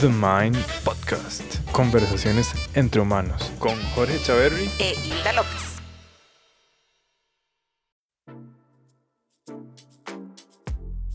The 0.00 0.08
Mind 0.08 0.58
Podcast. 0.84 1.58
Conversaciones 1.72 2.52
entre 2.74 3.00
humanos 3.00 3.50
con 3.58 3.74
Jorge 3.94 4.18
Chaverri 4.22 4.68
e 4.78 4.94
Hilda 5.02 5.32
López. 5.32 5.76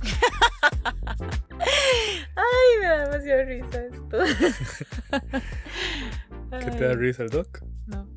Ay, 2.36 2.80
me 2.80 2.88
da 2.88 3.04
demasiada 3.06 3.44
risa 3.44 3.86
esto. 3.86 4.18
¿Qué 6.60 6.72
te 6.72 6.84
da 6.84 6.94
risa 6.96 7.22
el 7.26 7.30
doc? 7.30 7.62
No. 7.86 8.10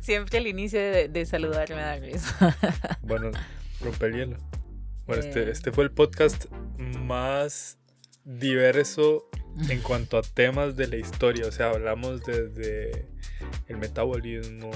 Siempre 0.00 0.38
al 0.38 0.46
inicio 0.46 0.78
de, 0.78 1.08
de, 1.08 1.26
saludar 1.26 1.68
me 1.70 1.82
da 1.82 1.96
risa. 1.96 2.56
Bueno, 3.02 3.32
rompe 3.80 4.06
el 4.06 4.12
hielo. 4.14 4.36
Bueno, 5.06 5.20
este, 5.20 5.42
eh. 5.42 5.50
este 5.50 5.72
fue 5.72 5.82
el 5.82 5.90
podcast 5.90 6.46
más 6.78 7.81
diverso 8.24 9.28
en 9.68 9.80
cuanto 9.80 10.18
a 10.18 10.22
temas 10.22 10.76
de 10.76 10.88
la 10.88 10.96
historia. 10.96 11.46
O 11.46 11.52
sea, 11.52 11.70
hablamos 11.70 12.24
desde 12.24 13.06
el 13.68 13.76
metabolismo, 13.78 14.70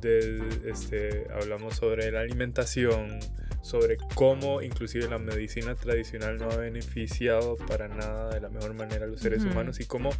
de, 0.00 0.42
este, 0.66 1.26
hablamos 1.32 1.76
sobre 1.76 2.10
la 2.10 2.20
alimentación, 2.20 3.20
sobre 3.62 3.98
cómo 4.14 4.62
inclusive 4.62 5.08
la 5.08 5.18
medicina 5.18 5.74
tradicional 5.74 6.38
no 6.38 6.50
ha 6.50 6.56
beneficiado 6.56 7.56
para 7.56 7.88
nada 7.88 8.30
de 8.30 8.40
la 8.40 8.48
mejor 8.48 8.74
manera 8.74 9.04
a 9.04 9.08
los 9.08 9.20
seres 9.20 9.44
humanos 9.44 9.80
y 9.80 9.84
cómo 9.84 10.10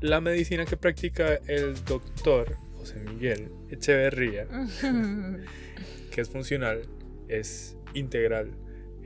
la 0.00 0.20
medicina 0.20 0.64
que 0.64 0.76
practica 0.76 1.34
el 1.46 1.74
doctor 1.84 2.56
José 2.72 3.00
Miguel 3.00 3.50
Echeverría, 3.70 4.46
que 6.10 6.20
es 6.20 6.30
funcional, 6.30 6.82
es 7.28 7.76
integral, 7.92 8.52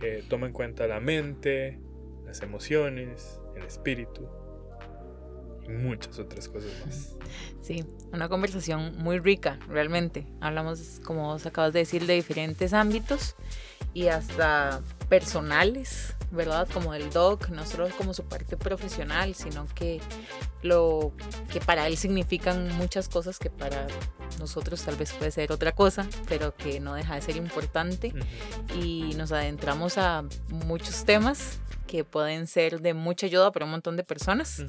eh, 0.03 0.23
toma 0.29 0.47
en 0.47 0.53
cuenta 0.53 0.87
la 0.87 1.01
mente, 1.01 1.79
las 2.31 2.43
emociones, 2.43 3.41
el 3.57 3.65
espíritu 3.65 4.29
y 5.67 5.71
muchas 5.71 6.17
otras 6.21 6.49
cosas 6.49 6.71
más. 6.87 7.17
Sí, 7.61 7.85
una 8.13 8.29
conversación 8.29 8.97
muy 8.99 9.19
rica, 9.19 9.59
realmente. 9.69 10.27
Hablamos, 10.41 11.01
como 11.05 11.27
vos 11.27 11.47
acabas 11.47 11.73
de 11.73 11.81
decir, 11.81 12.07
de 12.07 12.15
diferentes 12.15 12.73
ámbitos 12.73 13.37
y 13.95 14.09
hasta 14.09 14.81
personales, 15.09 16.17
¿verdad? 16.31 16.69
Como 16.73 16.95
el 16.95 17.11
doc, 17.11 17.49
no 17.49 17.67
solo 17.67 17.89
como 17.97 18.15
su 18.15 18.25
parte 18.25 18.57
profesional, 18.57 19.35
sino 19.35 19.67
que 19.75 20.01
lo 20.63 21.13
que 21.53 21.61
para 21.61 21.87
él 21.87 21.97
significan 21.97 22.69
muchas 22.77 23.09
cosas 23.09 23.39
que 23.39 23.51
para 23.51 23.87
nosotros 24.39 24.83
tal 24.83 24.97
vez 24.97 25.13
puede 25.13 25.31
ser 25.31 25.53
otra 25.53 25.73
cosa, 25.73 26.07
pero 26.29 26.55
que 26.55 26.81
no 26.81 26.95
deja 26.95 27.15
de 27.15 27.23
ser 27.23 27.37
importante. 27.37 28.13
Y 28.75 29.15
nos 29.17 29.33
adentramos 29.33 29.99
a 29.99 30.25
muchos 30.49 31.05
temas 31.05 31.61
que 31.87 32.05
pueden 32.05 32.47
ser 32.47 32.81
de 32.81 32.95
mucha 32.95 33.27
ayuda 33.27 33.51
para 33.51 33.65
un 33.65 33.73
montón 33.73 33.97
de 33.97 34.05
personas. 34.05 34.65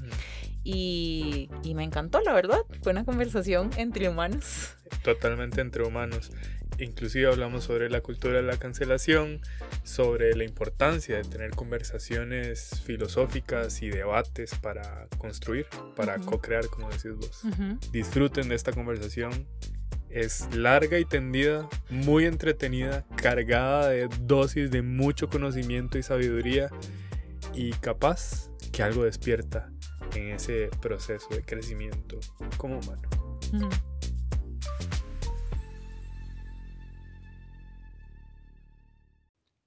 y, 0.64 1.50
y, 1.64 1.76
me 1.76 1.84
encantó, 1.84 2.20
la 2.22 2.34
verdad. 2.34 2.62
Fue 2.82 2.92
una 2.92 3.06
conversación 3.06 3.70
entre 3.78 4.10
humanos. 4.10 4.76
Totalmente 5.04 5.62
entre 5.62 5.84
humanos. 5.84 6.32
Inclusive 6.80 7.28
hablamos 7.28 7.66
sobre 7.66 7.90
la 7.90 8.02
cultura 8.02 8.38
de 8.38 8.44
la 8.44 8.58
cancelación, 8.58 9.42
sobre 9.84 10.36
la 10.36 10.44
importancia 10.44 11.18
de 11.18 11.24
tener 11.24 11.52
conversaciones 11.52 12.82
filosóficas 12.84 13.82
y 13.82 13.90
debates 13.90 14.56
para 14.56 15.08
construir, 15.18 15.68
para 15.96 16.18
co-crear, 16.18 16.68
como 16.68 16.90
decís 16.90 17.14
vos. 17.16 17.44
Disfruten 17.92 18.50
de 18.50 18.56
esta 18.56 18.72
conversación. 18.72 19.48
Es 20.10 20.54
larga 20.54 21.00
y 21.00 21.06
tendida, 21.06 21.70
muy 21.90 22.26
entretenida, 22.26 23.06
cargada 23.16 23.90
de 23.90 24.10
dosis 24.22 24.70
de 24.70 24.82
mucho 24.82 25.30
conocimiento 25.30 25.98
y 25.98 26.04
sabiduría 26.04 26.70
y 27.54 27.72
capaz 27.74 28.50
que 28.72 28.84
algo 28.84 29.04
despierta 29.04 29.70
en 30.16 30.32
ese 30.32 30.70
proceso 30.82 31.28
de 31.30 31.44
crecimiento 31.44 32.20
como 32.58 32.80
humano. 32.80 33.02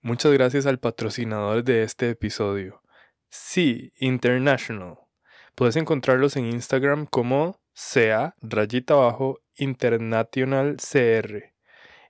Muchas 0.06 0.32
gracias 0.34 0.66
al 0.66 0.78
patrocinador 0.78 1.64
de 1.64 1.82
este 1.82 2.10
episodio, 2.10 2.82
Sí 3.30 3.94
International. 3.96 4.98
Puedes 5.54 5.76
encontrarlos 5.76 6.36
en 6.36 6.44
Instagram 6.44 7.06
como 7.06 7.58
sea 7.72 8.34
rayita 8.42 8.92
abajo 8.92 9.40
International 9.56 10.76
CR. 10.76 11.54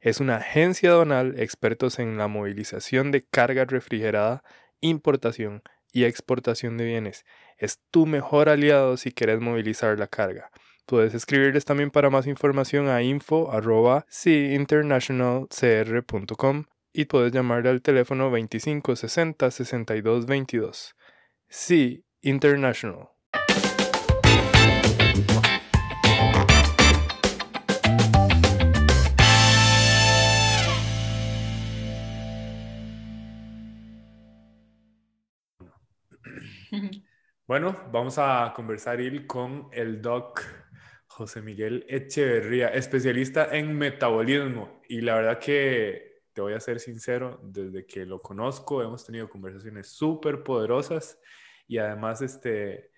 Es 0.01 0.19
una 0.19 0.39
agencia 0.39 0.91
donal 0.91 1.39
expertos 1.39 2.01
en 2.01 2.19
la 2.19 2.27
movilización 2.27 3.13
de 3.13 3.23
carga 3.23 3.65
refrigerada 3.65 4.43
importación 4.81 5.63
y 5.93 6.03
exportación 6.03 6.77
de 6.77 6.87
bienes. 6.87 7.25
Es 7.59 7.79
tu 7.93 8.07
mejor 8.07 8.49
aliado 8.49 8.97
si 8.97 9.13
quieres 9.13 9.39
movilizar 9.39 9.97
la 10.01 10.09
carga. 10.09 10.51
Puedes 10.85 11.15
escribirles 11.15 11.65
también 11.65 11.93
para 11.93 12.11
más 12.11 12.27
información 12.27 12.89
a 12.89 13.03
info 13.03 13.53
y 16.95 17.07
puedes 17.07 17.33
llamarle 17.33 17.71
al 17.71 17.83
teléfono 17.83 18.31
25 18.31 18.95
60 18.97 19.51
62 19.51 20.27
22. 20.27 20.95
Sí, 21.49 22.05
International. 22.23 23.09
Bueno, 37.47 37.77
vamos 37.93 38.17
a 38.19 38.55
conversar 38.57 38.99
con 39.27 39.69
el 39.71 40.01
doc 40.01 40.41
José 41.07 41.43
Miguel 41.43 41.85
Echeverría, 41.91 42.69
especialista 42.69 43.55
en 43.55 43.77
metabolismo. 43.77 44.81
Y 44.89 45.03
la 45.03 45.17
verdad 45.17 45.39
que 45.39 46.14
te 46.35 46.41
voy 46.41 46.53
a 46.53 46.61
ser 46.61 46.81
sincero, 46.81 47.41
desde 47.43 47.87
que 47.87 48.05
lo 48.05 48.21
conozco 48.21 48.83
hemos 48.83 49.07
tenido 49.07 49.31
conversaciones 49.31 49.89
súper 49.89 50.43
poderosas 50.43 51.19
y 51.69 51.79
además 51.79 52.21
este, 52.21 52.91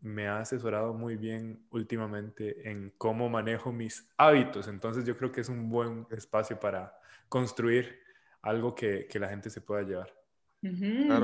me 0.00 0.28
ha 0.28 0.38
asesorado 0.40 0.92
muy 0.92 1.16
bien 1.16 1.66
últimamente 1.70 2.68
en 2.70 2.92
cómo 2.98 3.28
manejo 3.28 3.72
mis 3.72 4.08
hábitos. 4.16 4.68
Entonces 4.68 5.04
yo 5.04 5.16
creo 5.16 5.32
que 5.32 5.40
es 5.40 5.48
un 5.48 5.68
buen 5.68 6.06
espacio 6.10 6.60
para 6.60 6.96
construir 7.28 7.98
algo 8.42 8.74
que, 8.74 9.06
que 9.08 9.18
la 9.18 9.28
gente 9.28 9.50
se 9.50 9.60
pueda 9.60 9.82
llevar. 9.82 10.14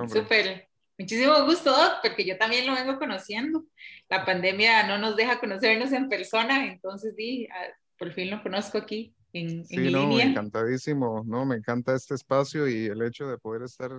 súper. 0.09 0.69
Muchísimo 0.99 1.45
gusto, 1.47 1.75
porque 2.03 2.25
yo 2.25 2.37
también 2.39 2.67
lo 2.67 2.75
vengo 2.75 2.99
conociendo. 2.99 3.65
La 4.09 4.25
pandemia 4.25 4.87
no 4.87 4.99
nos 4.99 5.17
deja 5.17 5.41
conocernos 5.41 5.93
en 5.93 6.09
persona, 6.09 6.67
entonces 6.67 7.17
di, 7.17 7.47
ah, 7.47 7.69
por 8.03 8.13
fin 8.13 8.33
lo 8.33 8.43
conozco 8.43 8.79
aquí 8.79 9.15
en, 9.33 9.65
sí, 9.65 9.77
no, 9.93 10.19
Encantadísimo, 10.19 11.23
no, 11.25 11.47
me 11.47 11.55
encanta 11.55 11.95
este 11.95 12.17
espacio 12.17 12.67
y 12.67 12.87
el 12.87 13.01
hecho 13.01 13.29
de 13.29 13.39
poder 13.39 13.63
estar 13.63 13.93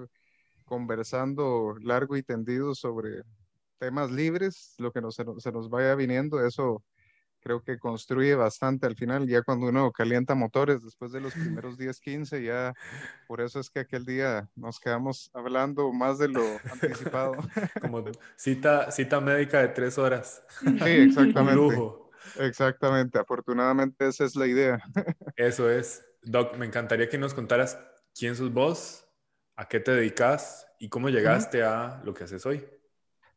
conversando 0.66 1.74
largo 1.82 2.18
y 2.18 2.22
tendido 2.22 2.76
sobre 2.76 3.22
temas 3.80 4.12
libres, 4.12 4.76
lo 4.78 4.92
que 4.92 5.00
nos, 5.00 5.16
se 5.16 5.52
nos 5.54 5.70
vaya 5.70 5.96
viniendo, 5.96 6.46
eso 6.46 6.84
creo 7.40 7.64
que 7.64 7.80
construye 7.80 8.36
bastante 8.36 8.88
al 8.88 8.98
final, 8.98 9.26
ya 9.26 9.42
cuando 9.42 9.68
uno 9.68 9.90
calienta 9.94 10.36
motores 10.36 10.84
después 10.84 11.14
de 11.14 11.22
los 11.22 11.34
primeros 11.34 11.78
10, 11.78 11.98
15, 12.02 12.44
ya 12.44 12.74
por 13.26 13.40
eso 13.40 13.62
es 13.62 13.70
que 13.70 13.80
aquel 13.80 14.04
día 14.04 14.50
nos 14.54 14.82
quedamos 14.82 15.32
hablando 15.34 15.94
más 15.94 16.18
de 16.20 16.28
lo 16.28 16.44
anticipado. 16.74 17.36
Como 17.80 18.04
cita, 18.36 18.92
cita 18.92 19.22
médica 19.22 19.62
de 19.62 19.70
tres 19.70 19.98
horas. 19.98 20.44
Sí, 20.60 20.90
exactamente. 20.90 21.56
lujo. 21.56 22.03
Exactamente, 22.40 23.20
afortunadamente 23.20 24.08
esa 24.08 24.26
es 24.26 24.36
la 24.36 24.48
idea. 24.48 24.80
Eso 25.36 25.70
es. 25.70 26.06
Doc, 26.22 26.58
me 26.58 26.66
encantaría 26.66 27.10
que 27.10 27.18
nos 27.18 27.34
contaras 27.34 27.78
quién 28.18 28.36
sos 28.36 28.54
vos, 28.54 29.08
a 29.56 29.68
qué 29.68 29.80
te 29.80 29.92
dedicas 29.92 30.68
y 30.80 30.90
cómo 30.90 31.10
llegaste 31.10 31.64
a 31.64 32.02
lo 32.04 32.14
que 32.14 32.24
haces 32.24 32.46
hoy. 32.46 32.66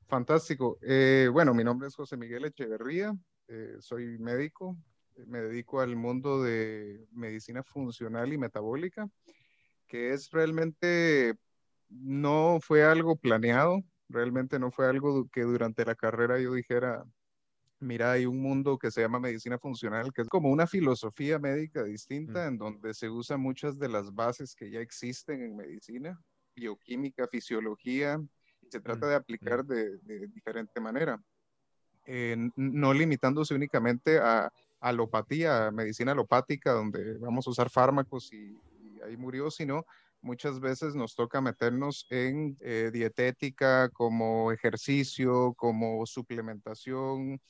Fantástico. 0.08 0.78
Eh, 0.82 1.28
bueno, 1.32 1.52
mi 1.52 1.64
nombre 1.64 1.88
es 1.88 1.96
José 1.96 2.16
Miguel 2.16 2.44
Echeverría, 2.44 3.12
eh, 3.48 3.76
soy 3.80 4.18
médico, 4.18 4.76
me 5.26 5.40
dedico 5.40 5.80
al 5.80 5.96
mundo 5.96 6.42
de 6.42 7.06
medicina 7.12 7.62
funcional 7.62 8.32
y 8.32 8.38
metabólica, 8.38 9.08
que 9.86 10.12
es 10.12 10.30
realmente, 10.30 11.34
no 11.88 12.58
fue 12.60 12.84
algo 12.84 13.16
planeado, 13.16 13.82
realmente 14.08 14.58
no 14.58 14.70
fue 14.70 14.86
algo 14.86 15.28
que 15.32 15.42
durante 15.42 15.84
la 15.84 15.94
carrera 15.94 16.38
yo 16.38 16.54
dijera, 16.54 17.04
mira, 17.80 18.12
hay 18.12 18.26
un 18.26 18.40
mundo 18.40 18.78
que 18.78 18.90
se 18.90 19.00
llama 19.00 19.20
medicina 19.20 19.58
funcional, 19.58 20.12
que 20.12 20.22
es 20.22 20.28
como 20.28 20.50
una 20.50 20.66
filosofía 20.66 21.38
médica 21.38 21.84
distinta, 21.84 22.46
en 22.46 22.58
donde 22.58 22.94
se 22.94 23.08
usan 23.08 23.40
muchas 23.40 23.78
de 23.78 23.88
las 23.88 24.14
bases 24.14 24.54
que 24.54 24.70
ya 24.70 24.80
existen 24.80 25.42
en 25.42 25.56
medicina, 25.56 26.20
bioquímica, 26.54 27.26
fisiología, 27.28 28.20
y 28.62 28.70
se 28.70 28.80
trata 28.80 29.06
de 29.06 29.14
aplicar 29.14 29.64
de, 29.64 29.98
de 29.98 30.26
diferente 30.28 30.80
manera. 30.80 31.20
Eh, 32.06 32.36
no 32.54 32.94
limitándose 32.94 33.52
únicamente 33.52 34.18
a 34.18 34.52
alopatía, 34.80 35.70
medicina 35.72 36.12
alopática, 36.12 36.72
donde 36.72 37.18
vamos 37.18 37.46
a 37.46 37.50
usar 37.50 37.68
fármacos 37.68 38.32
y, 38.32 38.56
ahí 39.04 39.16
murió, 39.16 39.50
sino 39.50 39.84
muchas 40.20 40.60
veces 40.60 40.94
nos 40.94 41.14
toca 41.14 41.40
meternos 41.40 42.06
en 42.10 42.56
eh, 42.60 42.90
dietética 42.92 43.88
como 43.90 44.52
ejercicio, 44.52 45.54
como 45.54 46.06
suplementación, 46.06 47.40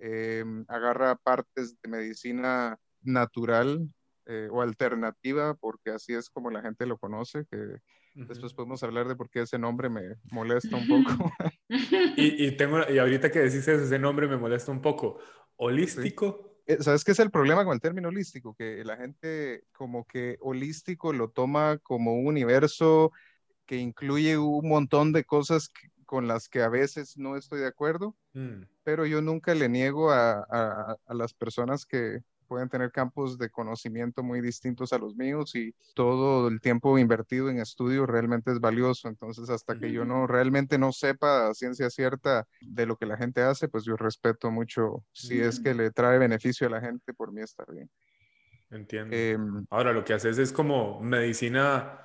em, 0.00 0.64
agarra 0.68 1.16
partes 1.16 1.80
de 1.80 1.88
medicina 1.88 2.78
natural 3.02 3.88
eh, 4.26 4.48
o 4.50 4.62
alternativa, 4.62 5.54
porque 5.54 5.90
así 5.90 6.14
es 6.14 6.30
como 6.30 6.50
la 6.50 6.62
gente 6.62 6.86
lo 6.86 6.98
conoce, 6.98 7.46
que 7.50 7.80
después 8.14 8.54
podemos 8.54 8.82
hablar 8.82 9.08
de 9.08 9.16
por 9.16 9.30
qué 9.30 9.42
ese 9.42 9.58
nombre 9.58 9.88
me 9.88 10.16
molesta 10.30 10.76
un 10.76 10.86
poco. 10.88 11.32
y, 12.16 12.50
tengo, 12.56 12.78
y 12.88 12.98
ahorita 12.98 13.30
que 13.30 13.40
decís 13.40 13.66
ese 13.66 13.98
nombre 13.98 14.26
me 14.26 14.36
molesta 14.36 14.72
un 14.72 14.80
poco. 14.80 15.18
¿Holístico? 15.56 16.62
Eh, 16.66 16.78
¿Sabes 16.80 17.04
qué 17.04 17.12
es 17.12 17.18
el 17.18 17.30
problema 17.30 17.64
con 17.64 17.74
el 17.74 17.80
término 17.80 18.08
holístico? 18.08 18.54
Que 18.54 18.84
la 18.84 18.96
gente 18.96 19.64
como 19.72 20.04
que 20.06 20.38
holístico 20.40 21.12
lo 21.12 21.30
toma 21.30 21.78
como 21.78 22.14
un 22.14 22.26
universo 22.26 23.12
que 23.66 23.76
incluye 23.76 24.38
un 24.38 24.68
montón 24.68 25.12
de 25.12 25.24
cosas 25.24 25.68
con 26.10 26.26
las 26.26 26.48
que 26.48 26.60
a 26.60 26.68
veces 26.68 27.16
no 27.16 27.36
estoy 27.36 27.60
de 27.60 27.68
acuerdo, 27.68 28.16
mm. 28.32 28.62
pero 28.82 29.06
yo 29.06 29.22
nunca 29.22 29.54
le 29.54 29.68
niego 29.68 30.10
a, 30.10 30.40
a 30.40 31.14
las 31.14 31.32
personas 31.32 31.86
que, 31.86 32.24
pueden 32.50 32.68
tener 32.68 32.90
campos 32.90 33.38
de 33.38 33.48
conocimiento 33.48 34.24
muy 34.24 34.40
distintos 34.40 34.92
a 34.92 34.98
los 34.98 35.14
míos 35.14 35.54
y 35.54 35.72
todo 35.94 36.48
el 36.48 36.60
tiempo 36.60 36.98
invertido 36.98 37.48
en 37.48 37.60
estudio 37.60 38.06
realmente 38.06 38.50
es 38.50 38.58
valioso. 38.58 39.06
Entonces, 39.06 39.48
hasta 39.50 39.78
que 39.78 39.92
yo 39.92 40.04
no 40.04 40.26
realmente 40.26 40.76
no 40.76 40.90
sepa 40.90 41.54
ciencia 41.54 41.88
cierta 41.90 42.48
de 42.60 42.86
lo 42.86 42.96
que 42.96 43.06
la 43.06 43.16
gente 43.16 43.40
hace, 43.42 43.68
pues 43.68 43.84
yo 43.84 43.96
respeto 43.96 44.50
mucho. 44.50 45.04
Si 45.12 45.40
es 45.40 45.60
que 45.60 45.74
le 45.74 45.92
trae 45.92 46.18
beneficio 46.18 46.66
a 46.66 46.70
la 46.70 46.80
gente, 46.80 47.14
por 47.14 47.30
mí 47.30 47.40
está 47.40 47.64
bien. 47.70 47.88
Entiendo. 48.68 49.14
Em, 49.14 49.64
Ahora, 49.70 49.92
lo 49.92 50.02
que 50.04 50.14
haces 50.14 50.36
es 50.38 50.52
como 50.52 51.00
medicina, 51.00 52.00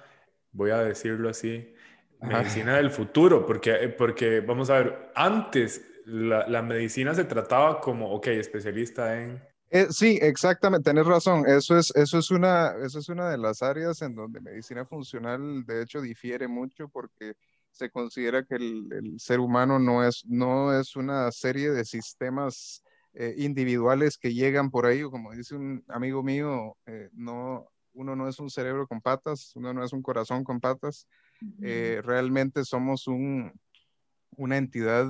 voy 0.51 0.69
a 0.69 0.77
decirlo 0.77 1.27
así, 1.27 1.73
medicina 2.21 2.77
del 2.77 2.91
futuro, 2.91 3.45
porque, 3.45 3.89
porque 3.97 4.41
vamos 4.41 4.69
a 4.69 4.79
ver, 4.79 5.11
antes 5.15 5.85
la, 6.05 6.47
la 6.47 6.61
medicina 6.61 7.13
se 7.13 7.25
trataba 7.25 7.79
como, 7.79 8.11
ok, 8.11 8.27
especialista 8.27 9.21
en 9.21 9.41
eh, 9.71 9.87
sí, 9.89 10.19
exactamente, 10.21 10.89
tenés 10.89 11.05
razón. 11.05 11.43
Eso 11.47 11.77
es, 11.77 11.91
eso, 11.95 12.19
es 12.19 12.31
una, 12.31 12.73
eso 12.85 12.99
es 12.99 13.09
una 13.09 13.29
de 13.29 13.37
las 13.37 13.61
áreas 13.61 14.01
en 14.01 14.15
donde 14.15 14.39
medicina 14.39 14.85
funcional, 14.85 15.65
de 15.65 15.81
hecho, 15.81 16.01
difiere 16.01 16.47
mucho 16.47 16.87
porque 16.87 17.33
se 17.71 17.89
considera 17.89 18.45
que 18.45 18.55
el, 18.55 19.15
ser 19.19 19.39
humano 19.39 19.79
no 19.79 20.07
es, 20.07 20.23
no 20.27 20.79
es 20.79 20.95
una 20.95 21.31
serie 21.31 21.71
de 21.71 21.83
sistemas 21.83 22.83
eh, 23.13 23.35
individuales 23.37 24.17
que 24.17 24.33
llegan 24.33 24.71
por 24.71 24.85
ahí, 24.85 25.03
o 25.03 25.11
como 25.11 25.33
dice 25.33 25.55
un 25.55 25.83
amigo 25.89 26.23
mío, 26.23 26.77
eh, 26.85 27.09
no, 27.13 27.67
uno 27.93 28.15
no 28.15 28.29
es 28.29 28.39
un 28.39 28.49
cerebro 28.49 28.87
con 28.87 29.01
patas, 29.01 29.51
uno 29.55 29.73
no 29.73 29.83
es 29.83 29.91
un 29.93 30.01
corazón 30.01 30.43
con 30.43 30.61
patas. 30.61 31.07
Realmente 31.59 32.63
somos 32.65 33.07
un, 33.07 33.51
una 34.37 34.57
entidad 34.57 35.07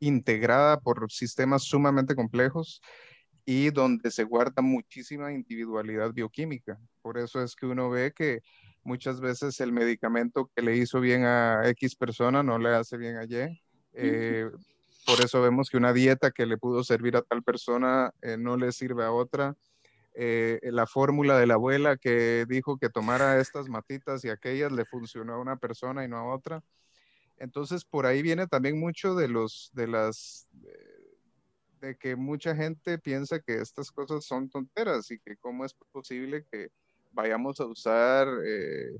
integrada 0.00 0.80
por 0.80 1.10
sistemas 1.10 1.64
sumamente 1.64 2.14
complejos 2.14 2.80
y 3.44 3.70
donde 3.70 4.10
se 4.10 4.24
guarda 4.24 4.60
muchísima 4.60 5.32
individualidad 5.32 6.12
bioquímica. 6.12 6.78
Por 7.00 7.16
eso 7.16 7.42
es 7.42 7.54
que 7.54 7.66
uno 7.66 7.88
ve 7.88 8.12
que 8.12 8.40
muchas 8.82 9.20
veces 9.20 9.60
el 9.60 9.72
medicamento 9.72 10.50
que 10.54 10.62
le 10.62 10.76
hizo 10.76 11.00
bien 11.00 11.24
a 11.24 11.62
X 11.70 11.94
persona 11.94 12.42
no 12.42 12.58
le 12.58 12.70
hace 12.70 12.96
bien 12.96 13.16
a 13.16 13.24
Y. 13.24 13.62
Eh, 13.92 14.50
por 15.06 15.20
eso 15.20 15.40
vemos 15.40 15.70
que 15.70 15.76
una 15.76 15.92
dieta 15.92 16.32
que 16.32 16.44
le 16.44 16.58
pudo 16.58 16.82
servir 16.82 17.16
a 17.16 17.22
tal 17.22 17.44
persona 17.44 18.12
eh, 18.20 18.36
no 18.36 18.56
le 18.56 18.72
sirve 18.72 19.04
a 19.04 19.12
otra. 19.12 19.54
Eh, 20.18 20.60
la 20.62 20.86
fórmula 20.86 21.38
de 21.38 21.46
la 21.46 21.54
abuela 21.54 21.98
que 21.98 22.46
dijo 22.48 22.78
que 22.78 22.88
tomara 22.88 23.38
estas 23.38 23.68
matitas 23.68 24.24
y 24.24 24.30
aquellas 24.30 24.72
le 24.72 24.86
funcionó 24.86 25.34
a 25.34 25.40
una 25.40 25.56
persona 25.56 26.04
y 26.04 26.08
no 26.08 26.16
a 26.16 26.34
otra. 26.34 26.62
Entonces, 27.36 27.84
por 27.84 28.06
ahí 28.06 28.22
viene 28.22 28.46
también 28.46 28.80
mucho 28.80 29.14
de 29.14 29.28
los, 29.28 29.70
de 29.74 29.86
las, 29.88 30.48
de 31.80 31.96
que 31.96 32.16
mucha 32.16 32.56
gente 32.56 32.98
piensa 32.98 33.40
que 33.40 33.56
estas 33.60 33.90
cosas 33.92 34.24
son 34.24 34.48
tonteras 34.48 35.10
y 35.10 35.18
que 35.18 35.36
cómo 35.36 35.66
es 35.66 35.74
posible 35.92 36.46
que 36.50 36.70
vayamos 37.12 37.60
a 37.60 37.66
usar 37.66 38.26
eh, 38.46 38.96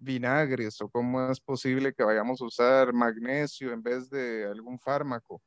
vinagres 0.00 0.80
o 0.80 0.88
cómo 0.88 1.30
es 1.30 1.40
posible 1.40 1.92
que 1.94 2.02
vayamos 2.02 2.40
a 2.40 2.44
usar 2.44 2.92
magnesio 2.92 3.72
en 3.72 3.82
vez 3.82 4.10
de 4.10 4.46
algún 4.46 4.78
fármaco. 4.78 5.40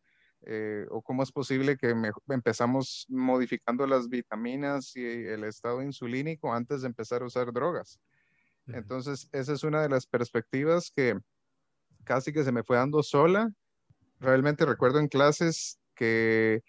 Eh, 0.45 0.85
o 0.89 1.01
cómo 1.01 1.21
es 1.23 1.31
posible 1.31 1.77
que 1.77 1.93
empezamos 2.29 3.05
modificando 3.09 3.85
las 3.85 4.07
vitaminas 4.07 4.95
y 4.95 5.03
el 5.03 5.43
estado 5.43 5.81
insulínico 5.81 6.53
antes 6.53 6.81
de 6.81 6.87
empezar 6.87 7.21
a 7.21 7.25
usar 7.25 7.51
drogas. 7.51 7.99
Entonces, 8.67 9.27
esa 9.31 9.53
es 9.53 9.63
una 9.63 9.81
de 9.81 9.89
las 9.89 10.05
perspectivas 10.05 10.91
que 10.95 11.17
casi 12.03 12.31
que 12.31 12.43
se 12.43 12.51
me 12.51 12.63
fue 12.63 12.77
dando 12.77 13.03
sola. 13.03 13.49
Realmente 14.19 14.65
recuerdo 14.65 14.99
en 14.99 15.07
clases 15.07 15.79
que 15.95 16.61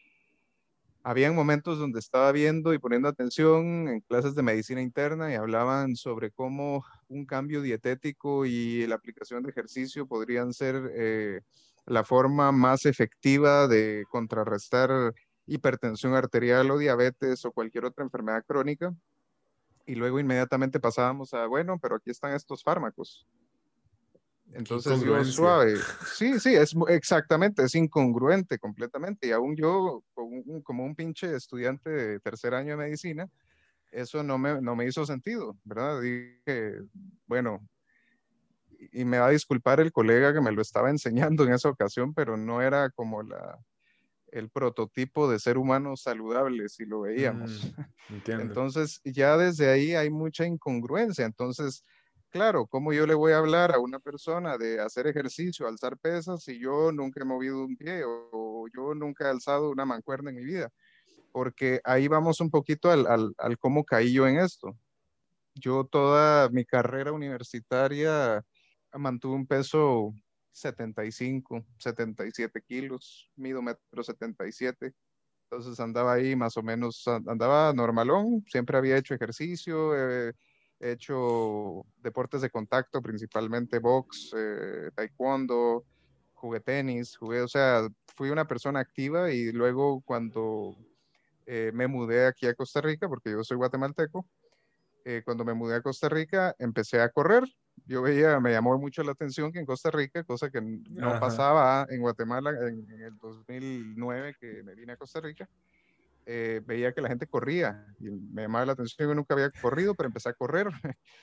habían 1.02 1.34
momentos 1.34 1.78
donde 1.78 1.98
estaba 1.98 2.30
viendo 2.32 2.74
y 2.74 2.78
poniendo 2.78 3.08
atención 3.08 3.88
en 3.88 4.00
clases 4.00 4.34
de 4.34 4.42
medicina 4.42 4.82
interna 4.82 5.32
y 5.32 5.34
hablaban 5.34 5.96
sobre 5.96 6.30
cómo 6.30 6.84
un 7.08 7.24
cambio 7.24 7.62
dietético 7.62 8.44
y 8.44 8.86
la 8.86 8.96
aplicación 8.96 9.42
de 9.42 9.50
ejercicio 9.50 10.06
podrían 10.06 10.52
ser 10.52 10.90
eh, 10.94 11.40
la 11.86 12.04
forma 12.04 12.52
más 12.52 12.86
efectiva 12.86 13.68
de 13.68 14.04
contrarrestar 14.10 15.14
hipertensión 15.46 16.14
arterial 16.14 16.70
o 16.70 16.78
diabetes 16.78 17.44
o 17.44 17.52
cualquier 17.52 17.84
otra 17.84 18.04
enfermedad 18.04 18.44
crónica. 18.46 18.94
Y 19.86 19.96
luego 19.96 20.20
inmediatamente 20.20 20.78
pasábamos 20.78 21.34
a, 21.34 21.46
bueno, 21.46 21.78
pero 21.80 21.96
aquí 21.96 22.10
están 22.10 22.32
estos 22.32 22.62
fármacos. 22.62 23.26
Entonces 24.52 25.00
yo 25.02 25.24
suave. 25.24 25.74
Sí, 26.14 26.38
sí, 26.38 26.54
es 26.54 26.74
exactamente, 26.88 27.64
es 27.64 27.74
incongruente 27.74 28.58
completamente. 28.58 29.28
Y 29.28 29.32
aún 29.32 29.56
yo, 29.56 30.02
como 30.62 30.84
un, 30.84 30.94
pinche 30.94 31.34
estudiante 31.34 31.90
de 31.90 32.20
tercer 32.20 32.54
año 32.54 32.70
de 32.70 32.84
medicina, 32.84 33.28
eso 33.90 34.22
no 34.22 34.38
me, 34.38 34.60
no 34.60 34.76
me 34.76 34.86
hizo 34.86 35.04
sentido, 35.06 35.56
¿verdad? 35.64 36.00
Dije, 36.00 36.80
bueno, 37.26 37.60
y 38.92 39.04
me 39.04 39.18
va 39.18 39.26
a 39.26 39.30
disculpar 39.30 39.80
el 39.80 39.92
colega 39.92 40.32
que 40.32 40.40
me 40.40 40.52
lo 40.52 40.62
estaba 40.62 40.90
enseñando 40.90 41.44
en 41.44 41.52
esa 41.52 41.68
ocasión, 41.68 42.14
pero 42.14 42.36
no 42.36 42.62
era 42.62 42.90
como 42.90 43.22
la, 43.22 43.58
el 44.32 44.48
prototipo 44.48 45.30
de 45.30 45.38
ser 45.38 45.58
humano 45.58 45.96
saludable 45.96 46.68
si 46.68 46.84
lo 46.84 47.02
veíamos. 47.02 47.72
Mm, 48.08 48.14
Entonces, 48.40 49.00
ya 49.04 49.36
desde 49.36 49.70
ahí 49.70 49.94
hay 49.94 50.10
mucha 50.10 50.46
incongruencia. 50.46 51.24
Entonces, 51.24 51.84
claro, 52.30 52.66
¿cómo 52.66 52.92
yo 52.92 53.06
le 53.06 53.14
voy 53.14 53.32
a 53.32 53.38
hablar 53.38 53.72
a 53.72 53.78
una 53.78 53.98
persona 53.98 54.56
de 54.58 54.80
hacer 54.80 55.06
ejercicio, 55.06 55.66
alzar 55.66 55.96
pesas, 55.98 56.42
si 56.42 56.58
yo 56.58 56.92
nunca 56.92 57.20
he 57.20 57.24
movido 57.24 57.64
un 57.64 57.76
pie 57.76 58.02
o, 58.04 58.66
yo 58.74 58.94
nunca 58.94 59.26
he 59.26 59.30
alzado 59.30 59.70
una 59.70 59.84
mancuerna 59.84 60.30
en 60.30 60.36
mi 60.36 60.44
vida? 60.44 60.70
Porque 61.32 61.80
ahí 61.84 62.08
vamos 62.08 62.40
un 62.40 62.50
poquito 62.50 62.90
al, 62.90 63.06
al, 63.38 63.58
cómo 63.58 63.84
caí 63.84 64.12
yo 64.12 64.26
en 64.26 64.38
esto. 64.38 64.76
Yo 65.54 65.84
toda 65.84 66.48
mi 66.48 66.64
carrera 66.64 67.12
universitaria 67.12 68.44
mantuve 68.98 69.34
un 69.34 69.46
peso 69.46 70.14
75, 70.52 71.64
77 71.78 72.62
kilos, 72.62 73.30
mido 73.36 73.62
metro 73.62 74.02
77. 74.02 74.94
Entonces 75.50 75.80
andaba 75.80 76.12
ahí 76.12 76.36
más 76.36 76.56
o 76.56 76.62
menos, 76.62 77.06
andaba 77.08 77.72
normalón, 77.72 78.44
siempre 78.46 78.78
había 78.78 78.96
hecho 78.96 79.14
ejercicio, 79.14 79.96
eh, 79.96 80.32
he 80.78 80.92
hecho 80.92 81.84
deportes 81.96 82.42
de 82.42 82.50
contacto, 82.50 83.02
principalmente 83.02 83.80
box, 83.80 84.32
eh, 84.36 84.90
taekwondo, 84.94 85.84
jugué 86.34 86.60
tenis, 86.60 87.16
jugué, 87.16 87.42
o 87.42 87.48
sea, 87.48 87.88
fui 88.16 88.30
una 88.30 88.46
persona 88.46 88.78
activa 88.78 89.32
y 89.32 89.50
luego 89.50 90.02
cuando 90.02 90.76
eh, 91.46 91.72
me 91.74 91.88
mudé 91.88 92.26
aquí 92.26 92.46
a 92.46 92.54
Costa 92.54 92.80
Rica, 92.80 93.08
porque 93.08 93.32
yo 93.32 93.42
soy 93.42 93.56
guatemalteco, 93.56 94.26
cuando 95.24 95.44
me 95.44 95.54
mudé 95.54 95.74
a 95.74 95.82
Costa 95.82 96.08
Rica 96.08 96.54
empecé 96.60 97.00
a 97.00 97.08
correr. 97.08 97.42
Yo 97.86 98.02
veía, 98.02 98.40
me 98.40 98.52
llamó 98.52 98.78
mucho 98.78 99.02
la 99.02 99.12
atención 99.12 99.52
que 99.52 99.58
en 99.58 99.66
Costa 99.66 99.90
Rica, 99.90 100.22
cosa 100.24 100.50
que 100.50 100.60
no 100.60 101.18
pasaba 101.20 101.86
en 101.90 102.00
Guatemala 102.00 102.50
en, 102.50 102.90
en 102.90 103.02
el 103.02 103.16
2009 103.18 104.36
que 104.40 104.62
me 104.62 104.74
vine 104.74 104.92
a 104.92 104.96
Costa 104.96 105.20
Rica, 105.20 105.48
eh, 106.26 106.60
veía 106.64 106.92
que 106.92 107.00
la 107.00 107.08
gente 107.08 107.26
corría 107.26 107.84
y 107.98 108.10
me 108.10 108.42
llamaba 108.42 108.66
la 108.66 108.72
atención. 108.72 109.08
Yo 109.08 109.14
nunca 109.14 109.34
había 109.34 109.50
corrido, 109.50 109.94
pero 109.94 110.06
empecé 110.06 110.28
a 110.28 110.34
correr. 110.34 110.68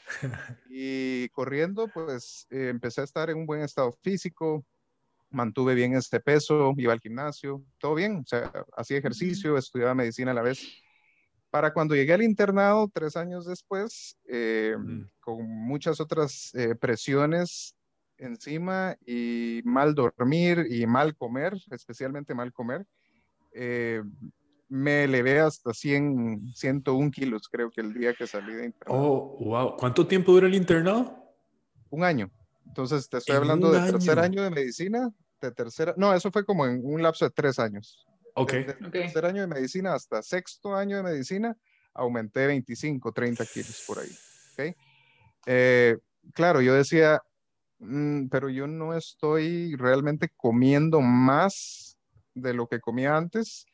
y 0.69 1.29
corriendo, 1.29 1.87
pues 1.87 2.47
eh, 2.49 2.69
empecé 2.69 3.01
a 3.01 3.03
estar 3.05 3.29
en 3.29 3.37
un 3.37 3.45
buen 3.45 3.61
estado 3.61 3.91
físico, 4.01 4.65
mantuve 5.29 5.75
bien 5.75 5.95
este 5.95 6.19
peso, 6.19 6.73
iba 6.77 6.93
al 6.93 6.99
gimnasio, 6.99 7.63
todo 7.77 7.95
bien, 7.95 8.17
o 8.17 8.27
sea, 8.27 8.51
hacía 8.75 8.97
ejercicio, 8.97 9.57
estudiaba 9.57 9.93
medicina 9.93 10.31
a 10.31 10.33
la 10.33 10.41
vez. 10.41 10.59
Para 11.49 11.73
cuando 11.73 11.95
llegué 11.95 12.13
al 12.13 12.23
internado, 12.23 12.89
tres 12.93 13.15
años 13.15 13.45
después, 13.45 14.17
eh, 14.27 14.75
con 15.19 15.47
muchas 15.47 15.99
otras 15.99 16.51
presiones 16.79 17.75
encima 18.17 18.97
y 19.05 19.61
mal 19.63 19.95
dormir 19.95 20.65
y 20.69 20.85
mal 20.85 21.15
comer, 21.15 21.53
especialmente 21.71 22.33
mal 22.33 22.51
comer, 22.51 22.85
me 24.69 25.03
elevé 25.05 25.39
hasta 25.39 25.73
100, 25.73 26.53
101 26.53 27.11
kilos, 27.11 27.47
creo 27.49 27.71
que 27.71 27.81
el 27.81 27.93
día 27.93 28.13
que 28.13 28.27
salí 28.27 28.53
de 28.53 28.65
internado. 28.65 29.01
Oh, 29.01 29.37
wow. 29.39 29.77
¿Cuánto 29.77 30.05
tiempo 30.05 30.33
dura 30.33 30.47
el 30.47 30.55
internado? 30.55 31.33
Un 31.89 32.03
año. 32.03 32.29
Entonces, 32.65 33.07
te 33.09 33.17
estoy 33.17 33.35
hablando 33.35 33.71
de 33.71 33.91
tercer 33.91 34.19
año 34.19 34.43
de 34.43 34.49
medicina, 34.49 35.09
de 35.41 35.51
tercera, 35.51 35.93
no, 35.97 36.13
eso 36.13 36.31
fue 36.31 36.45
como 36.45 36.65
en 36.65 36.81
un 36.83 37.01
lapso 37.01 37.25
de 37.25 37.31
tres 37.31 37.59
años. 37.59 38.05
Ok. 38.39 38.53
tercer 38.91 39.25
año 39.25 39.41
de 39.41 39.47
medicina 39.47 39.95
hasta 39.95 40.21
sexto 40.21 40.75
año 40.75 40.97
de 40.97 41.03
medicina, 41.03 41.57
aumenté 41.93 42.45
25, 42.45 43.11
30 43.11 43.45
kilos 43.47 43.83
por 43.87 43.99
ahí. 43.99 44.11
¿okay? 44.53 44.75
Eh, 45.47 45.97
claro, 46.33 46.61
yo 46.61 46.75
decía, 46.75 47.19
mm, 47.79 48.27
pero 48.27 48.49
yo 48.49 48.67
no 48.67 48.95
estoy 48.95 49.75
realmente 49.75 50.29
comiendo 50.35 51.01
más 51.01 51.97
de 52.35 52.53
lo 52.53 52.67
que 52.67 52.79
comía 52.79 53.17
antes 53.17 53.65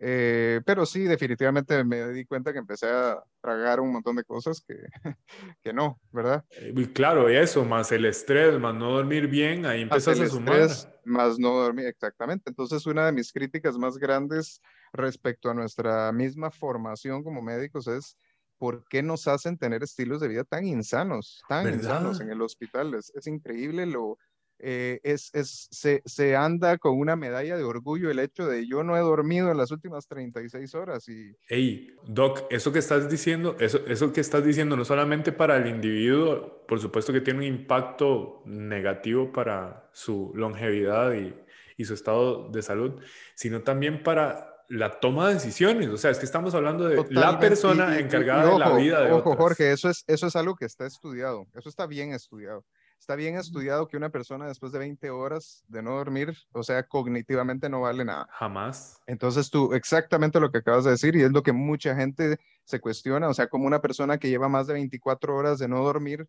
eh, 0.00 0.60
pero 0.64 0.86
sí, 0.86 1.02
definitivamente 1.02 1.82
me 1.82 2.08
di 2.10 2.24
cuenta 2.24 2.52
que 2.52 2.60
empecé 2.60 2.86
a 2.86 3.20
tragar 3.40 3.80
un 3.80 3.92
montón 3.92 4.14
de 4.14 4.22
cosas 4.22 4.60
que, 4.60 4.76
que 5.62 5.72
no, 5.72 6.00
¿verdad? 6.12 6.44
Eh, 6.52 6.72
claro, 6.92 7.28
eso, 7.28 7.64
más 7.64 7.90
el 7.90 8.04
estrés, 8.04 8.58
más 8.60 8.74
no 8.76 8.92
dormir 8.92 9.26
bien, 9.26 9.66
ahí 9.66 9.82
empezás 9.82 10.20
a 10.20 10.26
sumar. 10.28 10.60
Estrés, 10.60 10.88
más 11.08 11.38
no 11.38 11.50
dormir, 11.54 11.86
exactamente. 11.86 12.50
Entonces, 12.50 12.86
una 12.86 13.06
de 13.06 13.12
mis 13.12 13.32
críticas 13.32 13.76
más 13.78 13.98
grandes 13.98 14.60
respecto 14.92 15.50
a 15.50 15.54
nuestra 15.54 16.12
misma 16.12 16.50
formación 16.50 17.22
como 17.24 17.42
médicos 17.42 17.86
es 17.88 18.16
¿por 18.58 18.86
qué 18.88 19.02
nos 19.02 19.28
hacen 19.28 19.56
tener 19.56 19.82
estilos 19.82 20.20
de 20.20 20.28
vida 20.28 20.44
tan 20.44 20.66
insanos, 20.66 21.44
tan 21.48 21.68
insanos 21.68 22.20
en 22.20 22.30
el 22.30 22.42
hospital? 22.42 22.94
Es, 22.94 23.12
es 23.14 23.26
increíble 23.26 23.86
lo, 23.86 24.18
eh, 24.60 25.00
es, 25.02 25.30
es 25.34 25.68
se, 25.70 26.02
se, 26.04 26.34
anda 26.36 26.78
con 26.78 26.98
una 26.98 27.16
medalla 27.16 27.56
de 27.56 27.62
orgullo 27.62 28.10
el 28.10 28.18
hecho 28.18 28.46
de 28.46 28.66
yo 28.66 28.82
no 28.82 28.96
he 28.96 29.00
dormido 29.00 29.50
en 29.50 29.56
las 29.56 29.70
últimas 29.70 30.08
36 30.08 30.74
horas 30.74 31.08
y... 31.08 31.32
Hey, 31.46 31.94
Doc, 32.06 32.46
eso 32.50 32.72
que 32.72 32.80
estás 32.80 33.08
diciendo, 33.08 33.56
eso, 33.60 33.80
eso 33.86 34.12
que 34.12 34.20
estás 34.20 34.44
diciendo 34.44 34.76
no 34.76 34.84
solamente 34.84 35.32
para 35.32 35.56
el 35.56 35.66
individuo, 35.68 36.64
por 36.66 36.80
supuesto 36.80 37.12
que 37.12 37.20
tiene 37.20 37.40
un 37.40 37.46
impacto 37.46 38.42
negativo 38.46 39.32
para 39.32 39.88
su 39.92 40.32
longevidad 40.34 41.14
y, 41.14 41.34
y 41.76 41.84
su 41.84 41.94
estado 41.94 42.48
de 42.48 42.62
salud, 42.62 43.00
sino 43.34 43.62
también 43.62 44.02
para 44.02 44.48
la 44.68 45.00
toma 45.00 45.28
de 45.28 45.34
decisiones. 45.34 45.88
O 45.88 45.96
sea, 45.96 46.10
es 46.10 46.18
que 46.18 46.26
estamos 46.26 46.54
hablando 46.54 46.86
de 46.88 47.04
la 47.10 47.38
persona 47.38 47.98
encargada 47.98 48.50
de 48.50 48.58
la 48.58 48.72
vida 48.76 49.00
de 49.02 49.12
ojo, 49.12 49.34
Jorge, 49.34 49.72
eso 49.72 49.88
es, 49.88 50.04
eso 50.06 50.26
es 50.26 50.36
algo 50.36 50.56
que 50.56 50.66
está 50.66 50.86
estudiado, 50.86 51.46
eso 51.54 51.68
está 51.68 51.86
bien 51.86 52.12
estudiado. 52.12 52.64
Está 52.98 53.14
bien 53.14 53.36
estudiado 53.36 53.86
que 53.88 53.96
una 53.96 54.10
persona 54.10 54.46
después 54.46 54.72
de 54.72 54.80
20 54.80 55.10
horas 55.10 55.64
de 55.68 55.82
no 55.82 55.92
dormir, 55.92 56.36
o 56.52 56.62
sea, 56.62 56.82
cognitivamente 56.82 57.68
no 57.68 57.82
vale 57.82 58.04
nada. 58.04 58.28
Jamás. 58.32 59.00
Entonces 59.06 59.50
tú, 59.50 59.72
exactamente 59.72 60.40
lo 60.40 60.50
que 60.50 60.58
acabas 60.58 60.84
de 60.84 60.90
decir, 60.90 61.16
y 61.16 61.22
es 61.22 61.30
lo 61.30 61.42
que 61.42 61.52
mucha 61.52 61.94
gente 61.94 62.38
se 62.64 62.80
cuestiona, 62.80 63.28
o 63.28 63.34
sea, 63.34 63.48
como 63.48 63.66
una 63.66 63.80
persona 63.80 64.18
que 64.18 64.28
lleva 64.28 64.48
más 64.48 64.66
de 64.66 64.74
24 64.74 65.34
horas 65.34 65.58
de 65.58 65.68
no 65.68 65.82
dormir 65.82 66.28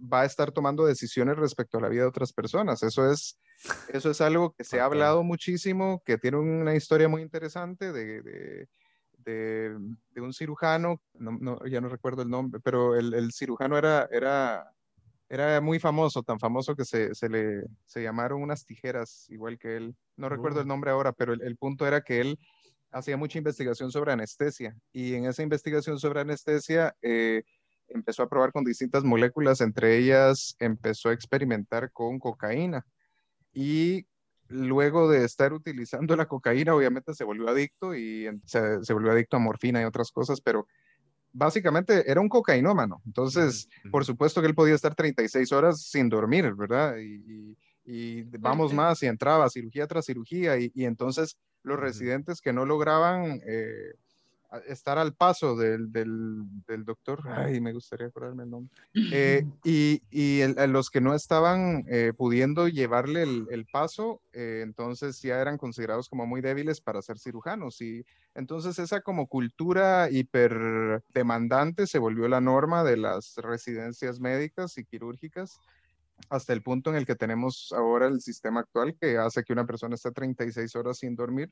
va 0.00 0.22
a 0.22 0.24
estar 0.24 0.50
tomando 0.50 0.84
decisiones 0.84 1.36
respecto 1.36 1.78
a 1.78 1.80
la 1.80 1.88
vida 1.88 2.02
de 2.02 2.08
otras 2.08 2.32
personas. 2.32 2.82
Eso 2.82 3.10
es, 3.10 3.38
eso 3.92 4.10
es 4.10 4.20
algo 4.20 4.52
que 4.52 4.64
se 4.64 4.80
ha 4.80 4.86
hablado 4.86 5.22
muchísimo, 5.22 6.02
que 6.04 6.18
tiene 6.18 6.38
una 6.38 6.74
historia 6.74 7.08
muy 7.08 7.22
interesante 7.22 7.92
de, 7.92 8.22
de, 8.22 8.68
de, 9.18 10.20
un 10.20 10.32
cirujano, 10.32 11.00
no, 11.14 11.64
ya 11.66 11.80
no 11.80 11.88
recuerdo 11.88 12.22
el 12.22 12.30
nombre, 12.30 12.60
pero 12.62 12.96
el, 12.96 13.14
el 13.14 13.32
cirujano 13.32 13.76
era, 13.78 14.08
era 14.10 14.72
era 15.30 15.60
muy 15.60 15.78
famoso, 15.78 16.24
tan 16.24 16.40
famoso 16.40 16.74
que 16.74 16.84
se, 16.84 17.14
se 17.14 17.28
le 17.28 17.62
se 17.86 18.02
llamaron 18.02 18.42
unas 18.42 18.66
tijeras, 18.66 19.26
igual 19.30 19.58
que 19.58 19.76
él. 19.76 19.96
No 20.16 20.28
recuerdo 20.28 20.60
el 20.60 20.66
nombre 20.66 20.90
ahora, 20.90 21.12
pero 21.12 21.32
el, 21.32 21.56
punto 21.56 21.86
era 21.86 22.00
que 22.00 22.20
él 22.20 22.38
hacía 22.90 23.16
mucha 23.16 23.38
investigación 23.38 23.92
sobre 23.92 24.10
anestesia 24.10 24.76
y 24.92 25.14
en 25.14 25.26
esa 25.26 25.44
investigación 25.44 26.00
sobre 26.00 26.20
anestesia 26.20 26.96
eh, 27.00 27.44
empezó 27.86 28.24
a 28.24 28.28
probar 28.28 28.50
con 28.50 28.64
distintas 28.64 29.04
moléculas, 29.04 29.60
entre 29.60 29.98
ellas 29.98 30.56
empezó 30.58 31.10
a 31.10 31.12
experimentar 31.12 31.92
con 31.92 32.18
cocaína 32.18 32.84
y 33.52 34.06
luego 34.48 35.08
de 35.08 35.24
estar 35.24 35.52
utilizando 35.52 36.16
la 36.16 36.26
cocaína, 36.26 36.74
obviamente 36.74 37.14
se 37.14 37.22
volvió 37.22 37.48
adicto 37.48 37.94
y 37.94 38.28
se, 38.46 38.82
se 38.82 38.92
volvió 38.92 39.12
adicto 39.12 39.36
a 39.36 39.40
morfina 39.40 39.80
y 39.80 39.84
otras 39.84 40.10
cosas, 40.10 40.40
pero 40.40 40.66
básicamente 41.32 42.10
era 42.10 42.20
un 42.20 42.28
cocainómano. 42.28 43.00
Entonces, 43.06 43.68
por 43.90 44.04
supuesto 44.04 44.40
que 44.40 44.48
él 44.48 44.54
podía 44.54 44.74
estar 44.74 44.94
36 44.94 45.52
horas 45.52 45.82
sin 45.82 46.08
dormir, 46.08 46.54
¿verdad? 46.54 46.96
Y, 46.98 47.56
vamos 48.38 48.72
más 48.72 49.02
y 49.02 49.06
entraba 49.06 49.50
cirugía 49.50 49.86
tras 49.88 50.06
cirugía 50.06 50.56
y, 50.56 50.70
entonces 50.84 51.36
los 51.64 51.80
residentes 51.80 52.40
que 52.40 52.52
no 52.52 52.64
lograban 52.64 53.40
eh, 53.44 53.94
estar 54.66 54.98
al 54.98 55.14
paso 55.14 55.56
del, 55.56 55.92
del, 55.92 56.42
del, 56.66 56.84
doctor, 56.84 57.22
ay, 57.28 57.60
me 57.60 57.72
gustaría 57.72 58.08
acordarme 58.08 58.44
el 58.44 58.50
nombre, 58.50 58.74
eh, 59.12 59.44
y, 59.64 60.02
y 60.10 60.42
los 60.68 60.90
que 60.90 61.00
no 61.00 61.14
estaban 61.14 61.84
eh, 61.88 62.12
pudiendo 62.16 62.68
llevarle 62.68 63.22
el, 63.22 63.46
el 63.50 63.66
paso, 63.66 64.20
eh, 64.32 64.60
entonces 64.62 65.20
ya 65.22 65.40
eran 65.40 65.56
considerados 65.56 66.08
como 66.08 66.26
muy 66.26 66.40
débiles 66.40 66.80
para 66.80 67.02
ser 67.02 67.18
cirujanos. 67.18 67.80
Y 67.80 68.04
entonces 68.34 68.78
esa 68.78 69.00
como 69.00 69.26
cultura 69.26 70.10
hiper 70.10 71.02
demandante 71.14 71.86
se 71.86 71.98
volvió 71.98 72.28
la 72.28 72.40
norma 72.40 72.82
de 72.84 72.96
las 72.96 73.36
residencias 73.36 74.20
médicas 74.20 74.78
y 74.78 74.84
quirúrgicas 74.84 75.60
hasta 76.28 76.52
el 76.52 76.62
punto 76.62 76.90
en 76.90 76.96
el 76.96 77.06
que 77.06 77.14
tenemos 77.14 77.72
ahora 77.74 78.06
el 78.06 78.20
sistema 78.20 78.60
actual 78.60 78.94
que 79.00 79.16
hace 79.16 79.42
que 79.42 79.52
una 79.52 79.66
persona 79.66 79.94
esté 79.94 80.10
36 80.10 80.76
horas 80.76 80.98
sin 80.98 81.16
dormir 81.16 81.48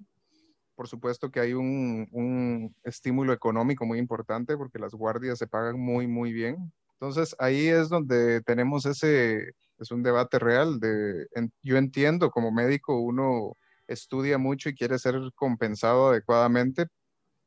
por 0.78 0.86
supuesto 0.86 1.32
que 1.32 1.40
hay 1.40 1.54
un, 1.54 2.72
estímulo 2.84 3.32
económico 3.32 3.84
muy 3.84 3.98
importante 3.98 4.56
porque 4.56 4.78
las 4.78 4.94
guardias 4.94 5.36
se 5.36 5.48
pagan 5.48 5.76
muy, 5.80 6.06
muy 6.06 6.32
bien. 6.32 6.72
Entonces 6.92 7.34
ahí 7.40 7.66
es 7.66 7.88
donde 7.88 8.42
tenemos 8.42 8.86
ese, 8.86 9.54
es 9.80 9.90
un 9.90 10.04
debate 10.04 10.38
real 10.38 10.78
de, 10.78 11.26
yo 11.64 11.78
entiendo 11.78 12.30
como 12.30 12.52
médico 12.52 13.00
uno 13.00 13.56
estudia 13.88 14.38
mucho 14.38 14.68
y 14.68 14.76
quiere 14.76 15.00
ser 15.00 15.16
compensado 15.34 16.10
adecuadamente, 16.10 16.86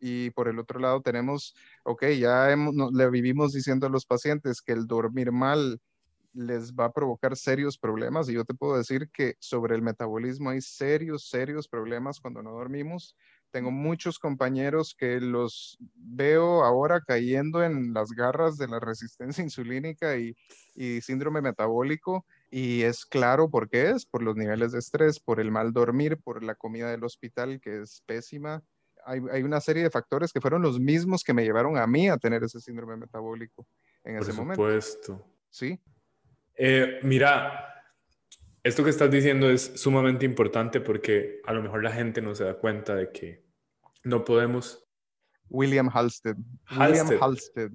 y 0.01 0.31
por 0.31 0.49
el 0.49 0.59
otro 0.59 0.81
lado 0.81 1.01
tenemos, 1.01 1.55
ok, 1.85 2.07
ya 2.19 2.53
le 2.91 3.09
vivimos 3.09 3.53
diciendo 3.53 3.87
a 3.87 3.89
los 3.89 4.05
pacientes 4.05 4.61
que 4.61 4.73
el 4.73 4.87
dormir 4.87 5.31
mal 5.31 5.79
les 6.33 6.73
va 6.73 6.85
a 6.85 6.91
provocar 6.91 7.35
serios 7.35 7.77
problemas 7.77 8.29
y 8.29 8.33
yo 8.33 8.45
te 8.45 8.53
puedo 8.53 8.77
decir 8.77 9.09
que 9.11 9.35
sobre 9.39 9.75
el 9.75 9.81
metabolismo 9.81 10.49
hay 10.49 10.61
serios, 10.61 11.29
serios 11.29 11.67
problemas 11.67 12.19
cuando 12.19 12.41
no 12.41 12.51
dormimos. 12.51 13.15
Tengo 13.51 13.69
muchos 13.69 14.17
compañeros 14.17 14.95
que 14.97 15.19
los 15.19 15.77
veo 15.93 16.63
ahora 16.63 17.01
cayendo 17.01 17.63
en 17.63 17.93
las 17.93 18.11
garras 18.11 18.57
de 18.57 18.67
la 18.67 18.79
resistencia 18.79 19.43
insulínica 19.43 20.17
y, 20.17 20.35
síndrome 21.01 21.41
metabólico 21.41 22.25
y 22.49 22.83
es 22.83 23.05
claro 23.05 23.49
por 23.49 23.69
qué 23.69 23.89
es, 23.89 24.05
por 24.05 24.23
los 24.23 24.37
niveles 24.37 24.71
de 24.71 24.79
estrés, 24.79 25.19
por 25.19 25.41
el 25.41 25.51
mal 25.51 25.73
dormir, 25.73 26.17
por 26.17 26.43
la 26.43 26.55
comida 26.55 26.89
del 26.89 27.03
hospital 27.03 27.59
que 27.59 27.81
es 27.81 28.01
pésima. 28.05 28.63
Hay, 29.05 29.19
una 29.19 29.59
serie 29.59 29.83
de 29.83 29.89
factores 29.89 30.31
que 30.31 30.39
fueron 30.39 30.61
los 30.61 30.79
mismos 30.79 31.23
que 31.23 31.33
me 31.33 31.43
llevaron 31.43 31.77
a 31.77 31.85
mí 31.87 32.07
a 32.07 32.17
tener 32.17 32.43
ese 32.43 32.61
síndrome 32.61 32.95
metabólico 32.95 33.67
en 34.03 34.17
ese 34.17 34.31
momento. 34.31 34.61
Por 34.61 34.81
supuesto. 34.81 35.25
Sí. 35.49 35.79
Eh, 36.63 36.99
mira, 37.01 37.83
esto 38.61 38.83
que 38.83 38.91
estás 38.91 39.09
diciendo 39.09 39.49
es 39.49 39.73
sumamente 39.77 40.25
importante 40.27 40.79
porque 40.79 41.41
a 41.47 41.53
lo 41.53 41.63
mejor 41.63 41.83
la 41.83 41.91
gente 41.91 42.21
no 42.21 42.35
se 42.35 42.43
da 42.43 42.53
cuenta 42.53 42.93
de 42.93 43.11
que 43.11 43.43
no 44.03 44.23
podemos. 44.23 44.87
William 45.49 45.89
Halsted. 45.91 46.35
William 46.77 47.09
Halsted. 47.19 47.71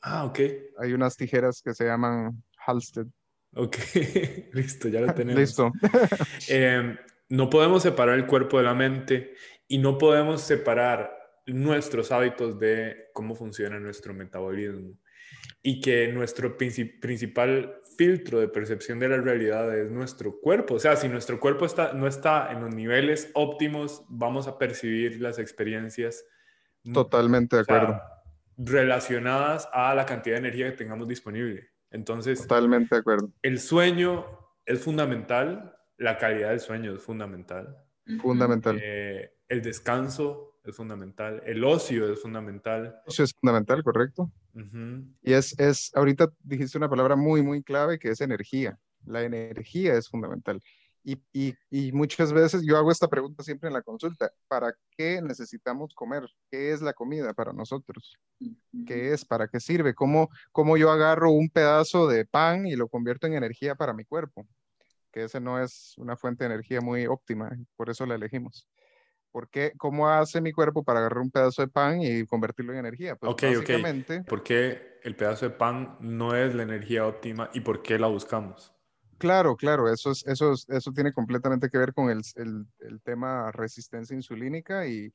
Ah, 0.00 0.24
ok. 0.24 0.40
Hay 0.78 0.94
unas 0.94 1.16
tijeras 1.16 1.62
que 1.62 1.74
se 1.74 1.84
llaman 1.84 2.42
Halsted. 2.58 3.06
Ok, 3.54 3.76
listo, 4.52 4.88
ya 4.88 5.02
lo 5.02 5.14
tenemos. 5.14 5.40
listo. 5.40 5.70
Em, 6.48 6.98
no 7.28 7.48
podemos 7.48 7.84
separar 7.84 8.18
el 8.18 8.26
cuerpo 8.26 8.58
de 8.58 8.64
la 8.64 8.74
mente 8.74 9.34
y 9.68 9.78
no 9.78 9.96
podemos 9.96 10.40
separar 10.40 11.16
nuestros 11.46 12.10
hábitos 12.10 12.58
de 12.58 13.10
cómo 13.12 13.36
funciona 13.36 13.78
nuestro 13.78 14.12
metabolismo 14.12 14.98
y 15.62 15.80
que 15.80 16.12
nuestro 16.12 16.56
principal 16.56 17.80
filtro 17.96 18.38
de 18.38 18.48
percepción 18.48 18.98
de 18.98 19.08
la 19.08 19.16
realidad 19.16 19.76
es 19.76 19.90
nuestro 19.90 20.38
cuerpo. 20.40 20.74
O 20.74 20.78
sea, 20.78 20.96
si 20.96 21.08
nuestro 21.08 21.40
cuerpo 21.40 21.64
está, 21.66 21.92
no 21.92 22.06
está 22.06 22.52
en 22.52 22.60
los 22.60 22.74
niveles 22.74 23.30
óptimos, 23.34 24.04
vamos 24.08 24.46
a 24.46 24.58
percibir 24.58 25.20
las 25.20 25.38
experiencias. 25.38 26.24
Totalmente 26.92 27.56
de 27.56 27.62
acuerdo. 27.62 28.00
relacionadas 28.58 29.68
a 29.72 29.94
la 29.94 30.06
cantidad 30.06 30.36
de 30.36 30.40
energía 30.40 30.70
que 30.70 30.76
tengamos 30.76 31.08
disponible. 31.08 31.68
Entonces, 31.90 32.42
totalmente 32.42 32.94
de 32.94 33.00
acuerdo. 33.00 33.30
El 33.42 33.58
sueño 33.58 34.24
es 34.64 34.80
fundamental, 34.80 35.76
la 35.96 36.18
calidad 36.18 36.50
del 36.50 36.60
sueño 36.60 36.94
es 36.94 37.02
fundamental. 37.02 37.76
Fundamental. 38.20 38.78
Eh, 38.80 39.32
el 39.48 39.62
descanso 39.62 40.60
es 40.64 40.76
fundamental, 40.76 41.42
el 41.44 41.64
ocio 41.64 42.12
es 42.12 42.20
fundamental. 42.20 42.84
El 42.84 43.08
ocio 43.08 43.24
es 43.24 43.34
fundamental, 43.34 43.82
correcto. 43.82 44.30
Y 45.22 45.32
es, 45.32 45.58
es, 45.58 45.90
ahorita 45.94 46.32
dijiste 46.42 46.78
una 46.78 46.88
palabra 46.88 47.16
muy, 47.16 47.42
muy 47.42 47.62
clave 47.62 47.98
que 47.98 48.08
es 48.08 48.20
energía. 48.20 48.78
La 49.04 49.22
energía 49.22 49.94
es 49.94 50.08
fundamental. 50.08 50.62
Y, 51.08 51.54
y, 51.70 51.92
muchas 51.92 52.32
veces 52.32 52.62
yo 52.66 52.76
hago 52.76 52.90
esta 52.90 53.06
pregunta 53.06 53.44
siempre 53.44 53.68
en 53.68 53.74
la 53.74 53.82
consulta, 53.82 54.32
¿para 54.48 54.74
qué 54.96 55.22
necesitamos 55.22 55.94
comer? 55.94 56.24
¿Qué 56.50 56.72
es 56.72 56.82
la 56.82 56.94
comida 56.94 57.32
para 57.32 57.52
nosotros? 57.52 58.18
¿Qué 58.88 59.12
es? 59.12 59.24
¿Para 59.24 59.46
qué 59.46 59.60
sirve? 59.60 59.94
¿Cómo, 59.94 60.30
¿Cómo 60.50 60.76
yo 60.76 60.90
agarro 60.90 61.30
un 61.30 61.48
pedazo 61.48 62.08
de 62.08 62.24
pan 62.26 62.66
y 62.66 62.74
lo 62.74 62.88
convierto 62.88 63.28
en 63.28 63.34
energía 63.34 63.76
para 63.76 63.92
mi 63.92 64.04
cuerpo? 64.04 64.48
Que 65.12 65.22
ese 65.24 65.38
no 65.38 65.62
es 65.62 65.94
una 65.96 66.16
fuente 66.16 66.42
de 66.42 66.54
energía 66.54 66.80
muy 66.80 67.06
óptima, 67.06 67.56
por 67.76 67.88
eso 67.88 68.04
la 68.04 68.16
elegimos. 68.16 68.66
¿Por 69.36 69.50
qué? 69.50 69.74
¿Cómo 69.76 70.08
hace 70.08 70.40
mi 70.40 70.50
cuerpo 70.50 70.82
para 70.82 71.00
agarrar 71.00 71.18
un 71.18 71.30
pedazo 71.30 71.60
de 71.60 71.68
pan 71.68 72.00
y 72.00 72.24
convertirlo 72.24 72.72
en 72.72 72.78
energía? 72.78 73.16
Pues 73.16 73.30
ok, 73.30 73.42
básicamente, 73.42 74.24
¿Por 74.24 74.42
qué 74.42 74.98
el 75.02 75.14
pedazo 75.14 75.44
de 75.44 75.50
pan 75.50 75.98
no 76.00 76.34
es 76.34 76.54
la 76.54 76.62
energía 76.62 77.06
óptima 77.06 77.50
y 77.52 77.60
por 77.60 77.82
qué 77.82 77.98
la 77.98 78.06
buscamos? 78.06 78.72
Claro, 79.18 79.54
claro, 79.54 79.92
eso, 79.92 80.10
es, 80.10 80.26
eso, 80.26 80.54
eso 80.54 80.90
tiene 80.94 81.12
completamente 81.12 81.68
que 81.68 81.76
ver 81.76 81.92
con 81.92 82.08
el, 82.08 82.22
tema 83.04 83.52
resistencia 83.52 84.16
insulínica 84.16 84.86
y, 84.86 85.12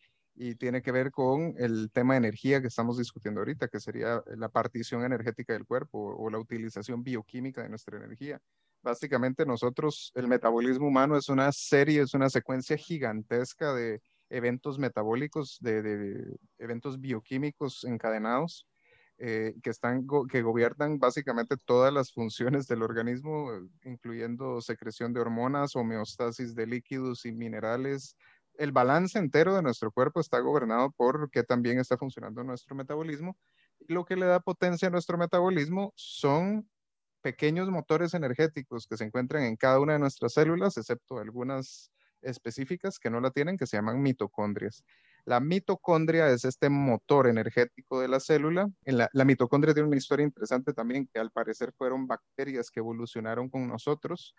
tiene 0.60 0.84
que 0.84 0.92
ver 0.92 1.10
con 1.10 1.56
el 1.58 1.90
tema 1.92 2.14
de 2.14 2.20
energía 2.20 2.62
que 2.62 2.68
estamos 2.68 3.00
discutiendo 3.00 3.42
ahorita, 3.42 3.70
que 3.70 3.80
sería 3.80 4.22
la 4.38 4.50
partición 4.50 5.04
energética 5.04 5.54
del 5.54 5.66
cuerpo 5.66 6.16
o 6.16 6.30
la 6.30 6.38
utilización 6.38 7.02
bioquímica 7.02 7.64
de 7.64 7.70
nuestra 7.70 7.98
energía. 7.98 8.40
Básicamente 8.84 9.46
nosotros, 9.46 10.12
el 10.16 10.28
metabolismo 10.28 10.88
humano 10.88 11.18
es 11.18 11.30
una 11.30 11.52
serie, 11.52 12.02
es 12.02 12.14
una 12.14 12.30
secuencia 12.30 12.78
gigantesca 12.78 13.74
de 13.74 14.02
eventos 14.32 14.80
metabólicos, 14.80 15.58
de 15.62 16.38
eventos 16.58 17.00
bioquímicos 17.00 17.84
encadenados 17.84 18.68
eh, 19.18 19.54
que, 19.62 19.70
están, 19.70 20.08
que 20.32 20.42
gobiernan 20.42 20.98
básicamente 20.98 21.56
todas 21.56 21.94
las 21.94 22.12
funciones 22.12 22.66
del 22.66 22.82
organismo, 22.82 23.52
incluyendo 23.84 24.62
secreción 24.62 25.14
de 25.14 25.20
hormonas, 25.20 25.76
homeostasis 25.76 26.56
de 26.56 26.66
líquidos 26.66 27.26
y 27.26 27.32
minerales. 27.32 28.16
El 28.56 28.72
balance 28.72 29.20
entero 29.20 29.54
de 29.54 29.62
nuestro 29.62 29.92
cuerpo 29.92 30.20
está 30.22 30.40
gobernado 30.40 30.92
por 30.92 31.30
qué 31.30 31.44
también 31.44 31.80
está 31.80 31.98
funcionando 31.98 32.44
nuestro 32.44 32.76
metabolismo. 32.76 33.38
Y 33.80 33.94
lo 33.94 34.06
que 34.06 34.16
le 34.16 34.26
da 34.26 34.40
potencia 34.40 34.88
a 34.88 34.92
nuestro 34.92 35.20
metabolismo 35.20 35.94
son 35.96 36.68
pequeños 37.22 37.70
motores 37.70 38.16
energéticos 38.16 38.88
que 38.88 38.98
se 38.98 39.04
encuentran 39.04 39.44
en 39.44 39.56
cada 39.56 39.80
una 39.80 39.94
de 39.94 40.00
nuestras 40.00 40.34
células, 40.34 40.78
excepto 40.78 41.20
algunas 41.20 41.92
específicas 42.22 43.00
que 43.00 43.10
no 43.10 43.20
la 43.20 43.32
tienen, 43.32 43.58
que 43.58 43.68
se 43.68 43.78
llaman 43.78 44.02
mitocondrias. 44.02 44.84
La 45.26 45.40
mitocondria 45.40 46.30
es 46.30 46.46
este 46.46 46.70
motor 46.70 47.28
energético 47.28 48.00
de 48.00 48.08
la 48.08 48.20
célula. 48.20 48.68
La, 48.86 49.26
mitocondria 49.26 49.74
tiene 49.74 49.88
una 49.88 49.98
historia 49.98 50.26
interesante 50.26 50.74
también, 50.74 51.08
que 51.12 51.20
al 51.20 51.32
parecer 51.32 51.74
fueron 51.78 52.08
bacterias 52.08 52.72
que 52.72 52.80
evolucionaron 52.80 53.50
con 53.50 53.68
nosotros 53.68 54.36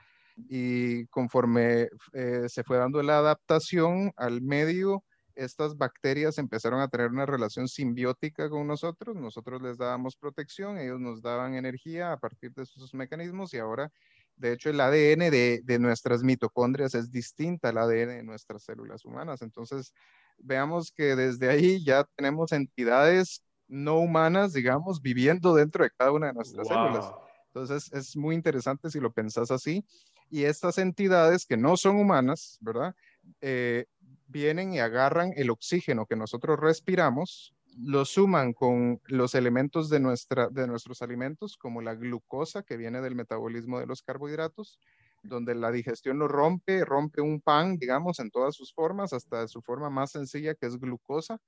y 0.48 1.06
conforme 1.06 1.88
eh, 2.12 2.46
se 2.48 2.64
fue 2.64 2.78
dando 2.78 3.02
la 3.02 3.18
adaptación 3.18 4.12
al 4.16 4.40
medio, 4.40 5.04
estas 5.34 5.76
bacterias 5.76 6.38
empezaron 6.38 6.80
a 6.80 6.88
tener 6.88 7.10
una 7.10 7.26
relación 7.26 7.68
simbiótica 7.68 8.50
con 8.50 8.66
nosotros. 8.66 9.16
Nosotros 9.16 9.62
les 9.62 9.78
dábamos 9.78 10.16
protección, 10.16 10.78
ellos 10.78 11.00
nos 11.00 11.22
daban 11.22 11.54
energía 11.54 12.12
a 12.12 12.18
partir 12.18 12.52
de 12.54 12.66
sus 12.66 12.92
mecanismos 12.94 13.54
y 13.54 13.58
ahora 13.58 13.90
de 14.36 14.52
hecho, 14.52 14.70
el 14.70 14.80
ADN 14.80 15.30
de, 15.30 15.60
de, 15.62 15.78
nuestras 15.78 16.22
mitocondrias 16.22 16.94
es 16.94 17.10
distinta 17.10 17.68
al 17.68 17.78
ADN 17.78 18.08
de 18.08 18.22
nuestras 18.22 18.64
células 18.64 19.04
humanas. 19.04 19.42
Entonces, 19.42 19.92
veamos 20.38 20.90
que 20.90 21.14
desde 21.16 21.48
ahí 21.48 21.84
ya 21.84 22.04
tenemos 22.16 22.52
entidades 22.52 23.42
no 23.68 23.98
humanas, 23.98 24.52
digamos, 24.52 25.00
viviendo 25.00 25.54
dentro 25.54 25.84
de 25.84 25.90
cada 25.96 26.12
una 26.12 26.28
de 26.28 26.34
nuestras 26.34 26.68
células. 26.68 27.10
Entonces 27.46 27.92
es 27.92 28.16
muy 28.16 28.34
interesante 28.34 28.90
si 28.90 29.00
lo 29.00 29.12
pensás 29.12 29.50
así. 29.50 29.84
Y 30.30 30.44
estas 30.44 30.78
entidades 30.78 31.46
que 31.46 31.56
no 31.56 31.76
son 31.76 31.96
humanas, 31.96 32.58
¿verdad? 32.60 32.94
Eh, 33.40 33.86
vienen 34.26 34.72
y 34.72 34.80
agarran 34.80 35.32
el 35.36 35.50
oxígeno 35.50 36.06
que 36.06 36.16
nosotros 36.16 36.58
respiramos, 36.58 37.54
lo 37.78 38.04
suman 38.04 38.52
con 38.52 39.00
los 39.06 39.34
elementos 39.34 39.88
de, 39.88 40.00
nuestra, 40.00 40.48
de 40.48 40.66
nuestros 40.66 41.02
alimentos, 41.02 41.56
como 41.56 41.82
la 41.82 41.94
glucosa 41.94 42.62
que 42.62 42.76
viene 42.76 43.00
del 43.00 43.14
metabolismo 43.14 43.78
de 43.80 43.86
los 43.86 44.02
carbohidratos, 44.02 44.78
donde 45.22 45.54
la 45.54 45.70
digestión 45.70 46.18
lo 46.18 46.28
rompe, 46.28 46.84
rompe 46.84 47.20
un 47.20 47.40
pan, 47.40 47.76
digamos, 47.78 48.18
en 48.18 48.30
todas 48.30 48.54
sus 48.54 48.74
formas, 48.74 49.12
hasta 49.12 49.46
su 49.48 49.62
forma 49.62 49.90
más 49.90 50.10
sencilla, 50.12 50.54
que 50.54 50.66
es 50.66 50.78
glucosa. 50.78 51.38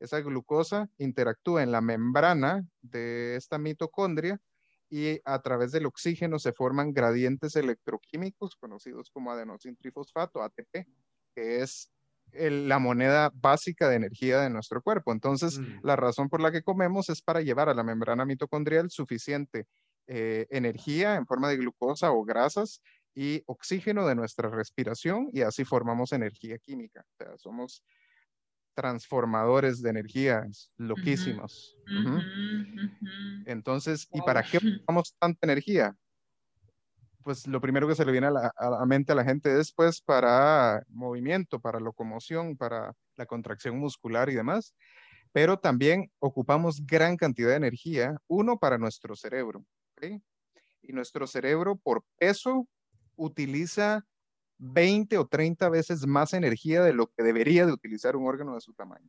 Esa 0.00 0.20
glucosa 0.20 0.88
interactúa 0.98 1.62
en 1.62 1.72
la 1.72 1.80
membrana 1.80 2.64
de 2.82 3.36
esta 3.36 3.58
mitocondria 3.58 4.40
y 4.88 5.20
a 5.24 5.40
través 5.40 5.72
del 5.72 5.86
oxígeno 5.86 6.38
se 6.38 6.52
forman 6.52 6.92
gradientes 6.92 7.54
electroquímicos 7.54 8.56
conocidos 8.56 9.10
como 9.10 9.30
adenosintrifosfato, 9.30 10.42
ATP, 10.42 10.86
que 11.34 11.60
es 11.62 11.92
la 12.32 12.78
moneda 12.78 13.30
básica 13.34 13.88
de 13.88 13.96
energía 13.96 14.40
de 14.40 14.50
nuestro 14.50 14.82
cuerpo. 14.82 15.12
Entonces, 15.12 15.58
mm. 15.58 15.80
la 15.82 15.96
razón 15.96 16.28
por 16.28 16.40
la 16.40 16.52
que 16.52 16.62
comemos 16.62 17.08
es 17.08 17.22
para 17.22 17.40
llevar 17.40 17.68
a 17.68 17.74
la 17.74 17.82
membrana 17.82 18.24
mitocondrial 18.24 18.90
suficiente 18.90 19.66
eh, 20.06 20.46
energía 20.50 21.16
en 21.16 21.26
forma 21.26 21.48
de 21.48 21.56
glucosa 21.56 22.10
o 22.10 22.24
grasas 22.24 22.82
y 23.14 23.42
oxígeno 23.46 24.06
de 24.06 24.14
nuestra 24.14 24.48
respiración 24.48 25.28
y 25.32 25.42
así 25.42 25.64
formamos 25.64 26.12
energía 26.12 26.58
química. 26.58 27.04
O 27.12 27.16
sea, 27.16 27.38
somos 27.38 27.84
transformadores 28.74 29.82
de 29.82 29.90
energía 29.90 30.46
loquísimos. 30.76 31.76
Entonces, 33.46 34.08
¿y 34.12 34.20
para 34.22 34.42
qué 34.42 34.58
ocupamos 34.58 35.14
tanta 35.18 35.40
energía? 35.42 35.94
Pues 37.22 37.46
lo 37.46 37.60
primero 37.60 37.86
que 37.86 37.94
se 37.94 38.04
le 38.04 38.12
viene 38.12 38.28
a 38.28 38.30
la, 38.30 38.86
mente 38.86 39.12
a 39.12 39.14
la 39.14 39.24
gente 39.24 39.58
es 39.60 39.72
pues 39.72 40.00
para 40.00 40.82
movimiento, 40.88 41.60
para 41.60 41.78
locomoción, 41.78 42.56
para 42.56 42.94
la 43.16 43.26
contracción 43.26 43.78
muscular 43.78 44.30
y 44.30 44.34
demás, 44.34 44.74
pero 45.32 45.58
también 45.58 46.10
ocupamos 46.18 46.84
gran 46.86 47.16
cantidad 47.16 47.50
de 47.50 47.56
energía, 47.56 48.16
uno 48.26 48.58
para 48.58 48.78
nuestro 48.78 49.14
cerebro, 49.16 49.64
y 50.82 50.92
nuestro 50.92 51.26
cerebro 51.26 51.76
por 51.76 52.04
peso 52.18 52.66
utiliza 53.16 54.04
20 54.58 55.18
o 55.18 55.26
30 55.26 55.68
veces 55.68 56.06
más 56.06 56.32
energía 56.32 56.82
de 56.82 56.92
lo 56.92 57.06
que 57.08 57.22
debería 57.22 57.66
de 57.66 57.72
utilizar 57.72 58.16
un 58.16 58.26
órgano 58.26 58.54
de 58.54 58.60
su 58.60 58.72
tamaño. 58.72 59.08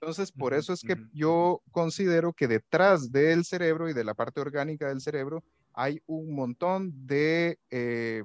Entonces, 0.00 0.32
por 0.32 0.54
eso 0.54 0.72
es 0.72 0.80
que 0.80 0.96
yo 1.12 1.62
considero 1.72 2.32
que 2.32 2.48
detrás 2.48 3.12
del 3.12 3.44
cerebro 3.44 3.90
y 3.90 3.92
de 3.92 4.04
la 4.04 4.14
parte 4.14 4.40
orgánica 4.40 4.88
del 4.88 5.02
cerebro 5.02 5.44
hay 5.72 6.02
un 6.06 6.34
montón 6.34 7.06
de, 7.06 7.58
eh, 7.70 8.22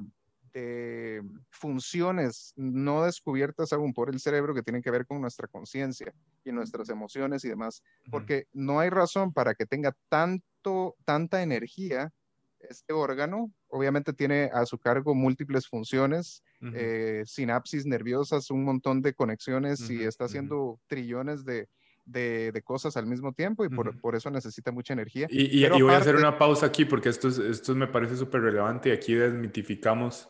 de 0.54 1.22
funciones 1.50 2.54
no 2.56 3.04
descubiertas 3.04 3.74
aún 3.74 3.94
por 3.94 4.10
el 4.10 4.20
cerebro 4.20 4.54
que 4.54 4.64
tienen 4.64 4.82
que 4.82 4.92
ver 4.92 5.06
con 5.06 5.22
nuestra 5.22 5.48
conciencia 5.48 6.14
y 6.44 6.52
nuestras 6.52 6.90
emociones 6.90 7.44
y 7.44 7.50
demás, 7.50 7.84
porque 8.10 8.48
no 8.54 8.80
hay 8.80 8.90
razón 8.90 9.34
para 9.34 9.56
que 9.56 9.66
tenga 9.66 9.96
tanto, 10.10 10.96
tanta 11.06 11.44
energía 11.44 12.14
este 12.60 12.94
órgano. 12.94 13.52
Obviamente 13.68 14.14
tiene 14.14 14.50
a 14.54 14.66
su 14.66 14.78
cargo 14.78 15.14
múltiples 15.14 15.68
funciones, 15.68 16.44
eh, 16.74 17.24
sinapsis 17.26 17.86
nerviosas, 17.86 18.50
un 18.50 18.64
montón 18.64 19.02
de 19.02 19.14
conexiones 19.14 19.90
y 19.90 20.04
está 20.04 20.26
haciendo 20.26 20.80
trillones 20.88 21.46
de, 21.46 21.68
de, 22.06 22.62
cosas 22.64 22.96
al 22.98 23.08
mismo 23.08 23.34
tiempo 23.34 23.66
y 23.66 23.70
por, 23.70 24.00
por 24.00 24.16
eso 24.16 24.30
necesita 24.30 24.72
mucha 24.72 24.94
energía. 24.94 25.28
Y, 25.30 25.66
y, 25.66 25.70
voy 25.70 25.94
a 25.94 25.98
hacer 25.98 26.16
una 26.16 26.38
pausa 26.38 26.68
aquí 26.68 26.86
porque 26.86 27.10
esto, 27.10 27.28
esto 27.28 27.76
me 27.76 27.88
parece 27.88 28.16
súper 28.16 28.42
relevante 28.42 28.90
y 28.90 28.92
aquí 28.92 29.14
desmitificamos 29.14 30.30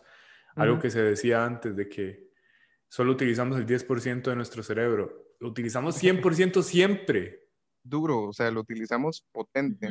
algo 0.56 0.80
que 0.80 0.90
se 0.90 1.02
decía 1.02 1.44
antes 1.44 1.76
de 1.76 1.90
que 1.90 2.30
solo 2.88 3.12
utilizamos 3.12 3.58
el 3.58 3.66
10% 3.66 4.24
de 4.24 4.36
nuestro 4.36 4.64
cerebro. 4.64 5.36
Lo 5.40 5.50
utilizamos 5.50 6.02
100% 6.02 6.64
siempre. 6.64 7.50
Duro, 7.84 8.24
o 8.24 8.34
sea, 8.34 8.50
lo 8.52 8.62
utilizamos 8.62 9.26
potente 9.32 9.90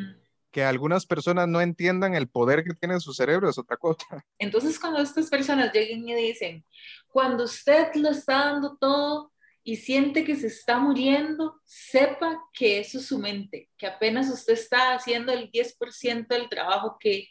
que 0.55 0.63
algunas 0.63 1.05
personas 1.05 1.49
no 1.49 1.61
entiendan 1.61 2.15
el 2.15 2.29
poder 2.29 2.63
que 2.63 2.75
tiene 2.75 3.01
su 3.01 3.13
cerebro 3.13 3.51
es 3.51 3.59
otra 3.59 3.77
cosa. 3.77 4.25
Entonces, 4.39 4.79
cuando 4.79 5.01
estas 5.01 5.29
personas 5.29 5.73
lleguen 5.73 6.09
y 6.09 6.15
dicen, 6.15 6.65
cuando 7.09 7.43
usted 7.43 7.89
lo 7.97 8.11
está 8.11 8.53
dando 8.53 8.77
todo 8.77 9.33
y 9.67 9.77
siente 9.77 10.25
que 10.25 10.37
se 10.37 10.49
está 10.49 10.79
muriendo, 10.79 11.59
sepa 11.65 12.39
que 12.53 12.81
eso 12.81 12.99
es 12.99 13.07
su 13.07 13.19
mente, 13.19 13.71
que 13.79 13.87
apenas 13.87 14.29
usted 14.29 14.53
está 14.53 14.95
haciendo 14.95 15.33
el 15.33 15.51
10% 15.51 16.27
del 16.29 16.51
trabajo 16.51 16.99
que, 17.01 17.29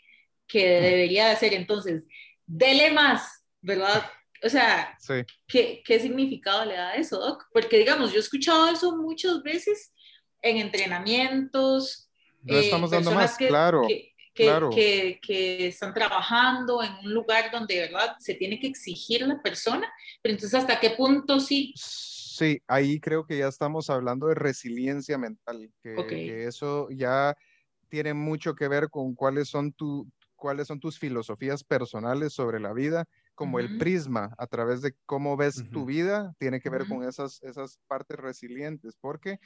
que 0.48 0.82
debería 0.82 1.28
de 1.28 1.34
hacer. 1.34 1.54
Entonces, 1.54 2.08
dele 2.48 2.92
más, 2.92 3.46
¿verdad? 3.62 4.04
O 4.44 4.50
sea, 4.50 4.98
¿qué, 5.48 5.84
¿qué 5.86 6.00
significado 6.00 6.66
le 6.66 6.74
da 6.74 6.96
eso, 6.96 7.20
Doc? 7.20 7.46
Porque, 7.54 7.78
digamos, 7.78 8.12
yo 8.12 8.18
he 8.18 8.22
escuchado 8.22 8.68
eso 8.68 8.98
muchas 8.98 9.44
veces 9.44 9.94
en 10.42 10.58
entrenamientos, 10.58 12.10
no 12.42 12.58
estamos 12.58 12.92
eh, 12.92 12.96
dando 12.96 13.12
más, 13.12 13.38
claro. 13.38 13.84
Que, 13.88 14.12
claro. 14.34 14.72
Que, 14.72 15.20
que, 15.22 15.68
están 15.68 15.94
trabajando 15.94 16.82
en 16.82 16.94
un 17.06 17.14
lugar 17.14 17.52
donde, 17.52 17.80
¿verdad? 17.80 18.16
Se 18.20 18.34
tiene 18.34 18.60
que 18.60 18.68
exigir 18.68 19.22
la 19.26 19.40
persona, 19.42 19.88
pero 20.22 20.34
entonces, 20.34 20.60
¿hasta 20.60 20.80
qué 20.80 20.90
punto 20.90 21.40
sí? 21.40 21.74
Sí, 22.34 22.64
ahí 22.68 23.00
creo 23.00 23.28
que 23.28 23.38
ya 23.38 23.48
estamos 23.48 23.92
hablando 23.92 24.26
de 24.26 24.34
resiliencia 24.34 25.20
mental, 25.20 25.72
que, 25.84 26.46
eso 26.48 26.90
ya 26.90 27.36
tiene 27.90 28.16
mucho 28.16 28.56
que 28.56 28.68
ver 28.68 28.90
con 28.90 29.14
cuáles 29.14 29.50
son 29.50 29.72
tu, 29.72 30.10
cuáles 30.36 30.66
son 30.66 30.80
tus 30.80 30.98
filosofías 30.98 31.64
personales 31.64 32.34
sobre 32.34 32.60
la 32.60 32.74
vida, 32.74 33.06
como 33.36 33.60
el 33.60 33.78
prisma 33.78 34.34
a 34.40 34.48
través 34.48 34.82
de 34.82 34.96
cómo 35.06 35.38
ves 35.38 35.64
tu 35.72 35.86
vida, 35.86 36.34
tiene 36.40 36.60
que 36.60 36.72
ver 36.72 36.88
con 36.88 37.08
esas, 37.08 37.40
esas 37.44 37.78
partes 37.86 38.18
resilientes, 38.18 38.96
porque, 39.00 39.38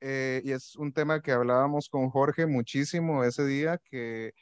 eh, 0.00 0.40
y 0.44 0.52
es 0.52 0.76
un 0.76 0.92
tema 0.92 1.22
que 1.22 1.32
hablábamos 1.32 1.88
con 1.88 2.10
Jorge 2.10 2.46
muchísimo 2.46 3.24
ese 3.24 3.44
día, 3.44 3.80
que, 3.90 4.34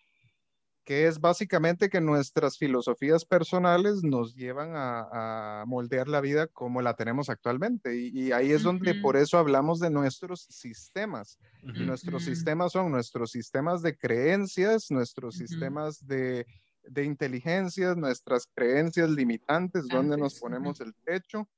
que 0.88 1.06
es 1.06 1.20
básicamente 1.20 1.90
que 1.90 2.00
nuestras 2.00 2.56
filosofías 2.56 3.26
personales 3.26 4.02
nos 4.02 4.34
llevan 4.34 4.74
a, 4.74 5.60
a 5.60 5.66
moldear 5.66 6.08
la 6.08 6.22
vida 6.22 6.46
como 6.46 6.80
la 6.80 6.94
tenemos 6.94 7.28
actualmente. 7.28 7.94
Y, 8.00 8.08
y 8.08 8.32
ahí 8.32 8.52
es 8.52 8.62
donde 8.62 8.94
por 8.94 9.18
eso 9.18 9.36
hablamos 9.36 9.80
de 9.80 9.90
nuestros 9.90 10.46
sistemas. 10.48 11.38
Y 11.62 11.84
nuestros 11.84 12.24
sistemas 12.24 12.72
son 12.72 12.90
nuestros 12.90 13.32
sistemas 13.32 13.82
de 13.82 13.98
creencias, 13.98 14.90
nuestros 14.90 15.36
sistemas 15.36 16.06
de, 16.06 16.46
de 16.84 17.04
inteligencias, 17.04 17.94
nuestras 17.94 18.48
creencias 18.54 19.10
limitantes, 19.10 19.86
donde 19.88 20.16
nos 20.16 20.32
Antes, 20.32 20.40
ponemos 20.40 20.80
el 20.80 20.94
techo. 21.04 21.50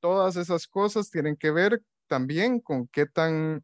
Todas 0.00 0.36
esas 0.36 0.66
cosas 0.66 1.10
tienen 1.10 1.36
que 1.36 1.50
ver 1.50 1.82
también 2.06 2.58
con 2.58 2.88
qué 2.88 3.04
tan 3.04 3.62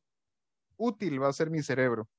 útil 0.77 1.23
va 1.23 1.29
a 1.29 1.33
ser 1.33 1.49
mi 1.49 1.63
cerebro. 1.63 2.11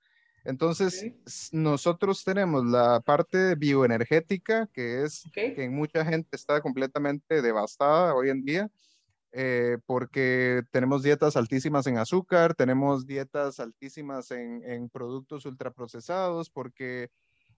Entonces, 0.46 1.04
nosotros 1.52 2.24
tenemos 2.24 2.64
la 2.66 3.02
parte 3.02 3.56
bioenergética, 3.56 4.68
que 4.72 5.04
es 5.04 5.24
que 5.34 5.68
mucha 5.70 6.06
gente 6.06 6.36
está 6.36 6.62
completamente 6.62 7.42
devastada 7.42 8.14
hoy 8.14 8.30
en 8.30 8.46
día, 8.46 8.70
eh, 9.32 9.80
porque 9.88 10.62
tenemos 10.72 11.02
dietas 11.02 11.36
altísimas 11.36 11.88
en 11.88 11.98
azúcar, 11.98 12.54
tenemos 12.54 13.08
dietas 13.08 13.60
altísimas 13.60 14.30
en, 14.30 14.64
en 14.64 14.88
productos 14.88 15.46
ultraprocesados, 15.46 16.52
porque, 16.52 17.10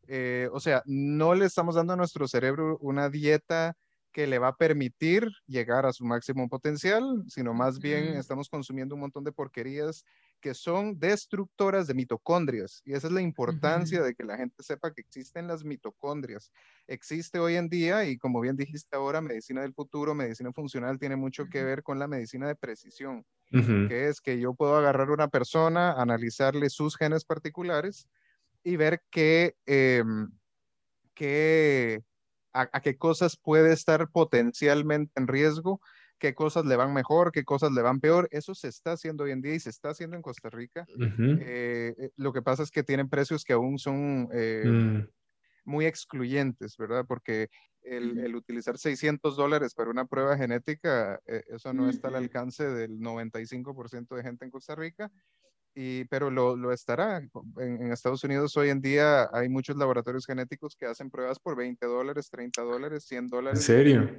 eh, 0.07 0.49
o 0.53 0.61
sea, 0.61 0.81
no 0.85 1.35
le 1.35 1.45
estamos 1.45 1.75
dando 1.75 1.91
a 1.93 1.97
nuestro 1.97 2.25
cerebro 2.27 2.77
una 2.79 3.09
dieta 3.09 3.75
que 4.17 4.25
le 4.25 4.39
va 4.39 4.47
a 4.47 4.55
permitir 4.55 5.29
llegar 5.45 5.85
a 5.85 5.93
su 5.93 6.03
máximo 6.03 6.49
potencial, 6.49 7.23
sino 7.27 7.53
más 7.53 7.77
bien 7.77 8.15
estamos 8.15 8.49
consumiendo 8.49 8.95
un 8.95 9.01
montón 9.01 9.23
de 9.23 9.31
porquerías 9.31 10.03
que 10.41 10.55
son 10.55 10.97
destructoras 10.97 11.85
de 11.85 11.93
mitocondrias. 11.93 12.81
Y 12.83 12.93
esa 12.93 13.05
es 13.05 13.13
la 13.13 13.21
importancia 13.21 14.01
de 14.01 14.15
que 14.15 14.23
la 14.23 14.35
gente 14.35 14.63
sepa 14.63 14.91
que 14.91 15.01
existen 15.01 15.47
las 15.47 15.63
mitocondrias. 15.63 16.51
Existe 16.87 17.37
hoy 17.37 17.57
en 17.57 17.69
día, 17.69 18.05
y 18.05 18.17
como 18.17 18.41
bien 18.41 18.55
dijiste 18.55 18.95
ahora, 18.95 19.21
medicina 19.21 19.61
del 19.61 19.75
futuro, 19.75 20.15
medicina 20.15 20.51
funcional, 20.51 20.97
tiene 20.97 21.15
mucho 21.15 21.45
que 21.45 21.63
ver 21.63 21.83
con 21.83 21.99
la 21.99 22.07
medicina 22.07 22.47
de 22.47 22.55
precisión, 22.55 23.23
que 23.51 24.07
es 24.07 24.19
que 24.19 24.39
yo 24.39 24.55
puedo 24.55 24.77
agarrar 24.77 25.09
a 25.09 25.13
una 25.13 25.27
persona, 25.27 25.91
analizarle 25.91 26.71
sus 26.71 26.97
genes 26.97 27.23
particulares 27.23 28.07
y 28.63 28.77
ver 28.77 29.03
qué, 29.11 29.53
em, 29.67 30.31
qué, 31.13 32.01
a, 32.61 32.69
a 32.73 32.81
qué 32.81 32.97
cosas 32.97 33.37
puede 33.37 33.73
estar 33.73 34.09
potencialmente 34.11 35.11
en 35.15 35.27
riesgo, 35.27 35.79
qué 36.19 36.33
cosas 36.33 36.65
le 36.65 36.75
van 36.75 36.93
mejor, 36.93 37.31
qué 37.31 37.43
cosas 37.43 37.71
le 37.71 37.81
van 37.81 37.99
peor. 37.99 38.27
Eso 38.31 38.55
se 38.55 38.67
está 38.69 38.93
haciendo 38.93 39.23
hoy 39.25 39.31
en 39.31 39.41
día 39.41 39.53
y 39.55 39.59
se 39.59 39.69
está 39.69 39.89
haciendo 39.89 40.15
en 40.15 40.21
Costa 40.21 40.49
Rica. 40.49 40.85
Eh, 41.39 41.93
eh, 41.97 42.09
lo 42.17 42.33
que 42.33 42.41
pasa 42.41 42.63
es 42.63 42.71
que 42.71 42.83
tienen 42.83 43.09
precios 43.09 43.43
que 43.43 43.53
aún 43.53 43.77
son 43.79 44.29
eh, 44.33 44.63
Mm. 44.65 45.07
muy 45.65 45.85
excluyentes, 45.85 46.77
¿verdad? 46.77 47.05
Porque 47.07 47.49
el, 47.81 48.17
el 48.19 48.35
utilizar 48.35 48.77
600 48.77 49.35
dólares 49.37 49.73
para 49.75 49.89
una 49.89 50.05
prueba 50.05 50.37
genética, 50.37 51.19
eh, 51.25 51.43
eso 51.47 51.73
no 51.73 51.89
está 51.89 52.07
al 52.09 52.15
alcance 52.15 52.65
del 52.65 52.99
95% 52.99 54.15
de 54.15 54.23
gente 54.23 54.45
en 54.45 54.51
Costa 54.51 54.75
Rica, 54.75 55.11
y, 55.79 56.05
pero 56.05 56.31
lo, 56.31 56.55
lo 56.57 56.71
estará. 56.73 57.17
En, 57.17 57.29
en 57.81 57.91
Estados 57.91 58.23
Unidos 58.23 58.57
hoy 58.57 58.69
en 58.69 58.81
día 58.81 59.29
hay 59.31 59.47
muchos 59.47 59.77
laboratorios 59.77 60.25
genéticos 60.25 60.75
que 60.75 60.87
hacen 60.87 61.11
pruebas 61.11 61.39
por 61.39 61.55
20 61.55 61.85
dólares, 61.85 62.29
30 62.31 62.63
dólares, 62.63 63.05
100 63.05 63.25
¿En 63.25 63.29
dólares. 63.29 63.63
serio? 63.63 64.09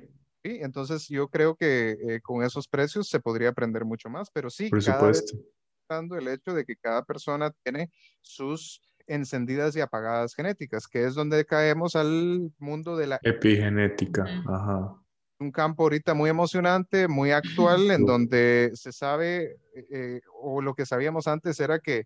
Sí, 0.44 0.58
entonces 0.62 1.08
yo 1.08 1.28
creo 1.28 1.56
que 1.56 1.96
eh, 2.08 2.20
con 2.22 2.44
esos 2.44 2.68
precios 2.68 3.08
se 3.08 3.18
podría 3.18 3.48
aprender 3.48 3.84
mucho 3.84 4.08
más, 4.08 4.30
pero 4.30 4.50
sí, 4.50 4.70
Por 4.70 4.84
cada 4.84 5.08
vez 5.08 5.18
supuesto. 5.18 5.48
dando 5.88 6.16
el 6.16 6.28
hecho 6.28 6.54
de 6.54 6.64
que 6.64 6.76
cada 6.76 7.02
persona 7.04 7.50
tiene 7.64 7.90
sus 8.22 8.80
encendidas 9.08 9.74
y 9.74 9.80
apagadas 9.80 10.34
genéticas, 10.34 10.86
que 10.86 11.04
es 11.06 11.14
donde 11.14 11.44
caemos 11.44 11.96
al 11.96 12.52
mundo 12.58 12.96
de 12.96 13.06
la 13.08 13.18
Epigenética. 13.22 14.24
Ajá. 14.46 15.02
Un 15.40 15.50
campo 15.52 15.84
ahorita 15.84 16.14
muy 16.14 16.30
emocionante, 16.30 17.08
muy 17.08 17.30
actual, 17.30 17.90
en 17.90 18.04
donde 18.04 18.70
se 18.74 18.92
sabe, 18.92 19.56
eh, 19.90 20.20
o 20.42 20.60
lo 20.62 20.74
que 20.74 20.86
sabíamos 20.86 21.26
antes 21.28 21.60
era 21.60 21.78
que 21.78 22.04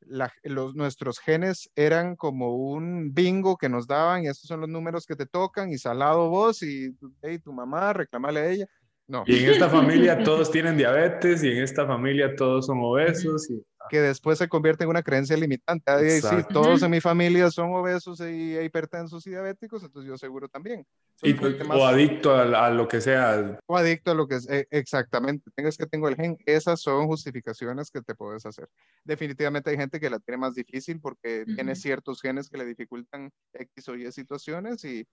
la- 0.00 0.32
los, 0.42 0.74
nuestros 0.74 1.18
genes 1.18 1.70
eran 1.76 2.14
como 2.16 2.56
un 2.56 3.14
bingo 3.14 3.56
que 3.56 3.68
nos 3.70 3.86
daban 3.86 4.24
y 4.24 4.28
estos 4.28 4.48
son 4.48 4.60
los 4.60 4.68
números 4.68 5.06
que 5.06 5.16
te 5.16 5.24
tocan 5.26 5.70
y 5.70 5.78
salado 5.78 6.28
vos 6.28 6.62
y 6.62 6.94
hey, 7.22 7.38
tu 7.38 7.52
mamá, 7.52 7.92
reclamale 7.94 8.40
a 8.40 8.50
ella. 8.50 8.66
No, 9.06 9.24
Y 9.26 9.38
en 9.44 9.50
esta 9.50 9.68
familia 9.70 10.22
todos 10.22 10.50
tienen 10.50 10.76
diabetes 10.76 11.42
y 11.42 11.52
en 11.52 11.62
esta 11.62 11.86
familia 11.86 12.34
todos 12.36 12.66
son 12.66 12.78
obesos 12.82 13.48
y 13.50 13.62
que 13.90 14.00
después 14.00 14.38
se 14.38 14.48
convierte 14.48 14.84
en 14.84 14.90
una 14.90 15.02
creencia 15.02 15.36
limitante. 15.36 15.84
Ah, 15.90 16.00
Exacto. 16.00 16.52
todos 16.52 16.82
en 16.82 16.90
mi 16.90 17.00
familia 17.00 17.50
son 17.50 17.72
obesos 17.74 18.20
y 18.20 18.58
hipertensos 18.58 19.26
y 19.26 19.30
diabéticos, 19.30 19.82
entonces 19.82 20.08
yo 20.08 20.16
seguro 20.18 20.48
también. 20.48 20.86
Y- 21.22 21.34
o 21.70 21.86
adicto 21.86 22.34
a, 22.34 22.66
a 22.66 22.70
lo 22.70 22.86
que 22.88 23.00
sea. 23.00 23.58
o 23.66 23.76
adicto 23.76 24.10
a 24.10 24.14
lo 24.14 24.26
que 24.26 24.34
es, 24.36 24.48
eh, 24.50 24.66
exactamente, 24.70 25.50
tengas 25.54 25.76
que 25.76 25.86
tengo 25.86 26.08
el 26.08 26.16
gen, 26.16 26.36
esas 26.44 26.80
son 26.80 27.06
justificaciones 27.06 27.90
que 27.90 28.02
te 28.02 28.14
puedes 28.14 28.44
hacer. 28.46 28.68
Definitivamente 29.04 29.70
hay 29.70 29.76
gente 29.76 30.00
que 30.00 30.10
la 30.10 30.18
tiene 30.18 30.38
más 30.38 30.54
difícil 30.54 31.00
porque 31.00 31.44
tiene 31.54 31.74
ciertos 31.76 32.20
genes 32.20 32.48
que 32.50 32.58
le 32.58 32.64
dificultan 32.66 33.30
X 33.52 33.88
o 33.88 33.96
Y 33.96 34.10
situaciones 34.12 34.84
y 34.84 35.06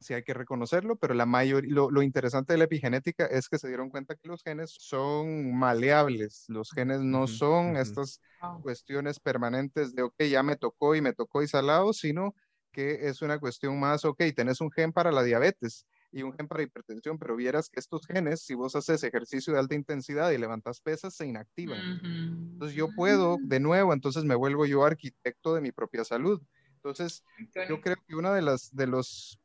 sí 0.00 0.14
hay 0.14 0.22
que 0.22 0.34
reconocerlo, 0.34 0.96
pero 0.96 1.14
la 1.14 1.26
mayoría, 1.26 1.72
lo, 1.72 1.90
lo 1.90 2.02
interesante 2.02 2.52
de 2.52 2.58
la 2.58 2.64
epigenética 2.64 3.26
es 3.26 3.48
que 3.48 3.58
se 3.58 3.68
dieron 3.68 3.90
cuenta 3.90 4.14
que 4.16 4.28
los 4.28 4.42
genes 4.42 4.74
son 4.78 5.54
maleables, 5.58 6.44
los 6.48 6.70
genes 6.72 7.00
no 7.02 7.26
Ujú, 7.26 7.28
son 7.28 7.76
ujú. 7.76 7.76
estas 7.76 8.20
Wow. 8.40 8.58
cuestiones 8.60 9.20
permanentes 9.20 9.94
de, 9.94 10.02
ok, 10.02 10.14
ya 10.30 10.42
me 10.42 10.56
tocó 10.56 10.94
y 10.94 11.00
me 11.02 11.12
tocó 11.12 11.42
y 11.42 11.48
salado, 11.48 11.92
sino 11.92 12.34
que 12.72 13.08
es 13.08 13.22
una 13.22 13.38
cuestión 13.38 13.78
más, 13.80 14.04
ok, 14.04 14.22
tenés 14.34 14.60
un 14.60 14.70
gen 14.70 14.92
para 14.92 15.10
la 15.12 15.22
diabetes 15.22 15.86
y 16.12 16.22
un 16.22 16.32
gen 16.32 16.46
para 16.48 16.62
hipertensión, 16.62 17.18
pero 17.18 17.36
vieras 17.36 17.68
que 17.70 17.80
estos 17.80 18.06
genes, 18.06 18.42
si 18.42 18.54
vos 18.54 18.76
haces 18.76 19.02
ejercicio 19.02 19.52
de 19.54 19.60
alta 19.60 19.74
intensidad 19.74 20.30
y 20.30 20.38
levantas 20.38 20.80
pesas, 20.80 21.14
se 21.14 21.26
inactivan. 21.26 21.86
Ujú. 21.86 22.12
Entonces 22.54 22.76
yo 22.76 22.90
puedo, 22.90 23.38
de 23.42 23.60
nuevo, 23.60 23.92
entonces 23.92 24.24
me 24.24 24.34
vuelvo 24.34 24.66
yo 24.66 24.84
arquitecto 24.84 25.54
de 25.54 25.60
mi 25.60 25.72
propia 25.72 26.04
salud. 26.04 26.40
Entonces, 26.76 27.22
yo 27.66 27.80
creo 27.80 27.96
que 28.06 28.14
uno 28.16 28.32
de, 28.32 28.42
las, 28.42 28.70
de, 28.74 28.86
los, 28.86 29.38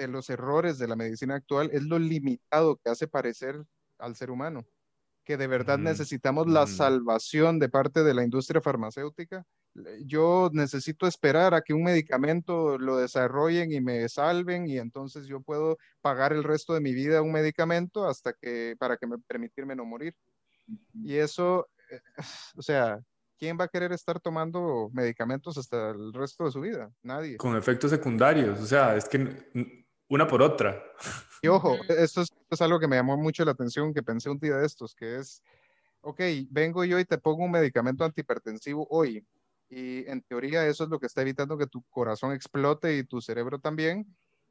de 0.00 0.08
los 0.08 0.30
errores 0.30 0.78
de 0.78 0.88
la 0.88 0.96
medicina 0.96 1.36
actual 1.36 1.70
es 1.72 1.82
lo 1.84 1.98
limitado 1.98 2.76
que 2.76 2.90
hace 2.90 3.06
parecer 3.08 3.62
al 3.98 4.16
ser 4.16 4.30
humano, 4.30 4.66
que 5.24 5.36
de 5.36 5.46
verdad 5.46 5.78
Ujú, 5.78 5.80
necesitamos 5.80 6.48
la 6.48 6.66
ujú. 6.66 6.68
salvación 6.68 7.58
de 7.58 7.68
parte 7.68 8.04
de 8.04 8.14
la 8.14 8.24
industria 8.24 8.60
farmacéutica. 8.62 9.44
Yo 10.04 10.50
necesito 10.52 11.06
esperar 11.06 11.54
a 11.54 11.62
que 11.62 11.74
un 11.74 11.84
medicamento 11.84 12.78
lo 12.78 12.96
desarrollen 12.96 13.72
y 13.72 13.80
me 13.80 14.08
salven 14.08 14.66
y 14.68 14.78
entonces 14.78 15.26
yo 15.26 15.40
puedo 15.42 15.76
pagar 16.00 16.32
el 16.32 16.42
resto 16.44 16.74
de 16.74 16.80
mi 16.80 16.92
vida 16.94 17.22
un 17.22 17.32
medicamento 17.32 18.06
hasta 18.08 18.32
que 18.32 18.74
para 18.78 18.96
que 18.96 19.06
me 19.06 19.18
permitirme 19.18 19.76
no 19.76 19.84
morir. 19.84 20.14
Y 21.02 21.16
eso, 21.16 21.68
eh, 21.90 22.00
o 22.56 22.62
sea, 22.62 23.00
¿quién 23.38 23.58
va 23.60 23.64
a 23.64 23.68
querer 23.68 23.92
estar 23.92 24.20
tomando 24.20 24.90
medicamentos 24.92 25.58
hasta 25.58 25.90
el 25.90 26.12
resto 26.12 26.44
de 26.44 26.52
su 26.52 26.60
vida? 26.60 26.92
Nadie. 27.02 27.42
Con 27.42 27.56
efectos 27.56 27.90
secundarios. 27.90 28.60
O 28.60 28.66
sea, 28.66 28.96
es 28.96 29.08
que 29.08 29.18
una 30.10 30.26
por 30.26 30.42
otra. 30.42 30.82
Y 31.40 31.48
ojo, 31.48 31.76
esto 31.88 32.20
es, 32.20 32.30
esto 32.30 32.54
es 32.54 32.60
algo 32.60 32.78
que 32.78 32.88
me 32.88 32.96
llamó 32.96 33.16
mucho 33.16 33.44
la 33.44 33.52
atención, 33.52 33.94
que 33.94 34.02
pensé 34.02 34.28
un 34.28 34.38
día 34.38 34.56
de 34.56 34.66
estos, 34.66 34.94
que 34.94 35.16
es, 35.16 35.42
ok, 36.02 36.20
vengo 36.50 36.84
yo 36.84 36.98
y 36.98 37.04
te 37.04 37.16
pongo 37.16 37.44
un 37.44 37.50
medicamento 37.50 38.04
antihipertensivo 38.04 38.86
hoy, 38.90 39.24
y 39.70 40.06
en 40.10 40.20
teoría 40.22 40.66
eso 40.66 40.84
es 40.84 40.90
lo 40.90 40.98
que 40.98 41.06
está 41.06 41.22
evitando 41.22 41.56
que 41.56 41.68
tu 41.68 41.82
corazón 41.88 42.32
explote 42.32 42.96
y 42.98 43.04
tu 43.04 43.20
cerebro 43.20 43.60
también, 43.60 44.04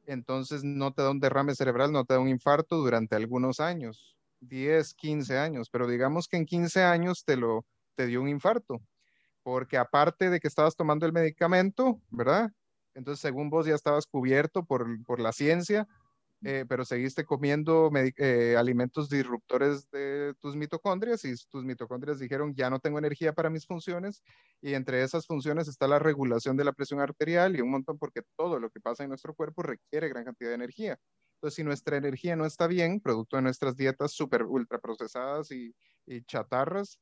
entonces 0.06 0.64
no 0.64 0.94
te 0.94 1.04
da 1.04 1.12
un 1.12 1.20
derrame 1.20 1.54
cerebral, 1.54 1.92
no 1.92 2.06
te 2.06 2.14
da 2.14 2.20
un 2.20 2.30
infarto 2.30 2.78
durante 2.78 3.16
algunos 3.16 3.60
años, 3.60 4.18
10, 4.40 4.94
15 4.94 5.38
años, 5.38 5.70
pero 5.70 5.88
digamos 5.88 6.28
que 6.30 6.38
en 6.38 6.46
15 6.46 6.84
años 6.84 7.26
te 7.26 7.36
lo, 7.36 7.66
te 7.96 8.08
dio 8.08 8.22
un 8.22 8.30
infarto, 8.30 8.82
porque 9.44 9.78
aparte 9.78 10.30
de 10.30 10.40
que 10.40 10.48
estabas 10.48 10.78
tomando 10.78 11.06
el 11.06 11.12
medicamento, 11.12 12.02
¿verdad? 12.10 12.50
Entonces, 13.00 13.22
según 13.22 13.50
vos 13.50 13.66
ya 13.66 13.76
estabas 13.76 14.06
cubierto 14.06 14.66
por, 14.66 14.86
por 15.06 15.22
la 15.22 15.32
ciencia, 15.32 15.88
eh, 16.44 16.66
pero 16.68 16.84
seguiste 16.84 17.24
comiendo 17.24 17.90
eh, 17.96 18.56
alimentos 18.58 19.10
disruptores 19.10 19.90
de 19.90 20.34
tus 20.40 20.56
mitocondrias 20.58 21.24
y 21.24 21.34
tus 21.50 21.64
mitocondrias 21.64 22.20
dijeron, 22.20 22.54
ya 22.56 22.70
no 22.70 22.80
tengo 22.80 23.00
energía 23.00 23.32
para 23.32 23.50
mis 23.50 23.66
funciones, 23.66 24.22
y 24.62 24.74
entre 24.74 25.02
esas 25.02 25.26
funciones 25.26 25.70
está 25.70 25.88
la 25.88 25.98
regulación 25.98 26.58
de 26.58 26.66
la 26.66 26.74
presión 26.74 27.00
arterial 27.00 27.56
y 27.56 27.62
un 27.62 27.72
montón, 27.72 27.98
porque 27.98 28.22
todo 28.36 28.60
lo 28.60 28.70
que 28.70 28.82
pasa 28.82 29.04
en 29.04 29.10
nuestro 29.10 29.34
cuerpo 29.34 29.64
requiere 29.64 30.10
gran 30.10 30.26
cantidad 30.26 30.50
de 30.50 30.56
energía. 30.56 31.00
Entonces, 31.36 31.56
si 31.56 31.64
nuestra 31.64 31.96
energía 31.96 32.36
no 32.36 32.46
está 32.46 32.68
bien, 32.68 33.00
producto 33.00 33.38
de 33.38 33.44
nuestras 33.44 33.78
dietas 33.78 34.12
súper 34.12 34.44
ultra 34.44 34.80
procesadas 34.80 35.52
y 35.52 35.74
chatarras, 36.26 37.00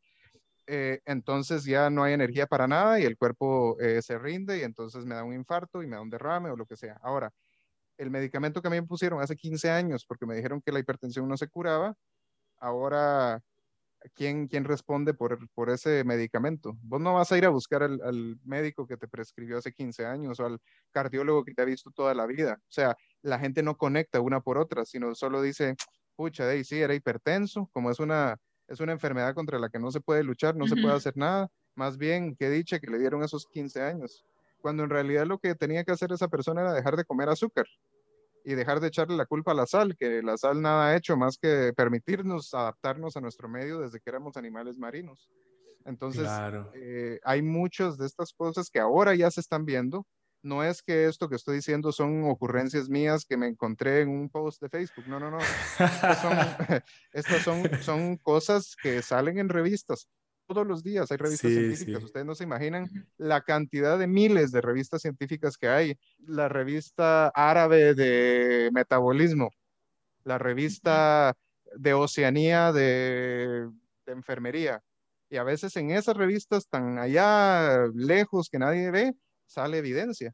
eh, 0.68 1.02
entonces 1.06 1.64
ya 1.64 1.90
no 1.90 2.04
hay 2.04 2.14
energía 2.14 2.46
para 2.46 2.68
nada 2.68 3.00
y 3.00 3.04
el 3.04 3.18
cuerpo 3.18 3.80
eh, 3.80 4.02
se 4.02 4.18
rinde 4.18 4.60
y 4.60 4.64
entonces 4.64 5.06
me 5.06 5.16
da 5.16 5.24
un 5.24 5.34
infarto 5.34 5.82
y 5.82 5.88
me 5.88 5.96
da 5.96 6.02
un 6.02 6.10
derrame 6.10 6.50
o 6.50 6.58
lo 6.58 6.66
que 6.66 6.76
sea. 6.76 7.00
Ahora, 7.02 7.32
el 7.98 8.12
medicamento 8.12 8.62
que 8.62 8.68
a 8.68 8.72
mí 8.72 8.82
me 8.82 8.88
pusieron 8.88 9.22
hace 9.22 9.36
15 9.36 9.72
años 9.72 10.06
porque 10.06 10.26
me 10.26 10.36
dijeron 10.36 10.62
que 10.62 10.72
la 10.72 10.80
hipertensión 10.80 11.28
no 11.28 11.38
se 11.38 11.48
curaba, 11.48 11.96
ahora, 12.60 13.42
¿quién, 14.16 14.48
quién 14.48 14.66
responde 14.66 15.14
por, 15.14 15.50
por 15.52 15.70
ese 15.70 16.04
medicamento? 16.04 16.78
Vos 16.84 17.02
no 17.02 17.14
vas 17.16 17.32
a 17.32 17.38
ir 17.38 17.46
a 17.46 17.50
buscar 17.50 17.84
al, 17.84 18.02
al, 18.04 18.40
médico 18.46 18.88
que 18.88 18.98
te 18.98 19.08
prescribió 19.08 19.58
hace 19.58 19.74
15 19.74 20.06
años 20.06 20.40
o 20.40 20.46
al 20.48 20.60
cardiólogo 20.92 21.46
que 21.46 21.54
te 21.54 21.62
ha 21.62 21.66
visto 21.66 21.92
toda 21.92 22.14
la 22.14 22.26
vida. 22.28 22.58
O 22.62 22.72
sea, 22.72 22.98
la 23.22 23.40
gente 23.40 23.64
no 23.64 23.78
conecta 23.78 24.22
una 24.22 24.42
por 24.42 24.58
otra, 24.58 24.86
sino 24.86 25.16
solo 25.16 25.42
dice, 25.42 25.76
pucha, 26.16 26.46
de 26.46 26.64
sí, 26.64 26.80
era 26.82 26.96
hipertenso, 26.96 27.70
como 27.74 27.92
es 27.92 28.00
una 28.00 28.38
es 28.68 28.80
una 28.80 28.92
enfermedad 28.92 29.34
contra 29.34 29.60
la 29.60 29.70
que 29.70 29.80
no 29.80 29.92
se 29.92 30.02
puede 30.02 30.24
luchar, 30.24 30.56
no 30.56 30.68
se 30.68 30.76
puede 30.76 30.94
hacer 30.94 31.16
nada. 31.16 31.50
Más 31.76 31.98
bien, 31.98 32.36
qué 32.36 32.50
dicha 32.50 32.80
que 32.80 32.88
le 32.92 33.00
dieron 33.00 33.24
esos 33.24 33.48
15 33.48 33.82
años, 33.82 34.26
cuando 34.62 34.84
en 34.84 34.90
realidad 34.90 35.26
lo 35.26 35.40
que 35.40 35.56
tenía 35.56 35.84
que 35.84 35.92
hacer 35.92 36.12
esa 36.12 36.28
persona 36.28 36.62
era 36.62 36.74
dejar 36.74 36.96
de 36.98 37.06
comer 37.06 37.30
azúcar 37.30 37.66
y 38.44 38.56
dejar 38.56 38.80
de 38.80 38.88
echarle 38.88 39.18
la 39.18 39.26
culpa 39.26 39.52
a 39.52 39.56
la 39.56 39.66
sal, 39.66 39.96
que 39.98 40.22
la 40.22 40.38
sal 40.38 40.62
nada 40.62 40.88
ha 40.88 40.96
hecho 40.96 41.18
más 41.18 41.38
que 41.38 41.74
permitirnos 41.76 42.54
adaptarnos 42.54 43.18
a 43.18 43.22
nuestro 43.22 43.50
medio 43.50 43.80
desde 43.80 44.00
que 44.00 44.10
éramos 44.10 44.38
animales 44.38 44.78
marinos. 44.78 45.30
Entonces, 45.86 46.28
eh, 46.74 47.20
hay 47.24 47.42
muchas 47.42 47.98
de 47.98 48.06
estas 48.06 48.34
cosas 48.34 48.70
que 48.70 48.80
ahora 48.80 49.16
ya 49.16 49.32
se 49.32 49.40
están 49.40 49.66
viendo, 49.66 50.06
no 50.48 50.64
es 50.64 50.82
que 50.82 51.06
esto 51.06 51.30
que 51.30 51.36
estoy 51.36 51.58
diciendo 51.58 51.92
son 51.92 52.24
ocurrencias 52.24 52.90
mías 52.90 53.26
que 53.26 53.38
me 53.38 53.48
encontré 53.48 54.02
en 54.02 54.10
un 54.10 54.30
post 54.30 54.62
de 54.62 54.70
Facebook. 54.70 55.06
No, 55.08 55.20
no, 55.20 55.30
no. 55.30 55.40
Estas 55.40 56.22
son, 56.22 56.38
estas 57.12 57.42
son, 57.44 57.70
son 57.82 58.18
cosas 58.18 58.76
que 58.82 59.02
salen 59.02 59.38
en 59.38 59.50
revistas. 59.50 60.08
Todos 60.48 60.66
los 60.66 60.82
días 60.82 61.12
hay 61.12 61.18
revistas 61.18 61.52
científicas. 61.52 62.04
Ustedes 62.04 62.26
no 62.26 62.34
se 62.34 62.46
imaginan 62.46 62.88
la 63.18 63.42
cantidad 63.42 64.00
de 64.00 64.08
miles 64.08 64.52
de 64.52 64.62
revistas 64.62 65.02
científicas 65.02 65.58
que 65.58 65.68
hay. 65.68 66.00
La 66.20 66.48
revista 66.48 67.28
árabe 67.36 67.94
de 67.94 68.70
metabolismo, 68.72 69.52
la 70.24 70.38
revista 70.38 71.36
de 71.76 71.94
Oceanía 71.94 72.72
de, 72.72 73.70
de 74.06 74.12
enfermería. 74.14 74.82
Y 75.30 75.36
a 75.36 75.44
veces 75.44 75.76
en 75.76 75.92
esas 75.92 76.16
revistas 76.16 76.70
tan 76.70 76.98
allá 76.98 77.86
lejos 77.94 78.48
que 78.50 78.60
nadie 78.60 78.90
ve, 78.90 79.14
sale 79.48 79.78
evidencia. 79.78 80.34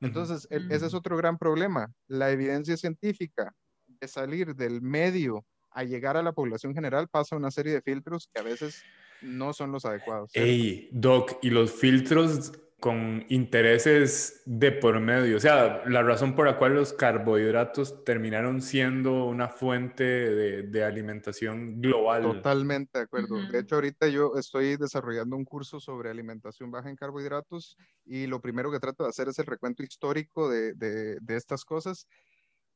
Entonces, 0.00 0.46
e, 0.50 0.62
ese 0.70 0.86
es 0.86 0.94
otro 0.94 1.16
gran 1.16 1.36
problema. 1.36 1.92
La 2.06 2.30
evidencia 2.30 2.76
científica 2.76 3.54
de 3.86 4.08
salir 4.08 4.54
del 4.54 4.80
medio 4.80 5.44
a 5.72 5.84
llegar 5.84 6.16
a 6.16 6.22
la 6.22 6.32
población 6.32 6.74
general 6.74 7.08
pasa 7.08 7.36
una 7.36 7.50
serie 7.50 7.74
de 7.74 7.82
filtros 7.82 8.28
que 8.32 8.40
a 8.40 8.44
veces 8.44 8.82
no 9.20 9.52
son 9.52 9.72
los 9.72 9.84
adecuados. 9.84 10.30
Ey, 10.34 10.88
Doc, 10.92 11.38
y 11.42 11.50
los 11.50 11.70
filtros 11.72 12.52
con 12.80 13.26
intereses 13.28 14.42
de 14.46 14.72
por 14.72 14.98
medio. 15.00 15.36
O 15.36 15.40
sea, 15.40 15.82
la 15.86 16.02
razón 16.02 16.34
por 16.34 16.46
la 16.46 16.58
cual 16.58 16.74
los 16.74 16.92
carbohidratos 16.92 18.04
terminaron 18.04 18.62
siendo 18.62 19.26
una 19.26 19.48
fuente 19.48 20.02
de, 20.04 20.84
alimentación 20.84 21.80
global. 21.80 22.22
Totalmente 22.22 22.98
de 22.98 23.04
acuerdo. 23.04 23.36
De 23.50 23.60
hecho, 23.60 23.76
ahorita 23.76 24.08
yo 24.08 24.32
estoy 24.36 24.76
desarrollando 24.76 25.36
un 25.36 25.44
curso 25.44 25.78
sobre 25.78 26.10
alimentación 26.10 26.70
baja 26.70 26.88
en 26.88 26.96
carbohidratos 26.96 27.76
y 28.06 28.26
lo 28.26 28.40
primero 28.40 28.72
que 28.72 28.80
trato 28.80 29.04
de 29.04 29.10
hacer 29.10 29.28
es 29.28 29.38
el 29.38 29.46
recuento 29.46 29.82
histórico 29.82 30.48
de, 30.48 30.72
de 30.74 31.36
estas 31.36 31.64
cosas. 31.64 32.08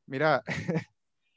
Mira, 0.07 0.43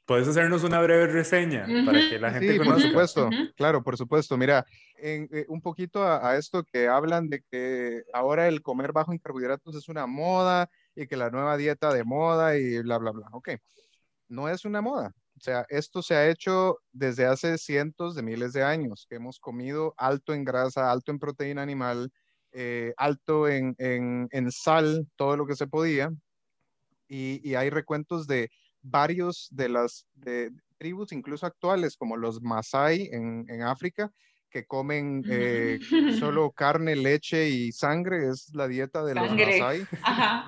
¿Puedes 0.08 0.26
hacernos 0.26 0.64
una 0.64 0.80
breve 0.80 1.06
reseña 1.06 1.66
para 1.84 2.00
que 2.08 2.18
la 2.18 2.30
gente 2.30 2.54
sí, 2.54 2.58
Por 2.60 2.80
supuesto, 2.80 3.28
claro, 3.56 3.82
por 3.82 3.98
supuesto. 3.98 4.38
Mira, 4.38 4.64
en, 4.96 5.28
eh, 5.30 5.44
un 5.50 5.60
poquito 5.60 6.02
a, 6.02 6.34
esto 6.38 6.64
que 6.64 6.88
hablan 6.88 7.28
de 7.28 7.42
que 7.42 8.04
ahora 8.14 8.48
el 8.48 8.62
comer 8.62 8.92
bajo 8.92 9.12
en 9.12 9.18
carbohidratos 9.18 9.76
es 9.76 9.86
una 9.86 10.06
moda 10.06 10.70
y 10.96 11.06
que 11.06 11.18
la 11.18 11.28
nueva 11.28 11.58
dieta 11.58 11.92
de 11.92 12.04
moda 12.04 12.56
y 12.56 12.80
bla, 12.80 12.96
bla, 12.96 13.10
bla. 13.10 13.28
Ok, 13.32 13.50
no 14.28 14.48
es 14.48 14.64
una 14.64 14.80
moda. 14.80 15.12
O 15.36 15.40
sea, 15.40 15.66
esto 15.68 16.00
se 16.00 16.14
ha 16.14 16.26
hecho 16.30 16.78
desde 16.90 17.26
hace 17.26 17.58
cientos 17.58 18.14
de 18.14 18.22
miles 18.22 18.54
de 18.54 18.62
años, 18.62 19.06
que 19.10 19.16
hemos 19.16 19.38
comido 19.38 19.92
alto 19.98 20.32
en 20.32 20.42
grasa, 20.42 20.90
alto 20.90 21.12
en 21.12 21.18
proteína 21.18 21.60
animal, 21.60 22.10
eh, 22.52 22.94
alto 22.96 23.46
en, 23.46 23.74
en, 23.76 24.26
en, 24.30 24.52
sal, 24.52 25.06
todo 25.16 25.36
lo 25.36 25.46
que 25.46 25.54
se 25.54 25.66
podía. 25.66 26.10
Y, 27.08 27.46
y 27.46 27.56
hay 27.56 27.68
recuentos 27.68 28.26
de 28.26 28.50
varios 28.90 29.48
de 29.50 29.68
las 29.68 30.06
tribus, 30.78 31.12
incluso 31.12 31.46
actuales, 31.46 31.96
como 31.96 32.16
los 32.16 32.40
Masai 32.40 33.08
en, 33.12 33.62
África, 33.62 34.10
que 34.50 34.64
comen 34.64 35.22
eh, 35.28 35.78
solo 36.18 36.50
carne, 36.52 36.96
leche 36.96 37.48
y 37.48 37.72
sangre, 37.72 38.30
es 38.30 38.54
la 38.54 38.66
dieta 38.66 39.04
de 39.04 39.14
los 39.14 39.30
Masai. 39.30 39.86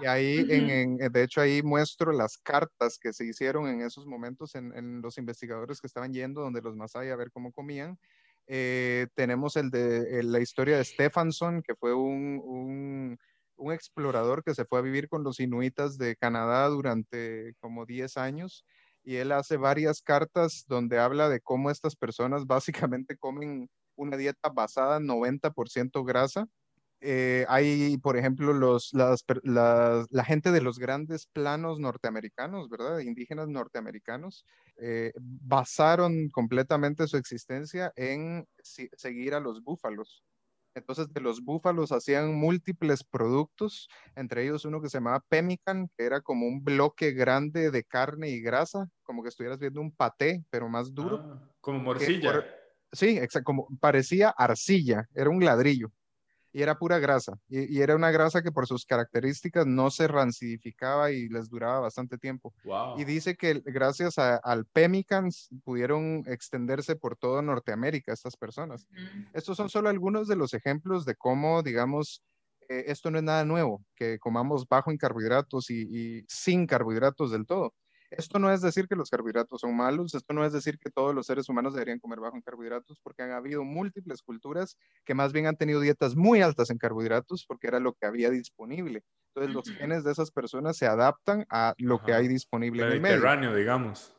Y 0.02 0.06
ahí, 0.06 0.46
en, 0.48 0.96
de 0.96 1.22
hecho, 1.22 1.40
ahí 1.40 1.62
muestro 1.62 2.12
las 2.12 2.38
cartas 2.38 2.98
que 2.98 3.12
se 3.12 3.26
hicieron 3.26 3.68
en 3.68 3.82
esos 3.82 4.06
momentos 4.06 4.54
en, 4.54 5.02
los 5.02 5.18
investigadores 5.18 5.80
que 5.80 5.86
estaban 5.86 6.12
yendo 6.12 6.40
donde 6.40 6.62
los 6.62 6.76
Masai 6.76 7.10
a 7.10 7.16
ver 7.16 7.30
cómo 7.30 7.52
comían. 7.52 7.98
Eh, 8.46 9.06
tenemos 9.14 9.56
el 9.56 9.70
de 9.70 10.22
la 10.24 10.40
historia 10.40 10.76
de 10.76 10.84
Stephenson, 10.84 11.62
que 11.62 11.74
fue 11.74 11.94
un 11.94 12.40
un 12.42 13.18
explorador 13.72 14.42
que 14.42 14.54
se 14.54 14.64
fue 14.64 14.78
a 14.78 14.82
vivir 14.82 15.08
con 15.08 15.22
los 15.24 15.40
inuitas 15.40 15.98
de 15.98 16.16
Canadá 16.16 16.68
durante 16.68 17.54
como 17.60 17.86
10 17.86 18.16
años 18.16 18.64
y 19.02 19.16
él 19.16 19.32
hace 19.32 19.56
varias 19.56 20.02
cartas 20.02 20.64
donde 20.68 20.98
habla 20.98 21.28
de 21.28 21.40
cómo 21.40 21.70
estas 21.70 21.96
personas 21.96 22.46
básicamente 22.46 23.16
comen 23.16 23.68
una 23.96 24.16
dieta 24.16 24.48
basada 24.50 24.98
en 24.98 25.06
90% 25.06 26.04
grasa. 26.04 26.46
Eh, 27.02 27.46
hay, 27.48 27.96
por 27.98 28.18
ejemplo, 28.18 28.52
los, 28.52 28.90
la 28.92 30.24
gente 30.24 30.52
de 30.52 30.60
los 30.60 30.78
grandes 30.78 31.26
planos 31.26 31.80
norteamericanos, 31.80 32.68
¿verdad? 32.68 32.98
Indígenas 32.98 33.48
norteamericanos, 33.48 34.44
eh, 34.76 35.12
basaron 35.16 36.28
completamente 36.28 37.06
su 37.06 37.16
existencia 37.16 37.90
en 37.96 38.46
seguir 38.62 39.34
a 39.34 39.40
los 39.40 39.62
búfalos. 39.62 40.22
Entonces, 40.74 41.12
de 41.12 41.20
los 41.20 41.42
búfalos 41.42 41.92
hacían 41.92 42.34
múltiples 42.34 43.02
productos, 43.04 43.88
entre 44.14 44.44
ellos 44.44 44.64
uno 44.64 44.80
que 44.80 44.88
se 44.88 44.98
llamaba 44.98 45.20
pemmican, 45.28 45.88
que 45.96 46.04
era 46.04 46.20
como 46.20 46.46
un 46.46 46.62
bloque 46.62 47.12
grande 47.12 47.70
de 47.70 47.84
carne 47.84 48.30
y 48.30 48.40
grasa, 48.40 48.86
como 49.02 49.22
que 49.22 49.28
estuvieras 49.30 49.58
viendo 49.58 49.80
un 49.80 49.92
paté, 49.92 50.44
pero 50.50 50.68
más 50.68 50.94
duro. 50.94 51.18
Ah, 51.22 51.40
como 51.60 51.78
morcilla. 51.80 52.44
sí, 52.92 53.18
exacto, 53.18 53.44
como 53.44 53.68
parecía 53.80 54.30
arcilla, 54.30 55.08
era 55.14 55.30
un 55.30 55.44
ladrillo 55.44 55.92
y 56.52 56.62
era 56.62 56.78
pura 56.78 56.98
grasa. 56.98 57.38
Y, 57.48 57.80
era 57.80 57.96
una 57.96 58.10
grasa 58.10 58.42
que 58.42 58.52
por 58.52 58.66
sus 58.66 58.84
características 58.84 59.66
no 59.66 59.90
se 59.90 60.08
rancidificaba 60.08 61.10
y 61.10 61.28
les 61.28 61.48
duraba 61.48 61.80
bastante 61.80 62.18
tiempo. 62.18 62.52
Y 62.96 63.04
dice 63.04 63.36
que 63.36 63.62
gracias 63.64 64.18
al 64.18 64.66
Pemicans 64.66 65.48
pudieron 65.64 66.24
extenderse 66.26 66.96
por 66.96 67.16
todo 67.16 67.42
Norteamérica 67.42 68.12
estas 68.12 68.36
personas. 68.36 68.86
Estos 69.32 69.56
son 69.56 69.68
solo 69.68 69.88
algunos 69.88 70.28
de 70.28 70.36
los 70.36 70.54
ejemplos 70.54 71.04
de 71.04 71.14
cómo, 71.14 71.62
digamos, 71.62 72.22
eh, 72.68 72.84
esto 72.86 73.10
no 73.10 73.18
es 73.18 73.24
nada 73.24 73.44
nuevo, 73.44 73.84
que 73.96 74.18
comamos 74.18 74.66
bajo 74.68 74.90
en 74.90 74.96
carbohidratos 74.96 75.70
y 75.70 76.24
sin 76.28 76.66
carbohidratos 76.66 77.30
del 77.30 77.46
todo. 77.46 77.74
Esto 78.10 78.38
no 78.38 78.52
es 78.52 78.60
decir 78.60 78.88
que 78.88 78.96
los 78.96 79.08
carbohidratos 79.08 79.60
son 79.60 79.76
malos, 79.76 80.14
esto 80.14 80.34
no 80.34 80.44
es 80.44 80.52
decir 80.52 80.78
que 80.78 80.90
todos 80.90 81.14
los 81.14 81.26
seres 81.26 81.48
humanos 81.48 81.74
deberían 81.74 82.00
comer 82.00 82.20
bajo 82.20 82.36
en 82.36 82.42
carbohidratos, 82.42 83.00
porque 83.02 83.22
han 83.22 83.32
habido 83.32 83.62
múltiples 83.64 84.22
culturas 84.22 84.76
que 85.04 85.14
más 85.14 85.32
bien 85.32 85.46
han 85.46 85.56
tenido 85.56 85.80
dietas 85.80 86.16
muy 86.16 86.42
altas 86.42 86.70
en 86.70 86.78
carbohidratos 86.78 87.44
porque 87.46 87.68
era 87.68 87.78
lo 87.78 87.94
que 87.94 88.06
había 88.06 88.30
disponible. 88.30 89.04
Entonces 89.28 89.54
los 89.54 89.70
genes 89.70 90.02
de 90.02 90.12
esas 90.12 90.32
personas 90.32 90.76
se 90.76 90.86
adaptan 90.86 91.46
a 91.50 91.74
lo 91.78 92.02
que 92.02 92.12
hay 92.12 92.26
disponible 92.26 92.82
en 92.82 92.92
el 92.92 93.00
Mediterráneo, 93.00 93.54
digamos. 93.54 94.14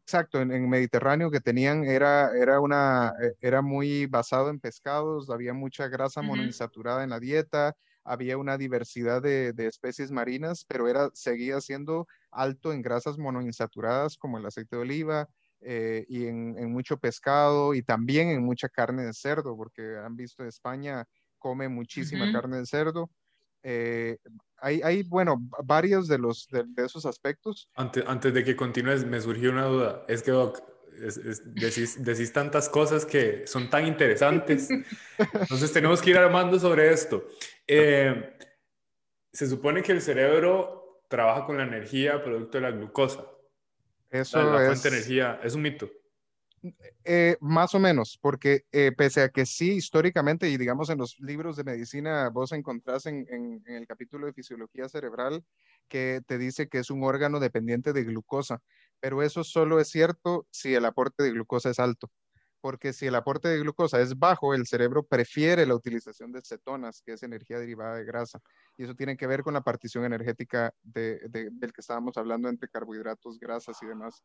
Exacto, 0.00 0.40
en, 0.40 0.52
en, 0.52 0.68
Mediterráneo 0.68 1.32
que 1.32 1.40
tenían 1.40 1.84
era, 1.84 2.30
era, 2.36 2.60
una, 2.60 3.12
eh, 3.20 3.34
era 3.40 3.60
muy 3.60 4.06
basado 4.06 4.50
en 4.50 4.60
pescados, 4.60 5.30
había 5.30 5.52
mucha 5.52 5.88
grasa 5.88 6.22
monoinsaturada 6.22 7.02
en 7.02 7.10
la 7.10 7.18
dieta, 7.18 7.74
había 8.06 8.38
una 8.38 8.56
diversidad 8.56 9.22
de, 9.22 9.52
especies 9.58 10.10
marinas, 10.10 10.64
pero 10.68 10.88
era, 10.88 11.10
seguía 11.12 11.60
siendo 11.60 12.06
alto 12.30 12.72
en 12.72 12.82
grasas 12.82 13.18
monoinsaturadas 13.18 14.16
como 14.16 14.38
el 14.38 14.46
aceite 14.46 14.76
de 14.76 14.82
oliva 14.82 15.28
eh, 15.60 16.04
y 16.08 16.26
en, 16.26 16.72
mucho 16.72 16.98
pescado 16.98 17.74
y 17.74 17.82
también 17.82 18.28
en 18.28 18.44
mucha 18.44 18.68
carne 18.68 19.04
de 19.04 19.12
cerdo, 19.12 19.56
porque 19.56 19.96
han 19.96 20.16
visto 20.16 20.44
España 20.44 21.04
come 21.38 21.68
muchísima 21.68 22.32
carne 22.32 22.58
de 22.58 22.66
cerdo. 22.66 23.10
Eh, 23.62 24.18
hay, 24.58 24.80
hay, 24.82 25.02
bueno, 25.02 25.36
varios 25.64 26.08
de, 26.08 26.18
los, 26.18 26.46
de, 26.48 26.64
esos 26.84 27.04
aspectos. 27.04 27.68
Antes, 27.74 28.04
antes 28.06 28.32
de 28.32 28.44
que 28.44 28.56
continúes, 28.56 29.04
me 29.04 29.20
surgió 29.20 29.50
una 29.50 29.64
duda. 29.64 30.04
Es 30.08 30.22
que, 30.22 30.32
decís, 31.54 32.02
decís, 32.02 32.32
tantas 32.32 32.68
cosas 32.68 33.04
que 33.04 33.46
son 33.46 33.70
tan 33.70 33.86
interesantes. 33.86 34.68
Entonces 35.18 35.72
tenemos 35.72 36.00
que 36.00 36.10
ir 36.10 36.18
armando 36.18 36.58
sobre 36.58 36.92
esto. 36.92 37.26
Eh, 37.66 38.36
se 39.32 39.46
supone 39.46 39.82
que 39.82 39.92
el 39.92 40.00
cerebro 40.00 41.02
trabaja 41.08 41.46
con 41.46 41.58
la 41.58 41.64
energía 41.64 42.22
producto 42.22 42.58
de 42.58 42.62
la 42.62 42.70
glucosa. 42.70 43.24
Eso 44.10 44.42
la, 44.42 44.62
es... 44.62 44.66
fuente 44.68 44.90
de 44.90 44.96
energía 44.96 45.40
es 45.42 45.54
un 45.54 45.62
mito. 45.62 45.90
Eh, 47.04 47.36
más 47.40 47.74
o 47.74 47.78
menos, 47.78 48.18
porque 48.20 48.64
eh, 48.72 48.92
pese 48.96 49.22
a 49.22 49.28
que 49.28 49.46
sí, 49.46 49.72
históricamente, 49.74 50.48
y 50.48 50.56
digamos 50.56 50.90
en 50.90 50.98
los 50.98 51.18
libros 51.20 51.56
de 51.56 51.64
medicina, 51.64 52.28
vos 52.30 52.52
encontrás 52.52 53.06
en, 53.06 53.26
en, 53.28 53.62
el 53.66 53.86
capítulo 53.86 54.26
de 54.26 54.32
fisiología 54.32 54.88
cerebral 54.88 55.44
que 55.88 56.22
te 56.26 56.38
dice 56.38 56.68
que 56.68 56.78
es 56.78 56.90
un 56.90 57.04
órgano 57.04 57.38
dependiente 57.38 57.92
de 57.92 58.04
glucosa, 58.04 58.60
pero 59.00 59.22
eso 59.22 59.44
solo 59.44 59.80
es 59.80 59.88
cierto 59.88 60.46
si 60.50 60.74
el 60.74 60.84
aporte 60.84 61.22
de 61.22 61.30
glucosa 61.30 61.70
es 61.70 61.78
alto 61.78 62.10
porque 62.66 62.92
si 62.92 63.06
el 63.06 63.14
aporte 63.14 63.46
de 63.46 63.60
glucosa 63.60 64.00
es 64.00 64.18
bajo, 64.18 64.52
el 64.52 64.66
cerebro 64.66 65.04
prefiere 65.04 65.66
la 65.66 65.76
utilización 65.76 66.32
de 66.32 66.42
cetonas, 66.42 67.00
que 67.00 67.12
es 67.12 67.22
energía 67.22 67.60
derivada 67.60 67.94
de 67.94 68.04
grasa. 68.04 68.40
Y 68.76 68.82
eso 68.82 68.96
tiene 68.96 69.16
que 69.16 69.28
ver 69.28 69.44
con 69.44 69.54
la 69.54 69.60
partición 69.60 70.04
energética 70.04 70.74
de, 70.82 71.20
del 71.28 71.72
que 71.72 71.80
estábamos 71.80 72.16
hablando 72.16 72.48
entre 72.48 72.68
carbohidratos, 72.68 73.38
grasas 73.38 73.80
y 73.82 73.86
demás 73.86 74.20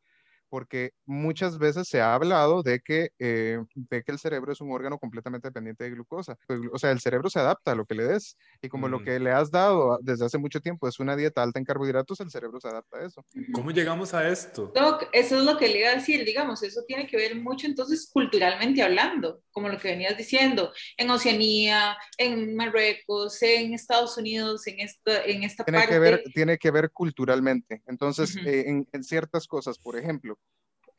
porque 0.52 0.92
muchas 1.06 1.58
veces 1.58 1.88
se 1.88 2.02
ha 2.02 2.14
hablado 2.14 2.62
de 2.62 2.82
que, 2.82 3.12
eh, 3.20 3.58
de 3.74 4.04
que 4.04 4.12
el 4.12 4.20
cerebro 4.20 4.52
es 4.52 4.60
un 4.60 4.74
órgano 4.74 5.00
completamente 5.00 5.48
dependiente 5.48 5.86
de 5.86 5.92
glucosa. 5.92 6.38
Pues, 6.46 6.60
o 6.74 6.78
sea, 6.78 6.92
el 6.92 7.00
cerebro 7.00 7.30
se 7.30 7.40
adapta 7.40 7.72
a 7.72 7.76
lo 7.76 7.86
que 7.86 7.96
le 7.96 8.04
des 8.04 8.36
y 8.62 8.68
como 8.68 8.90
lo 8.90 9.02
que 9.02 9.18
le 9.18 9.32
has 9.32 9.50
dado 9.50 9.98
desde 10.02 10.26
hace 10.26 10.38
mucho 10.38 10.60
tiempo 10.60 10.90
es 10.90 11.00
una 11.00 11.16
dieta 11.16 11.42
alta 11.42 11.58
en 11.58 11.64
carbohidratos, 11.64 12.20
el 12.20 12.30
cerebro 12.30 12.60
se 12.60 12.68
adapta 12.68 12.98
a 12.98 13.06
eso. 13.06 13.24
¿Cómo 13.54 13.72
llegamos 13.72 14.14
a 14.14 14.28
esto? 14.28 14.74
Doc, 14.76 15.08
eso 15.14 15.38
es 15.38 15.46
lo 15.46 15.58
que 15.58 15.70
le 15.70 15.80
iba 15.80 15.90
a 15.90 15.96
decir, 15.96 16.26
digamos, 16.26 16.62
eso 16.64 16.82
tiene 16.86 17.08
que 17.08 17.16
ver 17.16 17.38
mucho 17.38 17.66
entonces 17.66 18.10
culturalmente 18.12 18.84
hablando, 18.84 19.42
como 19.52 19.70
lo 19.70 19.78
que 19.78 19.88
venías 19.88 20.18
diciendo, 20.18 20.74
en 20.98 21.10
Oceanía, 21.10 21.98
en 22.18 22.58
Marruecos, 22.58 23.42
en 23.42 23.74
Estados 23.74 24.18
Unidos, 24.18 24.68
en 24.68 24.82
esta, 24.82 25.24
en 25.24 25.44
esta 25.44 25.64
tiene 25.64 25.80
parte. 25.80 25.94
Que 25.94 26.00
ver, 26.00 26.24
tiene 26.34 26.58
que 26.58 26.72
ver 26.72 26.92
culturalmente. 26.92 27.82
Entonces, 27.88 28.36
eh, 28.46 28.66
en, 28.68 28.86
en 28.92 29.04
ciertas 29.04 29.48
cosas, 29.48 29.78
por 29.80 29.98
ejemplo, 29.98 30.38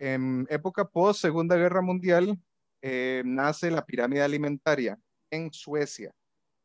en 0.02 0.48
época 0.50 0.88
post 0.88 1.20
Segunda 1.20 1.54
Guerra 1.54 1.80
Mundial 1.80 2.36
eh, 2.80 3.22
nace 3.24 3.70
la 3.70 3.86
pirámide 3.86 4.22
alimentaria 4.22 4.98
en 5.30 5.52
Suecia. 5.52 6.12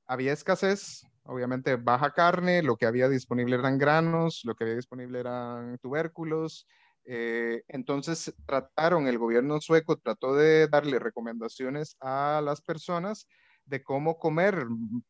Había 0.07 0.33
escasez, 0.33 1.03
obviamente 1.21 1.75
baja 1.75 2.13
carne, 2.13 2.63
lo 2.63 2.77
que 2.77 2.87
había 2.87 3.07
disponible 3.09 3.55
eran 3.55 3.77
granos, 3.77 4.41
lo 4.43 4.55
que 4.55 4.63
había 4.63 4.75
disponible 4.75 5.19
eran 5.19 5.77
tubérculos. 5.77 6.65
Eh, 7.05 7.61
entonces 7.67 8.33
trataron, 8.47 9.07
el 9.07 9.19
gobierno 9.19 9.61
sueco 9.61 9.97
trató 9.97 10.35
de 10.35 10.67
darle 10.67 10.97
recomendaciones 10.97 11.95
a 11.99 12.41
las 12.43 12.61
personas 12.61 13.27
de 13.65 13.83
cómo 13.83 14.17
comer 14.17 14.65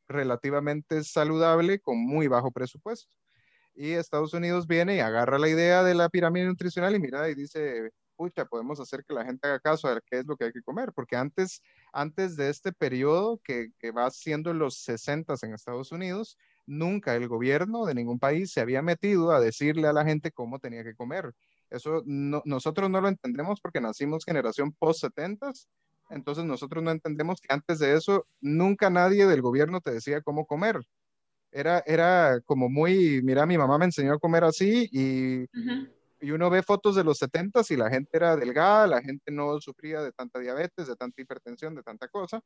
relativamente 0.10 1.02
saludable 1.06 1.80
con 1.80 1.98
muy 1.98 2.28
bajo 2.28 2.52
presupuesto. 2.52 3.16
Y 3.74 3.92
Estados 3.92 4.34
Unidos 4.34 4.68
viene 4.68 4.98
y 4.98 5.00
agarra 5.00 5.40
la 5.40 5.48
idea 5.48 5.82
de 5.84 5.96
la 5.96 6.10
pirámide 6.10 6.48
nutricional 6.48 6.94
y 6.94 7.00
mira 7.00 7.30
y 7.30 7.36
dice, 7.36 7.92
pucha, 8.18 8.46
podemos 8.46 8.80
hacer 8.80 9.06
que 9.06 9.14
la 9.14 9.24
gente 9.24 9.48
haga 9.48 9.60
caso 9.60 9.88
a 9.88 10.02
qué 10.02 10.20
es 10.20 10.26
lo 10.26 10.36
que 10.36 10.46
hay 10.46 10.52
que 10.52 10.64
comer, 10.64 10.92
porque 10.94 11.16
antes, 11.16 11.62
antes 11.94 12.36
de 12.36 12.50
este 12.50 12.74
periodo 12.74 13.40
que, 13.44 13.70
que 13.80 13.92
va 13.92 14.10
siendo 14.12 14.54
los 14.54 14.80
60 14.84 15.36
en 15.44 15.54
Estados 15.54 15.92
Unidos, 15.92 16.38
nunca 16.66 17.16
el 17.16 17.28
gobierno 17.28 17.86
de 17.86 17.96
ningún 17.96 18.20
país 18.20 18.52
se 18.52 18.60
había 18.60 18.82
metido 18.82 19.32
a 19.32 19.40
decirle 19.40 19.88
a 19.88 19.94
la 19.94 20.04
gente 20.04 20.32
cómo 20.32 20.60
tenía 20.60 20.84
que 20.84 20.96
comer. 20.96 21.34
Eso 21.70 22.02
nosotros 22.06 22.90
no 22.90 23.00
lo 23.00 23.08
entendemos 23.08 23.62
porque 23.62 23.80
nacimos 23.80 24.26
generación 24.26 24.74
post 24.74 25.02
70 25.02 25.52
entonces 26.10 26.46
nosotros 26.46 26.84
no 26.84 26.92
entendemos 26.92 27.42
que 27.42 27.54
antes 27.54 27.80
de 27.80 27.94
eso 27.96 28.26
nunca 28.40 28.90
nadie 28.90 29.26
del 29.26 29.42
gobierno 29.42 29.82
te 29.82 29.92
decía 29.92 30.22
cómo 30.22 30.46
comer. 30.46 30.80
Era, 31.52 31.84
era 31.86 32.40
como 32.46 32.70
muy, 32.70 33.22
mira, 33.24 33.46
mi 33.46 33.58
mamá 33.58 33.78
me 33.78 33.86
enseñó 33.86 34.14
a 34.14 34.20
comer 34.20 34.44
así 34.44 34.90
y, 34.92 35.46
y 36.20 36.32
uno 36.32 36.50
ve 36.50 36.64
fotos 36.64 36.96
de 36.96 37.04
los 37.04 37.18
70 37.20 37.62
y 37.70 37.76
la 37.76 37.90
gente 37.90 38.10
era 38.14 38.36
delgada, 38.36 38.88
la 38.88 39.02
gente 39.02 39.32
no 39.32 39.60
sufría 39.60 40.02
de 40.02 40.12
tanta 40.12 40.40
diabetes, 40.40 40.88
de 40.88 40.96
tanta 40.96 41.22
hipertensión, 41.22 41.76
de 41.76 41.84
tanta 41.84 42.08
cosa. 42.08 42.42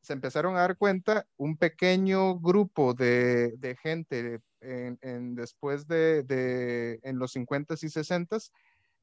Se 0.00 0.12
empezaron 0.12 0.56
a 0.56 0.60
dar 0.60 0.76
cuenta 0.76 1.26
un 1.36 1.56
pequeño 1.56 2.38
grupo 2.40 2.94
de, 2.94 3.54
de 3.58 3.76
gente 3.76 4.40
en, 4.60 4.98
en, 5.02 5.34
después 5.34 5.86
de, 5.86 6.22
de, 6.22 7.00
en 7.02 7.18
los 7.18 7.32
50 7.32 7.74
y 7.74 7.88
60 7.88 8.38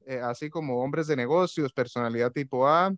eh, 0.07 0.21
así 0.21 0.49
como 0.49 0.81
hombres 0.81 1.07
de 1.07 1.17
negocios, 1.17 1.73
personalidad 1.73 2.31
tipo 2.31 2.65
A, 2.65 2.95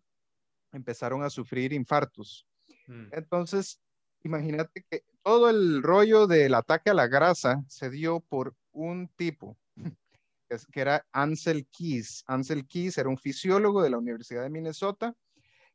empezaron 0.72 1.24
a 1.24 1.32
sufrir 1.32 1.74
infartos. 1.74 2.46
Mm. 2.86 3.08
Entonces, 3.12 3.80
imagínate 4.24 4.86
que 4.88 5.04
todo 5.24 5.50
el 5.50 5.82
rollo 5.82 6.28
del 6.28 6.54
ataque 6.54 6.92
a 6.92 6.94
la 6.94 7.08
grasa 7.08 7.64
se 7.68 7.90
dio 7.90 8.20
por 8.20 8.54
un 8.72 9.08
tipo, 9.16 9.58
que 10.72 10.82
era 10.82 11.06
Ansel 11.12 11.68
Keys. 11.68 12.24
Ansel 12.28 12.68
Keys 12.68 12.98
era 12.98 13.10
un 13.10 13.18
fisiólogo 13.18 13.82
de 13.82 13.90
la 13.90 13.98
Universidad 13.98 14.44
de 14.44 14.50
Minnesota 14.50 15.14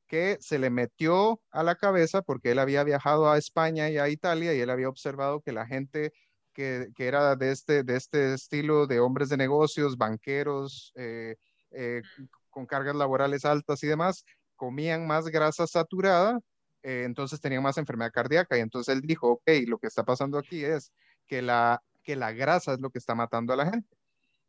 que 0.06 0.36
se 0.40 0.58
le 0.58 0.70
metió 0.70 1.40
a 1.50 1.62
la 1.62 1.76
cabeza 1.76 2.22
porque 2.22 2.50
él 2.50 2.58
había 2.58 2.84
viajado 2.84 3.30
a 3.30 3.38
España 3.38 3.90
y 3.90 3.98
a 3.98 4.08
Italia 4.08 4.54
y 4.54 4.60
él 4.60 4.70
había 4.70 4.88
observado 4.88 5.40
que 5.40 5.52
la 5.52 5.66
gente 5.66 6.12
que, 6.52 6.88
que 6.94 7.06
era 7.06 7.36
de 7.36 7.50
este, 7.50 7.82
de 7.82 7.96
este 7.96 8.34
estilo 8.34 8.86
de 8.86 9.00
hombres 9.00 9.28
de 9.28 9.36
negocios, 9.36 9.96
banqueros, 9.98 10.92
eh, 10.94 11.36
eh, 11.72 12.02
con 12.50 12.66
cargas 12.66 12.94
laborales 12.94 13.44
altas 13.44 13.82
y 13.82 13.88
demás, 13.88 14.24
comían 14.56 15.06
más 15.06 15.26
grasa 15.26 15.66
saturada, 15.66 16.38
eh, 16.82 17.02
entonces 17.04 17.40
tenían 17.40 17.62
más 17.62 17.78
enfermedad 17.78 18.12
cardíaca. 18.12 18.56
Y 18.56 18.60
entonces 18.60 18.94
él 18.94 19.02
dijo, 19.02 19.32
ok, 19.32 19.50
lo 19.66 19.78
que 19.78 19.88
está 19.88 20.04
pasando 20.04 20.38
aquí 20.38 20.64
es 20.64 20.92
que 21.26 21.42
la, 21.42 21.82
que 22.02 22.16
la 22.16 22.32
grasa 22.32 22.74
es 22.74 22.80
lo 22.80 22.90
que 22.90 22.98
está 22.98 23.14
matando 23.14 23.52
a 23.52 23.56
la 23.56 23.70
gente. 23.70 23.96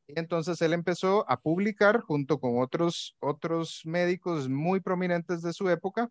Entonces 0.08 0.62
él 0.62 0.74
empezó 0.74 1.30
a 1.30 1.39
publicar 1.39 2.02
junto 2.02 2.39
con 2.39 2.62
otros, 2.62 3.15
otros 3.20 3.82
médicos 3.86 4.50
muy 4.50 4.80
prominentes 4.80 5.41
de 5.41 5.54
su 5.54 5.70
época 5.70 6.10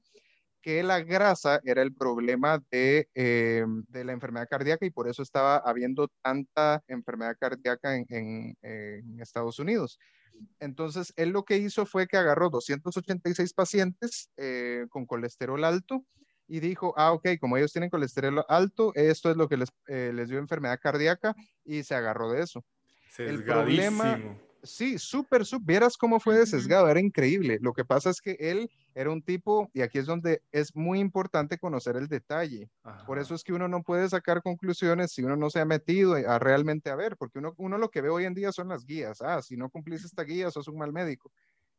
que 0.65 0.83
la 0.83 1.01
grasa 1.01 1.61
era 1.65 1.83
el 1.83 1.95
problema 1.95 2.59
de, 2.71 3.11
eh, 3.15 3.67
la 3.93 4.13
enfermedad 4.13 4.49
cardíaca 4.49 4.87
y 4.87 4.91
por 4.91 5.07
eso 5.09 5.23
estaba 5.23 5.59
habiendo 5.59 6.09
tanta 6.23 6.83
enfermedad 6.89 7.37
cardíaca 7.39 7.95
en, 7.95 8.57
Estados 9.21 9.59
Unidos. 9.59 9.99
Entonces, 10.61 11.13
él 11.17 11.31
lo 11.31 11.45
que 11.45 11.59
hizo 11.59 11.85
fue 11.85 12.07
que 12.07 12.17
agarró 12.17 12.49
286 12.49 13.53
pacientes 13.53 14.31
eh, 14.39 14.87
con 14.89 15.05
colesterol 15.05 15.63
alto 15.65 16.03
y 16.49 16.61
dijo, 16.61 16.95
ah, 16.97 17.13
ok, 17.13 17.29
como 17.39 17.59
ellos 17.59 17.73
tienen 17.73 17.91
colesterol 17.91 18.43
alto, 18.49 18.93
esto 18.95 19.31
es 19.31 19.37
lo 19.37 19.51
que 19.51 19.59
les, 19.59 19.69
eh, 19.89 20.13
les 20.15 20.31
dio 20.31 20.39
enfermedad 20.39 20.79
cardíaca 20.81 21.35
y 21.63 21.83
se 21.83 21.95
agarró 21.95 22.31
de 22.33 22.41
eso. 22.43 22.65
El 23.19 23.45
problema, 23.45 24.19
sí, 24.63 24.99
súper, 24.99 25.43
vieras 25.63 25.97
cómo 25.97 26.19
fue 26.19 26.39
de 26.39 26.47
sesgado, 26.47 26.89
era 26.89 27.01
increíble. 27.01 27.59
Lo 27.61 27.73
que 27.73 27.85
pasa 27.85 28.11
es 28.11 28.21
que 28.21 28.37
él 28.41 28.71
era 28.95 29.11
un 29.11 29.23
tipo, 29.23 29.71
y 29.73 29.83
aquí 29.83 29.99
es 29.99 30.07
donde 30.07 30.43
es 30.53 30.75
muy 30.75 31.01
importante 31.01 31.59
conocer 31.59 31.97
el 31.97 32.09
detalle. 32.09 32.71
Ajá. 32.83 33.05
Por 33.07 33.19
eso 33.19 33.35
es 33.35 33.45
que 33.45 33.53
uno 33.53 33.69
no 33.69 33.83
puede 33.83 34.09
sacar 34.09 34.43
conclusiones 34.43 35.13
si 35.13 35.23
uno 35.23 35.37
no 35.37 35.51
se 35.51 35.61
ha 35.61 35.65
metido 35.65 36.15
a 36.15 36.39
realmente 36.39 36.91
a 36.91 36.97
ver, 36.97 37.17
porque 37.17 37.39
uno, 37.39 37.55
uno 37.57 37.79
lo 37.79 37.91
que 37.91 38.01
ve 38.01 38.09
hoy 38.09 38.25
en 38.25 38.35
día 38.35 38.53
son 38.53 38.69
las 38.69 38.85
guías. 38.85 39.21
Ah, 39.21 39.43
si 39.43 39.57
no 39.57 39.71
cumplís 39.71 40.05
esta 40.05 40.23
guía, 40.23 40.51
sos 40.51 40.69
un 40.69 40.79
mal 40.79 40.93
médico. 40.93 41.33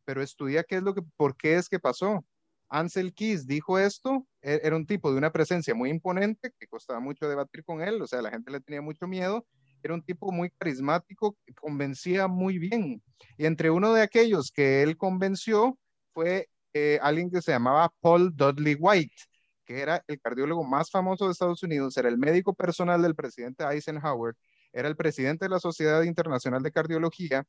Pero 0.05 0.21
estudia 0.21 0.63
qué 0.63 0.77
es 0.77 0.83
lo 0.83 0.93
que, 0.93 1.01
por 1.17 1.35
qué 1.35 1.55
es 1.55 1.69
que 1.69 1.79
pasó. 1.79 2.23
Ansel 2.69 3.13
Keys 3.13 3.47
dijo 3.47 3.79
esto, 3.79 4.25
e, 4.41 4.59
era 4.63 4.75
un 4.75 4.85
tipo 4.85 5.11
de 5.11 5.17
una 5.17 5.31
presencia 5.31 5.75
muy 5.75 5.89
imponente, 5.89 6.51
que 6.59 6.67
costaba 6.67 6.99
mucho 6.99 7.29
debatir 7.29 7.63
con 7.63 7.81
él, 7.81 8.01
o 8.01 8.07
sea, 8.07 8.21
la 8.21 8.31
gente 8.31 8.51
le 8.51 8.59
tenía 8.59 8.81
mucho 8.81 9.07
miedo, 9.07 9.45
era 9.85 9.93
un 9.93 10.03
tipo 10.03 10.31
muy 10.31 10.49
carismático, 10.49 11.37
que 11.45 11.53
convencía 11.53 12.27
muy 12.27 12.57
bien. 12.57 13.01
Y 13.37 13.45
entre 13.45 13.69
uno 13.69 13.93
de 13.93 14.01
aquellos 14.01 14.51
que 14.51 14.81
él 14.81 14.97
convenció 14.97 15.77
fue 16.13 16.49
eh, 16.73 16.97
alguien 17.01 17.29
que 17.29 17.41
se 17.41 17.51
llamaba 17.51 17.93
Paul 18.01 18.35
Dudley 18.35 18.75
White, 18.79 19.15
que 19.63 19.79
era 19.79 20.03
el 20.07 20.19
cardiólogo 20.19 20.63
más 20.63 20.89
famoso 20.89 21.25
de 21.25 21.31
Estados 21.31 21.61
Unidos, 21.63 21.95
era 21.97 22.09
el 22.09 22.17
médico 22.17 22.53
personal 22.53 23.01
del 23.01 23.15
presidente 23.15 23.63
Eisenhower, 23.63 24.35
era 24.73 24.87
el 24.87 24.95
presidente 24.95 25.45
de 25.45 25.49
la 25.49 25.59
Sociedad 25.59 26.01
Internacional 26.01 26.63
de 26.63 26.71
Cardiología. 26.71 27.45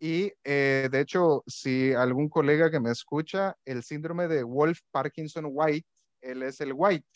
Y 0.00 0.32
eh, 0.42 0.88
de 0.90 1.00
hecho, 1.00 1.44
si 1.46 1.92
algún 1.92 2.28
colega 2.28 2.72
que 2.72 2.80
me 2.80 2.90
escucha, 2.90 3.56
el 3.64 3.84
síndrome 3.84 4.26
de 4.26 4.42
Wolf 4.42 4.80
Parkinson 4.90 5.44
White, 5.48 5.86
él 6.22 6.42
es 6.42 6.60
el 6.60 6.72
White. 6.74 7.06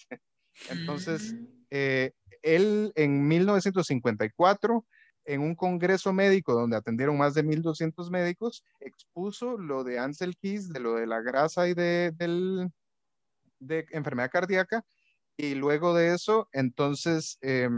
Entonces, 0.71 1.35
mm. 1.35 1.47
eh, 1.71 2.13
él 2.47 2.93
en 2.95 3.27
1954, 3.27 4.87
en 5.25 5.41
un 5.41 5.55
congreso 5.57 6.13
médico 6.13 6.55
donde 6.55 6.77
atendieron 6.77 7.19
más 7.19 7.35
de 7.35 7.45
1.200 7.45 8.11
médicos, 8.11 8.65
expuso 8.81 9.59
lo 9.59 9.83
de 9.83 9.99
Ansel 9.99 10.37
Keys, 10.37 10.69
de 10.69 10.81
lo 10.81 10.95
de 10.95 11.07
la 11.07 11.21
grasa 11.21 11.69
y 11.69 11.75
de, 11.75 12.13
del, 12.17 12.71
de 13.59 13.87
enfermedad 13.91 14.31
cardíaca, 14.31 14.85
y 15.37 15.55
luego 15.55 15.95
de 15.95 16.15
eso, 16.15 16.49
entonces 16.53 17.39
eh, 17.43 17.69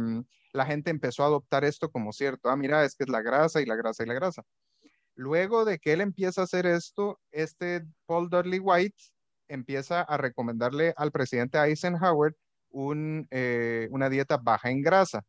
la 0.53 0.67
gente 0.67 0.91
empezó 0.91 1.23
a 1.23 1.27
adoptar 1.27 1.65
esto 1.65 1.91
como 1.91 2.13
cierto. 2.13 2.51
Ah, 2.51 2.57
mira, 2.57 2.85
es 2.85 2.95
que 2.95 3.05
es 3.05 3.11
la 3.11 3.23
grasa 3.23 3.61
y 3.61 3.67
la 3.67 3.77
grasa 3.77 4.05
y 4.05 4.07
la 4.07 4.15
grasa. 4.15 4.45
Luego 5.15 5.65
de 5.65 5.79
que 5.79 5.93
él 5.95 6.01
empieza 6.01 6.43
a 6.43 6.45
hacer 6.45 6.67
esto, 6.67 7.19
este 7.33 7.85
Paul 8.07 8.29
Dudley 8.31 8.61
White 8.61 9.03
empieza 9.49 10.03
a 10.03 10.17
recomendarle 10.17 10.95
al 10.97 11.11
presidente 11.11 11.59
Eisenhower 11.59 12.37
eh, 13.31 13.89
una 13.91 14.09
dieta 14.09 14.37
baja 14.39 14.71
en 14.71 14.83
grasa, 14.83 15.25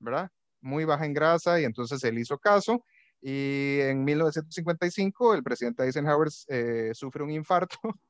¿verdad? 0.00 0.30
Muy 0.60 0.84
baja 0.84 1.06
en 1.06 1.14
grasa 1.14 1.60
y 1.60 1.64
entonces 1.64 2.02
él 2.04 2.18
hizo 2.18 2.38
caso 2.38 2.84
Y 3.22 3.80
en 3.80 4.04
1955 4.04 5.34
el 5.34 5.42
presidente 5.42 5.84
Eisenhower 5.84 6.28
eh, 6.48 6.90
sufre 6.94 7.22
un 7.24 7.30
infarto 7.30 7.78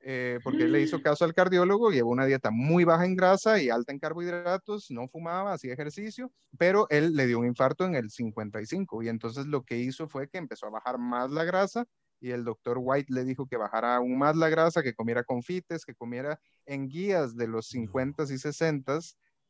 eh, 0.00 0.40
porque 0.44 0.64
él 0.64 0.72
le 0.72 0.82
hizo 0.82 1.02
caso 1.02 1.24
al 1.24 1.34
cardiólogo, 1.34 1.90
llevó 1.90 2.10
una 2.10 2.26
dieta 2.26 2.50
muy 2.50 2.84
baja 2.84 3.04
en 3.06 3.16
grasa 3.16 3.60
y 3.60 3.70
alta 3.70 3.92
en 3.92 3.98
carbohidratos, 3.98 4.90
no 4.90 5.08
fumaba, 5.08 5.54
hacía 5.54 5.72
ejercicio, 5.74 6.32
pero 6.58 6.86
él 6.90 7.14
le 7.14 7.26
dio 7.26 7.38
un 7.40 7.46
infarto 7.46 7.84
en 7.84 7.94
el 7.96 8.10
55 8.10 9.02
y 9.02 9.08
entonces 9.08 9.46
lo 9.46 9.64
que 9.64 9.78
hizo 9.78 10.08
fue 10.08 10.28
que 10.28 10.38
empezó 10.38 10.66
a 10.66 10.70
bajar 10.70 10.98
más 10.98 11.30
la 11.30 11.44
grasa 11.44 11.86
y 12.26 12.32
el 12.32 12.44
doctor 12.44 12.78
White 12.80 13.12
le 13.14 13.24
dijo 13.24 13.46
que 13.46 13.56
bajara 13.56 13.96
aún 13.96 14.18
más 14.18 14.34
la 14.34 14.48
grasa, 14.48 14.82
que 14.82 14.94
comiera 14.94 15.22
confites, 15.22 15.84
que 15.84 15.94
comiera 15.94 16.40
en 16.66 16.88
guías 16.88 17.36
de 17.36 17.46
los 17.46 17.68
50 17.68 18.24
y 18.24 18.38
60 18.38 18.98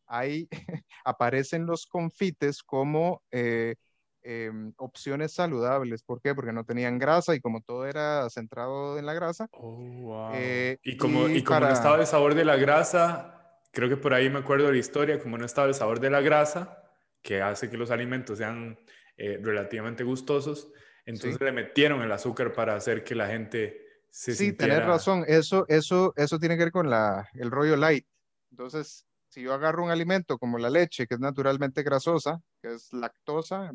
ahí 0.07 0.47
aparecen 1.05 1.65
los 1.65 1.87
confites 1.87 2.63
como 2.63 3.23
eh, 3.31 3.77
em, 4.23 4.75
opciones 4.77 5.33
saludables. 5.33 6.03
¿Por 6.03 6.21
qué? 6.21 6.35
Porque 6.35 6.53
no 6.53 6.65
tenían 6.65 6.99
grasa 6.99 7.35
y 7.35 7.41
como 7.41 7.63
todo 7.63 7.87
era 7.87 8.29
centrado 8.29 8.99
en 8.99 9.07
la 9.07 9.15
grasa. 9.15 9.49
Oh, 9.53 10.31
eh, 10.35 10.79
y 10.83 10.99
como, 10.99 11.29
y, 11.29 11.43
como 11.43 11.61
no 11.61 11.71
estaba 11.71 11.99
el 11.99 12.07
sabor 12.07 12.35
de 12.35 12.45
la 12.45 12.57
grasa, 12.57 13.59
creo 13.73 13.89
que 13.89 13.97
por 13.97 14.13
ahí 14.13 14.29
me 14.29 14.41
acuerdo 14.41 14.67
de 14.67 14.73
la 14.73 14.79
historia, 14.79 15.19
como 15.19 15.39
no 15.39 15.47
estaba 15.47 15.67
el 15.67 15.75
sabor 15.75 15.99
de 15.99 16.11
la 16.11 16.21
grasa, 16.21 16.83
que 17.23 17.41
hace 17.41 17.71
que 17.71 17.79
los 17.79 17.91
alimentos 17.91 18.37
sean 18.37 18.79
eh, 19.17 19.41
relativamente 19.43 20.05
gustosos, 20.05 20.71
entonces 21.07 21.41
le 21.41 21.53
metieron 21.53 22.03
el 22.03 22.13
azúcar 22.13 22.53
para 22.53 22.75
hacer 22.75 23.03
que 23.05 23.15
la 23.15 23.29
gente 23.29 23.87
se 24.11 24.35
Sí, 24.35 24.53
tenés 24.53 24.85
razón. 24.85 25.25
Eso, 25.27 25.65
eso, 25.69 26.13
eso 26.17 26.39
tiene 26.39 26.57
que 26.57 26.65
ver 26.65 26.73
con 26.73 26.91
la, 26.91 27.29
el 27.35 27.51
rollo 27.51 27.77
light. 27.77 28.07
Entonces, 28.51 29.07
si 29.29 29.43
yo 29.43 29.53
agarro 29.53 29.85
un 29.85 29.91
alimento 29.91 30.39
como 30.39 30.59
la 30.59 30.71
leche, 30.71 31.07
que 31.07 31.15
es 31.15 31.21
naturalmente 31.21 31.83
grasosa, 31.83 32.41
que 32.63 32.75
es 32.75 32.93
lactosa, 32.93 33.71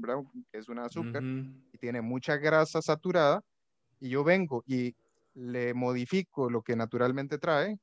que 0.51 0.57
es 0.57 0.67
un 0.69 0.79
azúcar, 0.79 1.23
y 1.23 1.77
tiene 1.77 2.01
mucha 2.01 2.37
grasa 2.37 2.81
saturada, 2.81 3.43
y 3.99 4.09
yo 4.09 4.23
vengo 4.23 4.63
y 4.65 4.95
le 5.35 5.73
modifico 5.73 6.49
lo 6.49 6.63
que 6.63 6.75
naturalmente 6.75 7.37
trae, 7.37 7.77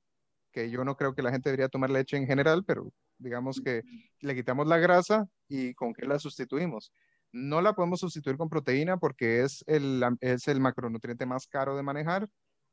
que 0.51 0.71
yo 0.71 0.85
no 0.85 0.97
creo 0.97 1.15
que 1.15 1.23
la 1.23 1.31
gente 1.31 1.51
debería 1.51 1.69
tomar 1.69 1.91
leche 1.91 2.17
en 2.17 2.27
general, 2.27 2.65
pero 2.65 2.93
digamos 3.19 3.61
que 3.61 3.83
le 4.21 4.35
quitamos 4.35 4.67
la 4.67 4.79
grasa 4.79 5.27
y 5.49 5.75
con 5.75 5.95
qué 5.95 6.07
la 6.07 6.19
sustituimos. 6.19 6.93
No 7.33 7.61
la 7.61 7.75
podemos 7.75 8.01
sustituir 8.01 8.37
con 8.37 8.49
proteína 8.49 8.97
porque 8.97 9.43
es 9.43 9.65
el, 9.67 10.03
es 10.21 10.49
el 10.49 10.61
macronutriente 10.61 11.27
más 11.27 11.47
caro 11.47 11.77
de 11.77 11.83
manejar 11.83 12.29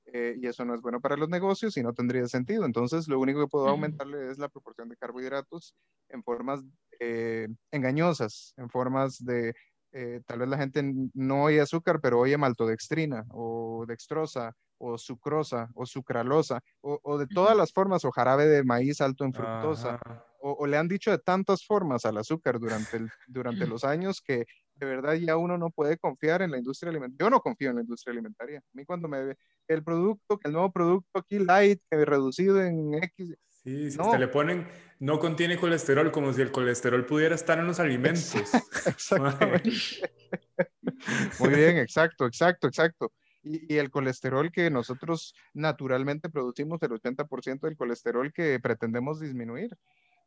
eh, 0.08 0.36
y 0.38 0.48
eso 0.48 0.64
no 0.66 0.76
es 0.76 0.82
bueno 0.82 1.02
para 1.02 1.18
los 1.18 1.30
negocios 1.30 1.76
y 1.78 1.84
no 1.84 1.94
tendría 1.94 2.28
sentido. 2.28 2.66
Entonces, 2.66 3.08
lo 3.08 3.20
único 3.20 3.42
que 3.42 3.48
puedo 3.48 3.68
aumentarle 3.68 4.30
es 4.30 4.38
la 4.38 4.50
proporción 4.50 4.88
de 4.90 4.98
carbohidratos 4.98 5.76
en 6.10 6.24
formas 6.24 6.62
eh, 7.00 7.48
engañosas, 7.72 8.54
en 8.58 8.70
formas 8.70 9.24
de, 9.24 9.54
eh, 9.92 10.22
tal 10.26 10.40
vez 10.40 10.50
la 10.50 10.58
gente 10.58 10.84
no 11.14 11.44
oye 11.44 11.62
azúcar, 11.62 12.00
pero 12.02 12.20
oye 12.20 12.38
maltodextrina 12.38 13.26
o 13.32 13.86
dextrosa 13.88 14.54
o 14.78 14.98
sucrosa 14.98 15.70
o 15.74 15.86
sucralosa 15.86 16.62
o, 16.82 17.18
de 17.18 17.28
todas 17.28 17.56
las 17.56 17.72
formas 17.72 18.04
o 18.04 18.12
jarabe 18.12 18.46
de 18.46 18.64
maíz 18.64 19.00
alto 19.00 19.24
en 19.24 19.32
fructosa 19.32 20.00
o, 20.48 20.68
le 20.68 20.78
han 20.78 20.88
dicho 20.88 21.10
de 21.10 21.18
tantas 21.18 21.66
formas 21.66 22.06
al 22.06 22.18
azúcar 22.18 22.60
durante, 22.60 22.98
el, 22.98 23.10
durante 23.28 23.66
los 23.66 23.84
años 23.84 24.22
que 24.22 24.46
de 24.76 24.86
verdad 24.86 25.14
ya 25.16 25.38
uno 25.38 25.58
no 25.58 25.72
puede 25.72 25.98
confiar 25.98 26.44
en 26.44 26.52
la 26.52 26.58
industria 26.58 26.92
alimentaria. 26.92 27.26
Yo 27.26 27.30
no 27.32 27.40
confío 27.40 27.72
en 27.72 27.78
la 27.78 27.82
industria 27.82 28.12
alimentaria. 28.12 28.60
A 28.60 28.72
mí 28.74 28.86
cuando 28.86 29.08
me 29.08 29.24
ve 29.24 29.38
el 29.68 29.84
producto, 29.84 30.40
el 30.44 30.52
nuevo 30.52 30.72
producto 30.72 31.20
aquí 31.20 31.40
light, 31.40 31.82
que 31.90 32.06
reducido 32.06 32.62
en 32.62 32.94
X. 32.94 33.36
Sí, 33.64 33.90
si 33.90 33.98
no. 33.98 34.16
le 34.16 34.28
ponen, 34.28 34.68
no 35.00 35.18
contiene 35.18 35.58
colesterol, 35.58 36.12
como 36.12 36.32
si 36.32 36.42
el 36.42 36.52
colesterol 36.52 37.04
pudiera 37.08 37.34
estar 37.34 37.58
en 37.58 37.66
los 37.66 37.80
alimentos. 37.80 38.36
Exactamente. 38.86 39.72
Muy 41.40 41.50
bien, 41.50 41.78
exacto, 41.78 42.28
exacto, 42.28 42.68
exacto. 42.68 43.12
Y, 43.42 43.74
y, 43.74 43.78
el 43.78 43.90
colesterol 43.90 44.52
que 44.52 44.70
nosotros 44.70 45.34
naturalmente 45.54 46.30
producimos, 46.30 46.80
el 46.84 46.92
80% 46.92 47.62
del 47.62 47.78
colesterol 47.78 48.32
que 48.32 48.60
pretendemos 48.60 49.20
disminuir. 49.20 49.76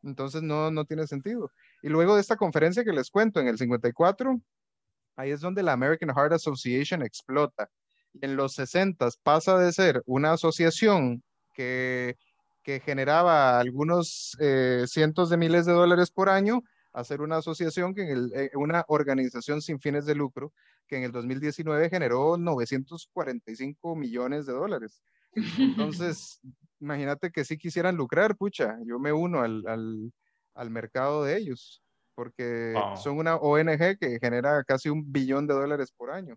Entonces 0.02 0.42
no, 0.42 0.70
no 0.70 0.84
tiene 0.84 1.06
sentido. 1.06 1.50
Y 1.82 1.88
luego 1.88 2.14
de 2.14 2.20
esta 2.20 2.36
conferencia 2.36 2.84
que 2.84 2.92
les 2.92 3.10
cuento 3.10 3.40
en 3.40 3.48
el 3.48 3.58
54, 3.58 4.40
ahí 5.16 5.30
es 5.30 5.40
donde 5.40 5.62
la 5.62 5.72
American 5.72 6.10
Heart 6.14 6.32
Association 6.32 7.02
explota. 7.02 7.68
En 8.20 8.36
los 8.36 8.54
60 8.54 9.08
pasa 9.22 9.58
de 9.58 9.72
ser 9.72 10.02
una 10.06 10.32
asociación 10.32 11.22
que, 11.54 12.16
que 12.62 12.80
generaba 12.80 13.58
algunos 13.58 14.36
eh, 14.40 14.84
cientos 14.86 15.30
de 15.30 15.36
miles 15.36 15.66
de 15.66 15.72
dólares 15.72 16.10
por 16.10 16.28
año 16.28 16.62
a 16.92 17.04
ser 17.04 17.20
una 17.20 17.36
asociación, 17.36 17.94
que 17.94 18.02
en 18.02 18.08
el, 18.08 18.32
eh, 18.34 18.50
una 18.54 18.84
organización 18.88 19.62
sin 19.62 19.78
fines 19.78 20.06
de 20.06 20.14
lucro, 20.14 20.52
que 20.86 20.96
en 20.96 21.04
el 21.04 21.12
2019 21.12 21.90
generó 21.90 22.36
945 22.36 23.94
millones 23.94 24.46
de 24.46 24.52
dólares. 24.52 25.02
Entonces, 25.34 26.40
imagínate 26.80 27.30
que 27.30 27.44
si 27.44 27.58
quisieran 27.58 27.96
lucrar, 27.96 28.36
pucha, 28.36 28.78
yo 28.84 28.98
me 28.98 29.12
uno 29.12 29.40
al, 29.40 29.66
al, 29.66 30.12
al 30.54 30.70
mercado 30.70 31.24
de 31.24 31.36
ellos, 31.36 31.82
porque 32.14 32.74
son 32.96 33.18
una 33.18 33.36
ONG 33.36 33.98
que 33.98 34.18
genera 34.20 34.64
casi 34.64 34.88
un 34.88 35.10
billón 35.12 35.46
de 35.46 35.54
dólares 35.54 35.92
por 35.96 36.10
año. 36.10 36.36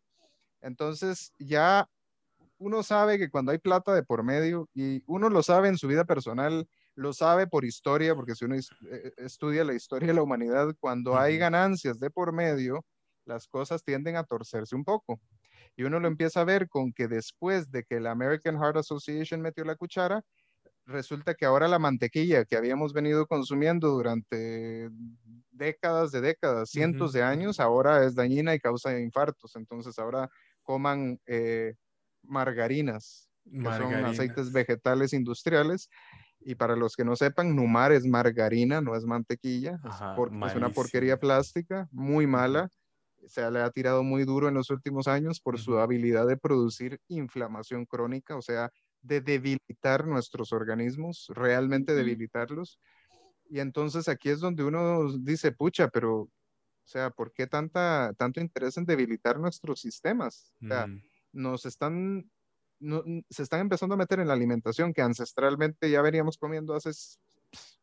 Entonces, 0.62 1.34
ya 1.39 1.88
uno 2.60 2.84
sabe 2.84 3.18
que 3.18 3.30
cuando 3.32 3.52
hay 3.52 3.58
plata 3.58 3.94
de 3.94 4.04
por 4.04 4.24
medio, 4.24 4.70
y 4.76 5.04
uno 5.08 5.30
lo 5.30 5.42
sabe 5.42 5.68
en 5.68 5.78
su 5.78 5.88
vida 5.88 6.06
personal, 6.06 6.68
lo 6.96 7.14
sabe 7.14 7.48
por 7.48 7.66
historia, 7.66 8.14
porque 8.14 8.36
si 8.36 8.46
uno 8.46 8.56
eh, 8.56 9.12
estudia 9.18 9.64
la 9.64 9.74
historia 9.74 10.10
de 10.10 10.14
la 10.14 10.22
humanidad, 10.22 10.76
cuando 10.80 11.18
hay 11.18 11.38
ganancias 11.38 12.00
de 12.00 12.12
por 12.12 12.32
medio, 12.34 12.86
las 13.26 13.48
cosas 13.48 13.84
tienden 13.84 14.16
a 14.16 14.24
torcerse 14.24 14.76
un 14.76 14.84
poco. 14.84 15.20
Y 15.82 15.84
uno 15.84 15.99
lo 15.99 16.07
empieza 16.07 16.41
a 16.41 16.43
ver 16.43 16.69
con 16.69 16.93
que 16.93 17.07
después 17.07 17.71
de 17.71 17.84
que 17.84 17.99
la 17.99 18.11
American 18.11 18.55
Heart 18.55 18.77
Association 18.77 19.41
metió 19.41 19.65
la 19.65 19.75
cuchara, 19.75 20.21
resulta 20.86 21.34
que 21.34 21.43
ahora 21.43 21.67
la 21.67 21.79
mantequilla 21.79 22.45
que 22.45 22.55
habíamos 22.55 22.93
venido 22.93 23.25
consumiendo 23.25 23.89
durante 23.89 24.91
décadas 25.49 26.11
de 26.11 26.21
décadas, 26.21 26.69
cientos 26.69 27.13
de 27.13 27.23
años, 27.23 27.59
ahora 27.59 28.05
es 28.05 28.13
dañina 28.13 28.53
y 28.53 28.59
causa 28.59 28.99
infartos. 28.99 29.55
Entonces 29.55 29.97
ahora 29.97 30.29
coman 30.61 31.19
eh, 31.25 31.73
margarinas, 32.21 33.27
que 33.51 33.63
son 33.63 34.05
aceites 34.05 34.51
vegetales 34.51 35.13
industriales. 35.13 35.89
Y 36.41 36.53
para 36.53 36.75
los 36.75 36.95
que 36.95 37.05
no 37.05 37.15
sepan, 37.15 37.55
Numar 37.55 37.91
es 37.91 38.05
margarina, 38.05 38.82
no 38.82 38.95
es 38.95 39.03
mantequilla. 39.03 39.79
es, 39.84 40.55
una 40.55 40.69
porquería 40.69 41.17
plástica 41.17 41.88
muy 41.91 42.27
mala 42.27 42.69
se 43.28 43.49
le 43.51 43.59
ha 43.59 43.69
tirado 43.69 44.03
muy 44.03 44.26
duro 44.26 44.47
en 44.47 44.55
los 44.55 44.69
últimos 44.69 45.07
años 45.07 45.39
por 45.39 45.59
su 45.59 45.80
habilidad 45.80 46.28
de 46.28 46.38
producir 46.38 46.99
inflamación 47.07 47.86
crónica, 47.86 48.36
o 48.36 48.41
sea, 48.41 48.72
de 49.01 49.22
debilitar 49.22 50.05
nuestros 50.05 50.53
organismos, 50.53 51.28
realmente 51.30 51.93
debilitarlos. 51.93 52.80
Y 53.49 53.59
entonces 53.59 54.07
aquí 54.07 54.30
es 54.30 54.39
donde 54.39 54.63
uno 54.63 55.11
dice, 55.19 55.51
pucha, 55.51 55.89
pero, 55.89 56.22
o 56.22 56.30
sea, 56.84 57.09
¿por 57.09 57.34
qué 57.34 57.47
tanta, 57.47 58.13
tanto 58.17 58.39
interés 58.39 58.78
en 58.78 58.86
debilitar 58.86 59.39
nuestros 59.39 59.82
sistemas? 59.82 60.53
O 60.63 60.67
sea, 60.67 60.88
nos 61.34 61.65
están, 61.65 62.30
se 63.30 63.43
están 63.43 63.61
empezando 63.61 63.95
a 63.95 63.97
meter 63.97 64.19
en 64.19 64.28
la 64.28 64.34
alimentación 64.34 64.93
que 64.93 65.01
ancestralmente 65.01 65.89
ya 65.89 66.01
veníamos 66.01 66.38
comiendo 66.38 66.74
hace 66.74 66.91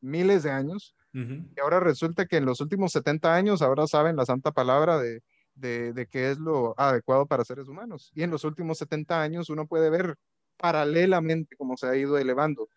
miles 0.01 0.43
de 0.43 0.51
años. 0.51 0.95
Y 1.13 1.61
ahora 1.61 1.81
resulta 1.81 2.27
que 2.27 2.37
en 2.37 2.45
los 2.45 2.61
últimos 2.61 2.93
70 2.93 3.35
años 3.35 3.63
ahora 3.63 3.87
saben 3.87 4.17
la 4.17 4.27
santa 4.27 4.53
palabra 4.53 4.99
de, 4.99 5.23
de, 5.55 6.07
qué 6.11 6.31
es 6.31 6.39
lo 6.39 6.79
adecuado 6.79 7.27
para 7.27 7.45
seres 7.45 7.69
humanos. 7.69 8.11
Y 8.15 8.23
en 8.23 8.31
los 8.31 8.45
últimos 8.45 8.79
70 8.79 9.21
años 9.21 9.51
uno 9.51 9.67
puede 9.67 9.91
ver 9.91 10.17
paralelamente 10.57 11.57
cómo 11.57 11.77
se 11.77 11.87
ha 11.87 11.97
ido 11.97 12.19
elevando 12.19 12.69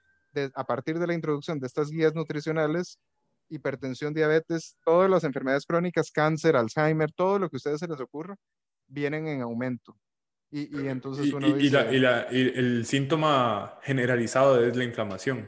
a 0.56 0.64
partir 0.66 0.98
de 0.98 1.08
la 1.08 1.14
introducción 1.14 1.60
de 1.60 1.68
estas 1.68 1.90
guías 1.90 2.16
nutricionales, 2.16 3.00
hipertensión, 3.50 4.14
diabetes, 4.14 4.78
todas 4.86 5.10
las 5.10 5.24
enfermedades 5.24 5.66
crónicas, 5.66 6.10
cáncer, 6.10 6.56
Alzheimer, 6.56 7.12
todo 7.12 7.38
lo 7.38 7.50
que 7.50 7.58
a 7.58 7.60
ustedes 7.60 7.80
se 7.80 7.88
les 7.88 8.00
ocurra, 8.00 8.36
vienen 8.88 9.28
en 9.28 9.42
aumento. 9.42 9.98
Y, 10.54 10.88
entonces 10.88 11.32
uno 11.32 11.48
y, 11.58 11.68
el 11.68 12.86
síntoma 12.86 13.80
generalizado 13.84 14.62
es 14.66 14.76
la 14.76 14.84
inflamación 14.84 15.48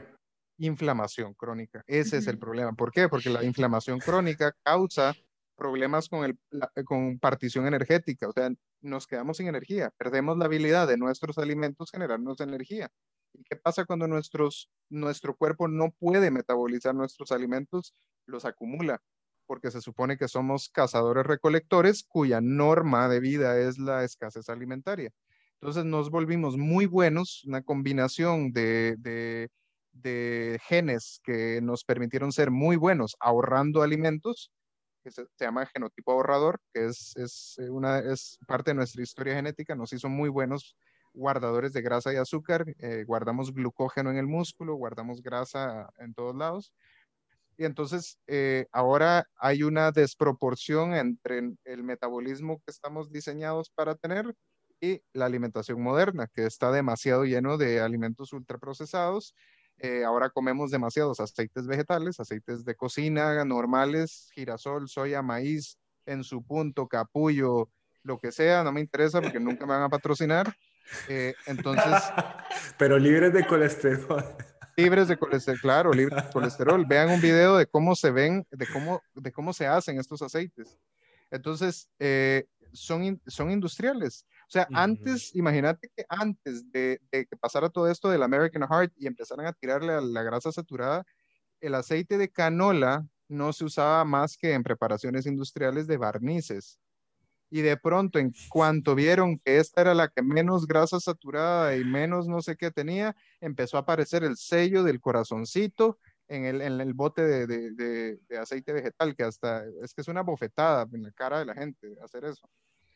inflamación 0.58 1.34
crónica. 1.34 1.82
Ese 1.86 2.18
es 2.18 2.26
el 2.26 2.38
problema. 2.38 2.72
¿Por 2.72 2.92
qué? 2.92 3.08
Porque 3.08 3.30
la 3.30 3.44
inflamación 3.44 3.98
crónica 3.98 4.54
causa 4.62 5.14
problemas 5.56 6.08
con, 6.08 6.24
el, 6.24 6.38
con 6.84 7.18
partición 7.18 7.66
energética, 7.66 8.28
o 8.28 8.32
sea, 8.32 8.50
nos 8.80 9.06
quedamos 9.06 9.36
sin 9.36 9.48
energía, 9.48 9.92
perdemos 9.96 10.36
la 10.36 10.46
habilidad 10.46 10.88
de 10.88 10.96
nuestros 10.96 11.38
alimentos 11.38 11.90
generarnos 11.90 12.40
energía. 12.40 12.90
¿Y 13.32 13.42
qué 13.44 13.56
pasa 13.56 13.84
cuando 13.84 14.06
nuestros, 14.06 14.70
nuestro 14.90 15.36
cuerpo 15.36 15.68
no 15.68 15.90
puede 15.98 16.30
metabolizar 16.30 16.94
nuestros 16.94 17.32
alimentos? 17.32 17.94
Los 18.26 18.44
acumula, 18.44 19.00
porque 19.46 19.70
se 19.70 19.80
supone 19.80 20.16
que 20.16 20.28
somos 20.28 20.68
cazadores 20.68 21.26
recolectores 21.26 22.04
cuya 22.04 22.40
norma 22.40 23.08
de 23.08 23.20
vida 23.20 23.58
es 23.58 23.78
la 23.78 24.04
escasez 24.04 24.48
alimentaria. 24.48 25.10
Entonces 25.54 25.84
nos 25.84 26.10
volvimos 26.10 26.56
muy 26.56 26.86
buenos, 26.86 27.44
una 27.44 27.62
combinación 27.62 28.52
de, 28.52 28.96
de, 28.98 29.48
de 29.94 30.60
genes 30.68 31.20
que 31.24 31.60
nos 31.62 31.84
permitieron 31.84 32.32
ser 32.32 32.50
muy 32.50 32.76
buenos 32.76 33.16
ahorrando 33.20 33.82
alimentos, 33.82 34.50
que 35.02 35.10
se, 35.10 35.26
llama 35.38 35.66
genotipo 35.66 36.12
ahorrador, 36.12 36.60
que 36.72 36.86
es, 36.86 37.16
es, 37.16 37.56
una, 37.70 37.98
es 37.98 38.38
parte 38.46 38.70
de 38.70 38.74
nuestra 38.74 39.02
historia 39.02 39.34
genética, 39.34 39.74
nos 39.74 39.92
hizo 39.92 40.08
muy 40.08 40.28
buenos 40.28 40.76
guardadores 41.12 41.72
de 41.72 41.82
grasa 41.82 42.12
y 42.12 42.16
azúcar, 42.16 42.64
eh, 42.80 43.04
guardamos 43.06 43.52
glucógeno 43.52 44.10
en 44.10 44.16
el 44.16 44.26
músculo, 44.26 44.74
guardamos 44.74 45.22
grasa 45.22 45.88
en 45.98 46.12
todos 46.12 46.34
lados. 46.34 46.72
Y 47.56 47.64
entonces 47.64 48.18
eh, 48.26 48.66
ahora 48.72 49.28
hay 49.36 49.62
una 49.62 49.92
desproporción 49.92 50.94
entre 50.94 51.52
el 51.64 51.84
metabolismo 51.84 52.60
que 52.64 52.72
estamos 52.72 53.12
diseñados 53.12 53.70
para 53.70 53.94
tener 53.94 54.34
y 54.80 55.02
la 55.12 55.26
alimentación 55.26 55.80
moderna, 55.80 56.28
que 56.34 56.46
está 56.46 56.70
demasiado 56.72 57.24
lleno 57.24 57.56
de 57.56 57.80
alimentos 57.80 58.32
ultraprocesados. 58.32 59.34
Eh, 59.78 60.04
ahora 60.04 60.30
comemos 60.30 60.70
demasiados 60.70 61.20
aceites 61.20 61.66
vegetales, 61.66 62.20
aceites 62.20 62.64
de 62.64 62.74
cocina 62.74 63.44
normales, 63.44 64.30
girasol, 64.34 64.88
soya, 64.88 65.20
maíz, 65.22 65.78
en 66.06 66.22
su 66.22 66.42
punto, 66.44 66.86
capullo, 66.86 67.70
lo 68.02 68.18
que 68.18 68.32
sea, 68.32 68.62
no 68.62 68.72
me 68.72 68.80
interesa 68.80 69.20
porque 69.20 69.40
nunca 69.40 69.66
me 69.66 69.74
van 69.74 69.82
a 69.82 69.88
patrocinar. 69.88 70.54
Eh, 71.08 71.34
entonces... 71.46 71.84
Pero 72.78 72.98
libres 72.98 73.32
de 73.32 73.46
colesterol. 73.46 74.24
Libres 74.76 75.08
de 75.08 75.16
colesterol, 75.16 75.60
claro, 75.60 75.92
libres 75.92 76.24
de 76.24 76.30
colesterol. 76.30 76.84
Vean 76.86 77.10
un 77.10 77.20
video 77.20 77.56
de 77.56 77.66
cómo 77.66 77.94
se 77.94 78.10
ven, 78.10 78.46
de 78.50 78.66
cómo, 78.66 79.02
de 79.14 79.32
cómo 79.32 79.52
se 79.52 79.66
hacen 79.66 79.98
estos 79.98 80.20
aceites. 80.20 80.78
Entonces, 81.30 81.88
eh, 81.98 82.46
son, 82.72 83.20
son 83.26 83.50
industriales. 83.50 84.26
O 84.46 84.50
sea, 84.50 84.68
antes, 84.72 85.34
imagínate 85.34 85.90
que 85.96 86.04
antes 86.08 86.70
de, 86.70 87.00
que 87.10 87.36
pasara 87.40 87.68
todo 87.68 87.90
esto 87.90 88.08
del 88.08 88.22
American 88.22 88.62
Heart 88.68 88.92
y 88.96 89.06
empezaran 89.06 89.46
a 89.46 89.52
tirarle 89.52 89.92
a 89.92 90.00
la 90.00 90.22
grasa 90.22 90.52
saturada, 90.52 91.04
el 91.60 91.74
aceite 91.74 92.18
de 92.18 92.30
canola 92.30 93.06
no 93.28 93.52
se 93.52 93.64
usaba 93.64 94.04
más 94.04 94.36
que 94.36 94.52
en 94.52 94.62
preparaciones 94.62 95.26
industriales 95.26 95.86
de 95.86 95.96
barnices. 95.96 96.78
Y 97.50 97.62
de 97.62 97.76
pronto, 97.76 98.18
en 98.18 98.32
cuanto 98.48 98.94
vieron 98.94 99.38
que 99.38 99.58
esta 99.58 99.80
era 99.80 99.94
la 99.94 100.08
que 100.08 100.22
menos 100.22 100.66
grasa 100.66 100.98
saturada 100.98 101.76
y 101.76 101.84
menos 101.84 102.26
no 102.26 102.42
sé 102.42 102.56
qué 102.56 102.70
tenía, 102.70 103.14
empezó 103.40 103.76
a 103.76 103.80
aparecer 103.80 104.24
el 104.24 104.36
sello 104.36 104.82
del 104.82 105.00
corazoncito 105.00 105.98
en 106.28 106.44
el, 106.44 106.60
en 106.60 106.80
el 106.80 106.94
bote 106.94 107.22
de, 107.22 107.46
de, 107.46 108.18
de, 108.28 108.38
aceite 108.38 108.72
vegetal, 108.72 109.14
que 109.14 109.24
hasta 109.24 109.64
es 109.82 109.94
que 109.94 110.00
es 110.00 110.08
una 110.08 110.22
bofetada 110.22 110.88
en 110.92 111.02
la 111.02 111.12
cara 111.12 111.38
de 111.38 111.44
la 111.44 111.54
gente 111.54 111.94
hacer 112.02 112.24
eso. 112.24 112.48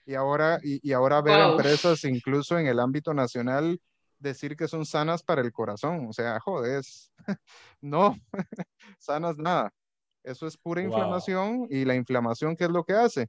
Y 0.08 0.14
ahora, 0.14 0.58
y, 0.62 0.90
ahora 0.92 1.20
ver 1.20 1.38
empresas 1.38 2.02
incluso 2.04 2.58
en 2.58 2.66
el 2.66 2.80
ámbito 2.80 3.12
nacional 3.12 3.78
decir 4.18 4.56
que 4.56 4.66
son 4.66 4.86
sanas 4.86 5.22
para 5.22 5.42
el 5.42 5.52
corazón. 5.52 6.06
O 6.08 6.14
sea, 6.14 6.40
joder, 6.40 6.82
no, 7.82 8.16
sanas 8.98 9.36
nada. 9.36 9.70
Eso 10.24 10.46
es 10.46 10.56
pura 10.56 10.80
inflamación 10.80 11.66
y 11.68 11.84
la 11.84 11.94
inflamación, 11.94 12.56
¿qué 12.56 12.64
es 12.64 12.70
lo 12.70 12.84
que 12.84 12.94
hace? 12.94 13.28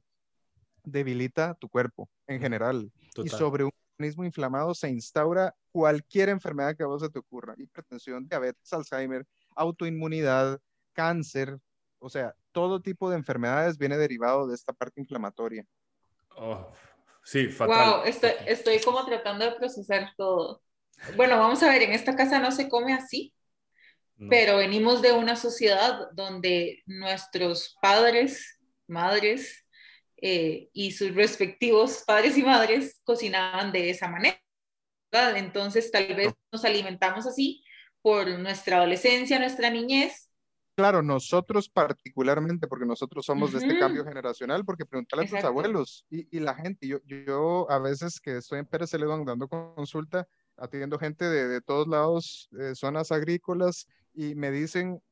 Debilita 0.82 1.52
tu 1.52 1.68
cuerpo 1.68 2.08
en 2.26 2.40
general. 2.40 2.90
Y 3.22 3.28
sobre 3.28 3.64
un 3.64 3.72
organismo 3.98 4.24
inflamado 4.24 4.74
se 4.74 4.88
instaura 4.88 5.54
cualquier 5.72 6.30
enfermedad 6.30 6.74
que 6.74 6.84
a 6.84 6.86
vos 6.86 7.02
se 7.02 7.10
te 7.10 7.18
ocurra. 7.18 7.54
Hipertensión, 7.58 8.26
diabetes, 8.26 8.72
Alzheimer, 8.72 9.26
autoinmunidad, 9.54 10.58
cáncer. 10.94 11.58
O 11.98 12.08
sea, 12.08 12.34
todo 12.52 12.80
tipo 12.80 13.10
de 13.10 13.18
enfermedades 13.18 13.76
viene 13.76 13.98
derivado 13.98 14.46
de 14.46 14.54
esta 14.54 14.72
parte 14.72 14.98
inflamatoria. 14.98 15.66
Oh, 16.36 16.72
sí, 17.24 17.48
fatal. 17.48 18.02
Wow, 18.02 18.12
estoy, 18.46 18.80
como 18.80 19.04
tratando 19.04 19.44
de 19.44 19.52
procesar 19.52 20.12
todo. 20.16 20.62
Bueno, 21.16 21.38
vamos 21.38 21.62
a 21.62 21.68
ver, 21.68 21.82
en 21.82 21.92
esta 21.92 22.14
casa 22.14 22.38
no 22.38 22.50
se 22.50 22.68
come 22.68 22.92
así, 22.92 23.34
pero 24.28 24.58
venimos 24.58 25.00
de 25.00 25.12
una 25.12 25.34
sociedad 25.34 26.10
donde 26.12 26.82
nuestros 26.84 27.76
padres, 27.80 28.60
madres 28.86 29.66
eh, 30.20 30.68
y 30.74 30.92
sus 30.92 31.14
respectivos 31.14 32.04
padres 32.06 32.36
y 32.36 32.42
madres 32.42 33.00
cocinaban 33.04 33.72
de 33.72 33.90
esa 33.90 34.08
manera. 34.08 34.38
Entonces, 35.12 35.90
tal 35.90 36.14
vez 36.14 36.32
nos 36.52 36.64
alimentamos 36.64 37.26
así 37.26 37.64
por 38.02 38.28
nuestra 38.38 38.76
adolescencia, 38.76 39.38
nuestra 39.38 39.70
niñez, 39.70 40.29
claro, 40.74 41.02
nosotros 41.02 41.68
particularmente, 41.68 42.66
porque 42.66 42.86
nosotros 42.86 43.24
somos 43.24 43.52
de 43.52 43.58
este 43.58 43.78
cambio 43.78 44.04
generacional, 44.04 44.64
porque 44.64 44.86
preguntarle 44.86 45.26
a 45.26 45.28
tus 45.28 45.44
abuelos 45.44 46.06
y, 46.10 46.40
la 46.40 46.54
gente, 46.54 46.86
yo, 46.86 46.98
yo 47.04 47.70
a 47.70 47.78
veces 47.78 48.20
que 48.20 48.36
estoy 48.36 48.60
en 48.60 48.66
Pérez 48.66 48.90
Celedón 48.90 49.24
dando 49.24 49.48
consulta, 49.48 50.26
atiendo 50.56 50.98
gente 50.98 51.24
de, 51.24 51.60
todos 51.60 51.88
lados, 51.88 52.48
de 52.50 52.74
zonas 52.74 53.12
agrícolas, 53.12 53.86
y 54.12 54.34
me 54.34 54.50
dicen, 54.50 55.02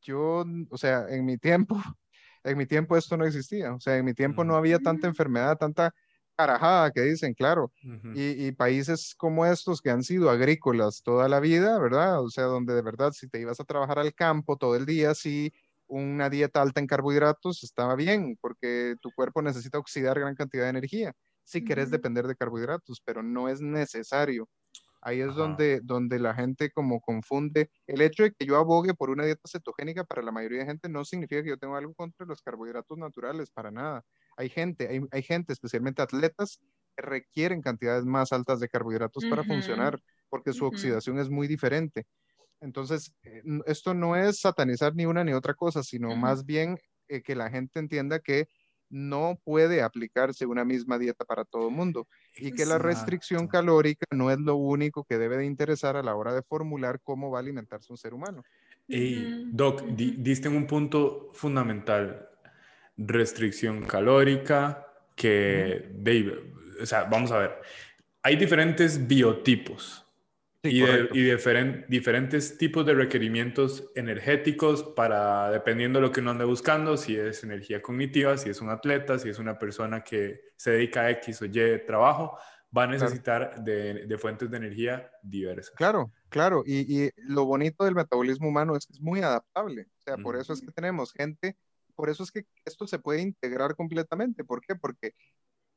yo, 0.00 0.44
o 0.70 0.76
sea, 0.76 1.06
en 1.08 1.24
mi 1.24 1.38
tiempo, 1.38 1.76
en 2.44 2.58
mi 2.58 2.66
tiempo 2.66 2.96
esto 2.96 3.16
no 3.16 3.24
existía, 3.24 3.72
o 3.74 3.80
sea, 3.80 3.96
en 3.96 4.04
mi 4.04 4.14
tiempo 4.14 4.44
no 4.44 4.56
había 4.56 4.78
tanta 4.78 5.06
enfermedad, 5.06 5.56
tanta 5.56 5.94
carajada 6.36 6.90
que 6.90 7.02
dicen, 7.02 7.34
claro. 7.34 7.72
y, 8.14 8.52
países 8.52 9.14
como 9.16 9.46
estos 9.46 9.80
que 9.80 9.90
han 9.90 10.02
sido 10.02 10.30
agrícolas 10.30 11.02
toda 11.02 11.28
la 11.28 11.40
vida, 11.40 11.78
¿verdad? 11.78 12.22
O 12.22 12.30
sea, 12.30 12.44
donde 12.44 12.74
de 12.74 12.82
verdad 12.82 13.12
si 13.12 13.28
te 13.28 13.40
ibas 13.40 13.60
a 13.60 13.64
trabajar 13.64 13.98
al 13.98 14.14
campo 14.14 14.56
todo 14.56 14.76
el 14.76 14.86
día, 14.86 15.14
sí, 15.14 15.52
una 15.86 16.30
dieta 16.30 16.62
alta 16.62 16.80
en 16.80 16.86
carbohidratos 16.86 17.62
estaba 17.62 17.94
bien, 17.94 18.36
porque 18.40 18.96
tu 19.00 19.10
cuerpo 19.12 19.42
necesita 19.42 19.78
oxidar 19.78 20.18
gran 20.18 20.34
cantidad 20.34 20.64
de 20.64 20.70
energía 20.70 21.14
si 21.44 21.64
quieres 21.64 21.90
depender 21.90 22.26
de 22.26 22.36
carbohidratos, 22.36 23.00
pero 23.04 23.22
no 23.22 23.48
es 23.48 23.60
necesario. 23.60 24.48
Ahí 25.02 25.20
es 25.20 25.34
donde, 25.34 25.80
donde 25.82 26.18
la 26.18 26.34
gente 26.34 26.70
como 26.70 27.00
confunde. 27.00 27.70
El 27.86 28.00
hecho 28.00 28.22
de 28.22 28.32
que 28.32 28.46
yo 28.46 28.56
abogue 28.56 28.94
por 28.94 29.10
una 29.10 29.26
dieta 29.26 29.42
cetogénica 29.46 30.04
para 30.04 30.22
la 30.22 30.32
mayoría 30.32 30.60
de 30.60 30.66
gente 30.66 30.88
no 30.88 31.04
significa 31.04 31.42
que 31.42 31.50
yo 31.50 31.58
tengo 31.58 31.76
algo 31.76 31.92
contra 31.94 32.24
los 32.24 32.40
carbohidratos 32.40 32.96
naturales, 32.96 33.50
para 33.50 33.70
nada. 33.70 34.02
Hay 34.36 34.48
gente, 34.48 35.06
hay, 35.10 35.22
gente, 35.22 35.52
especialmente 35.52 36.02
atletas, 36.02 36.60
que 36.96 37.02
requieren 37.02 37.62
cantidades 37.62 38.04
más 38.04 38.32
altas 38.32 38.60
de 38.60 38.68
carbohidratos 38.68 39.24
para 39.26 39.44
funcionar, 39.44 40.00
porque 40.28 40.52
su 40.52 40.64
oxidación 40.64 41.18
es 41.18 41.28
muy 41.28 41.46
diferente. 41.46 42.06
Entonces, 42.60 43.12
eh, 43.24 43.42
esto 43.66 43.94
no 43.94 44.16
es 44.16 44.40
satanizar 44.40 44.94
ni 44.94 45.06
una 45.06 45.22
ni 45.24 45.32
otra 45.32 45.54
cosa, 45.54 45.82
sino 45.82 46.16
más 46.16 46.44
bien 46.44 46.78
eh, 47.08 47.22
que 47.22 47.34
la 47.34 47.50
gente 47.50 47.78
entienda 47.78 48.20
que 48.20 48.48
no 48.88 49.38
puede 49.44 49.82
aplicarse 49.82 50.46
una 50.46 50.64
misma 50.64 50.98
dieta 50.98 51.24
para 51.24 51.44
todo 51.44 51.68
el 51.68 51.74
mundo 51.74 52.06
y 52.36 52.52
que 52.52 52.64
la 52.64 52.78
restricción 52.78 53.48
calórica 53.48 54.06
no 54.10 54.30
es 54.30 54.38
lo 54.38 54.56
único 54.56 55.04
que 55.04 55.18
debe 55.18 55.36
de 55.36 55.46
interesar 55.46 55.96
a 55.96 56.02
la 56.02 56.14
hora 56.14 56.32
de 56.32 56.42
formular 56.42 57.00
cómo 57.02 57.30
va 57.30 57.38
a 57.38 57.42
alimentarse 57.42 57.92
un 57.92 57.96
ser 57.96 58.14
humano. 58.14 58.42
Y 58.86 59.50
Doc, 59.50 59.82
diste 59.84 60.48
un 60.48 60.66
punto 60.66 61.30
fundamental 61.32 62.28
restricción 62.96 63.82
calórica, 63.86 64.86
que, 65.16 65.90
o 66.80 66.86
sea, 66.86 67.04
vamos 67.04 67.32
a 67.32 67.38
ver, 67.38 67.60
hay 68.22 68.36
diferentes 68.36 69.06
biotipos 69.06 70.04
y, 70.62 70.82
diferentes 71.88 72.56
tipos 72.56 72.86
de 72.86 72.94
requerimientos 72.94 73.90
energéticos 73.94 74.82
para, 74.82 75.50
dependiendo 75.50 75.98
de 75.98 76.06
lo 76.06 76.12
que 76.12 76.20
uno 76.20 76.30
ande 76.30 76.44
buscando, 76.44 76.96
si 76.96 77.16
es 77.16 77.44
energía 77.44 77.82
cognitiva, 77.82 78.36
si 78.38 78.48
es 78.48 78.60
un 78.60 78.70
atleta, 78.70 79.18
si 79.18 79.28
es 79.28 79.38
una 79.38 79.58
persona 79.58 80.02
que 80.02 80.40
se 80.56 80.70
dedica 80.70 81.02
a 81.02 81.10
X 81.10 81.42
o 81.42 81.44
Y 81.44 81.84
trabajo, 81.86 82.38
va 82.76 82.84
a 82.84 82.86
necesitar 82.86 83.62
de, 83.62 84.16
fuentes 84.18 84.50
de 84.50 84.56
energía 84.56 85.10
diversas. 85.22 85.74
Claro, 85.76 86.10
claro. 86.28 86.64
Y, 86.66 87.10
lo 87.16 87.44
bonito 87.44 87.84
del 87.84 87.94
metabolismo 87.94 88.48
humano 88.48 88.74
es 88.74 88.86
que 88.86 88.94
es 88.94 89.00
muy 89.00 89.20
adaptable. 89.20 89.88
O 89.98 90.02
sea, 90.02 90.16
por 90.16 90.36
eso 90.36 90.52
es 90.52 90.60
que 90.60 90.72
tenemos 90.72 91.12
gente 91.12 91.56
por 91.94 92.10
eso 92.10 92.22
es 92.22 92.30
que 92.32 92.46
esto 92.64 92.86
se 92.86 92.98
puede 92.98 93.22
integrar 93.22 93.76
completamente. 93.76 94.44
¿Por 94.44 94.60
qué? 94.60 94.74
Porque 94.74 95.14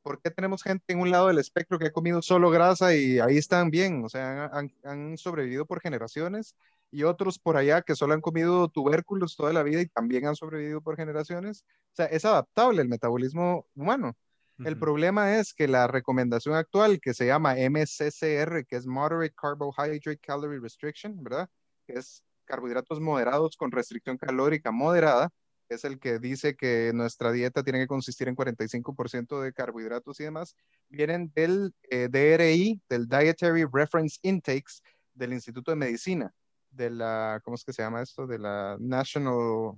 porque 0.07 0.31
tenemos 0.31 0.63
gente 0.63 0.93
en 0.93 1.01
un 1.01 1.11
lado 1.11 1.27
del 1.27 1.37
espectro 1.37 1.77
que 1.77 1.87
ha 1.87 1.91
comido 1.91 2.21
solo 2.21 2.49
grasa 2.49 2.95
y 2.95 3.19
ahí 3.19 3.37
están 3.37 3.69
bien? 3.69 4.05
O 4.05 4.09
sea, 4.09 4.45
han, 4.53 4.71
han, 4.83 5.17
sobrevivido 5.17 5.65
por 5.65 5.81
generaciones 5.81 6.55
y 6.91 7.03
otros 7.03 7.37
por 7.39 7.57
allá 7.57 7.81
que 7.81 7.95
solo 7.95 8.13
han 8.13 8.21
comido 8.21 8.69
tubérculos 8.69 9.35
toda 9.35 9.51
la 9.51 9.63
vida 9.63 9.81
y 9.81 9.87
también 9.87 10.25
han 10.25 10.35
sobrevivido 10.35 10.81
por 10.81 10.95
generaciones. 10.95 11.65
O 11.91 11.95
sea, 11.95 12.05
es 12.05 12.23
adaptable 12.23 12.81
el 12.81 12.87
metabolismo 12.87 13.67
humano. 13.75 14.15
El 14.63 14.79
problema 14.79 15.35
es 15.35 15.53
que 15.53 15.67
la 15.67 15.85
recomendación 15.85 16.55
actual 16.55 16.99
que 16.99 17.13
se 17.13 17.27
llama 17.27 17.55
MCCR, 17.57 18.65
que 18.65 18.75
es 18.75 18.87
Moderate 18.87 19.35
Carbohydrate 19.35 20.17
Calorie 20.17 20.59
Restriction, 20.59 21.21
¿verdad? 21.23 21.47
Que 21.85 21.93
es 21.99 22.23
carbohidratos 22.45 22.99
moderados 22.99 23.55
con 23.55 23.71
restricción 23.71 24.17
calórica 24.17 24.71
moderada, 24.71 25.29
es 25.75 25.83
el 25.83 25.99
que 25.99 26.19
dice 26.19 26.55
que 26.55 26.91
nuestra 26.93 27.31
dieta 27.31 27.63
tiene 27.63 27.79
que 27.79 27.87
consistir 27.87 28.27
en 28.27 28.35
45% 28.35 29.41
de 29.41 29.53
carbohidratos 29.53 30.19
y 30.19 30.23
demás, 30.23 30.55
vienen 30.89 31.31
del 31.35 31.73
eh, 31.89 32.07
DRI, 32.09 32.81
del 32.89 33.07
Dietary 33.07 33.65
Reference 33.71 34.19
Intakes 34.21 34.81
del 35.13 35.33
Instituto 35.33 35.71
de 35.71 35.77
Medicina, 35.77 36.33
de 36.69 36.89
la, 36.89 37.41
¿cómo 37.43 37.55
es 37.55 37.63
que 37.63 37.73
se 37.73 37.81
llama 37.81 38.01
esto? 38.01 38.27
De 38.27 38.39
la 38.39 38.77
National, 38.79 39.77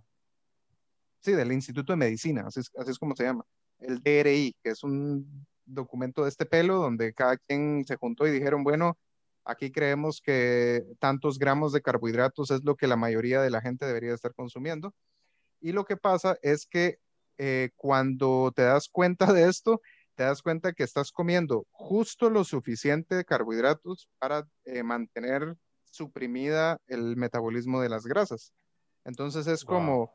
sí, 1.22 1.32
del 1.32 1.52
Instituto 1.52 1.94
de 1.94 1.98
Medicina, 1.98 2.46
así 2.48 2.60
es, 2.60 2.72
así 2.78 2.92
es 2.92 3.00
como 3.00 3.16
se 3.16 3.24
llama, 3.24 3.46
el 3.80 4.02
DRI, 4.02 4.56
que 4.62 4.72
es 4.72 4.84
un 4.84 5.46
documento 5.66 6.24
de 6.24 6.30
este 6.30 6.46
pelo 6.46 6.76
donde 6.76 7.14
cada 7.14 7.38
quien 7.38 7.86
se 7.86 7.96
juntó 7.96 8.28
y 8.28 8.32
dijeron, 8.32 8.64
bueno, 8.64 8.98
aquí 9.46 9.72
creemos 9.72 10.22
que 10.22 10.84
tantos 11.00 11.40
gramos 11.40 11.74
de 11.74 11.82
carbohidratos 11.82 12.52
es 12.52 12.64
lo 12.64 12.76
que 12.76 12.88
la 12.88 12.98
mayoría 12.98 13.42
de 13.42 13.50
la 13.50 13.62
gente 13.62 13.86
debería 13.86 14.14
estar 14.14 14.34
consumiendo 14.34 14.94
y 15.62 15.72
lo 15.72 15.86
que 15.86 15.97
pasa 15.97 16.38
es 16.41 16.66
que 16.66 16.99
eh, 17.38 17.70
cuando 17.76 18.51
te 18.55 18.64
das 18.64 18.89
cuenta 18.89 19.32
de 19.32 19.47
esto, 19.47 19.82
te 20.16 20.24
das 20.24 20.41
cuenta 20.41 20.74
que 20.74 20.84
estás 20.84 21.12
comiendo 21.12 21.66
justo 21.72 22.30
lo 22.30 22.43
suficiente 22.43 23.16
de 23.16 23.24
carbohidratos 23.24 24.10
para 24.20 24.45
eh, 24.66 24.84
mantener 24.84 25.55
suprimida 25.86 26.80
el 26.88 27.16
metabolismo 27.16 27.80
de 27.82 27.89
las 27.89 28.05
grasas. 28.05 28.53
Entonces 29.05 29.47
es 29.47 29.64
como, 29.64 30.14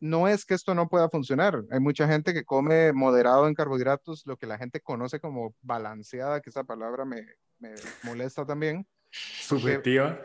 no 0.00 0.26
es 0.26 0.44
que 0.44 0.54
esto 0.54 0.74
no 0.74 0.88
pueda 0.88 1.10
funcionar. 1.10 1.62
Hay 1.70 1.80
mucha 1.80 2.08
gente 2.08 2.32
que 2.32 2.44
come 2.44 2.92
moderado 2.92 3.46
en 3.46 3.54
carbohidratos, 3.54 4.22
lo 4.26 4.36
que 4.36 4.46
la 4.46 4.58
gente 4.58 4.80
conoce 4.80 5.20
como 5.20 5.54
balanceada, 5.60 6.40
que 6.40 6.50
esa 6.50 6.64
palabra 6.64 7.04
me, 7.04 7.26
me 7.58 7.74
molesta 8.02 8.46
también. 8.46 8.86
Subjetiva. 9.12 10.20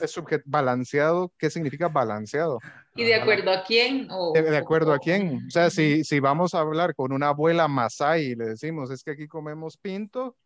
Es 0.00 0.12
subjet 0.12 0.42
balanceado. 0.46 1.32
¿Qué 1.38 1.50
significa 1.50 1.88
balanceado? 1.88 2.60
¿Y 2.94 3.04
de 3.04 3.14
acuerdo 3.14 3.50
a 3.50 3.64
quién? 3.64 4.08
O, 4.10 4.32
de, 4.32 4.42
de, 4.42 4.56
acuerdo 4.56 4.92
a 4.92 4.98
quién. 4.98 5.44
O 5.46 5.50
sea, 5.50 5.70
si, 5.70 6.04
si 6.04 6.20
vamos 6.20 6.54
a 6.54 6.60
hablar 6.60 6.94
con 6.94 7.12
una 7.12 7.28
abuela 7.28 7.68
masai 7.68 8.26
y 8.26 8.34
le 8.36 8.46
decimos, 8.46 8.90
es 8.90 9.02
que 9.02 9.12
aquí 9.12 9.26
comemos 9.26 9.76
pinto. 9.76 10.36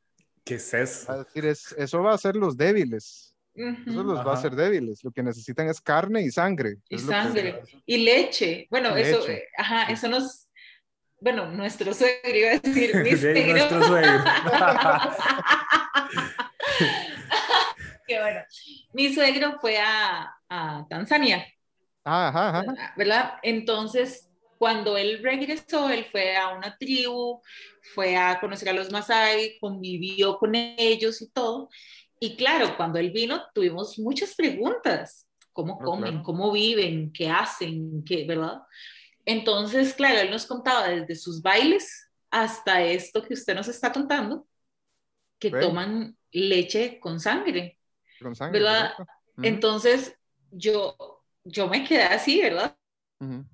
¿Qué 0.44 0.54
es 0.54 0.74
eso? 0.74 1.12
A 1.12 1.18
decir, 1.18 1.46
es, 1.46 1.72
eso 1.78 2.02
va 2.02 2.14
a 2.14 2.18
ser 2.18 2.36
los 2.36 2.56
débiles. 2.56 3.34
Eso 3.54 4.02
los 4.02 4.18
Ajá. 4.18 4.24
va 4.24 4.32
a 4.32 4.36
hacer 4.36 4.56
débiles. 4.56 5.04
Lo 5.04 5.10
que 5.10 5.22
necesitan 5.22 5.68
es 5.68 5.80
carne 5.80 6.22
y 6.22 6.30
sangre. 6.30 6.78
Y 6.88 6.98
sangre. 6.98 7.60
Y 7.84 7.98
leche. 7.98 8.66
Bueno, 8.70 8.96
y 8.98 9.02
eso, 9.02 9.20
leche. 9.20 9.44
ajá, 9.56 9.92
eso 9.92 10.08
nos. 10.08 10.48
Bueno, 11.20 11.50
nuestro 11.52 11.92
suegro 11.92 12.34
iba 12.34 12.50
a 12.52 12.58
decir. 12.58 12.96
Mi 13.04 13.14
suegro. 13.16 13.52
nuestro 13.52 13.82
suegro. 13.86 14.24
Bueno. 18.20 18.40
Mi 18.92 19.12
suegro 19.12 19.58
fue 19.60 19.78
a, 19.78 20.34
a 20.48 20.86
Tanzania. 20.88 21.46
Ajá, 22.04 22.58
ajá. 22.60 22.94
¿Verdad? 22.96 23.34
Entonces, 23.42 24.28
cuando 24.58 24.96
él 24.96 25.20
regresó, 25.22 25.90
él 25.90 26.04
fue 26.04 26.36
a 26.36 26.50
una 26.50 26.76
tribu, 26.76 27.40
fue 27.94 28.16
a 28.16 28.38
conocer 28.40 28.68
a 28.68 28.72
los 28.72 28.90
Masai, 28.90 29.58
convivió 29.60 30.38
con 30.38 30.54
ellos 30.54 31.20
y 31.22 31.30
todo. 31.30 31.68
Y 32.20 32.36
claro, 32.36 32.76
cuando 32.76 32.98
él 32.98 33.10
vino, 33.10 33.42
tuvimos 33.54 33.98
muchas 33.98 34.34
preguntas. 34.34 35.26
¿Cómo 35.52 35.78
comen? 35.78 36.10
Claro. 36.10 36.24
¿Cómo 36.24 36.52
viven? 36.52 37.12
¿Qué 37.12 37.28
hacen? 37.28 38.04
¿Qué, 38.04 38.24
¿Verdad? 38.24 38.62
Entonces, 39.24 39.94
claro, 39.94 40.20
él 40.20 40.30
nos 40.30 40.46
contaba 40.46 40.88
desde 40.88 41.14
sus 41.16 41.42
bailes 41.42 42.08
hasta 42.30 42.82
esto 42.82 43.22
que 43.22 43.34
usted 43.34 43.54
nos 43.54 43.68
está 43.68 43.92
contando, 43.92 44.46
que 45.38 45.50
Ven. 45.50 45.60
toman 45.60 46.16
leche 46.30 46.98
con 47.00 47.20
sangre. 47.20 47.78
Con 48.22 48.34
sangre. 48.34 48.60
¿Verdad? 48.60 48.92
Uh 48.98 49.02
-huh. 49.02 49.46
Entonces, 49.46 50.16
yo, 50.50 50.96
yo 51.44 51.68
me 51.68 51.84
quedé 51.84 52.02
así, 52.02 52.40
¿verdad? 52.40 52.76
Uh 53.20 53.26
-huh. 53.26 53.48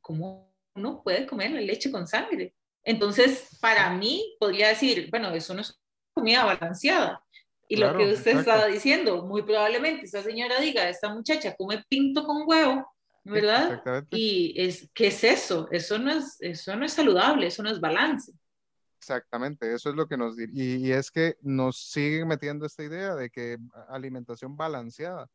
¿Cómo 0.00 0.52
uno 0.74 1.02
puede 1.02 1.26
comer 1.26 1.50
la 1.52 1.60
leche 1.60 1.90
con 1.90 2.06
sangre? 2.06 2.54
Entonces, 2.84 3.56
para 3.60 3.90
mí, 3.90 4.36
podría 4.40 4.68
decir, 4.68 5.08
bueno, 5.10 5.30
eso 5.30 5.54
no 5.54 5.60
es 5.60 5.78
comida 6.14 6.44
balanceada. 6.44 7.22
Y 7.68 7.76
claro, 7.76 7.92
lo 7.92 7.98
que 7.98 8.12
usted 8.12 8.32
exacto. 8.32 8.50
estaba 8.50 8.66
diciendo, 8.66 9.24
muy 9.24 9.42
probablemente 9.42 10.04
esta 10.04 10.22
señora 10.22 10.60
diga, 10.60 10.88
esta 10.88 11.08
muchacha 11.08 11.54
come 11.56 11.82
pinto 11.88 12.24
con 12.24 12.42
huevo, 12.46 12.86
¿verdad? 13.24 13.82
Y 14.10 14.52
es, 14.56 14.90
¿qué 14.92 15.06
es 15.06 15.24
eso? 15.24 15.68
Eso 15.70 15.98
no 15.98 16.10
es, 16.10 16.36
eso 16.40 16.76
no 16.76 16.84
es 16.84 16.92
saludable, 16.92 17.46
eso 17.46 17.62
no 17.62 17.70
es 17.70 17.80
balance. 17.80 18.32
Exactamente, 19.02 19.74
eso 19.74 19.90
es 19.90 19.96
lo 19.96 20.06
que 20.06 20.16
nos 20.16 20.38
y, 20.38 20.76
y 20.76 20.92
es 20.92 21.10
que 21.10 21.36
nos 21.42 21.76
siguen 21.90 22.28
metiendo 22.28 22.64
esta 22.64 22.84
idea 22.84 23.16
de 23.16 23.30
que 23.30 23.58
alimentación 23.88 24.56
balanceada. 24.56 25.28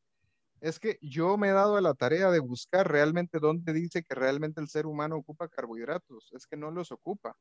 Es 0.62 0.80
que 0.80 0.98
yo 1.02 1.38
me 1.38 1.50
he 1.50 1.52
dado 1.52 1.76
a 1.76 1.82
la 1.82 1.94
tarea 1.94 2.32
de 2.32 2.40
buscar 2.40 2.90
realmente 2.90 3.40
dónde 3.40 3.74
dice 3.74 4.04
que 4.04 4.16
realmente 4.16 4.62
el 4.62 4.70
ser 4.70 4.86
humano 4.86 5.18
ocupa 5.18 5.50
carbohidratos. 5.50 6.32
Es 6.32 6.48
que 6.48 6.56
no 6.56 6.72
los 6.72 6.94
ocupa. 6.94 7.36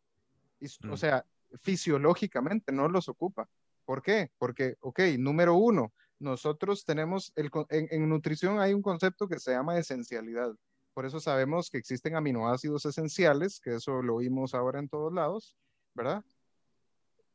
Y, 0.58 0.66
mm. 0.66 0.90
O 0.90 0.96
sea, 0.96 1.24
fisiológicamente 1.62 2.72
no 2.72 2.88
los 2.88 3.08
ocupa. 3.08 3.48
¿Por 3.84 4.02
qué? 4.02 4.32
Porque, 4.36 4.76
ok, 4.80 4.98
número 5.20 5.54
uno, 5.54 5.92
nosotros 6.18 6.84
tenemos, 6.84 7.32
el, 7.36 7.52
en, 7.68 7.86
en, 7.92 8.08
nutrición 8.08 8.58
hay 8.58 8.74
un 8.74 8.82
concepto 8.82 9.28
que 9.28 9.38
se 9.38 9.52
llama 9.52 9.78
esencialidad. 9.78 10.52
Por 10.92 11.06
eso 11.06 11.20
sabemos 11.20 11.70
que 11.70 11.78
existen 11.78 12.16
aminoácidos 12.16 12.84
esenciales, 12.84 13.60
que 13.60 13.76
eso 13.76 14.02
lo 14.02 14.16
oímos 14.16 14.54
ahora 14.54 14.80
en 14.80 14.88
todos 14.88 15.12
lados, 15.12 15.54
¿verdad? 15.96 16.24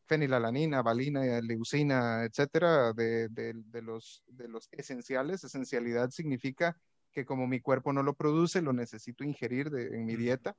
Fenilalanina, 0.06 0.82
valina, 0.82 1.42
leucina, 1.42 2.24
etcétera, 2.24 2.94
de, 2.94 3.28
de, 3.30 3.54
de, 3.54 3.82
los, 3.82 4.24
de 4.28 4.48
los 4.48 4.70
esenciales. 4.72 5.44
Esencialidad 5.44 6.12
significa 6.12 6.78
que 7.12 7.26
como 7.26 7.48
mi 7.48 7.60
cuerpo 7.60 7.92
no 7.94 8.04
lo 8.04 8.14
produce, 8.14 8.62
lo 8.62 8.74
necesito 8.74 9.24
ingerir 9.24 9.70
de, 9.70 9.88
en 9.88 10.06
mi 10.06 10.16
dieta. 10.16 10.56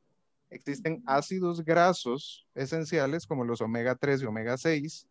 Existen 0.51 1.03
ácidos 1.07 1.65
grasos 1.65 2.47
esenciales 2.55 3.27
como 3.27 3.45
los 3.45 3.63
omega 3.63 3.95
3 3.95 4.23
y 4.23 4.27
omega 4.27 4.59
6, 4.59 5.07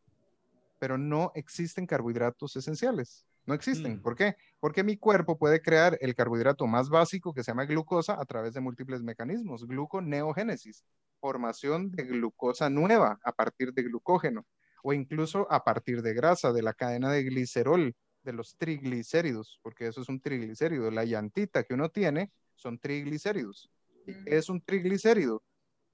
pero 0.77 0.97
no 0.97 1.31
existen 1.33 1.87
carbohidratos 1.87 2.55
esenciales. 2.55 3.25
No 3.45 3.55
existen. 3.55 3.95
Mm. 3.95 4.01
¿Por 4.01 4.15
qué? 4.15 4.35
Porque 4.59 4.83
mi 4.83 4.97
cuerpo 4.97 5.37
puede 5.37 5.61
crear 5.61 5.97
el 6.01 6.13
carbohidrato 6.13 6.67
más 6.67 6.89
básico 6.89 7.33
que 7.33 7.43
se 7.43 7.51
llama 7.51 7.65
glucosa 7.65 8.19
a 8.19 8.25
través 8.25 8.53
de 8.53 8.61
múltiples 8.61 9.01
mecanismos. 9.01 9.65
Gluconeogénesis, 9.65 10.83
formación 11.21 11.91
de 11.91 12.03
glucosa 12.03 12.69
nueva 12.69 13.19
a 13.23 13.31
partir 13.31 13.73
de 13.73 13.83
glucógeno 13.83 14.45
o 14.83 14.91
incluso 14.93 15.47
a 15.51 15.63
partir 15.63 16.01
de 16.01 16.13
grasa, 16.13 16.51
de 16.51 16.63
la 16.63 16.73
cadena 16.73 17.11
de 17.11 17.23
glicerol, 17.23 17.95
de 18.23 18.33
los 18.33 18.57
triglicéridos, 18.57 19.59
porque 19.61 19.87
eso 19.87 20.01
es 20.01 20.09
un 20.09 20.19
triglicérido. 20.19 20.89
La 20.91 21.05
llantita 21.05 21.63
que 21.63 21.75
uno 21.75 21.89
tiene 21.89 22.31
son 22.55 22.79
triglicéridos. 22.79 23.69
¿Y 24.05 24.13
qué 24.23 24.37
es 24.37 24.49
un 24.49 24.61
triglicérido? 24.61 25.43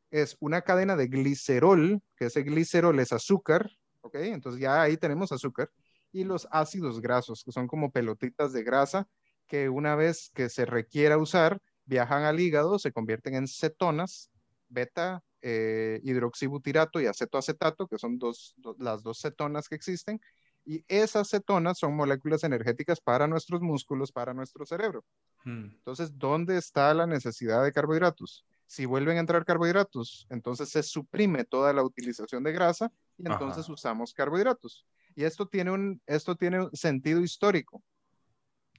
Es 0.10 0.38
una 0.40 0.62
cadena 0.62 0.96
de 0.96 1.08
glicerol, 1.08 2.02
que 2.16 2.26
ese 2.26 2.44
glicerol 2.44 3.00
es 3.00 3.12
azúcar, 3.12 3.70
¿ok? 4.02 4.16
Entonces 4.16 4.62
ya 4.62 4.82
ahí 4.82 4.96
tenemos 4.96 5.34
azúcar 5.34 5.70
y 6.14 6.24
los 6.24 6.48
ácidos 6.52 7.02
grasos, 7.02 7.44
que 7.44 7.52
son 7.52 7.68
como 7.68 7.92
pelotitas 7.92 8.54
de 8.54 8.64
grasa 8.64 9.08
que 9.48 9.70
una 9.70 9.96
vez 9.96 10.30
que 10.34 10.50
se 10.50 10.66
requiera 10.66 11.18
usar, 11.18 11.62
viajan 11.86 12.24
al 12.24 12.40
hígado, 12.40 12.80
se 12.80 12.92
convierten 12.92 13.36
en 13.36 13.48
cetonas, 13.48 14.30
beta 14.70 15.24
eh, 15.42 16.00
hidroxibutirato 16.04 17.00
y 17.00 17.06
acetoacetato, 17.06 17.88
que 17.88 17.98
son 17.98 18.18
dos, 18.18 18.54
do, 18.58 18.76
las 18.80 19.04
dos 19.04 19.20
cetonas 19.22 19.68
que 19.68 19.76
existen, 19.76 20.20
y 20.66 20.84
esas 20.90 21.30
cetonas 21.30 21.78
son 21.78 21.96
moléculas 21.96 22.44
energéticas 22.44 23.00
para 23.00 23.28
nuestros 23.28 23.62
músculos, 23.62 24.12
para 24.12 24.34
nuestro 24.34 24.66
cerebro. 24.66 25.06
Hmm. 25.46 25.66
Entonces, 25.72 26.18
¿dónde 26.18 26.58
está 26.58 26.94
la 26.94 27.08
necesidad 27.08 27.64
de 27.64 27.72
carbohidratos? 27.72 28.46
Si 28.66 28.86
vuelven 28.86 29.16
a 29.16 29.22
entrar 29.22 29.46
carbohidratos, 29.46 30.28
entonces 30.30 30.70
se 30.70 30.84
suprime 30.84 31.46
toda 31.46 31.72
la 31.72 31.84
utilización 31.84 32.44
de 32.44 32.52
grasa 32.52 32.92
y 33.18 33.26
entonces 33.26 33.64
Ajá. 33.64 33.74
usamos 33.74 34.14
carbohidratos. 34.14 34.86
Y 35.16 35.24
esto 35.24 35.48
tiene, 35.48 35.72
un, 35.72 36.02
esto 36.06 36.36
tiene 36.36 36.66
un 36.66 36.76
sentido 36.76 37.22
histórico. 37.22 37.82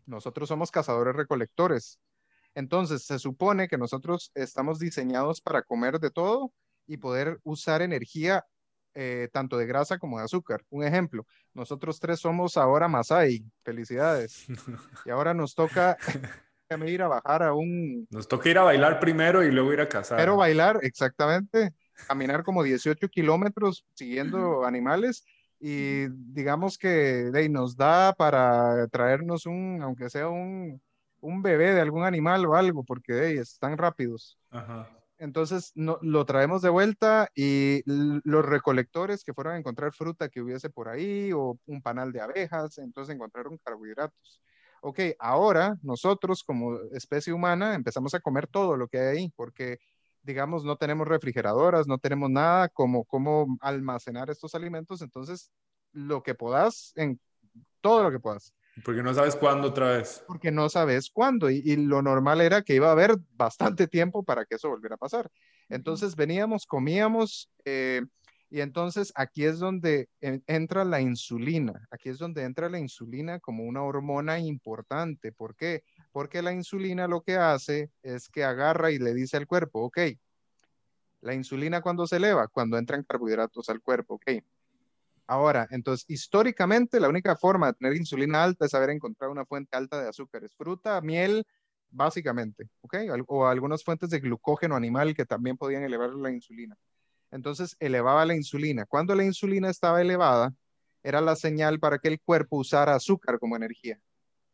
Nosotros 0.04 0.48
somos 0.48 0.70
cazadores 0.70 1.16
recolectores. 1.16 1.98
Entonces, 2.58 3.04
se 3.04 3.20
supone 3.20 3.68
que 3.68 3.78
nosotros 3.78 4.32
estamos 4.34 4.80
diseñados 4.80 5.40
para 5.40 5.62
comer 5.62 6.00
de 6.00 6.10
todo 6.10 6.52
y 6.88 6.96
poder 6.96 7.38
usar 7.44 7.82
energía 7.82 8.44
eh, 8.94 9.28
tanto 9.32 9.58
de 9.58 9.66
grasa 9.66 9.96
como 9.96 10.18
de 10.18 10.24
azúcar. 10.24 10.64
Un 10.68 10.82
ejemplo, 10.82 11.24
nosotros 11.54 12.00
tres 12.00 12.18
somos 12.18 12.56
ahora 12.56 12.88
Masai. 12.88 13.44
Felicidades. 13.62 14.46
Y 15.06 15.10
ahora 15.10 15.34
nos 15.34 15.54
toca 15.54 15.96
ir 16.84 17.02
a 17.02 17.06
bajar 17.06 17.44
a 17.44 17.54
un... 17.54 18.08
Nos 18.10 18.26
toca 18.26 18.48
ir 18.48 18.58
a 18.58 18.62
bailar 18.62 18.98
primero 18.98 19.44
y 19.44 19.52
luego 19.52 19.72
ir 19.72 19.80
a 19.80 19.88
cazar. 19.88 20.18
Pero 20.18 20.36
bailar, 20.36 20.80
exactamente. 20.82 21.74
Caminar 22.08 22.42
como 22.42 22.64
18 22.64 23.08
kilómetros 23.08 23.86
siguiendo 23.94 24.64
animales 24.66 25.24
y 25.60 26.08
digamos 26.08 26.76
que 26.76 27.30
hey, 27.32 27.48
nos 27.48 27.76
da 27.76 28.14
para 28.14 28.88
traernos 28.88 29.46
un, 29.46 29.80
aunque 29.80 30.10
sea 30.10 30.28
un, 30.28 30.80
un 31.20 31.42
bebé 31.42 31.74
de 31.74 31.80
algún 31.80 32.04
animal 32.04 32.44
o 32.46 32.54
algo, 32.54 32.84
porque 32.84 33.26
hey, 33.26 33.38
están 33.38 33.76
rápidos. 33.76 34.38
Ajá. 34.50 34.88
Entonces 35.18 35.72
no, 35.74 35.98
lo 36.00 36.24
traemos 36.24 36.62
de 36.62 36.68
vuelta 36.68 37.28
y 37.34 37.82
los 37.86 38.44
recolectores 38.44 39.24
que 39.24 39.34
fueron 39.34 39.54
a 39.54 39.58
encontrar 39.58 39.92
fruta 39.92 40.28
que 40.28 40.40
hubiese 40.40 40.70
por 40.70 40.88
ahí 40.88 41.32
o 41.32 41.58
un 41.66 41.82
panal 41.82 42.12
de 42.12 42.20
abejas, 42.20 42.78
entonces 42.78 43.14
encontraron 43.14 43.58
carbohidratos. 43.58 44.40
Ok, 44.80 45.00
ahora 45.18 45.76
nosotros 45.82 46.44
como 46.44 46.78
especie 46.92 47.32
humana 47.32 47.74
empezamos 47.74 48.14
a 48.14 48.20
comer 48.20 48.46
todo 48.46 48.76
lo 48.76 48.86
que 48.86 48.98
hay 49.00 49.16
ahí, 49.16 49.32
porque 49.34 49.78
digamos, 50.22 50.62
no 50.62 50.76
tenemos 50.76 51.08
refrigeradoras, 51.08 51.88
no 51.88 51.98
tenemos 51.98 52.30
nada 52.30 52.68
como, 52.68 53.04
como 53.04 53.56
almacenar 53.60 54.30
estos 54.30 54.54
alimentos, 54.54 55.02
entonces 55.02 55.50
lo 55.92 56.22
que 56.22 56.34
puedas, 56.34 56.92
en 56.96 57.18
todo 57.80 58.04
lo 58.04 58.10
que 58.12 58.20
puedas. 58.20 58.52
Porque 58.84 59.02
no 59.02 59.14
sabes 59.14 59.36
cuándo 59.36 59.68
otra 59.68 59.96
vez. 59.96 60.22
Porque 60.26 60.50
no 60.50 60.68
sabes 60.68 61.10
cuándo, 61.10 61.50
y, 61.50 61.62
y, 61.64 61.76
lo 61.76 62.02
normal 62.02 62.40
era 62.40 62.62
que 62.62 62.74
iba 62.74 62.88
a 62.88 62.92
haber 62.92 63.16
bastante 63.34 63.86
tiempo 63.88 64.22
para 64.22 64.44
que 64.44 64.56
eso 64.56 64.68
volviera 64.68 64.94
a 64.94 64.98
pasar. 64.98 65.30
Entonces 65.68 66.16
veníamos, 66.16 66.66
comíamos, 66.66 67.50
eh, 67.64 68.02
y 68.50 68.60
entonces 68.60 69.12
aquí 69.14 69.44
es 69.44 69.58
donde 69.58 70.08
entra 70.20 70.84
la 70.84 71.00
insulina, 71.02 71.86
aquí 71.90 72.08
es 72.08 72.18
donde 72.18 72.44
entra 72.44 72.70
la 72.70 72.78
insulina 72.78 73.40
como 73.40 73.64
una 73.64 73.82
hormona 73.82 74.38
importante. 74.38 75.32
¿Por 75.32 75.54
qué? 75.54 75.82
Porque 76.12 76.40
la 76.40 76.52
insulina 76.52 77.06
lo 77.06 77.20
que 77.20 77.36
hace 77.36 77.90
es 78.02 78.28
que 78.28 78.44
agarra 78.44 78.90
y 78.90 78.98
le 78.98 79.12
dice 79.12 79.36
al 79.36 79.46
cuerpo, 79.46 79.82
ok, 79.84 79.98
La 81.20 81.34
insulina 81.34 81.82
cuando 81.82 82.06
se 82.06 82.16
eleva, 82.16 82.46
cuando 82.48 82.78
entran 82.78 83.02
carbohidratos 83.02 83.68
al 83.68 83.80
cuerpo, 83.80 84.14
¿ok? 84.14 84.40
Ahora, 85.30 85.68
entonces, 85.70 86.06
históricamente, 86.08 86.98
la 86.98 87.08
única 87.10 87.36
forma 87.36 87.66
de 87.68 87.74
tener 87.74 87.96
insulina 87.96 88.42
alta 88.42 88.64
es 88.64 88.72
haber 88.72 88.90
encontrado 88.90 89.30
una 89.30 89.44
fuente 89.44 89.76
alta 89.76 90.00
de 90.02 90.08
azúcares, 90.08 90.54
fruta, 90.56 91.00
miel, 91.02 91.44
básicamente, 91.90 92.68
¿ok? 92.80 92.96
O 93.26 93.46
algunas 93.46 93.84
fuentes 93.84 94.08
de 94.08 94.20
glucógeno 94.20 94.74
animal 94.74 95.14
que 95.14 95.26
también 95.26 95.58
podían 95.58 95.82
elevar 95.84 96.10
la 96.14 96.30
insulina. 96.32 96.76
Entonces, 97.30 97.76
elevaba 97.78 98.24
la 98.24 98.34
insulina. 98.34 98.86
Cuando 98.86 99.14
la 99.14 99.24
insulina 99.24 99.68
estaba 99.68 100.00
elevada, 100.00 100.54
era 101.02 101.20
la 101.20 101.36
señal 101.36 101.78
para 101.78 101.98
que 101.98 102.08
el 102.08 102.20
cuerpo 102.20 102.56
usara 102.56 102.94
azúcar 102.94 103.38
como 103.38 103.54
energía, 103.54 104.00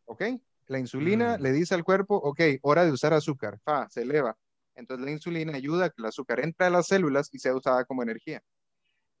¿ok? 0.05 0.23
La 0.67 0.79
insulina 0.79 1.37
Mm. 1.37 1.41
le 1.41 1.51
dice 1.53 1.73
al 1.73 1.85
cuerpo, 1.85 2.15
ok, 2.17 2.41
hora 2.63 2.83
de 2.85 2.91
usar 2.91 3.13
azúcar, 3.13 3.59
fa, 3.63 3.87
se 3.89 4.01
eleva. 4.01 4.37
Entonces, 4.75 5.05
la 5.05 5.11
insulina 5.11 5.53
ayuda 5.55 5.85
a 5.85 5.89
que 5.89 5.95
el 5.99 6.05
azúcar 6.05 6.41
entre 6.41 6.67
a 6.67 6.69
las 6.69 6.87
células 6.87 7.29
y 7.31 7.39
sea 7.39 7.55
usada 7.55 7.85
como 7.85 8.03
energía. 8.03 8.43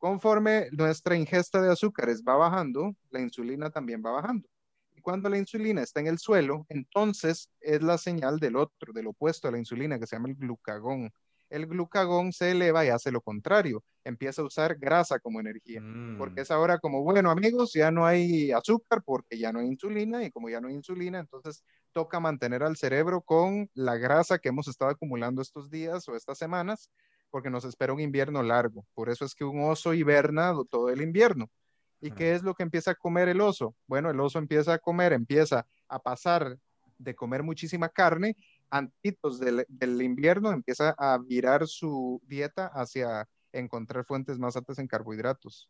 Conforme 0.05 0.69
nuestra 0.71 1.15
ingesta 1.15 1.59
de 1.59 1.71
azúcares 1.71 2.21
va 2.21 2.35
bajando, 2.35 2.95
la 3.09 3.21
insulina 3.21 3.71
también 3.71 4.03
va 4.05 4.11
bajando. 4.11 4.47
Y 4.95 5.01
cuando 5.01 5.29
la 5.29 5.39
insulina 5.39 5.81
está 5.81 5.99
en 5.99 6.05
el 6.05 6.19
suelo, 6.19 6.67
entonces 6.69 7.49
es 7.59 7.81
la 7.81 7.97
señal 7.97 8.37
del 8.37 8.55
otro, 8.55 8.93
del 8.93 9.07
opuesto 9.07 9.47
a 9.47 9.51
la 9.51 9.57
insulina, 9.57 9.97
que 9.97 10.05
se 10.05 10.15
llama 10.15 10.29
el 10.29 10.35
glucagón. 10.35 11.11
El 11.49 11.65
glucagón 11.65 12.33
se 12.33 12.51
eleva 12.51 12.85
y 12.85 12.89
hace 12.89 13.11
lo 13.11 13.19
contrario, 13.19 13.83
empieza 14.03 14.43
a 14.43 14.45
usar 14.45 14.75
grasa 14.75 15.17
como 15.17 15.39
energía. 15.39 15.81
Mm. 15.81 16.19
Porque 16.19 16.41
es 16.41 16.51
ahora 16.51 16.77
como, 16.77 17.01
bueno, 17.01 17.31
amigos, 17.31 17.73
ya 17.73 17.89
no 17.89 18.05
hay 18.05 18.51
azúcar 18.51 19.01
porque 19.03 19.39
ya 19.39 19.51
no 19.51 19.57
hay 19.57 19.65
insulina 19.65 20.23
y 20.23 20.29
como 20.29 20.51
ya 20.51 20.61
no 20.61 20.67
hay 20.67 20.75
insulina, 20.75 21.17
entonces 21.17 21.63
toca 21.93 22.19
mantener 22.19 22.61
al 22.61 22.77
cerebro 22.77 23.21
con 23.21 23.71
la 23.73 23.97
grasa 23.97 24.37
que 24.37 24.49
hemos 24.49 24.67
estado 24.67 24.91
acumulando 24.91 25.41
estos 25.41 25.71
días 25.71 26.07
o 26.07 26.15
estas 26.15 26.37
semanas 26.37 26.91
porque 27.35 27.49
nos 27.49 27.65
espera 27.65 27.91
un 27.91 27.99
invierno 27.99 28.41
largo. 28.43 28.85
Por 28.93 29.09
eso 29.09 29.25
es 29.25 29.35
que 29.35 29.43
un 29.43 29.69
oso 29.69 29.93
hiberna 29.93 30.53
todo 30.69 30.87
el 30.87 31.01
invierno. 31.01 31.49
¿Y 31.99 32.11
qué 32.11 32.33
es 32.33 32.43
lo 32.43 32.53
que 32.53 32.63
empieza 32.63 32.91
a 32.91 32.95
comer 32.95 33.27
el 33.27 33.41
oso? 33.41 33.75
Bueno, 33.87 34.09
el 34.09 34.17
oso 34.21 34.39
empieza 34.39 34.75
a 34.75 34.79
comer, 34.79 35.11
empieza 35.11 35.67
a 35.89 35.99
pasar 35.99 36.57
de 36.97 37.13
comer 37.13 37.43
muchísima 37.43 37.89
carne, 37.89 38.37
antitos 38.69 39.37
del, 39.37 39.65
del 39.67 40.01
invierno, 40.01 40.53
empieza 40.53 40.95
a 40.97 41.17
virar 41.17 41.67
su 41.67 42.21
dieta 42.25 42.67
hacia 42.67 43.27
encontrar 43.51 44.05
fuentes 44.05 44.39
más 44.39 44.55
altas 44.55 44.79
en 44.79 44.87
carbohidratos. 44.87 45.69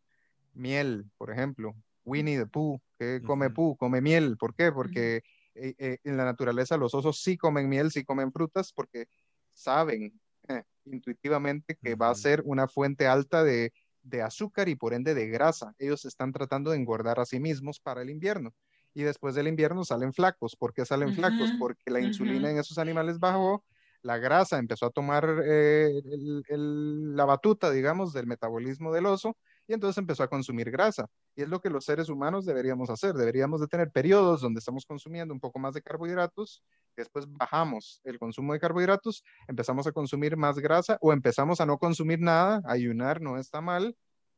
Miel, 0.54 1.10
por 1.18 1.32
ejemplo. 1.32 1.74
Winnie 2.04 2.38
the 2.38 2.46
Pooh, 2.46 2.80
que 2.96 3.20
come. 3.26 3.50
Pooh, 3.50 3.76
come 3.76 4.00
miel. 4.00 4.36
¿Por 4.36 4.54
qué? 4.54 4.70
Porque 4.70 5.16
eh, 5.56 5.74
eh, 5.78 5.98
en 6.04 6.16
la 6.16 6.26
naturaleza 6.26 6.76
los 6.76 6.94
osos 6.94 7.20
sí 7.20 7.36
comen 7.36 7.68
miel, 7.68 7.90
sí 7.90 8.04
comen 8.04 8.30
frutas, 8.30 8.72
porque 8.72 9.08
saben 9.52 10.12
eh, 10.48 10.62
intuitivamente 10.84 11.76
que 11.82 11.94
va 11.94 12.10
a 12.10 12.14
ser 12.14 12.42
una 12.44 12.68
fuente 12.68 13.06
alta 13.06 13.44
de, 13.44 13.72
de 14.02 14.22
azúcar 14.22 14.68
y 14.68 14.76
por 14.76 14.94
ende 14.94 15.14
de 15.14 15.28
grasa. 15.28 15.74
Ellos 15.78 16.04
están 16.04 16.32
tratando 16.32 16.70
de 16.70 16.76
engordar 16.78 17.20
a 17.20 17.26
sí 17.26 17.40
mismos 17.40 17.80
para 17.80 18.02
el 18.02 18.10
invierno. 18.10 18.54
Y 18.94 19.02
después 19.02 19.34
del 19.34 19.48
invierno 19.48 19.84
salen 19.84 20.12
flacos. 20.12 20.56
¿Por 20.56 20.72
qué 20.72 20.84
salen 20.86 21.12
flacos? 21.12 21.52
Porque 21.52 21.90
la 21.90 22.00
insulina 22.00 22.50
en 22.50 22.58
esos 22.58 22.78
animales 22.78 23.18
bajó, 23.18 23.64
la 24.02 24.18
grasa 24.18 24.58
empezó 24.58 24.86
a 24.86 24.90
tomar 24.90 25.42
eh, 25.46 25.88
el- 26.04 26.42
el- 26.48 27.16
la 27.16 27.24
batuta, 27.24 27.70
digamos, 27.70 28.12
del 28.12 28.26
metabolismo 28.26 28.92
del 28.92 29.06
oso 29.06 29.36
y 29.68 29.72
entonces 29.72 29.98
empezó 29.98 30.22
a 30.22 30.28
consumir 30.28 30.70
grasa. 30.70 31.06
Y 31.34 31.42
es 31.42 31.48
lo 31.48 31.60
que 31.60 31.70
los 31.70 31.84
seres 31.84 32.08
humanos 32.08 32.44
deberíamos 32.44 32.90
hacer. 32.90 33.14
Deberíamos 33.14 33.60
de 33.60 33.66
tener 33.66 33.90
periodos 33.90 34.40
donde 34.40 34.60
estamos 34.60 34.84
consumiendo 34.86 35.34
un 35.34 35.40
poco 35.40 35.58
más 35.58 35.74
de 35.74 35.82
carbohidratos, 35.82 36.62
después 36.96 37.26
bajamos 37.28 38.00
el 38.04 38.18
consumo 38.18 38.52
de 38.52 38.60
carbohidratos, 38.60 39.22
empezamos 39.48 39.86
a 39.86 39.92
consumir 39.92 40.36
más 40.36 40.58
grasa 40.58 40.98
o 41.00 41.12
empezamos 41.12 41.60
a 41.60 41.66
no 41.66 41.78
consumir 41.78 42.20
nada. 42.20 42.62
Ayunar 42.66 43.20
no 43.20 43.38
está 43.38 43.60
mal, 43.60 43.96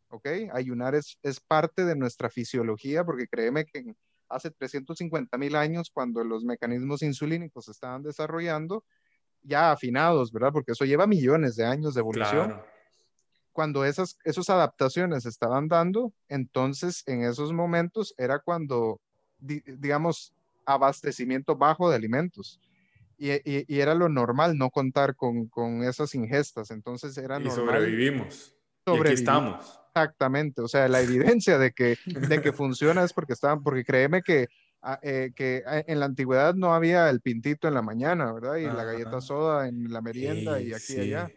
¿ok? 0.09 0.29
Ayunar 0.53 0.95
es, 0.95 1.19
es 1.23 1.41
parte 1.41 1.85
de 1.85 1.95
nuestra 1.95 2.31
fisiología 2.31 3.05
porque 3.05 3.29
créeme 3.29 3.65
que 3.65 3.95
hace 4.29 4.51
350 4.51 5.39
mil 5.39 5.57
años, 5.57 5.91
cuando 5.93 6.23
los 6.25 6.45
mecanismos 6.45 7.03
insulínicos 7.03 7.67
se 7.67 7.73
estaban 7.73 8.03
desarrollando, 8.03 8.85
ya 9.43 9.73
afinados, 9.73 10.33
¿verdad? 10.33 10.53
Porque 10.53 10.73
eso 10.73 10.85
lleva 10.85 11.07
millones 11.07 11.57
de 11.57 11.65
años 11.65 11.95
de 11.95 12.01
evolución 12.01 12.49
Claro. 12.49 12.78
Cuando 13.59 13.85
esas, 13.85 14.17
esas 14.23 14.49
adaptaciones 14.51 15.25
se 15.25 15.31
estaban 15.31 15.67
dando, 15.67 16.13
entonces 16.29 17.03
en 17.07 17.25
esos 17.25 17.53
momentos 17.53 18.15
era 18.17 18.39
cuando, 18.39 19.01
di- 19.37 19.65
digamos, 19.67 20.33
abastecimiento 20.65 21.57
bajo 21.57 21.91
de 21.91 21.97
alimentos. 21.97 22.61
Y, 23.17 23.33
y- 23.33 23.65
y 23.67 23.81
era 23.81 23.97
lo 23.97 24.09
normal 24.09 24.57
no 24.57 24.71
contar 24.71 25.17
con, 25.17 25.49
con 25.49 25.83
esas 25.83 26.15
ingestas. 26.15 26.71
Entonces 26.71 27.19
era 27.19 27.41
Y 27.41 27.43
normal. 27.47 27.81
sobrevivimos. 27.81 28.55
Y 28.87 28.97
aquí 28.97 29.13
estamos. 29.15 29.81
Exactamente. 29.89 30.63
O 30.63 30.69
sea, 30.69 30.87
la 30.87 31.01
evidencia 31.01 31.59
de 31.59 31.73
que, 31.73 31.97
de 32.07 32.41
que 32.41 32.53
funciona 32.53 33.03
es 33.03 33.13
porque 33.13 33.33
estaban, 33.33 33.65
porque 33.65 33.83
créeme 33.83 34.23
que, 34.23 34.47
ah, 34.83 35.01
eh, 35.03 35.33
que 35.35 35.65
ah, 35.67 35.83
en 35.85 35.99
la 35.99 36.07
antigüedad 36.07 36.55
no 36.55 36.75
había 36.75 37.11
el 37.11 37.21
pintito 37.21 37.67
en 37.67 37.75
la 37.75 37.83
mañana, 37.83 38.33
¿verdad? 38.33 38.55
Y 38.55 38.67
la 38.67 38.83
Ajá. 38.83 38.85
galleta 38.85 39.21
soda 39.21 39.67
en 39.67 39.93
la 39.93 40.01
merienda 40.01 40.61
y 40.61 40.73
aquí 40.73 40.93
y 40.93 40.95
sí. 40.95 41.01
allá. 41.01 41.29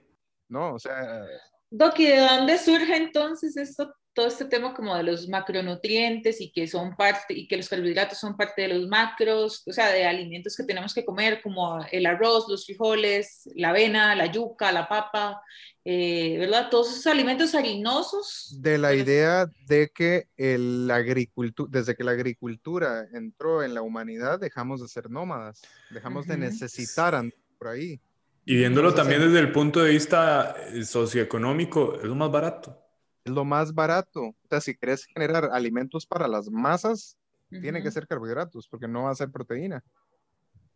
No, 0.49 0.75
o 0.75 0.79
sea, 0.79 1.25
Doc, 1.73 1.97
¿y 1.99 2.07
de 2.07 2.17
dónde 2.19 2.57
surge 2.57 2.97
entonces 2.97 3.55
esto, 3.55 3.95
todo 4.13 4.27
este 4.27 4.43
tema 4.43 4.73
como 4.73 4.93
de 4.93 5.03
los 5.03 5.29
macronutrientes 5.29 6.41
y 6.41 6.51
que 6.51 6.67
son 6.67 6.97
parte, 6.97 7.33
y 7.33 7.47
que 7.47 7.55
los 7.55 7.69
carbohidratos 7.69 8.17
son 8.17 8.35
parte 8.35 8.63
de 8.63 8.67
los 8.67 8.89
macros, 8.89 9.63
o 9.65 9.71
sea, 9.71 9.89
de 9.89 10.05
alimentos 10.05 10.57
que 10.57 10.65
tenemos 10.65 10.93
que 10.93 11.05
comer, 11.05 11.41
como 11.41 11.79
el 11.89 12.05
arroz, 12.05 12.45
los 12.49 12.65
frijoles, 12.65 13.49
la 13.55 13.69
avena, 13.69 14.13
la 14.15 14.25
yuca, 14.25 14.73
la 14.73 14.89
papa, 14.89 15.41
eh, 15.85 16.35
¿verdad? 16.39 16.69
Todos 16.69 16.91
esos 16.91 17.07
alimentos 17.07 17.55
harinosos. 17.55 18.57
de 18.59 18.77
la 18.77 18.93
idea 18.93 19.47
de 19.65 19.89
que 19.95 20.27
el 20.35 20.89
agricultu- 20.91 21.69
desde 21.69 21.95
que 21.95 22.03
la 22.03 22.11
agricultura 22.11 23.07
entró 23.13 23.63
en 23.63 23.73
la 23.73 23.81
humanidad, 23.81 24.41
dejamos 24.41 24.81
de 24.81 24.89
ser 24.89 25.09
nómadas, 25.09 25.61
dejamos 25.89 26.27
de 26.27 26.35
necesitar 26.35 27.15
andar 27.15 27.39
por 27.57 27.69
ahí. 27.69 28.01
Y 28.45 28.55
viéndolo 28.55 28.89
Entonces, 28.89 28.95
también 28.95 29.21
desde 29.21 29.39
el 29.39 29.51
punto 29.51 29.81
de 29.81 29.91
vista 29.91 30.55
eh, 30.73 30.83
socioeconómico, 30.83 31.95
es 31.95 32.03
lo 32.03 32.15
más 32.15 32.31
barato. 32.31 32.77
Es 33.23 33.31
lo 33.33 33.45
más 33.45 33.73
barato. 33.73 34.21
O 34.21 34.47
sea, 34.49 34.61
si 34.61 34.75
quieres 34.75 35.05
generar 35.05 35.49
alimentos 35.51 36.05
para 36.05 36.27
las 36.27 36.49
masas, 36.49 37.17
tiene 37.49 37.83
que 37.83 37.91
ser 37.91 38.07
carbohidratos, 38.07 38.67
porque 38.67 38.87
no 38.87 39.03
va 39.03 39.11
a 39.11 39.15
ser 39.15 39.29
proteína. 39.29 39.83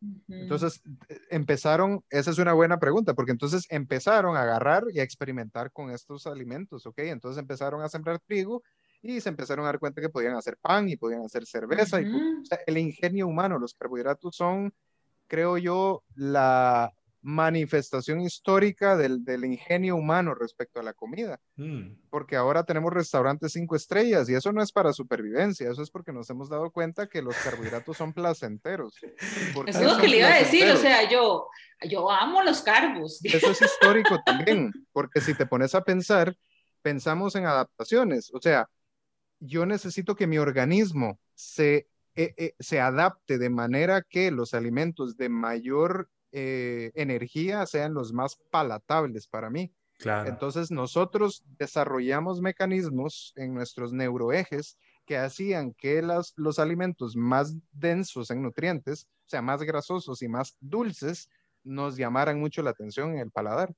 ujú. 0.01 0.23
Entonces, 0.27 0.81
eh, 1.09 1.17
empezaron, 1.29 2.03
esa 2.09 2.31
es 2.31 2.37
una 2.37 2.53
buena 2.53 2.77
pregunta, 2.79 3.13
porque 3.13 3.31
entonces 3.31 3.65
empezaron 3.69 4.35
a 4.35 4.41
agarrar 4.41 4.83
y 4.91 4.99
a 4.99 5.03
experimentar 5.03 5.71
con 5.71 5.89
estos 5.91 6.27
alimentos, 6.27 6.85
¿ok? 6.85 6.99
Entonces 6.99 7.39
empezaron 7.39 7.81
a 7.81 7.89
sembrar 7.89 8.19
trigo 8.19 8.61
y 9.01 9.21
se 9.21 9.29
empezaron 9.29 9.65
a 9.65 9.69
dar 9.69 9.79
cuenta 9.79 10.01
que 10.01 10.09
podían 10.09 10.35
hacer 10.35 10.57
pan 10.61 10.89
y 10.89 10.97
podían 10.97 11.23
hacer 11.23 11.45
cerveza. 11.45 12.01
y, 12.01 12.05
Ujú. 12.05 12.41
o 12.41 12.45
sea, 12.45 12.59
el 12.67 12.77
ingenio 12.77 13.27
humano, 13.27 13.57
los 13.57 13.73
carbohidratos 13.73 14.35
son, 14.35 14.73
creo 15.27 15.57
yo, 15.57 16.03
la 16.15 16.91
manifestación 17.25 18.21
histórica 18.21 18.95
del, 18.95 19.25
del 19.25 19.45
ingenio 19.45 19.95
humano 19.95 20.35
respecto 20.35 20.79
a 20.79 20.83
la 20.83 20.93
comida, 20.93 21.39
Mm. 21.55 21.95
porque 22.11 22.35
ahora 22.35 22.63
tenemos 22.63 22.93
restaurantes 22.93 23.53
cinco 23.53 23.75
estrellas 23.75 24.29
y 24.29 24.35
eso 24.35 24.51
no 24.51 24.61
es 24.61 24.71
para 24.71 24.93
supervivencia, 24.93 25.71
eso 25.71 25.81
es 25.81 25.89
porque 25.89 26.13
nos 26.13 26.29
hemos 26.29 26.49
dado 26.49 26.69
cuenta 26.69 27.07
que 27.07 27.23
los 27.23 27.35
carbohidratos 27.37 27.97
son 27.97 28.13
placenteros. 28.13 28.93
¿Por 29.55 29.67
Eso 29.67 29.79
es 29.79 29.85
lo 29.85 29.97
que 29.97 30.07
le 30.07 30.17
iba 30.19 30.27
a 30.27 30.37
decir, 30.37 30.69
o 30.69 30.77
sea, 30.77 31.09
yo, 31.09 31.47
yo 31.89 32.11
amo 32.11 32.43
los 32.43 32.61
carbos. 32.61 33.19
Eso 33.23 33.49
es 33.51 33.61
histórico 33.61 34.19
también, 34.23 34.71
porque 34.91 35.19
si 35.19 35.33
te 35.33 35.47
pones 35.47 35.73
a 35.73 35.83
pensar, 35.83 36.35
pensamos 36.83 37.35
en 37.35 37.47
adaptaciones, 37.47 38.31
o 38.35 38.39
sea, 38.39 38.69
yo 39.39 39.65
necesito 39.65 40.15
que 40.15 40.27
mi 40.27 40.37
organismo 40.37 41.19
se, 41.33 41.87
eh, 42.13 42.35
eh, 42.37 42.53
se 42.59 42.79
adapte 42.79 43.39
de 43.39 43.49
manera 43.49 44.03
que 44.07 44.29
los 44.29 44.53
alimentos 44.53 45.17
de 45.17 45.29
mayor 45.29 46.07
eh, 46.37 46.91
energía 46.95 47.65
sean 47.65 47.93
los 47.93 48.11
más 48.11 48.35
palatables 48.51 49.25
para 49.25 49.49
mí. 49.49 49.71
Claro. 49.99 50.27
Entonces 50.29 50.69
nosotros 50.69 51.45
desarrollamos 51.57 52.41
mecanismos 52.41 53.31
en 53.37 53.53
nuestros 53.53 53.93
neuroejes 53.93 54.77
que 55.05 55.17
hacían 55.17 55.73
que 55.73 56.01
las, 56.01 56.33
los 56.35 56.59
alimentos 56.59 57.15
más 57.15 57.55
densos 57.71 58.31
en 58.31 58.41
nutrientes, 58.41 59.07
o 59.25 59.29
sea, 59.29 59.41
más 59.41 59.63
grasosos 59.63 60.21
y 60.21 60.27
más 60.27 60.57
dulces, 60.59 61.29
nos 61.63 61.95
llamaran 61.95 62.37
mucho 62.37 62.61
la 62.61 62.71
atención 62.71 63.13
en 63.13 63.19
el 63.19 63.31
paladar. 63.31 63.73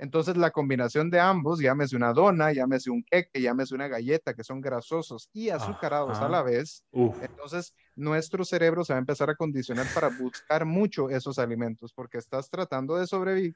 Entonces 0.00 0.36
la 0.38 0.50
combinación 0.50 1.10
de 1.10 1.20
ambos, 1.20 1.60
llámese 1.60 1.94
una 1.96 2.14
dona, 2.14 2.52
llámese 2.52 2.90
un 2.90 3.04
queque, 3.04 3.42
llámese 3.42 3.74
una 3.74 3.86
galleta, 3.88 4.34
que 4.34 4.44
son 4.44 4.60
grasosos 4.62 5.28
y 5.34 5.50
azucarados 5.50 6.22
Ajá. 6.22 6.26
a 6.26 6.28
la 6.30 6.42
vez, 6.42 6.84
Uf. 6.92 7.16
entonces 7.20 7.74
nuestro 7.96 8.44
cerebro 8.44 8.82
se 8.84 8.94
va 8.94 8.98
a 8.98 9.00
empezar 9.00 9.28
a 9.30 9.36
condicionar 9.36 9.90
para 9.90 10.08
buscar 10.08 10.64
mucho 10.64 11.10
esos 11.10 11.38
alimentos, 11.38 11.92
porque 11.94 12.16
estás 12.18 12.48
tratando 12.50 12.96
de 12.96 13.06
sobrevivir, 13.06 13.54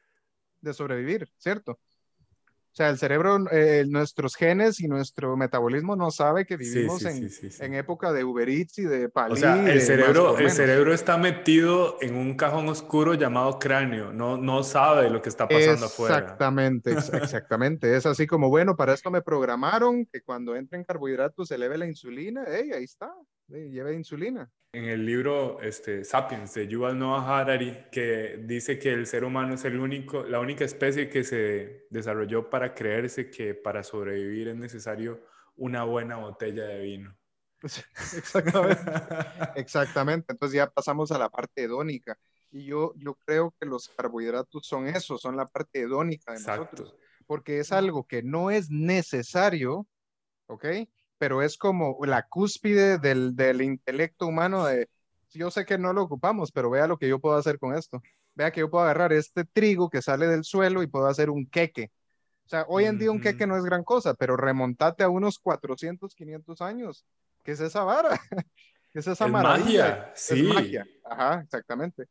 de 0.63 0.75
sobrevivir, 0.75 1.29
¿cierto? 1.39 1.79
O 2.75 2.77
sea, 2.77 2.91
el 2.91 2.99
cerebro, 2.99 3.39
eh, 3.53 3.85
nuestros 3.89 4.35
genes 4.35 4.81
y 4.81 4.89
nuestro 4.89 5.37
metabolismo 5.37 5.95
no 5.95 6.11
sabe 6.11 6.45
que 6.45 6.57
vivimos 6.57 7.03
sí, 7.03 7.07
en, 7.07 7.15
sí, 7.15 7.31
sí, 7.31 7.51
sí. 7.53 7.65
en 7.65 7.75
época 7.75 8.13
de 8.13 8.25
Uber 8.25 8.49
Eats 8.49 8.79
y 8.81 8.83
de 8.83 9.09
Palí. 9.09 9.35
O 9.35 9.37
sea, 9.37 9.73
el 9.73 9.81
cerebro, 9.81 10.37
el 10.37 10.51
cerebro 10.51 10.93
está 10.93 11.17
metido 11.17 11.99
en 12.01 12.17
un 12.17 12.35
cajón 12.35 12.69
oscuro 12.69 13.15
llamado 13.15 13.61
cráneo. 13.61 14.13
No, 14.13 14.37
no 14.37 14.65
sabe 14.65 15.09
lo 15.09 15.23
que 15.23 15.29
está 15.29 15.47
pasando 15.47 15.87
afuera. 15.87 16.19
Exactamente, 16.19 16.91
ex- 16.91 17.13
exactamente. 17.15 17.97
Es 17.97 18.07
así 18.07 18.27
como, 18.27 18.49
bueno, 18.49 18.75
para 18.75 18.93
esto 18.93 19.09
me 19.09 19.23
programaron 19.23 20.05
que 20.07 20.23
cuando 20.23 20.57
entren 20.57 20.83
carbohidratos 20.83 21.47
se 21.47 21.55
eleve 21.55 21.79
la 21.79 21.87
insulina. 21.87 22.43
¡Ey, 22.43 22.73
ahí 22.73 22.83
está! 22.83 23.15
Lleve 23.49 23.95
insulina. 23.95 24.51
En 24.73 24.85
el 24.87 25.07
libro 25.07 25.61
este, 25.61 26.05
Sapiens 26.05 26.53
de 26.55 26.67
Yuval 26.67 26.99
Noah 26.99 27.41
Harari, 27.41 27.87
que 27.93 28.43
dice 28.45 28.79
que 28.79 28.93
el 28.93 29.07
ser 29.07 29.25
humano 29.25 29.55
es 29.55 29.65
el 29.65 29.79
único, 29.79 30.25
la 30.25 30.41
única 30.41 30.65
especie 30.65 31.09
que 31.09 31.23
se 31.23 31.87
desarrolló 31.91 32.51
para 32.51 32.75
creerse 32.75 33.31
que 33.31 33.55
para 33.55 33.85
sobrevivir 33.85 34.49
es 34.49 34.57
necesario 34.57 35.21
una 35.57 35.85
buena 35.85 36.17
botella 36.17 36.65
de 36.65 36.81
vino. 36.81 37.17
Exactamente. 37.63 38.83
Exactamente. 39.57 40.33
Entonces 40.33 40.57
ya 40.57 40.69
pasamos 40.69 41.13
a 41.13 41.19
la 41.19 41.29
parte 41.29 41.63
hedónica. 41.63 42.19
Y 42.51 42.67
yo, 42.67 42.95
yo 42.97 43.15
creo 43.15 43.55
que 43.59 43.67
los 43.67 43.89
carbohidratos 43.89 44.67
son 44.67 44.87
eso, 44.87 45.19
son 45.19 45.37
la 45.37 45.47
parte 45.47 45.81
hedónica 45.81 46.33
de 46.33 46.39
nosotros. 46.39 46.91
Exacto. 46.91 46.99
Porque 47.27 47.59
es 47.59 47.73
algo 47.73 48.07
que 48.07 48.23
no 48.23 48.51
es 48.51 48.71
necesario, 48.71 49.87
¿ok? 50.47 50.67
Pero 51.19 51.43
es 51.43 51.57
como 51.57 51.97
la 52.05 52.23
cúspide 52.29 52.99
del, 52.99 53.35
del 53.37 53.63
intelecto 53.63 54.27
humano 54.27 54.67
de, 54.67 54.89
yo 55.31 55.51
sé 55.51 55.65
que 55.65 55.79
no 55.79 55.93
lo 55.93 56.03
ocupamos, 56.03 56.53
pero 56.53 56.71
vea 56.71 56.87
lo 56.87 56.99
que 56.99 57.09
yo 57.09 57.21
puedo 57.21 57.37
hacer 57.37 57.59
con 57.59 57.75
esto. 57.75 58.03
Vea 58.35 58.51
que 58.51 58.61
yo 58.61 58.71
puedo 58.71 58.85
agarrar 58.85 59.13
este 59.13 59.45
trigo 59.45 59.89
que 59.91 60.03
sale 60.03 60.27
del 60.27 60.45
suelo 60.45 60.83
y 60.83 60.87
puedo 60.89 61.07
hacer 61.07 61.31
un 61.31 61.47
queque. 61.47 61.91
O 62.47 62.49
sea, 62.49 62.67
hoy 62.69 62.85
en 62.85 62.99
día 62.99 63.11
un 63.11 63.21
queque 63.21 63.47
no 63.47 63.57
es 63.57 63.65
gran 63.65 63.85
cosa, 63.85 64.15
pero 64.15 64.37
remontate 64.37 65.03
a 65.05 65.09
unos 65.09 65.39
400, 65.39 66.15
500 66.15 66.61
años. 66.61 67.05
¿Qué 67.43 67.53
es 67.53 67.61
esa 67.61 67.85
vara? 67.85 68.11
¿Qué 68.93 68.99
es 69.01 69.07
esa 69.07 69.25
Es 69.27 69.31
maravilla? 69.31 69.87
magia, 69.89 70.13
Es 70.15 70.21
sí. 70.25 70.43
magia. 70.43 70.87
Ajá, 71.05 71.41
exactamente. 71.43 72.07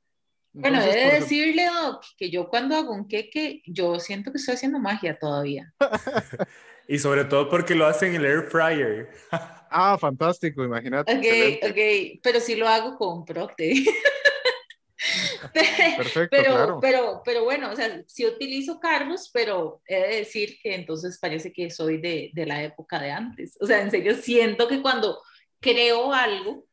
Bueno, 0.54 0.82
he 0.82 0.96
de 0.96 1.20
decirle, 1.20 1.66
Doc, 1.66 2.06
que 2.18 2.30
yo 2.30 2.48
cuando 2.48 2.76
hago 2.76 2.94
un 2.94 3.08
queque, 3.08 3.64
yo 3.66 4.00
siento 4.00 4.32
que 4.32 4.38
estoy 4.38 4.54
haciendo 4.54 4.80
magia 4.80 5.18
todavía. 5.18 5.74
Y 6.86 7.00
sobre 7.00 7.24
todo 7.24 7.50
porque 7.50 7.76
lo 7.76 7.86
hacen 7.86 8.10
en 8.10 8.22
el 8.22 8.26
air 8.26 8.44
fryer. 8.44 9.10
Ah, 9.76 9.98
fantástico, 9.98 10.64
imagínate. 10.64 11.12
Ok, 11.12 11.24
excelente. 11.24 12.12
ok, 12.14 12.20
pero 12.22 12.40
sí 12.40 12.56
lo 12.56 12.68
hago 12.68 12.96
con 12.96 13.26
Procter. 13.26 13.76
Perfecto, 15.98 16.28
pero, 16.30 16.54
claro. 16.54 16.80
pero, 16.80 17.22
pero 17.26 17.44
bueno, 17.44 17.72
o 17.72 17.76
sea, 17.76 18.04
sí 18.06 18.24
utilizo 18.24 18.80
Carlos, 18.80 19.32
pero 19.34 19.82
he 19.88 19.96
de 19.96 20.16
decir 20.18 20.60
que 20.62 20.76
entonces 20.76 21.18
parece 21.20 21.52
que 21.52 21.72
soy 21.72 21.98
de, 21.98 22.30
de 22.36 22.46
la 22.46 22.62
época 22.62 23.02
de 23.02 23.10
antes. 23.10 23.58
O 23.60 23.66
sea, 23.66 23.82
en 23.82 23.90
serio, 23.90 24.14
siento 24.14 24.68
que 24.68 24.80
cuando 24.80 25.24
creo 25.60 26.14
algo 26.14 26.68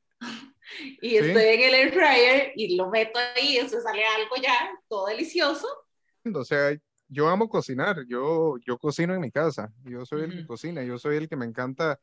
y 1.01 1.17
estoy 1.17 1.45
en 1.45 1.61
el 1.63 1.75
air 1.75 1.93
fryer 1.93 2.53
y 2.57 2.77
lo 2.77 2.91
meto 2.91 3.19
ahí, 3.37 3.57
eso 3.59 3.81
sale 3.81 4.05
algo 4.05 4.37
ya, 4.43 4.71
todo 4.89 5.07
delicioso. 5.07 5.67
O 6.35 6.45
sea, 6.45 6.77
yo 7.09 7.29
amo 7.29 7.49
cocinar, 7.49 8.05
yo, 8.09 8.57
yo 8.67 8.79
cocino 8.79 9.15
en 9.15 9.21
mi 9.21 9.31
casa, 9.31 9.73
yo 9.85 10.05
soy 10.07 10.23
el 10.25 10.35
que 10.35 10.45
cocina, 10.45 10.83
yo 10.85 10.99
soy 10.99 11.17
el 11.17 11.29
que 11.29 11.37
me 11.37 11.47
encanta, 11.47 11.99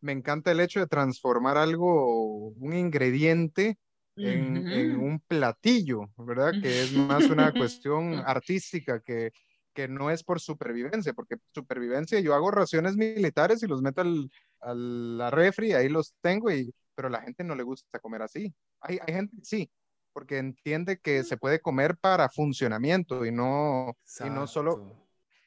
me 0.00 0.12
encanta 0.12 0.52
el 0.52 0.60
hecho 0.60 0.80
de 0.80 0.86
transformar 0.86 1.58
algo, 1.58 2.48
un 2.50 2.74
ingrediente 2.74 3.78
en, 4.20 4.66
en 4.70 4.96
Ujú. 4.96 4.98
un 4.98 5.20
platillo, 5.20 6.02
¿verdad? 6.18 6.56
Que 6.60 6.82
es 6.82 6.92
más 6.92 7.30
una 7.30 7.52
cuestión 7.54 8.22
artística 8.26 9.00
que, 9.00 9.32
que 9.74 9.88
no 9.88 10.10
es 10.10 10.24
por 10.24 10.40
supervivencia, 10.40 11.12
porque 11.14 11.36
supervivencia 11.54 12.20
yo 12.20 12.34
hago 12.34 12.50
raciones 12.50 12.96
militares 12.96 13.62
y 13.62 13.66
los 13.68 13.82
meto 13.82 14.02
al, 14.02 14.30
a 14.60 14.74
la 14.74 15.30
refri, 15.30 15.72
ahí 15.74 15.88
los 15.88 16.14
tengo, 16.22 16.50
y, 16.52 16.72
pero 16.96 17.08
a 17.08 17.12
la 17.12 17.22
gente 17.22 17.44
no 17.44 17.54
le 17.54 17.62
gusta 17.62 18.00
comer 18.00 18.22
así. 18.22 18.52
Hay, 18.80 18.98
hay 19.06 19.14
gente 19.14 19.36
que 19.36 19.44
sí, 19.44 19.70
porque 20.12 20.38
entiende 20.38 20.98
que 20.98 21.22
se 21.22 21.36
puede 21.36 21.60
comer 21.60 21.96
para 21.96 22.28
funcionamiento 22.28 23.24
y 23.24 23.30
no, 23.30 23.96
y 24.24 24.30
no 24.30 24.46
solo 24.48 25.06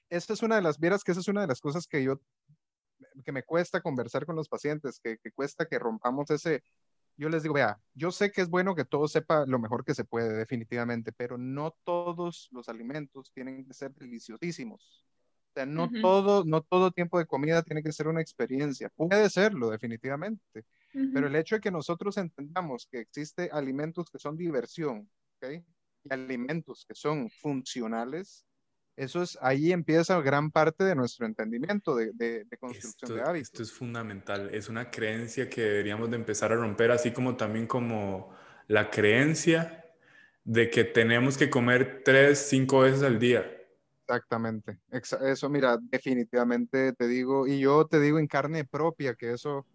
esta 0.10 0.34
es 0.34 0.42
una 0.42 0.56
de 0.56 0.62
las, 0.62 0.80
vieras 0.80 1.04
que 1.04 1.12
esa 1.12 1.22
es 1.22 1.28
una 1.28 1.42
de 1.42 1.48
las 1.48 1.62
cosas 1.62 1.88
que 1.88 2.04
yo, 2.04 2.20
que 3.24 3.32
me 3.32 3.44
cuesta 3.44 3.82
conversar 3.82 4.26
con 4.26 4.36
los 4.36 4.50
pacientes, 4.50 5.00
que, 5.00 5.18
que 5.18 5.32
cuesta 5.32 5.66
que 5.66 5.78
rompamos 5.78 6.32
ese, 6.32 6.64
yo 7.16 7.30
les 7.30 7.44
digo, 7.44 7.56
vea, 7.56 7.80
yo 7.94 8.12
sé 8.12 8.32
que 8.32 8.42
es 8.42 8.50
bueno 8.50 8.76
que 8.76 8.86
todo 8.86 9.08
sepa 9.08 9.46
lo 9.46 9.60
mejor 9.60 9.84
que 9.84 9.94
se 9.94 10.06
puede, 10.06 10.34
definitivamente, 10.34 11.12
pero 11.12 11.38
no 11.38 11.76
todos 11.84 12.48
los 12.52 12.70
alimentos 12.70 13.32
tienen 13.34 13.66
que 13.66 13.74
ser 13.74 13.94
deliciosísimos. 13.94 15.06
O 15.50 15.54
sea, 15.54 15.66
no 15.66 15.90
todo, 16.02 16.44
no 16.46 16.62
todo 16.62 16.92
tiempo 16.92 17.20
de 17.20 17.26
comida 17.26 17.62
tiene 17.64 17.84
que 17.84 17.92
ser 17.92 18.08
una 18.08 18.22
experiencia. 18.22 18.90
Puede 18.96 19.30
serlo, 19.30 19.70
definitivamente, 19.70 20.64
pero 21.12 21.28
el 21.28 21.36
hecho 21.36 21.56
de 21.56 21.62
que 21.62 21.72
nosotros 21.72 22.18
entendamos 22.18 22.88
que 22.92 23.00
existe 23.00 23.50
alimentos 23.52 24.10
que 24.12 24.20
son 24.20 24.38
diversión, 24.38 25.10
¿ok? 25.42 25.64
Y 26.04 26.14
alimentos 26.14 26.86
que 26.88 26.96
son 26.96 27.30
funcionales, 27.30 28.46
eso 28.96 29.22
es, 29.24 29.38
ahí 29.42 29.72
empieza 29.72 30.20
gran 30.22 30.52
parte 30.52 30.84
de 30.84 30.96
nuestro 30.96 31.26
entendimiento 31.26 31.96
de, 31.96 32.12
de- 32.14 32.46
de 32.46 32.58
construcción 32.58 33.12
Esto, 33.12 33.14
de 33.14 33.22
hábitos. 33.24 33.52
esto 33.52 33.64
es 33.64 33.72
fundamental, 33.74 34.54
es 34.54 34.70
una 34.70 34.92
creencia 34.92 35.50
que 35.50 35.62
deberíamos 35.62 36.10
de 36.12 36.18
empezar 36.18 36.52
a 36.52 36.56
romper, 36.56 36.92
así 36.92 37.12
como 37.12 37.36
también 37.36 37.66
como 37.66 38.32
la 38.68 38.92
creencia 38.92 39.86
de 40.44 40.70
que 40.70 40.84
tenemos 40.84 41.38
que 41.38 41.50
comer 41.50 42.04
tres, 42.06 42.40
cinco 42.50 42.82
veces 42.82 43.02
al 43.04 43.20
día. 43.20 43.46
Exactamente. 44.08 44.80
Exa- 44.90 45.22
eso, 45.32 45.50
mira, 45.50 45.78
definitivamente 45.80 46.94
te 46.94 47.08
digo, 47.08 47.46
y 47.48 47.60
yo 47.60 47.86
te 47.86 48.00
digo 48.00 48.18
en 48.20 48.28
carne 48.28 48.66
propia 48.66 49.14
que 49.16 49.34
eso, 49.34 49.68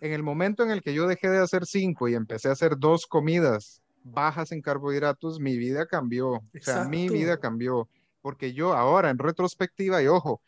en 0.00 0.12
el 0.12 0.22
momento 0.22 0.62
en 0.62 0.70
el 0.70 0.82
que 0.82 0.94
yo 0.94 1.06
dejé 1.06 1.28
de 1.28 1.38
hacer 1.38 1.66
cinco 1.66 2.08
y 2.08 2.14
empecé 2.14 2.48
a 2.48 2.52
hacer 2.52 2.76
dos 2.78 3.06
comidas 3.06 3.82
bajas 4.04 4.52
en 4.52 4.62
carbohidratos, 4.62 5.40
mi 5.40 5.56
vida 5.56 5.86
cambió. 5.86 6.28
O 6.34 6.42
sea, 6.60 6.84
mi 6.84 7.08
vida 7.08 7.38
cambió. 7.38 7.88
Porque 8.22 8.52
yo 8.52 8.72
ahora, 8.74 9.10
en 9.10 9.18
retrospectiva, 9.18 10.02
y 10.02 10.06
ojo, 10.06 10.40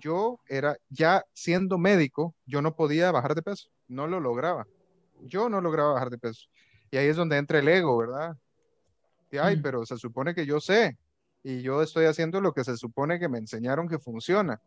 yo 0.00 0.40
era, 0.46 0.76
ya 0.90 1.24
siendo 1.32 1.78
médico, 1.78 2.34
yo 2.46 2.62
no 2.62 2.74
podía 2.74 3.10
bajar 3.10 3.34
de 3.34 3.42
peso, 3.42 3.68
no 3.88 4.06
lo 4.06 4.20
lograba. 4.20 4.66
Yo 5.22 5.48
no 5.48 5.60
lograba 5.60 5.94
bajar 5.94 6.10
de 6.10 6.18
peso. 6.18 6.48
Y 6.90 6.96
ahí 6.96 7.08
es 7.08 7.16
donde 7.16 7.36
entra 7.36 7.58
el 7.58 7.68
ego, 7.68 7.96
¿verdad? 7.96 8.36
Y, 9.30 9.38
ay, 9.38 9.56
Mm. 9.56 9.62
pero 9.62 9.86
se 9.86 9.96
supone 9.96 10.34
que 10.34 10.46
yo 10.46 10.60
sé 10.60 10.96
y 11.42 11.60
yo 11.62 11.82
estoy 11.82 12.06
haciendo 12.06 12.40
lo 12.40 12.52
que 12.52 12.64
se 12.64 12.76
supone 12.76 13.18
que 13.18 13.28
me 13.28 13.38
enseñaron 13.38 13.88
que 13.88 13.98
funciona. 13.98 14.60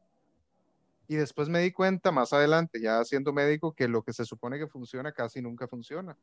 Y 1.11 1.17
después 1.17 1.49
me 1.49 1.59
di 1.59 1.73
cuenta 1.73 2.09
más 2.13 2.31
adelante, 2.31 2.79
ya 2.79 3.03
siendo 3.03 3.33
médico, 3.33 3.73
que 3.73 3.89
lo 3.89 4.01
que 4.01 4.13
se 4.13 4.23
supone 4.23 4.57
que 4.57 4.67
funciona 4.67 5.11
casi 5.11 5.41
nunca 5.41 5.67
funciona. 5.67 6.17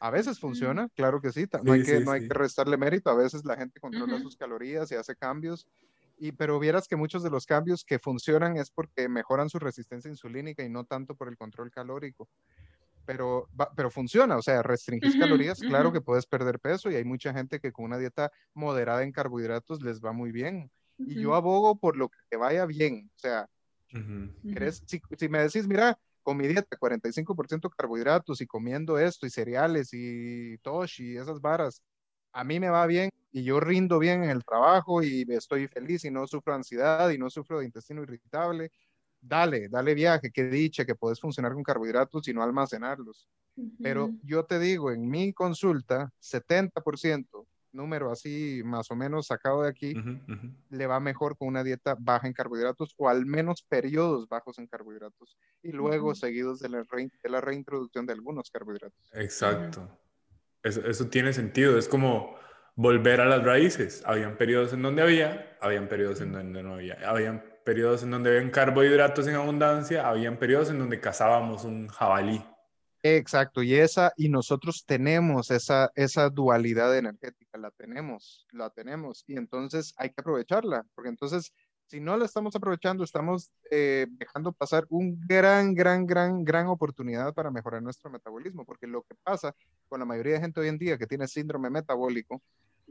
A 0.00 0.10
veces 0.10 0.40
funciona, 0.40 0.88
claro 0.96 1.20
que 1.20 1.30
sí, 1.30 1.46
no 1.62 1.74
hay 1.74 1.82
que, 1.82 1.98
sí, 1.98 2.04
no 2.06 2.12
hay 2.12 2.22
sí. 2.22 2.28
que 2.28 2.32
restarle 2.32 2.78
mérito, 2.78 3.10
a 3.10 3.14
veces 3.14 3.44
la 3.44 3.54
gente 3.54 3.78
controla 3.80 4.18
sus 4.18 4.36
calorías 4.36 4.90
y 4.92 4.94
hace 4.94 5.14
cambios, 5.14 5.68
y, 6.16 6.32
pero 6.32 6.58
vieras 6.58 6.88
que 6.88 6.96
muchos 6.96 7.22
de 7.22 7.28
los 7.28 7.44
cambios 7.44 7.84
que 7.84 7.98
funcionan 7.98 8.56
es 8.56 8.70
porque 8.70 9.10
mejoran 9.10 9.50
su 9.50 9.58
resistencia 9.58 10.08
insulínica 10.08 10.64
y 10.64 10.70
no 10.70 10.84
tanto 10.84 11.14
por 11.14 11.28
el 11.28 11.36
control 11.36 11.70
calórico. 11.70 12.26
Pero, 13.04 13.46
pero 13.76 13.90
funciona, 13.90 14.38
o 14.38 14.42
sea, 14.42 14.62
restringir 14.62 15.18
calorías, 15.18 15.60
claro 15.60 15.92
que 15.92 16.00
puedes 16.00 16.24
perder 16.24 16.60
peso 16.60 16.90
y 16.90 16.94
hay 16.94 17.04
mucha 17.04 17.34
gente 17.34 17.60
que 17.60 17.72
con 17.72 17.84
una 17.84 17.98
dieta 17.98 18.32
moderada 18.54 19.02
en 19.02 19.12
carbohidratos 19.12 19.82
les 19.82 20.00
va 20.00 20.12
muy 20.12 20.32
bien. 20.32 20.70
Y 20.96 21.20
yo 21.20 21.34
abogo 21.34 21.76
por 21.76 21.98
lo 21.98 22.08
que 22.08 22.18
te 22.30 22.38
vaya 22.38 22.64
bien, 22.64 23.10
o 23.14 23.18
sea, 23.18 23.46
Ujú. 23.92 24.30
¿Querés- 24.48 24.82
si, 24.86 25.00
si 25.18 25.28
me 25.28 25.40
decís, 25.42 25.66
mira, 25.66 25.98
con 26.22 26.36
mi 26.36 26.46
dieta 26.46 26.76
45% 26.76 27.70
carbohidratos 27.70 28.40
y 28.40 28.46
comiendo 28.46 28.98
esto 28.98 29.26
y 29.26 29.30
cereales 29.30 29.90
y 29.92 30.58
tosh 30.58 31.00
y 31.02 31.16
esas 31.16 31.40
varas, 31.40 31.82
a 32.32 32.44
mí 32.44 32.60
me 32.60 32.70
va 32.70 32.86
bien 32.86 33.10
y 33.32 33.42
yo 33.44 33.58
rindo 33.60 33.98
bien 33.98 34.22
en 34.24 34.30
el 34.30 34.44
trabajo 34.44 35.02
y 35.02 35.24
estoy 35.30 35.66
feliz 35.68 36.04
y 36.04 36.10
no 36.10 36.26
sufro 36.26 36.54
ansiedad 36.54 37.10
y 37.10 37.18
no 37.18 37.30
sufro 37.30 37.58
de 37.60 37.66
intestino 37.66 38.02
irritable, 38.02 38.70
dale, 39.20 39.68
dale 39.68 39.94
viaje, 39.94 40.30
que 40.30 40.44
dicha 40.44 40.84
que 40.84 40.94
puedes 40.94 41.20
funcionar 41.20 41.52
con 41.54 41.62
carbohidratos 41.64 42.28
y 42.28 42.34
no 42.34 42.42
almacenarlos. 42.42 43.28
Pero 43.82 44.14
yo 44.22 44.44
te 44.46 44.58
digo, 44.58 44.90
en 44.92 45.08
mi 45.08 45.32
consulta, 45.32 46.12
70%, 46.18 47.46
número 47.72 48.10
así 48.10 48.62
más 48.64 48.90
o 48.90 48.96
menos 48.96 49.26
sacado 49.26 49.62
de 49.62 49.68
aquí, 49.68 49.94
le 50.70 50.86
va 50.86 51.00
mejor 51.00 51.36
con 51.36 51.48
una 51.48 51.64
dieta 51.64 51.96
baja 51.98 52.26
en 52.26 52.32
carbohidratos 52.32 52.94
o 52.96 53.08
al 53.08 53.26
menos 53.26 53.62
periodos 53.62 54.28
bajos 54.28 54.58
en 54.58 54.66
carbohidratos 54.66 55.36
y 55.62 55.72
luego 55.72 56.14
seguidos 56.14 56.60
de 56.60 56.68
la, 56.68 56.82
rein- 56.84 57.12
de 57.22 57.30
la 57.30 57.40
reintroducción 57.40 58.06
de 58.06 58.12
algunos 58.12 58.50
carbohidratos. 58.50 59.10
Exacto. 59.14 59.88
Eso, 60.62 60.80
eso 60.86 61.06
tiene 61.08 61.32
sentido. 61.32 61.78
Es 61.78 61.88
como 61.88 62.36
volver 62.76 63.20
a 63.20 63.26
las 63.26 63.44
raíces. 63.44 64.02
Habían 64.06 64.36
periodos 64.36 64.72
en 64.72 64.82
donde 64.82 65.02
había, 65.02 65.56
habían 65.60 65.88
periodos 65.88 66.20
en 66.20 66.32
donde 66.32 66.62
no 66.62 66.74
había. 66.74 66.98
Habían 67.08 67.42
periodos 67.64 68.02
en 68.02 68.10
donde 68.10 68.30
habían 68.30 68.50
carbohidratos 68.50 69.26
en 69.26 69.34
abundancia, 69.34 70.08
habían 70.08 70.38
periodos 70.38 70.70
en 70.70 70.78
donde 70.78 71.00
cazábamos 71.00 71.64
un 71.64 71.88
jabalí. 71.88 72.44
Exacto, 73.02 73.62
y 73.62 73.74
esa, 73.76 74.12
y 74.16 74.28
nosotros 74.28 74.84
tenemos 74.86 75.50
esa, 75.50 75.90
esa 75.94 76.28
dualidad 76.28 76.96
energética, 76.98 77.56
la 77.56 77.70
tenemos, 77.70 78.46
la 78.52 78.68
tenemos, 78.68 79.24
y 79.26 79.38
entonces 79.38 79.94
hay 79.96 80.10
que 80.10 80.20
aprovecharla, 80.20 80.84
porque 80.94 81.08
entonces 81.10 81.52
Si 81.86 81.98
no 82.00 82.16
lo 82.16 82.24
estamos 82.24 82.54
aprovechando, 82.54 83.02
estamos 83.02 83.50
eh, 83.70 84.06
dejando 84.10 84.52
pasar 84.52 84.86
un 84.90 85.18
gran, 85.26 85.74
gran, 85.74 86.06
gran, 86.06 86.44
gran 86.44 86.68
oportunidad 86.68 87.34
para 87.34 87.50
mejorar 87.50 87.82
nuestro 87.82 88.10
metabolismo, 88.10 88.64
porque 88.64 88.86
lo 88.86 89.02
que 89.02 89.16
pasa 89.24 89.54
con 89.88 89.98
la 89.98 90.06
mayoría 90.06 90.34
de 90.34 90.40
gente 90.40 90.60
hoy 90.60 90.68
en 90.68 90.78
día 90.78 90.98
que 90.98 91.06
tiene 91.08 91.26
síndrome 91.26 91.68
metabólico, 91.68 92.42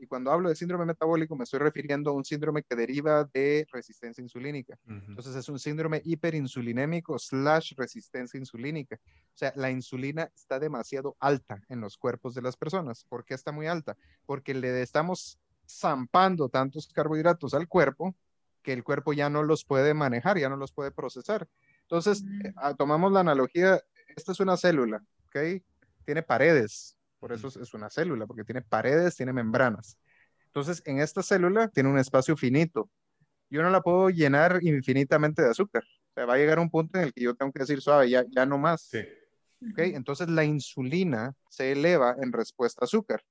y 0.02 0.08
cuando 0.08 0.32
hablo 0.32 0.50
de 0.50 0.56
síndrome 0.56 0.86
metabólico 0.86 1.36
me 1.36 1.44
estoy 1.44 1.60
refiriendo 1.60 2.12
a 2.12 2.14
un 2.14 2.24
síndrome 2.24 2.64
que 2.64 2.76
deriva 2.76 3.26
de 3.34 3.68
resistencia 3.72 4.22
insulínica. 4.22 4.78
Entonces 4.88 5.36
es 5.36 5.50
un 5.50 5.60
síndrome 5.60 6.02
hiperinsulinémico 6.04 7.18
slash 7.20 7.74
resistencia 7.76 8.38
insulínica. 8.38 8.96
O 8.96 9.38
sea, 9.38 9.54
la 9.56 9.72
insulina 9.72 10.30
está 10.34 10.60
demasiado 10.60 11.16
alta 11.20 11.62
en 11.70 11.82
los 11.82 11.98
cuerpos 11.98 12.34
de 12.34 12.42
las 12.42 12.56
personas. 12.56 13.06
¿Por 13.06 13.26
qué 13.26 13.34
está 13.34 13.52
muy 13.52 13.68
alta? 13.68 13.98
Porque 14.26 14.54
le 14.54 14.82
estamos 14.82 15.40
zampando 15.68 16.50
tantos 16.50 16.88
carbohidratos 16.88 17.54
al 17.54 17.68
cuerpo 17.68 18.16
que 18.62 18.74
el 18.74 18.84
cuerpo 18.84 19.14
ya 19.14 19.30
no 19.30 19.44
los 19.44 19.64
puede 19.66 19.94
manejar, 19.94 20.38
ya 20.38 20.50
no 20.50 20.58
los 20.58 20.72
puede 20.72 20.92
procesar. 20.92 21.48
Entonces, 21.84 22.24
eh, 22.44 22.54
ah, 22.58 22.74
tomamos 22.74 23.12
la 23.12 23.22
analogía, 23.22 23.82
esta 24.16 24.32
es 24.32 24.40
una 24.40 24.58
célula, 24.58 25.04
¿ok? 25.28 25.62
Tiene 26.06 26.24
paredes, 26.24 26.98
por 27.20 27.34
eso 27.34 27.48
es 27.48 27.74
una 27.74 27.90
célula, 27.90 28.26
porque 28.26 28.44
tiene 28.44 28.62
paredes, 28.62 29.16
tiene 29.16 29.34
membranas. 29.34 29.98
Entonces, 30.46 30.82
en 30.86 31.00
esta 31.00 31.22
célula 31.22 31.68
tiene 31.68 31.90
un 31.90 32.00
espacio 32.00 32.36
finito. 32.36 32.90
Yo 33.50 33.62
no 33.62 33.70
la 33.70 33.82
puedo 33.82 34.10
llenar 34.10 34.60
infinitamente 34.62 35.42
de 35.42 35.50
azúcar. 35.50 35.84
O 35.84 36.14
sea, 36.14 36.26
va 36.26 36.34
a 36.36 36.38
llegar 36.38 36.60
un 36.60 36.70
punto 36.70 36.98
en 36.98 37.06
el 37.06 37.14
que 37.14 37.22
yo 37.22 37.36
tengo 37.36 37.52
que 37.52 37.60
decir 37.60 37.82
suave, 37.82 38.10
ya, 38.10 38.24
ya 38.30 38.46
no 38.46 38.58
más. 38.58 38.82
Sí. 38.82 39.00
¿Ok? 39.72 39.80
Entonces, 39.80 40.30
la 40.30 40.44
insulina 40.44 41.34
se 41.50 41.72
eleva 41.72 42.16
en 42.22 42.32
respuesta 42.32 42.84
a 42.84 42.86
azúcar. 42.86 43.22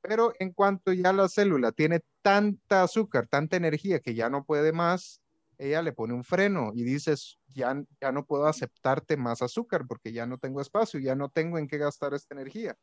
Pero 0.00 0.32
en 0.38 0.52
cuanto 0.52 0.92
ya 0.92 1.12
la 1.12 1.28
célula 1.28 1.72
tiene 1.72 2.00
tanta 2.22 2.82
azúcar, 2.82 3.26
tanta 3.26 3.56
energía 3.56 4.00
que 4.00 4.14
ya 4.14 4.28
no 4.28 4.44
puede 4.44 4.72
más, 4.72 5.20
ella 5.58 5.82
le 5.82 5.92
pone 5.92 6.14
un 6.14 6.24
freno 6.24 6.72
y 6.74 6.82
dices, 6.82 7.38
ya, 7.48 7.82
ya 8.00 8.12
no 8.12 8.26
puedo 8.26 8.46
aceptarte 8.46 9.16
más 9.16 9.40
azúcar 9.42 9.86
porque 9.86 10.12
ya 10.12 10.26
no 10.26 10.38
tengo 10.38 10.60
espacio, 10.60 11.00
ya 11.00 11.14
no 11.14 11.28
tengo 11.28 11.58
en 11.58 11.68
qué 11.68 11.78
gastar 11.78 12.14
esta 12.14 12.34
energía. 12.34 12.76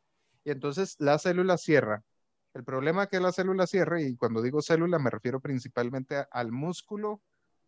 Y 0.44 0.52
entonces 0.52 0.96
la 1.00 1.18
célula 1.20 1.58
cierra. 1.58 2.04
El 2.54 2.64
problema 2.64 3.08
que 3.08 3.20
la 3.20 3.32
célula 3.32 3.68
cierre, 3.68 4.04
y 4.04 4.16
cuando 4.16 4.42
digo 4.42 4.62
célula 4.62 5.00
me 5.00 5.10
refiero 5.10 5.40
principalmente 5.40 6.26
al 6.32 6.52
músculo, 6.52 7.22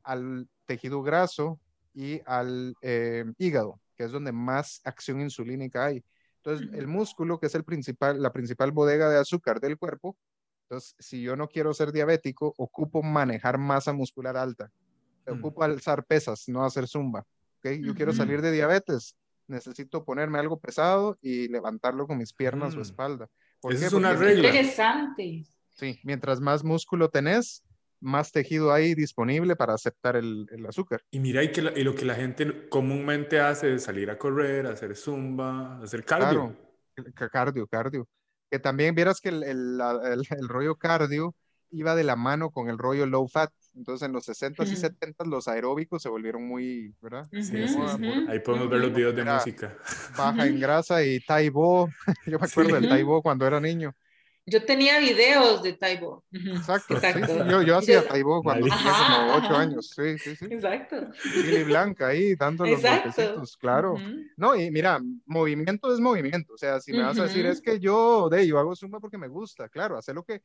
al 0.04 0.50
tejido 0.66 1.02
graso 1.02 1.60
y 1.94 2.22
al 2.26 2.76
eh, 2.82 3.26
hígado, 3.38 3.80
que 3.96 4.04
es 4.04 4.12
donde 4.12 4.32
más 4.32 4.82
acción 4.84 5.22
insulínica 5.22 5.86
hay. 5.86 6.04
Entonces, 6.38 6.68
el 6.74 6.88
músculo, 6.88 7.40
que 7.40 7.46
es 7.46 7.56
el 7.56 7.64
principal, 7.64 8.22
la 8.22 8.34
principal 8.34 8.74
bodega 8.74 9.10
de 9.10 9.18
azúcar 9.18 9.62
del 9.62 9.78
cuerpo, 9.78 10.18
entonces, 10.64 10.96
si 11.00 11.22
yo 11.22 11.36
no 11.36 11.48
quiero 11.48 11.74
ser 11.74 11.92
diabético, 11.92 12.54
ocupo 12.58 13.02
manejar 13.04 13.58
masa 13.58 13.94
muscular 13.94 14.36
alta. 14.36 14.72
Mm. 15.26 15.38
Ocupo 15.38 15.64
alzar 15.64 16.04
pesas, 16.06 16.50
no 16.50 16.66
hacer 16.66 16.88
zumba. 16.88 17.26
¿okay? 17.60 17.82
Yo 17.82 17.94
quiero 17.96 18.12
salir 18.12 18.42
de 18.42 18.52
diabetes, 18.52 19.16
necesito 19.48 20.04
ponerme 20.04 20.40
algo 20.40 20.60
pesado 20.60 21.18
y 21.22 21.48
levantarlo 21.48 22.08
con 22.08 22.18
mis 22.18 22.34
piernas 22.34 22.76
o 22.76 22.80
mm. 22.80 22.82
espalda. 22.82 23.30
Esa 23.70 23.88
es 23.88 23.94
una 23.94 24.14
regla. 24.14 24.48
Interesante. 24.50 25.46
Sí, 25.72 26.00
mientras 26.04 26.40
más 26.40 26.64
músculo 26.64 27.10
tenés, 27.10 27.64
más 28.04 28.32
tejido 28.32 28.72
hay 28.74 28.94
disponible 28.94 29.56
para 29.56 29.74
aceptar 29.74 30.16
el, 30.16 30.48
azúcar. 30.68 31.02
Y 31.10 31.20
mira, 31.20 31.42
y, 31.42 31.52
que 31.52 31.62
y 31.62 31.84
lo 31.84 31.96
que 31.96 32.06
la 32.06 32.16
gente 32.16 32.68
comúnmente 32.70 33.40
hace 33.40 33.76
es 33.76 33.84
salir 33.84 34.10
a 34.12 34.18
correr, 34.18 34.68
hacer 34.68 34.96
zumba, 34.96 35.82
hacer 35.82 36.04
cardio. 36.04 36.56
Claro, 36.94 37.32
cardio, 37.32 37.68
cardio. 37.68 38.08
Que 38.52 38.60
también 38.60 38.94
vieras 38.94 39.20
que 39.20 39.30
el, 39.30 39.44
el, 39.44 40.48
rollo 40.48 40.76
cardio 40.76 41.34
iba 41.72 41.96
de 41.96 42.04
la 42.04 42.16
mano 42.16 42.52
con 42.52 42.70
el 42.70 42.78
rollo 42.78 43.06
low 43.06 43.28
fat. 43.28 43.52
Entonces 43.76 44.06
en 44.06 44.14
los 44.14 44.28
60s 44.28 44.72
y 44.72 44.76
70s 44.76 45.28
los 45.28 45.48
aeróbicos 45.48 46.02
se 46.02 46.10
volvieron 46.10 46.48
muy, 46.48 46.94
¿verdad? 47.02 47.28
Sí, 47.32 47.44
sí, 47.44 47.78
Ahí 48.30 48.40
podemos 48.40 48.70
ver 48.70 48.82
los 48.82 48.94
videos 48.94 49.16
de 49.16 49.24
música. 49.24 49.76
Baja 50.18 50.46
en 50.46 50.60
grasa 50.60 51.04
y 51.04 51.20
Taibo. 51.20 51.90
Yo 52.28 52.40
me 52.40 52.46
acuerdo 52.46 52.76
del 52.76 52.88
Taibo 52.88 53.22
cuando 53.22 53.48
era 53.48 53.60
niño. 53.60 53.96
Yo 54.46 54.66
tenía 54.66 55.00
videos 55.00 55.64
de 55.64 55.74
Taibo. 55.74 56.26
Exacto. 56.32 56.96
Exacto. 56.96 57.50
Yo, 57.50 57.62
yo, 57.62 57.78
hacía 57.78 58.06
Taibo 58.06 58.44
cuando 58.44 58.68
tenía 58.68 58.94
como 58.94 59.36
ocho 59.36 59.56
años. 59.56 59.90
Sí, 59.96 60.18
sí, 60.18 60.36
sí. 60.36 60.46
Exacto. 60.50 60.98
Billy 61.24 61.64
Blanca 61.64 62.08
ahí 62.08 62.36
dando 62.36 62.66
los 62.66 62.82
golpecitos, 62.82 63.56
claro. 63.56 63.96
No, 64.36 64.54
y 64.56 64.70
mira, 64.70 65.00
movimiento 65.26 65.94
es 65.94 66.02
movimiento. 66.02 66.56
O 66.56 66.58
sea, 66.58 66.82
si 66.82 66.92
me 66.92 67.04
vas 67.04 67.18
a 67.20 67.24
decir 67.24 67.46
es 67.46 67.62
que 67.62 67.80
yo, 67.80 68.28
de 68.30 68.46
yo 68.46 68.60
hago 68.60 68.76
zumba 68.76 69.00
porque 69.00 69.18
me 69.18 69.30
gusta, 69.30 69.70
claro, 69.70 69.98
hacer 69.98 70.14
lo 70.16 70.24
que, 70.24 70.42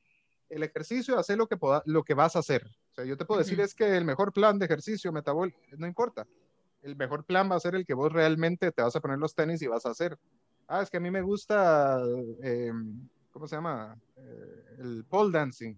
el 0.48 0.62
ejercicio, 0.62 1.18
hacer 1.18 1.38
lo 1.38 1.46
que, 1.46 1.56
lo 1.86 2.02
que 2.02 2.14
vas 2.14 2.36
a 2.36 2.40
hacer. 2.40 2.66
O 2.92 2.94
sea, 2.94 3.04
yo 3.04 3.16
te 3.16 3.24
puedo 3.24 3.38
decir 3.38 3.60
es 3.60 3.74
que 3.74 3.96
el 3.96 4.04
mejor 4.04 4.32
plan 4.32 4.58
de 4.58 4.66
ejercicio 4.66 5.12
metabólico, 5.12 5.58
no 5.76 5.86
importa. 5.86 6.26
El 6.82 6.96
mejor 6.96 7.24
plan 7.24 7.50
va 7.50 7.56
a 7.56 7.60
ser 7.60 7.74
el 7.74 7.84
que 7.84 7.94
vos 7.94 8.12
realmente 8.12 8.72
te 8.72 8.82
vas 8.82 8.94
a 8.94 9.00
poner 9.00 9.18
los 9.18 9.34
tenis 9.34 9.60
y 9.62 9.66
vas 9.66 9.84
a 9.86 9.90
hacer. 9.90 10.18
Ah, 10.66 10.82
es 10.82 10.90
que 10.90 10.98
a 10.98 11.00
mí 11.00 11.10
me 11.10 11.22
gusta... 11.22 12.00
Eh, 12.42 12.72
¿cómo 13.38 13.46
se 13.46 13.54
llama? 13.54 13.96
Eh, 14.16 14.64
el 14.78 15.04
pole 15.08 15.30
dancing, 15.30 15.74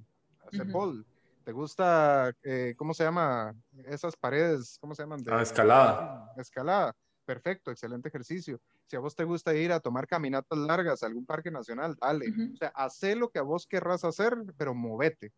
hacer 0.47 0.73
pole. 0.73 1.05
¿Te 1.45 1.53
gusta, 1.53 2.35
eh, 2.43 2.75
cómo 2.77 2.95
se 2.95 3.05
llama, 3.05 3.55
esas 3.87 4.16
paredes, 4.16 4.79
cómo 4.81 4.95
se 4.95 5.03
llaman? 5.03 5.23
De, 5.23 5.33
ah, 5.33 5.43
escalada. 5.43 6.33
Escalada, 6.39 6.97
perfecto, 7.25 7.71
excelente 7.71 8.09
ejercicio. 8.09 8.61
Si 8.87 8.97
a 8.97 9.01
vos 9.01 9.14
te 9.14 9.25
gusta 9.25 9.55
ir 9.55 9.73
a 9.73 9.81
tomar 9.81 10.07
caminatas 10.07 10.59
largas 10.59 11.03
a 11.03 11.07
algún 11.07 11.27
parque 11.27 11.51
nacional, 11.51 11.97
dale. 12.01 12.27
O 12.53 12.57
sea, 12.57 12.68
haz 12.75 13.03
lo 13.16 13.31
que 13.31 13.39
a 13.39 13.43
vos 13.43 13.66
querrás 13.66 14.05
hacer, 14.05 14.37
pero 14.57 14.75
movete. 14.75 15.33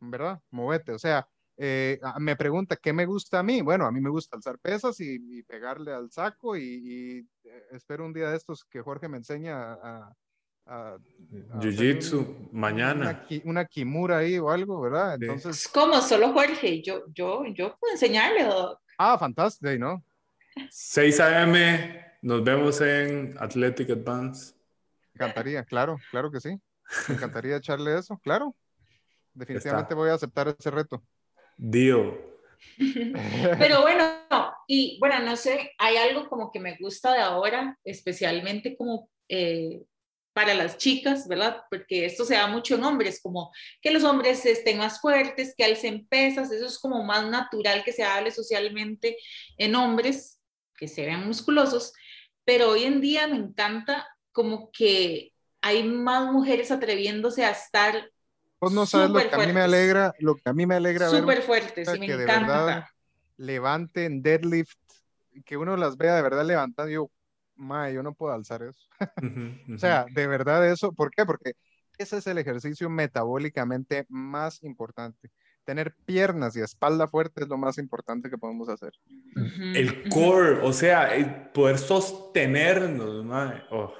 ¿Verdad? 0.00 0.40
Movete. 0.50 0.92
O 0.92 0.98
sea, 0.98 1.28
eh, 1.56 2.00
me 2.18 2.36
pregunta, 2.36 2.76
¿qué 2.76 2.92
me 2.92 3.06
gusta 3.06 3.38
a 3.38 3.42
mí? 3.42 3.60
Bueno, 3.62 3.86
a 3.86 3.92
mí 3.92 4.00
me 4.00 4.10
gusta 4.10 4.36
alzar 4.36 4.58
pesas 4.58 5.00
y, 5.00 5.42
pegarle 5.44 5.92
al 5.92 6.10
saco 6.10 6.56
y, 6.56 7.26
espero 7.70 8.04
un 8.04 8.12
día 8.12 8.30
de 8.30 8.36
estos 8.36 8.64
que 8.64 8.80
Jorge 8.80 9.08
me 9.08 9.18
enseña 9.18 9.74
a, 9.74 10.14
Jiu-Jitsu, 11.60 12.50
mañana. 12.52 13.26
Una, 13.44 13.66
Kimura 13.66 14.18
ahí 14.18 14.38
o 14.38 14.48
algo, 14.48 14.80
¿verdad? 14.80 15.16
Entonces... 15.20 15.68
¿Cómo? 15.68 16.00
Solo 16.00 16.32
Jorge. 16.32 16.80
Yo, 16.80 17.04
yo, 17.12 17.44
yo 17.48 17.76
puedo 17.78 17.92
enseñarle. 17.92 18.48
Ah, 18.96 19.18
fantástico, 19.18 19.70
¿no? 19.78 20.02
6 20.70 21.20
a.m. 21.20 22.04
Nos 22.22 22.44
vemos 22.44 22.80
en 22.80 23.34
Athletic 23.38 23.90
Advance. 23.90 24.54
Me 25.12 25.24
encantaría, 25.24 25.64
claro, 25.64 25.98
claro 26.10 26.30
que 26.30 26.40
sí. 26.40 26.60
Me 27.08 27.14
encantaría 27.14 27.56
echarle 27.56 27.98
eso, 27.98 28.18
claro. 28.18 28.54
Definitivamente 29.32 29.94
voy 29.94 30.10
a 30.10 30.14
aceptar 30.14 30.48
ese 30.48 30.70
reto. 30.70 31.02
Dio. 31.56 32.34
Pero 33.58 33.82
bueno, 33.82 34.04
y 34.66 34.98
bueno, 35.00 35.20
no 35.20 35.36
sé, 35.36 35.72
hay 35.78 35.96
algo 35.96 36.28
como 36.28 36.50
que 36.50 36.60
me 36.60 36.76
gusta 36.76 37.12
de 37.12 37.20
ahora, 37.20 37.78
especialmente 37.84 38.76
como 38.76 39.10
eh, 39.28 39.82
para 40.32 40.54
las 40.54 40.78
chicas, 40.78 41.28
¿verdad? 41.28 41.62
Porque 41.70 42.04
esto 42.04 42.24
se 42.24 42.34
da 42.34 42.46
mucho 42.48 42.74
en 42.74 42.84
hombres, 42.84 43.20
como 43.22 43.52
que 43.80 43.90
los 43.90 44.02
hombres 44.02 44.44
estén 44.44 44.78
más 44.78 45.00
fuertes, 45.00 45.54
que 45.56 45.64
alcen 45.64 46.06
pesas, 46.06 46.50
eso 46.50 46.66
es 46.66 46.78
como 46.78 47.04
más 47.04 47.28
natural 47.30 47.84
que 47.84 47.92
se 47.92 48.02
hable 48.02 48.30
socialmente 48.30 49.16
en 49.56 49.74
hombres, 49.76 50.33
que 50.76 50.88
se 50.88 51.06
vean 51.06 51.26
musculosos, 51.26 51.92
pero 52.44 52.70
hoy 52.70 52.84
en 52.84 53.00
día 53.00 53.26
me 53.26 53.36
encanta 53.36 54.06
como 54.32 54.70
que 54.72 55.32
hay 55.60 55.84
más 55.84 56.30
mujeres 56.32 56.70
atreviéndose 56.70 57.44
a 57.44 57.50
estar 57.50 58.10
Vos 58.60 58.72
no 58.72 58.86
sabes 58.86 59.10
lo 59.10 59.18
que 59.18 59.34
a 59.34 59.46
mí 59.46 59.52
me 59.52 59.60
alegra, 59.60 60.14
lo 60.20 60.36
que 60.36 60.48
a 60.48 60.52
mí 60.54 60.64
me 60.64 60.76
alegra 60.76 61.10
Súper 61.10 61.42
fuertes, 61.42 61.86
y 61.94 61.98
me 61.98 62.06
que 62.06 62.14
encanta. 62.14 62.58
De 62.58 62.64
verdad 62.64 62.84
levanten 63.36 64.22
deadlift, 64.22 64.78
que 65.44 65.56
uno 65.56 65.76
las 65.76 65.96
vea 65.96 66.14
de 66.14 66.22
verdad 66.22 66.44
levantando, 66.44 66.90
yo, 66.90 67.10
mae, 67.56 67.92
yo 67.92 68.02
no 68.02 68.14
puedo 68.14 68.32
alzar 68.32 68.62
eso. 68.62 68.88
o 69.74 69.78
sea, 69.78 70.06
de 70.10 70.26
verdad 70.26 70.66
eso, 70.68 70.92
¿por 70.92 71.10
qué? 71.10 71.24
Porque 71.24 71.54
ese 71.98 72.18
es 72.18 72.26
el 72.26 72.38
ejercicio 72.38 72.88
metabólicamente 72.88 74.06
más 74.08 74.62
importante. 74.62 75.30
Tener 75.64 75.94
piernas 76.04 76.56
y 76.56 76.60
espalda 76.60 77.08
fuerte 77.08 77.42
es 77.42 77.48
lo 77.48 77.56
más 77.56 77.78
importante 77.78 78.30
que 78.30 78.38
podemos 78.38 78.68
hacer. 78.68 78.92
el 79.74 80.08
core, 80.10 80.60
o 80.62 80.72
sea, 80.72 81.50
poder 81.52 81.78
sostenernos. 81.78 83.24
Oh. 83.70 83.92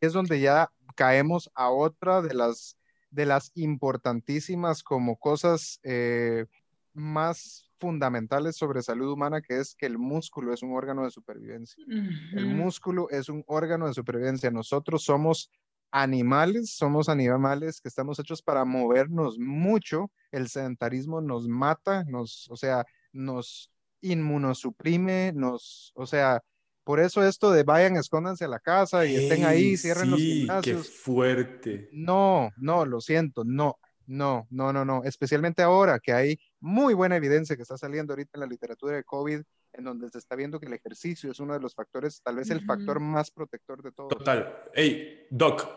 Es 0.00 0.12
donde 0.12 0.40
ya 0.40 0.70
caemos 0.94 1.50
a 1.54 1.70
otra 1.70 2.22
de 2.22 2.34
las, 2.34 2.76
de 3.10 3.26
las 3.26 3.50
importantísimas 3.54 4.82
como 4.82 5.16
cosas 5.16 5.80
eh, 5.82 6.46
más 6.94 7.68
fundamentales 7.78 8.56
sobre 8.56 8.82
salud 8.82 9.12
humana, 9.12 9.40
que 9.40 9.58
es 9.58 9.74
que 9.74 9.86
el 9.86 9.98
músculo 9.98 10.52
es 10.52 10.62
un 10.62 10.72
órgano 10.72 11.04
de 11.04 11.10
supervivencia. 11.10 11.84
El 12.32 12.46
músculo 12.46 13.08
es 13.10 13.28
un 13.28 13.44
órgano 13.46 13.86
de 13.86 13.94
supervivencia. 13.94 14.50
Nosotros 14.50 15.04
somos 15.04 15.50
animales, 15.90 16.74
somos 16.74 17.08
animales 17.08 17.80
que 17.80 17.88
estamos 17.88 18.18
hechos 18.18 18.42
para 18.42 18.64
movernos 18.64 19.38
mucho. 19.38 20.10
El 20.30 20.48
sedentarismo 20.48 21.20
nos 21.20 21.48
mata, 21.48 22.04
nos, 22.04 22.48
o 22.50 22.56
sea, 22.56 22.84
nos 23.12 23.70
inmunosuprime, 24.00 25.32
nos, 25.34 25.92
o 25.94 26.06
sea, 26.06 26.42
por 26.84 27.00
eso 27.00 27.26
esto 27.26 27.50
de 27.50 27.64
vayan, 27.64 27.96
escóndanse 27.96 28.44
a 28.44 28.48
la 28.48 28.60
casa 28.60 29.04
y 29.04 29.16
estén 29.16 29.44
ahí, 29.44 29.76
cierren 29.76 30.10
los 30.10 30.20
gimnasios. 30.20 30.86
Qué 30.86 30.92
fuerte. 30.92 31.88
No, 31.92 32.50
no, 32.56 32.86
lo 32.86 33.00
siento, 33.00 33.44
no 33.44 33.78
no, 34.08 34.46
no, 34.50 34.72
no, 34.72 34.84
no. 34.84 35.04
Especialmente 35.04 35.62
ahora 35.62 36.00
que 36.00 36.12
hay 36.12 36.40
muy 36.60 36.94
buena 36.94 37.16
evidencia 37.16 37.56
que 37.56 37.62
está 37.62 37.76
saliendo 37.76 38.12
ahorita 38.12 38.32
en 38.34 38.40
la 38.40 38.46
literatura 38.46 38.96
de 38.96 39.04
COVID, 39.04 39.42
en 39.72 39.84
donde 39.84 40.08
se 40.08 40.18
está 40.18 40.34
viendo 40.34 40.58
que 40.58 40.66
el 40.66 40.72
ejercicio 40.72 41.30
es 41.30 41.40
uno 41.40 41.54
de 41.54 41.60
los 41.60 41.74
factores, 41.74 42.20
tal 42.22 42.36
vez 42.36 42.50
el 42.50 42.64
factor 42.64 43.00
más 43.00 43.30
protector 43.30 43.82
de 43.82 43.92
todo. 43.92 44.08
Total. 44.08 44.64
Hey, 44.74 45.26
Doc, 45.30 45.68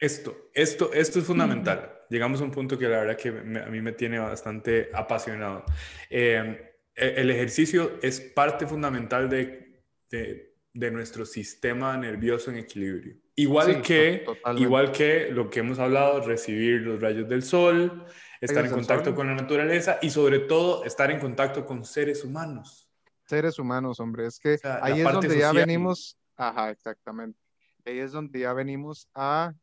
esto, 0.00 0.50
esto, 0.54 0.92
esto 0.92 1.18
es 1.18 1.24
fundamental. 1.24 2.00
Llegamos 2.08 2.40
a 2.40 2.44
un 2.44 2.50
punto 2.50 2.78
que 2.78 2.88
la 2.88 3.00
verdad 3.00 3.16
que 3.16 3.28
a 3.28 3.70
mí 3.70 3.80
me 3.80 3.92
tiene 3.92 4.18
bastante 4.18 4.90
apasionado. 4.92 5.64
Em, 6.08 6.56
e, 6.94 7.14
el 7.16 7.30
ejercicio 7.30 7.98
es 8.02 8.20
parte 8.20 8.66
fundamental 8.66 9.28
de, 9.28 9.82
de, 10.10 10.90
nuestro 10.90 11.24
sistema 11.24 11.96
nervioso 11.96 12.50
en 12.50 12.58
equilibrio. 12.58 13.16
Igual, 13.34 13.80
que, 13.80 14.26
igual 14.58 14.92
que 14.92 15.30
lo 15.30 15.48
que 15.48 15.60
hemos 15.60 15.78
hablado, 15.78 16.20
recibir 16.20 16.82
los 16.82 17.00
rayos 17.00 17.28
del 17.28 17.42
sol, 17.42 18.04
estar 18.40 18.64
en 18.66 18.72
contacto 18.72 19.14
con 19.14 19.26
la 19.26 19.34
naturaleza 19.34 19.98
y 20.02 20.10
sobre 20.10 20.40
todo 20.40 20.84
estar 20.84 21.10
en 21.10 21.18
contacto 21.18 21.64
con 21.64 21.84
seres 21.84 22.24
humanos. 22.24 22.91
Seres 23.32 23.58
humanos, 23.58 23.98
hombre, 23.98 24.26
es 24.26 24.38
que 24.38 24.58
ahí 24.82 25.00
es 25.00 25.10
donde 25.10 25.38
ya 25.38 25.52
venimos, 25.52 26.18
ajá, 26.36 26.68
exactamente. 26.68 27.38
Ahí 27.86 27.98
es 27.98 28.12
donde 28.12 28.40
ya 28.40 28.52
venimos 28.52 29.08
a 29.14 29.54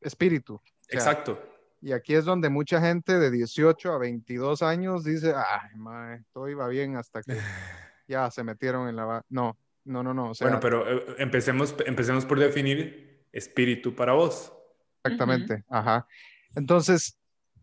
espíritu. 0.00 0.58
Exacto. 0.88 1.38
Y 1.82 1.92
aquí 1.92 2.14
es 2.14 2.24
donde 2.24 2.48
mucha 2.48 2.80
gente 2.80 3.18
de 3.18 3.30
18 3.30 3.92
a 3.92 3.98
22 3.98 4.62
años 4.62 5.04
dice, 5.04 5.34
ay, 5.36 5.76
mae, 5.76 6.22
todo 6.32 6.48
iba 6.48 6.66
bien 6.68 6.96
hasta 6.96 7.20
que 7.22 7.36
ya 8.08 8.30
se 8.30 8.42
metieron 8.42 8.88
en 8.88 8.96
la... 8.96 9.22
No, 9.28 9.58
no, 9.84 10.02
no, 10.02 10.14
no. 10.14 10.32
bueno, 10.40 10.58
pero 10.58 10.90
eh, 10.90 11.16
empecemos, 11.18 11.74
empecemos 11.84 12.24
por 12.24 12.40
definir 12.40 13.26
espíritu 13.32 13.94
para 13.94 14.14
vos. 14.14 14.50
Exactamente, 15.04 15.62
ajá. 15.68 16.06
Entonces, 16.54 17.19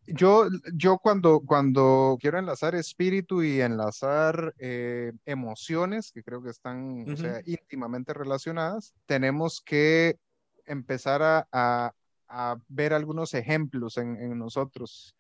yo, 0.08 0.48
yo 0.74 0.98
cuando, 0.98 1.42
cuando 1.42 2.18
quiero 2.20 2.40
enlazar 2.40 2.76
espíritu 2.76 3.44
y 3.44 3.62
enlazar 3.62 4.54
eh, 4.58 5.12
emociones, 5.26 6.12
que 6.12 6.24
creo 6.24 6.42
que 6.42 6.50
están 6.50 7.10
o 7.12 7.18
sea, 7.18 7.42
íntimamente 7.46 8.14
relacionadas, 8.14 8.94
tenemos 9.06 9.62
que 9.62 10.18
empezar 10.66 11.22
a, 11.22 11.94
a, 12.28 12.58
ver 12.68 12.94
algunos 12.94 13.34
ejemplos 13.34 13.98
en, 13.98 14.16
en, 14.22 14.38
nosotros. 14.38 15.16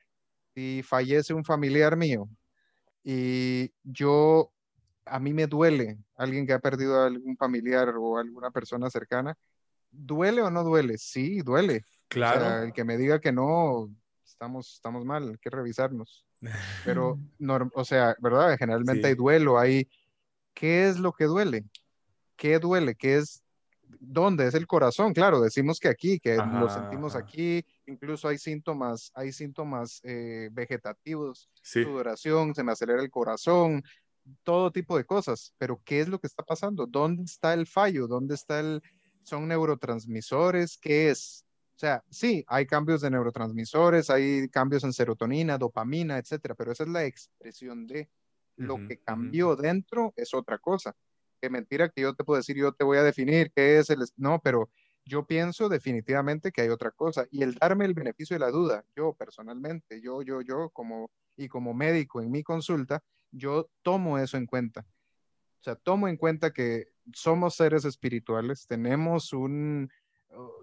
Si 0.53 0.81
fallece 0.83 1.33
un 1.33 1.43
familiar 1.43 1.95
mío 1.97 2.29
y 3.03 3.71
yo, 3.83 4.51
a 5.05 5.19
mí 5.19 5.33
me 5.33 5.47
duele 5.47 5.97
alguien 6.15 6.45
que 6.45 6.53
ha 6.53 6.59
perdido 6.59 7.01
a 7.01 7.07
algún 7.07 7.37
familiar 7.37 7.93
o 7.97 8.17
alguna 8.17 8.51
persona 8.51 8.89
cercana, 8.89 9.37
¿duele 9.91 10.41
o 10.41 10.49
no 10.49 10.63
duele? 10.63 10.97
Sí, 10.97 11.41
duele. 11.41 11.83
Claro. 12.09 12.63
el 12.63 12.73
que 12.73 12.85
me 12.85 12.97
diga 12.97 13.19
que 13.19 13.33
no, 13.33 13.89
estamos, 14.37 14.75
estamos 14.75 15.03
mal, 15.03 15.29
hay 15.29 15.37
que 15.37 15.49
revisarnos. 15.49 16.23
Pero, 16.85 17.19
o 17.73 17.83
sea, 17.83 18.15
¿verdad? 18.19 18.55
Generalmente 18.57 19.07
hay 19.07 19.15
duelo, 19.15 19.57
hay... 19.57 19.89
¿Qué 20.53 20.87
es 20.87 20.97
lo 20.97 21.11
que 21.13 21.25
duele? 21.25 21.65
¿Qué 22.35 22.57
duele? 22.59 22.95
¿Qué 22.95 23.17
es 23.17 23.43
¿Dónde? 23.99 24.45
Es 24.47 24.53
el 24.53 24.67
corazón, 24.67 25.13
claro, 25.13 25.39
decimos 25.39 25.79
que 25.79 25.87
aquí, 25.87 26.19
que 26.19 26.35
lo 26.35 26.69
sentimos 26.69 27.15
aquí, 27.15 27.63
incluso 27.85 28.27
hay 28.27 28.37
síntomas, 28.37 29.11
hay 29.15 29.31
síntomas 29.31 30.01
eh, 30.03 30.49
vegetativos, 30.51 31.49
sudoración, 31.61 32.53
se 32.53 32.63
me 32.63 32.73
acelera 32.73 33.01
el 33.01 33.09
corazón, 33.09 33.81
todo 34.43 34.71
tipo 34.71 34.97
de 34.97 35.05
cosas, 35.05 35.53
pero 35.57 35.81
¿qué 35.85 36.01
es 36.01 36.09
lo 36.09 36.19
que 36.19 36.27
está 36.27 36.43
pasando? 36.43 36.85
¿Dónde 36.85 37.23
está 37.23 37.53
el 37.53 37.65
fallo? 37.65 38.07
¿Dónde 38.07 38.35
está 38.35 38.59
el... 38.59 38.81
¿Son 39.23 39.47
neurotransmisores? 39.47 40.77
¿Qué 40.77 41.09
es? 41.09 41.46
O 41.77 41.79
sea, 41.79 42.03
sí, 42.09 42.43
hay 42.47 42.65
cambios 42.65 43.01
de 43.01 43.11
neurotransmisores, 43.11 44.09
hay 44.09 44.49
cambios 44.49 44.83
en 44.83 44.93
serotonina, 44.93 45.59
dopamina, 45.59 46.17
etcétera, 46.17 46.55
pero 46.55 46.71
esa 46.71 46.83
es 46.83 46.89
la 46.89 47.05
expresión 47.05 47.85
de 47.85 48.09
lo 48.55 48.77
que 48.87 48.97
cambió 48.97 49.55
dentro, 49.55 50.11
es 50.15 50.33
otra 50.33 50.57
cosa 50.57 50.95
que 51.39 51.49
mentira 51.49 51.89
que 51.89 52.01
yo 52.01 52.15
te 52.15 52.23
puedo 52.23 52.37
decir, 52.37 52.55
yo 52.57 52.73
te 52.73 52.83
voy 52.83 52.97
a 52.97 53.03
definir 53.03 53.51
qué 53.55 53.79
es 53.79 53.89
el... 53.89 54.03
No, 54.15 54.41
pero 54.43 54.69
yo 55.05 55.25
pienso 55.25 55.69
definitivamente 55.69 56.51
que 56.51 56.61
hay 56.61 56.69
otra 56.69 56.91
cosa. 56.91 57.25
Y 57.31 57.43
el 57.43 57.55
darme 57.55 57.85
el 57.85 57.93
beneficio 57.93 58.35
de 58.35 58.39
la 58.39 58.51
duda, 58.51 58.83
yo 58.95 59.13
personalmente, 59.13 60.01
yo, 60.01 60.21
yo, 60.21 60.41
yo, 60.41 60.69
como, 60.71 61.11
y 61.35 61.47
como 61.47 61.73
médico 61.73 62.21
en 62.21 62.31
mi 62.31 62.43
consulta, 62.43 63.03
yo 63.31 63.69
tomo 63.81 64.17
eso 64.17 64.37
en 64.37 64.45
cuenta. 64.45 64.81
O 65.59 65.63
sea, 65.63 65.75
tomo 65.75 66.07
en 66.07 66.17
cuenta 66.17 66.51
que 66.51 66.87
somos 67.13 67.55
seres 67.55 67.85
espirituales, 67.85 68.67
tenemos 68.67 69.33
un, 69.33 69.89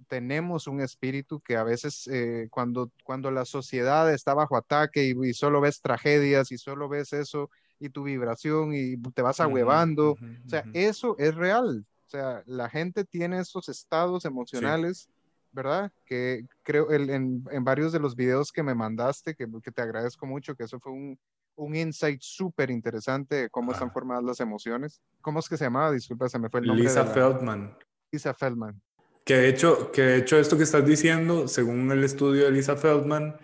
tenemos 0.08 0.66
un 0.66 0.80
espíritu 0.80 1.40
que 1.40 1.56
a 1.56 1.64
veces 1.64 2.08
eh, 2.08 2.48
cuando, 2.50 2.90
cuando 3.02 3.30
la 3.30 3.44
sociedad 3.44 4.12
está 4.12 4.34
bajo 4.34 4.56
ataque 4.56 5.04
y, 5.04 5.28
y, 5.28 5.34
solo 5.34 5.60
ves 5.60 5.80
tragedias 5.80 6.52
y 6.52 6.58
solo 6.58 6.88
ves 6.88 7.12
eso, 7.12 7.50
y 7.78 7.90
tu 7.90 8.04
vibración 8.04 8.74
y 8.74 8.96
te 9.12 9.22
vas 9.22 9.40
ahuevando. 9.40 10.12
o 10.12 10.48
sea, 10.48 10.64
eso 10.72 11.16
es 11.18 11.34
real. 11.34 11.84
O 12.06 12.10
sea, 12.10 12.42
la 12.46 12.68
gente 12.68 13.04
tiene 13.04 13.40
esos 13.40 13.68
estados 13.68 14.24
emocionales, 14.24 15.08
¿verdad? 15.52 15.92
Que 16.06 16.46
creo 16.62 16.90
en, 16.92 17.44
en, 17.50 17.64
varios 17.64 17.92
de 17.92 17.98
los 17.98 18.14
videos 18.14 18.52
que 18.52 18.62
me 18.62 18.74
mandaste, 18.74 19.34
que, 19.34 19.46
que 19.62 19.72
te 19.72 19.82
agradezco 19.82 20.26
mucho, 20.26 20.54
que 20.54 20.64
eso 20.64 20.78
fue 20.78 20.92
un, 20.92 21.18
un 21.56 21.74
insight 21.74 22.20
súper 22.20 22.70
interesante 22.70 23.34
de 23.34 23.50
cómo 23.50 23.72
están 23.72 23.90
formadas 23.90 24.24
las 24.24 24.40
emociones. 24.40 25.00
¿Cómo 25.20 25.40
es 25.40 25.48
que 25.48 25.56
se 25.56 25.64
llamaba? 25.64 25.90
Disculpa, 25.90 26.28
se 26.28 26.38
me 26.38 26.48
fue 26.48 26.60
el 26.60 26.66
nombre. 26.66 26.84
Lisa 26.84 27.04
Feldman. 27.04 27.76
Lisa 28.10 28.34
Feldman. 28.34 28.80
Que 29.24 29.36
de, 29.36 29.48
hecho, 29.48 29.90
que 29.90 30.02
de 30.02 30.16
hecho 30.18 30.38
esto 30.38 30.56
que 30.56 30.64
estás 30.64 30.84
diciendo, 30.84 31.48
según 31.48 31.90
el 31.90 32.04
estudio 32.04 32.44
de 32.44 32.50
Lisa 32.50 32.76
Feldman, 32.76 33.38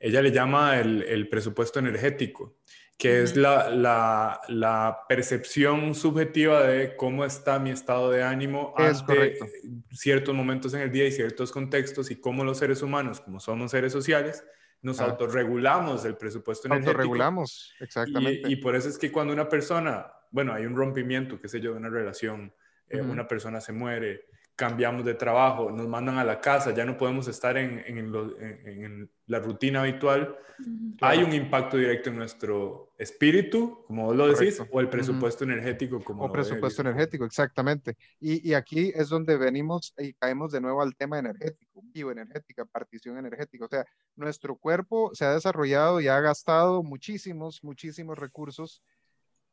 ella 0.00 0.22
le 0.22 0.32
llama 0.32 0.80
el, 0.80 1.02
el 1.04 1.28
presupuesto 1.28 1.78
energético 1.78 2.56
que 3.00 3.22
es 3.22 3.34
la, 3.34 3.70
la, 3.70 4.42
la, 4.48 5.06
percepción 5.08 5.94
subjetiva 5.94 6.64
de 6.64 6.96
cómo 6.96 7.24
está 7.24 7.58
mi 7.58 7.70
estado 7.70 8.10
de 8.10 8.22
ánimo 8.22 8.74
ante 8.76 9.38
ciertos 9.90 10.34
momentos 10.34 10.74
en 10.74 10.82
el 10.82 10.92
día 10.92 11.06
y 11.06 11.10
ciertos 11.10 11.50
contextos 11.50 12.10
y 12.10 12.16
cómo 12.16 12.44
los 12.44 12.58
seres 12.58 12.82
humanos, 12.82 13.22
como 13.22 13.40
somos 13.40 13.70
seres 13.70 13.94
sociales, 13.94 14.44
nos 14.82 15.00
autorregulamos 15.00 16.04
el 16.04 16.18
presupuesto 16.18 16.68
energético. 16.68 16.90
Autorregulamos, 16.90 17.74
exactamente. 17.80 18.50
Y, 18.50 18.52
y, 18.52 18.56
por 18.56 18.76
eso 18.76 18.90
es 18.90 18.98
que 18.98 19.10
cuando 19.10 19.32
una 19.32 19.48
persona, 19.48 20.12
bueno, 20.30 20.52
hay 20.52 20.66
un 20.66 20.76
rompimiento, 20.76 21.40
qué 21.40 21.48
sé 21.48 21.58
yo, 21.58 21.72
de 21.72 21.78
una 21.78 21.88
relación, 21.88 22.52
eh, 22.90 23.00
una 23.00 23.26
persona 23.26 23.62
se 23.62 23.72
muere, 23.72 24.26
cambiamos 24.60 25.06
de 25.06 25.14
trabajo, 25.14 25.70
nos 25.70 25.88
mandan 25.88 26.18
a 26.18 26.24
la 26.24 26.38
casa, 26.38 26.74
ya 26.74 26.84
no 26.84 26.98
podemos 26.98 27.26
estar 27.28 27.56
en, 27.56 27.82
en, 27.86 29.10
la 29.26 29.38
rutina 29.38 29.80
habitual, 29.80 30.36
hay 31.00 31.22
un 31.22 31.32
impacto 31.32 31.78
directo 31.78 32.10
en 32.10 32.16
nuestro 32.16 32.92
espíritu, 32.98 33.82
como 33.86 34.04
vos 34.04 34.16
lo 34.16 34.26
decís, 34.28 34.60
o 34.70 34.80
el 34.80 34.90
presupuesto 34.90 35.44
energético, 35.44 36.04
como... 36.04 36.26
O 36.26 36.30
presupuesto 36.30 36.82
energético, 36.82 37.24
exactamente. 37.24 37.96
Y, 38.20 38.46
y, 38.46 38.52
aquí 38.52 38.92
es 38.94 39.08
donde 39.08 39.38
venimos 39.38 39.94
y 39.96 40.12
caemos 40.12 40.52
de 40.52 40.60
nuevo 40.60 40.82
al 40.82 40.94
tema 40.94 41.18
energético, 41.18 41.80
bioenergética, 41.82 42.66
partición 42.66 43.16
energética. 43.16 43.64
O 43.64 43.68
sea, 43.68 43.86
nuestro 44.14 44.56
cuerpo 44.56 45.10
se 45.14 45.24
ha 45.24 45.32
desarrollado 45.32 46.02
y 46.02 46.08
ha 46.08 46.20
gastado 46.20 46.82
muchísimos, 46.82 47.64
muchísimos 47.64 48.18
recursos 48.18 48.82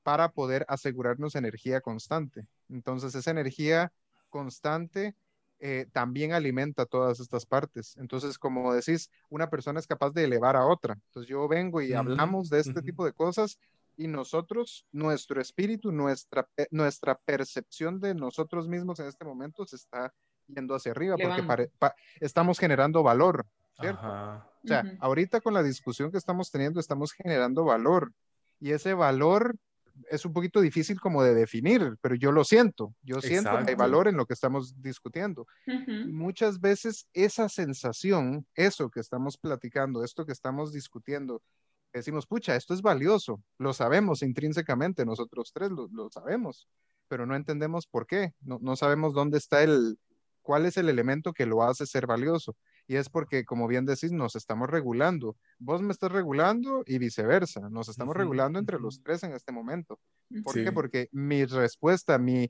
para 0.04 0.34
poder 0.34 0.66
asegurarnos 0.68 1.36
energía 1.36 1.80
constante. 1.80 2.46
Entonces, 2.68 3.16
esa 3.16 3.32
energía 3.32 3.94
constante 4.38 5.16
eh, 5.60 5.88
también 5.92 6.34
alimenta 6.34 6.86
todas 6.86 7.20
estas 7.20 7.48
partes. 7.48 7.98
Entonces, 7.98 8.38
como 8.38 8.72
decís, 8.74 9.10
una 9.30 9.50
persona 9.50 9.80
es 9.80 9.88
capaz 9.88 10.12
de 10.12 10.26
elevar 10.26 10.56
a 10.56 10.68
otra. 10.68 10.94
Entonces, 10.94 11.28
yo 11.28 11.48
vengo 11.48 11.82
y 11.82 11.94
hablamos 11.94 12.50
de 12.50 12.60
este 12.60 12.84
tipo 12.84 13.04
de 13.04 13.14
cosas 13.14 13.58
y 13.96 14.08
nosotros, 14.08 14.86
nuestro 14.92 15.42
espíritu, 15.42 15.92
nuestra, 15.92 16.48
nuestra 16.70 17.16
percepción 17.16 18.00
de 18.00 18.14
nosotros 18.14 18.68
mismos 18.68 19.00
en 19.00 19.08
este 19.08 19.26
momento 19.26 19.66
se 19.66 19.78
está 19.78 20.14
yendo 20.46 20.76
hacia 20.76 20.92
arriba 20.92 21.16
porque 21.18 21.72
estamos 22.20 22.60
generando 22.60 23.02
valor. 23.02 23.44
¿cierto? 23.80 24.08
O 24.08 24.68
sea, 24.68 24.84
ahorita 25.00 25.42
con 25.42 25.56
la 25.56 25.64
discusión 25.64 26.12
que 26.12 26.18
estamos 26.20 26.52
teniendo, 26.52 26.80
estamos 26.80 27.14
generando 27.14 27.64
valor 27.64 28.12
y 28.60 28.72
ese 28.72 28.94
valor 28.94 29.56
es 30.10 30.26
un 30.26 30.34
poquito 30.34 30.62
difícil 30.62 31.00
como 31.00 31.24
de 31.24 31.34
definir, 31.34 31.98
pero 32.02 32.16
yo 32.16 32.32
lo 32.32 32.44
siento, 32.44 32.94
yo 33.02 33.20
siento 33.22 33.52
que 33.64 33.72
hay 33.72 33.76
valor 33.76 34.08
en 34.08 34.18
lo 34.18 34.26
que 34.26 34.34
estamos 34.34 34.82
discutiendo. 34.82 35.48
Muchas 36.08 36.60
veces 36.60 37.08
esa 37.14 37.50
sensación, 37.50 38.46
eso 38.56 38.90
que 38.90 39.00
estamos 39.00 39.38
platicando, 39.38 40.04
esto 40.04 40.26
que 40.26 40.32
estamos 40.32 40.72
discutiendo, 40.72 41.42
decimos, 41.94 42.28
pucha, 42.28 42.56
esto 42.56 42.74
es 42.74 42.82
valioso, 42.82 43.42
lo 43.58 43.74
sabemos 43.74 44.22
intrínsecamente, 44.22 45.06
nosotros 45.06 45.52
tres 45.54 45.72
lo, 45.72 45.88
lo 45.92 46.10
sabemos, 46.10 46.68
pero 47.08 47.26
no 47.26 47.36
entendemos 47.36 47.88
por 47.88 48.06
qué, 48.06 48.34
no, 48.42 48.60
no 48.62 48.76
sabemos 48.76 49.14
dónde 49.14 49.38
está 49.38 49.64
el, 49.64 49.98
cuál 50.42 50.66
es 50.66 50.78
el 50.78 50.90
elemento 50.90 51.34
que 51.34 51.46
lo 51.46 51.64
hace 51.64 51.86
ser 51.86 52.08
valioso. 52.08 52.56
Y 52.88 52.96
es 52.96 53.10
porque, 53.10 53.44
como 53.44 53.68
bien 53.68 53.86
decís, 53.86 54.12
nos 54.12 54.36
estamos 54.36 54.70
regulando. 54.70 55.36
Vos 55.60 55.82
me 55.82 55.92
estás 55.92 56.12
regulando 56.12 56.84
y 56.86 56.98
viceversa. 57.00 57.70
Nos 57.70 57.90
estamos 57.90 58.16
regulando 58.16 58.60
entre 58.60 58.80
los 58.80 59.02
tres 59.04 59.24
en 59.24 59.34
este 59.34 59.52
momento. 59.52 60.00
¿Por 60.44 60.56
qué? 60.56 60.72
Porque 60.72 61.10
mi 61.12 61.44
respuesta, 61.46 62.18
mi, 62.18 62.50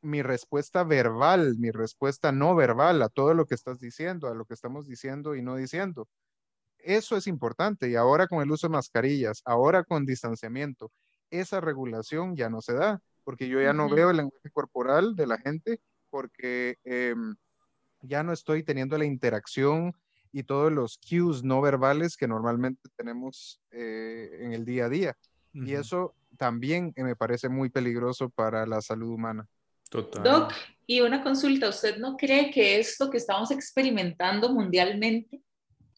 mi 0.00 0.22
respuesta 0.22 0.84
verbal, 0.84 1.56
mi 1.58 1.70
respuesta 1.70 2.32
no 2.32 2.54
verbal 2.54 3.02
a 3.02 3.08
todo 3.08 3.34
lo 3.34 3.46
que 3.46 3.54
estás 3.54 3.78
diciendo, 3.78 4.28
a 4.28 4.34
lo 4.34 4.44
que 4.44 4.54
estamos 4.54 4.86
diciendo 4.86 5.34
y 5.34 5.42
no 5.42 5.56
diciendo, 5.56 6.08
eso 6.78 7.16
es 7.16 7.26
importante 7.26 7.88
y 7.88 7.96
ahora 7.96 8.26
con 8.26 8.42
el 8.42 8.50
uso 8.50 8.68
de 8.68 8.72
mascarillas, 8.72 9.42
ahora 9.44 9.84
con 9.84 10.04
distanciamiento, 10.04 10.92
esa 11.30 11.60
regulación 11.60 12.36
ya 12.36 12.50
no 12.50 12.60
se 12.60 12.74
da, 12.74 13.00
porque 13.24 13.48
yo 13.48 13.60
ya 13.60 13.72
no 13.72 13.88
veo 13.88 14.10
el 14.10 14.18
lenguaje 14.18 14.50
corporal 14.52 15.16
de 15.16 15.26
la 15.26 15.38
gente, 15.38 15.80
porque 16.10 16.76
em, 16.84 17.34
ya 18.06 18.22
no 18.22 18.32
estoy 18.32 18.62
teniendo 18.62 18.96
la 18.98 19.04
interacción 19.04 19.94
y 20.32 20.42
todos 20.42 20.72
los 20.72 20.98
cues 20.98 21.44
no 21.44 21.60
verbales 21.60 22.16
que 22.16 22.26
normalmente 22.26 22.88
tenemos 22.96 23.60
eh, 23.70 24.30
en 24.40 24.52
el 24.52 24.64
día 24.64 24.86
a 24.86 24.88
día. 24.88 25.16
Y 25.52 25.74
eso 25.74 26.16
también 26.36 26.92
me 26.96 27.14
parece 27.14 27.48
muy 27.48 27.70
peligroso 27.70 28.28
para 28.28 28.66
la 28.66 28.80
salud 28.80 29.10
humana. 29.10 29.44
Total. 29.88 30.24
Doc, 30.24 30.52
y 30.86 31.00
una 31.00 31.22
consulta, 31.22 31.68
¿usted 31.68 31.98
no 31.98 32.16
cree 32.16 32.50
que 32.50 32.80
esto 32.80 33.08
que 33.10 33.18
estamos 33.18 33.52
experimentando 33.52 34.48
mundialmente, 34.50 35.40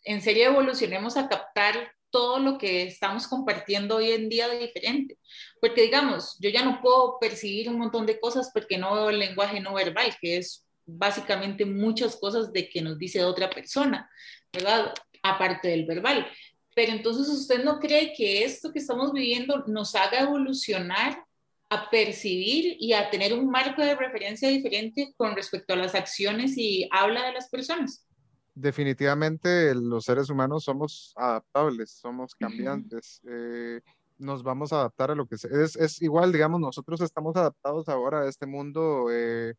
en 0.04 0.20
serio 0.20 0.50
evolucionemos 0.50 1.16
a 1.16 1.28
captar 1.28 1.92
todo 2.10 2.38
lo 2.38 2.58
que 2.58 2.82
estamos 2.82 3.26
compartiendo 3.26 3.96
hoy 3.96 4.10
en 4.10 4.28
día 4.28 4.48
de 4.48 4.58
diferente? 4.58 5.18
Porque 5.62 5.80
digamos, 5.80 6.36
yo 6.38 6.50
ya 6.50 6.62
no 6.62 6.82
puedo 6.82 7.18
percibir 7.18 7.70
un 7.70 7.78
montón 7.78 8.04
de 8.04 8.20
cosas 8.20 8.50
porque 8.52 8.76
no 8.76 8.94
veo 8.94 9.08
el 9.08 9.18
lenguaje 9.18 9.60
no 9.60 9.72
verbal, 9.72 10.14
que 10.20 10.36
es 10.36 10.65
básicamente 10.86 11.66
muchas 11.66 12.16
cosas 12.16 12.52
de 12.52 12.68
que 12.68 12.80
nos 12.80 12.98
dice 12.98 13.24
otra 13.24 13.50
persona, 13.50 14.08
¿verdad? 14.52 14.94
Aparte 15.22 15.68
del 15.68 15.84
verbal. 15.84 16.26
Pero 16.74 16.92
entonces 16.92 17.28
usted 17.28 17.64
no 17.64 17.80
cree 17.80 18.12
que 18.14 18.44
esto 18.44 18.72
que 18.72 18.78
estamos 18.78 19.12
viviendo 19.12 19.64
nos 19.66 19.94
haga 19.94 20.20
evolucionar 20.20 21.24
a 21.68 21.90
percibir 21.90 22.76
y 22.78 22.92
a 22.92 23.10
tener 23.10 23.32
un 23.32 23.50
marco 23.50 23.82
de 23.82 23.96
referencia 23.96 24.48
diferente 24.48 25.12
con 25.16 25.34
respecto 25.34 25.74
a 25.74 25.76
las 25.76 25.94
acciones 25.94 26.56
y 26.56 26.88
habla 26.92 27.26
de 27.26 27.32
las 27.32 27.48
personas. 27.48 28.06
Definitivamente 28.54 29.74
los 29.74 30.04
seres 30.04 30.30
humanos 30.30 30.64
somos 30.64 31.12
adaptables, 31.16 31.90
somos 31.90 32.34
cambiantes. 32.34 33.20
Eh, 33.28 33.80
nos 34.18 34.42
vamos 34.42 34.72
a 34.72 34.76
adaptar 34.76 35.10
a 35.10 35.14
lo 35.14 35.26
que 35.26 35.34
es, 35.34 35.44
es 35.76 36.00
igual, 36.00 36.32
digamos, 36.32 36.60
nosotros 36.60 37.00
estamos 37.00 37.36
adaptados 37.36 37.88
ahora 37.88 38.22
a 38.22 38.28
este 38.28 38.46
mundo 38.46 39.10
eh, 39.10 39.50
eh, 39.50 39.54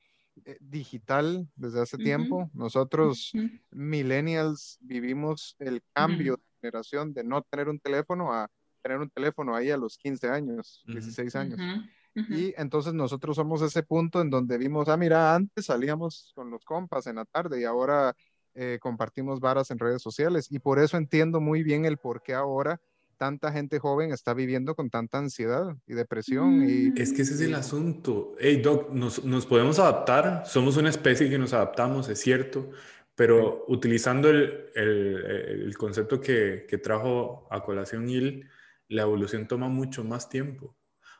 digital 0.59 1.47
desde 1.55 1.81
hace 1.81 1.97
tiempo. 1.97 2.49
Nosotros, 2.53 3.31
millennials, 3.71 4.77
vivimos 4.81 5.55
el 5.59 5.81
cambio 5.93 6.37
de 6.37 6.43
generación 6.61 7.13
de 7.13 7.23
no 7.23 7.41
tener 7.43 7.69
un 7.69 7.79
teléfono 7.79 8.33
a 8.33 8.49
tener 8.81 8.99
un 8.99 9.09
teléfono 9.09 9.55
ahí 9.55 9.69
a 9.69 9.77
los 9.77 9.97
15 9.97 10.29
años, 10.29 10.83
16 10.87 11.35
años. 11.35 11.59
Y 12.29 12.53
entonces 12.57 12.93
nosotros 12.93 13.35
somos 13.35 13.61
ese 13.61 13.83
punto 13.83 14.21
en 14.21 14.29
donde 14.29 14.57
vimos, 14.57 14.89
ah, 14.89 14.97
mira, 14.97 15.35
antes 15.35 15.65
salíamos 15.65 16.31
con 16.33 16.49
los 16.49 16.65
compas 16.65 17.05
en 17.05 17.17
la 17.17 17.25
tarde 17.25 17.61
y 17.61 17.63
ahora 17.63 18.15
eh, 18.55 18.79
compartimos 18.81 19.39
varas 19.39 19.69
en 19.69 19.77
redes 19.77 20.01
sociales. 20.01 20.47
Y 20.49 20.57
por 20.59 20.79
eso 20.79 20.97
entiendo 20.97 21.39
muy 21.39 21.61
bien 21.61 21.85
el 21.85 21.97
por 21.97 22.23
qué 22.23 22.33
ahora 22.33 22.81
tanta 23.17 23.51
gente 23.51 23.79
joven 23.79 24.11
está 24.11 24.33
viviendo 24.33 24.75
con 24.75 24.89
tanta 24.89 25.17
ansiedad 25.17 25.75
y 25.85 25.93
depresión. 25.93 26.63
Y, 26.67 26.93
es 26.99 27.11
que 27.11 27.23
ese 27.23 27.33
es 27.33 27.41
el 27.41 27.55
asunto. 27.55 28.35
Hey, 28.39 28.61
Doc, 28.63 28.91
nos, 28.91 29.23
nos, 29.25 29.45
podemos 29.45 29.79
adaptar, 29.79 30.43
somos 30.45 30.77
una 30.77 30.89
especie 30.89 31.29
que 31.29 31.37
nos 31.37 31.53
adaptamos, 31.53 32.07
es 32.09 32.19
cierto, 32.19 32.69
pero 33.15 33.65
utilizando 33.67 34.29
el, 34.29 34.69
el, 34.75 35.65
el, 35.65 35.77
concepto 35.77 36.21
que, 36.21 36.65
que 36.69 36.77
trajo 36.77 37.47
a 37.49 37.63
colación 37.63 38.07
Il, 38.09 38.47
la 38.89 39.01
evolución 39.01 39.47
toma 39.47 39.67
mucho 39.67 40.03
más 40.03 40.29
tiempo. 40.29 40.75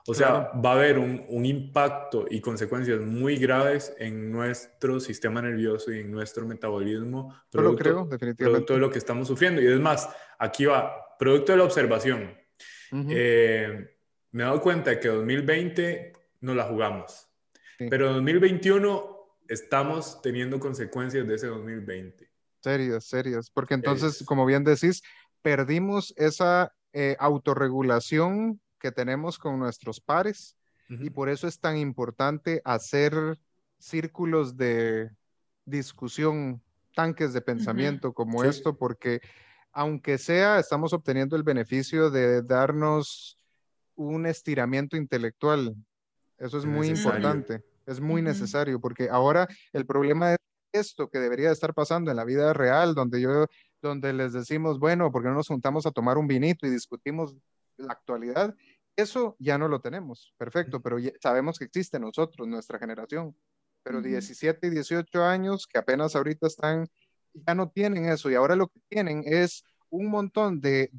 O 0.09 0.13
sea, 0.13 0.53
va 0.53 0.69
a 0.69 0.73
haber 0.75 0.99
un, 0.99 1.25
un, 1.27 1.45
impacto 1.45 2.27
y 2.29 2.39
consecuencias 2.39 3.01
muy 3.01 3.35
graves 3.35 3.93
en 3.97 4.31
nuestro 4.31 5.01
sistema 5.01 5.41
nervioso 5.41 5.91
y 5.91 5.99
en 5.99 6.09
nuestro 6.09 6.47
metabolismo. 6.47 7.35
Producto, 7.51 7.71
lo 7.71 7.77
creo, 7.77 8.05
definitivamente. 8.05 8.43
Producto 8.45 8.73
de 8.73 8.79
lo 8.79 8.89
que 8.89 8.99
estamos 8.99 9.27
sufriendo. 9.27 9.61
Y 9.61 9.67
es 9.67 9.79
más, 9.81 10.07
aquí 10.39 10.63
va, 10.63 10.95
producto 11.17 11.51
de 11.51 11.57
la 11.57 11.63
observación. 11.63 12.37
Eh, 12.91 13.89
me 14.31 14.43
he 14.43 14.45
dado 14.45 14.61
cuenta 14.61 14.91
de 14.91 14.99
que 14.99 15.07
2020 15.07 16.13
no 16.41 16.53
la 16.53 16.65
jugamos. 16.65 17.27
Pero 17.77 18.13
2021 18.13 19.17
estamos 19.47 20.21
teniendo 20.21 20.59
consecuencias 20.59 21.27
de 21.27 21.35
ese 21.35 21.47
2020. 21.47 22.29
Serias, 22.61 23.05
serias. 23.05 23.49
Porque 23.49 23.75
entonces, 23.75 24.23
como 24.25 24.45
bien 24.45 24.63
decís, 24.63 25.03
perdimos 25.41 26.13
esa 26.17 26.73
eh, 26.93 27.15
autorregulación 27.19 28.59
que 28.79 28.91
tenemos 28.91 29.37
con 29.37 29.59
nuestros 29.59 29.99
pares 29.99 30.57
y 30.89 31.09
por 31.09 31.27
eso 31.27 31.47
es 31.47 31.59
tan 31.59 31.75
importante 31.75 32.61
hacer 32.63 33.13
círculos 33.77 34.55
de 34.55 35.09
discusión, 35.65 36.61
tanques 36.95 37.33
de 37.33 37.41
pensamiento 37.41 38.13
como 38.13 38.45
esto, 38.45 38.77
porque 38.77 39.19
aunque 39.71 40.17
sea, 40.17 40.59
estamos 40.59 40.93
obteniendo 40.93 41.35
el 41.35 41.43
beneficio 41.43 42.09
de 42.09 42.41
darnos 42.41 43.37
un 43.95 44.25
estiramiento 44.25 44.95
intelectual. 44.97 45.75
Eso 46.37 46.57
es, 46.57 46.65
muy 46.65 46.87
importante, 46.87 47.63
es 47.85 47.99
muy 47.99 48.21
necesario, 48.21 48.79
porque 48.79 49.09
ahora 49.09 49.47
el 49.73 49.85
problema 49.85 50.33
es 50.33 50.37
esto 50.71 51.09
que 51.09 51.19
debería 51.19 51.51
estar 51.51 51.73
pasando 51.73 52.11
en 52.11 52.17
la 52.17 52.25
vida 52.25 52.53
real, 52.53 52.93
donde 52.93 53.21
yo, 53.21 53.47
donde 53.81 54.13
les 54.13 54.33
decimos, 54.33 54.79
bueno, 54.79 55.11
porque 55.11 55.29
no 55.29 55.35
nos 55.35 55.47
juntamos 55.47 55.85
a 55.85 55.91
tomar 55.91 56.17
un 56.17 56.27
vinito 56.27 56.67
y 56.67 56.69
discutimos 56.69 57.35
la 57.77 57.93
actualidad, 57.93 58.55
eso 58.95 59.35
ya 59.39 59.57
no 59.57 59.67
lo 59.67 59.79
tenemos, 59.79 60.33
perfecto, 60.37 60.81
pero 60.81 60.97
sabemos 61.21 61.59
que 61.59 61.65
existe 61.65 61.99
nosotros, 61.99 62.47
nuestra 62.47 62.79
generación, 62.79 63.35
pero 63.83 64.01
17 64.01 64.67
y 64.67 64.69
18 64.71 65.23
años 65.23 65.67
que 65.67 65.77
apenas 65.77 66.15
ahorita 66.15 66.47
están, 66.47 66.87
ya 67.45 67.55
no 67.55 67.69
tienen 67.69 68.05
eso 68.05 68.29
y 68.29 68.35
ahora 68.35 68.55
lo 68.55 68.67
que 68.67 68.79
tienen 68.89 69.23
es 69.25 69.63
un 69.89 70.07
montón 70.07 70.59
de, 70.61 70.89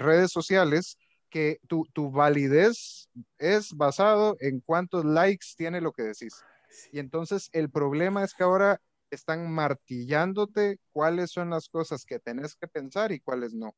redes 0.00 0.30
sociales 0.30 0.98
que 1.30 1.60
tu, 1.66 1.84
tu, 1.92 2.10
validez 2.10 3.08
es 3.38 3.72
basado 3.74 4.36
en 4.40 4.60
cuántos 4.60 5.04
likes 5.04 5.48
tiene 5.56 5.80
lo 5.80 5.92
que 5.92 6.02
decís. 6.02 6.34
Y 6.92 6.98
entonces 6.98 7.50
el 7.52 7.70
problema 7.70 8.24
es 8.24 8.32
que 8.32 8.44
ahora 8.44 8.80
están 9.10 9.50
martillándote 9.50 10.78
cuáles 10.92 11.30
son 11.30 11.50
las 11.50 11.68
cosas 11.68 12.04
que 12.04 12.18
tenés 12.18 12.54
que 12.54 12.68
pensar 12.68 13.12
y 13.12 13.20
cuáles 13.20 13.54
no. 13.54 13.74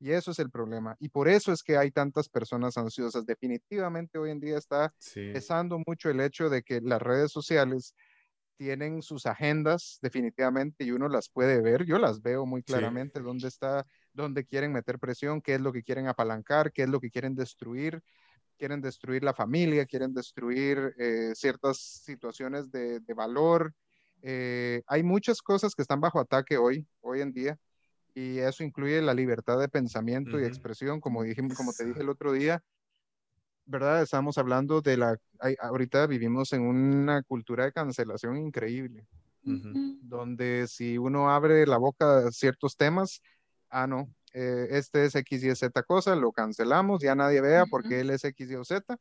Y 0.00 0.12
eso 0.12 0.32
es 0.32 0.38
el 0.38 0.50
problema. 0.50 0.96
Y 0.98 1.08
por 1.08 1.28
eso 1.28 1.52
es 1.52 1.62
que 1.62 1.76
hay 1.76 1.90
tantas 1.90 2.28
personas 2.28 2.76
ansiosas. 2.76 3.24
Definitivamente 3.24 4.18
hoy 4.18 4.30
en 4.30 4.40
día 4.40 4.58
está 4.58 4.92
pesando 5.14 5.80
mucho 5.86 6.10
el 6.10 6.20
hecho 6.20 6.50
de 6.50 6.62
que 6.62 6.80
las 6.80 7.00
redes 7.00 7.32
sociales 7.32 7.94
tienen 8.56 9.02
sus 9.02 9.26
agendas 9.26 9.98
definitivamente 10.02 10.84
y 10.84 10.90
uno 10.92 11.08
las 11.08 11.28
puede 11.28 11.60
ver. 11.60 11.84
Yo 11.84 11.98
las 11.98 12.22
veo 12.22 12.46
muy 12.46 12.62
claramente 12.62 13.20
dónde 13.20 13.48
está, 13.48 13.86
dónde 14.12 14.44
quieren 14.44 14.72
meter 14.72 14.98
presión, 14.98 15.40
qué 15.40 15.54
es 15.54 15.60
lo 15.60 15.72
que 15.72 15.82
quieren 15.82 16.06
apalancar, 16.06 16.72
qué 16.72 16.82
es 16.82 16.88
lo 16.88 17.00
que 17.00 17.10
quieren 17.10 17.34
destruir. 17.34 18.02
Quieren 18.56 18.80
destruir 18.80 19.24
la 19.24 19.34
familia, 19.34 19.84
quieren 19.84 20.14
destruir 20.14 20.94
eh, 20.98 21.32
ciertas 21.34 21.76
situaciones 21.78 22.70
de, 22.70 23.00
valor. 23.16 23.74
Eh, 24.22 24.80
hay 24.86 25.02
muchas 25.02 25.42
cosas 25.42 25.74
que 25.74 25.82
están 25.82 26.00
bajo 26.00 26.20
ataque 26.20 26.56
hoy, 26.56 26.86
hoy 27.00 27.20
en 27.20 27.32
día 27.32 27.58
y 28.14 28.38
eso 28.38 28.62
incluye 28.62 29.02
la 29.02 29.12
libertad 29.12 29.58
de 29.58 29.68
pensamiento 29.68 30.40
y 30.40 30.44
expresión, 30.44 31.00
como, 31.00 31.24
dijimos, 31.24 31.56
como 31.56 31.72
te 31.72 31.84
dije 31.84 32.00
el 32.00 32.08
otro 32.08 32.32
día, 32.32 32.62
¿verdad? 33.66 34.02
Estamos 34.02 34.38
hablando 34.38 34.80
de 34.80 34.96
la, 34.96 35.16
ahorita 35.60 36.06
vivimos 36.06 36.52
en 36.52 36.62
una 36.62 37.22
cultura 37.22 37.64
de 37.64 37.72
cancelación 37.72 38.36
increíble, 38.36 39.06
donde 39.42 40.66
si 40.68 40.96
uno 40.98 41.30
abre 41.30 41.66
la 41.66 41.76
boca 41.76 42.26
a 42.26 42.30
ciertos 42.30 42.76
temas, 42.76 43.20
ah, 43.68 43.86
no, 43.86 44.08
eh, 44.32 44.68
este 44.70 45.04
es 45.04 45.14
X, 45.14 45.44
Y, 45.44 45.54
Z 45.54 45.82
cosa, 45.82 46.16
lo 46.16 46.32
cancelamos, 46.32 47.02
ya 47.02 47.14
nadie 47.14 47.40
vea 47.40 47.66
porque 47.66 48.00
él 48.00 48.10
es 48.10 48.24
X, 48.24 48.50
Y 48.50 48.54
o 48.54 48.64
Z, 48.64 48.96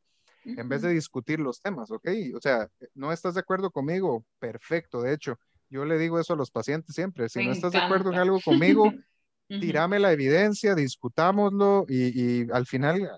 en 0.45 0.67
vez 0.67 0.81
de 0.81 0.89
discutir 0.89 1.39
los 1.39 1.61
temas, 1.61 1.89
¿ok? 1.91 2.07
O 2.35 2.41
sea, 2.41 2.67
¿no 2.93 3.11
estás 3.11 3.33
de 3.35 3.39
acuerdo 3.39 3.71
conmigo? 3.71 4.25
Perfecto, 4.39 5.01
de 5.01 5.13
hecho, 5.13 5.39
yo 5.69 5.85
le 5.85 5.97
digo 5.97 6.19
eso 6.19 6.33
a 6.33 6.37
los 6.37 6.51
pacientes 6.51 6.93
siempre. 6.93 7.29
Si 7.29 7.43
no 7.43 7.51
estás 7.51 7.71
de 7.71 7.79
acuerdo 7.79 8.11
en 8.11 8.19
algo 8.19 8.39
conmigo, 8.41 8.91
tirame 9.59 9.99
la 9.99 10.11
evidencia, 10.11 10.75
discutámoslo 10.75 11.85
y, 11.87 12.49
al 12.51 12.65
final 12.65 13.09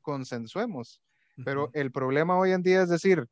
consensuemos. 0.00 1.00
Pero 1.44 1.70
el 1.72 1.92
problema 1.92 2.38
hoy 2.38 2.52
en 2.52 2.62
día 2.62 2.82
es 2.82 2.88
decir, 2.88 3.24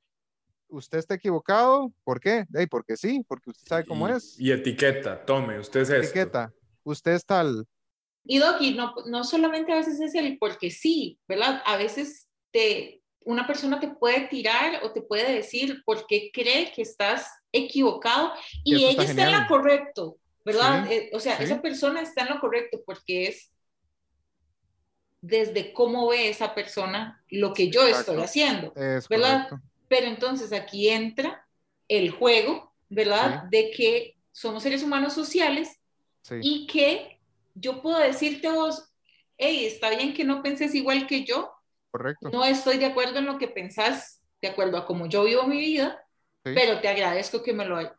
usted 0.68 0.98
está 0.98 1.14
equivocado, 1.14 1.92
¿por 2.04 2.20
qué? 2.20 2.44
porque 2.70 2.96
sí, 2.96 3.24
porque 3.26 3.50
usted 3.50 3.66
sabe 3.66 3.84
cómo 3.84 4.08
es. 4.08 4.38
Y 4.38 4.52
etiqueta, 4.52 5.24
tome, 5.24 5.58
usted 5.58 5.80
es 5.80 5.90
Etiqueta, 5.90 6.52
usted 6.84 7.12
es 7.12 7.24
tal. 7.24 7.66
Y 8.24 8.38
Doki, 8.38 8.74
no, 8.74 8.94
no 9.06 9.24
solamente 9.24 9.72
a 9.72 9.76
veces 9.76 10.00
es 10.00 10.14
el 10.14 10.36
porque 10.38 10.70
sí, 10.70 11.18
¿verdad? 11.28 11.62
A 11.64 11.76
veces 11.76 12.28
te, 12.50 13.02
una 13.26 13.46
persona 13.46 13.78
te 13.78 13.88
puede 13.88 14.28
tirar 14.28 14.84
o 14.84 14.92
te 14.92 15.02
puede 15.02 15.32
decir 15.32 15.82
por 15.84 16.06
qué 16.06 16.30
cree 16.32 16.72
que 16.72 16.82
estás 16.82 17.28
equivocado 17.52 18.32
y 18.64 18.84
ella 18.84 19.02
está, 19.02 19.28
en 19.28 19.42
lo 19.42 19.48
correcto, 19.48 20.18
¿verdad? 20.46 20.90
Eh, 20.92 21.10
o 21.12 21.18
sea, 21.18 21.38
esa 21.38 21.60
persona 21.60 22.00
está 22.00 22.22
en 22.22 22.28
lo 22.28 22.40
correcto 22.40 22.80
porque 22.86 23.26
es 23.26 23.52
desde 25.20 25.72
cómo 25.72 26.06
ve 26.06 26.28
esa 26.28 26.54
persona 26.54 27.20
lo 27.28 27.52
que 27.52 27.68
yo 27.68 27.84
estoy 27.84 28.22
haciendo, 28.22 28.72
¿verdad? 29.10 29.48
Pero 29.88 30.06
entonces 30.06 30.52
aquí 30.52 30.88
entra 30.88 31.44
el 31.88 32.12
juego, 32.12 32.72
¿verdad? 32.88 33.42
De 33.50 33.72
que 33.72 34.16
somos 34.30 34.62
seres 34.62 34.84
humanos 34.84 35.14
sociales 35.14 35.80
y 36.40 36.68
que 36.68 37.18
yo 37.56 37.82
puedo 37.82 37.98
decirte 37.98 38.46
a 38.46 38.52
vos, 38.52 38.88
hey, 39.36 39.66
está 39.66 39.90
bien 39.90 40.14
que 40.14 40.22
no 40.22 40.44
penses 40.44 40.76
igual 40.76 41.08
que 41.08 41.24
yo. 41.24 41.52
Correcto. 41.90 42.30
No 42.30 42.44
estoy 42.44 42.78
de 42.78 42.86
acuerdo 42.86 43.18
en 43.18 43.26
lo 43.26 43.36
que 43.36 43.48
pensás, 43.48 44.22
de 44.40 44.46
acuerdo 44.46 44.76
a 44.76 44.86
cómo 44.86 45.06
yo 45.06 45.24
vivo 45.24 45.44
mi 45.44 45.58
vida, 45.58 46.00
pero 46.44 46.80
te 46.80 46.86
agradezco 46.86 47.42
que 47.42 47.52
me 47.52 47.64
lo, 47.64 47.95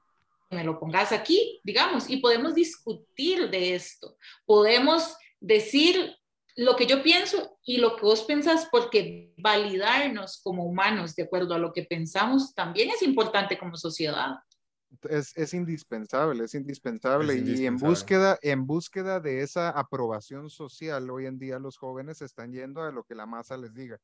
me 0.49 0.64
lo 0.64 0.80
pongas 0.80 1.11
aquí, 1.11 1.60
digamos, 1.64 2.10
y 2.10 2.18
podemos 2.18 2.56
discutir 2.56 3.49
de 3.49 3.76
esto. 3.76 4.18
Podemos 4.45 5.15
decir 5.40 6.15
lo 6.56 6.76
que 6.76 6.88
yo 6.88 7.03
pienso 7.03 7.60
y 7.64 7.78
lo 7.78 7.95
que 7.95 8.02
vos 8.02 8.24
pensás, 8.24 8.68
porque 8.72 9.34
validarnos 9.38 10.41
como 10.44 10.65
humanos 10.65 11.15
de 11.15 11.24
acuerdo 11.24 11.53
a 11.53 11.60
lo 11.60 11.72
que 11.72 11.84
pensamos 11.84 12.56
también 12.56 12.90
es 12.90 13.02
importante 13.03 13.57
como 13.57 13.76
sociedad. 13.76 14.38
Es, 15.10 15.36
es 15.36 15.53
indispensable, 15.53 16.45
es 16.45 16.56
indispensable. 16.56 17.34
Es 17.34 17.60
Y 17.60 17.65
en 17.65 17.78
búsqueda, 17.78 18.40
en 18.41 18.65
búsqueda 18.65 19.19
de 19.19 19.41
esa 19.41 19.69
aprobación 19.69 20.49
social, 20.49 21.10
hoy 21.10 21.26
en 21.26 21.38
día 21.38 21.60
los 21.60 21.78
jóvenes 21.78 22.22
están 22.22 22.52
yendo 22.52 22.82
a 22.82 22.91
lo 22.91 23.03
que 23.03 23.14
la 23.14 23.26
masa 23.26 23.57
les 23.57 23.74
diga. 23.74 23.99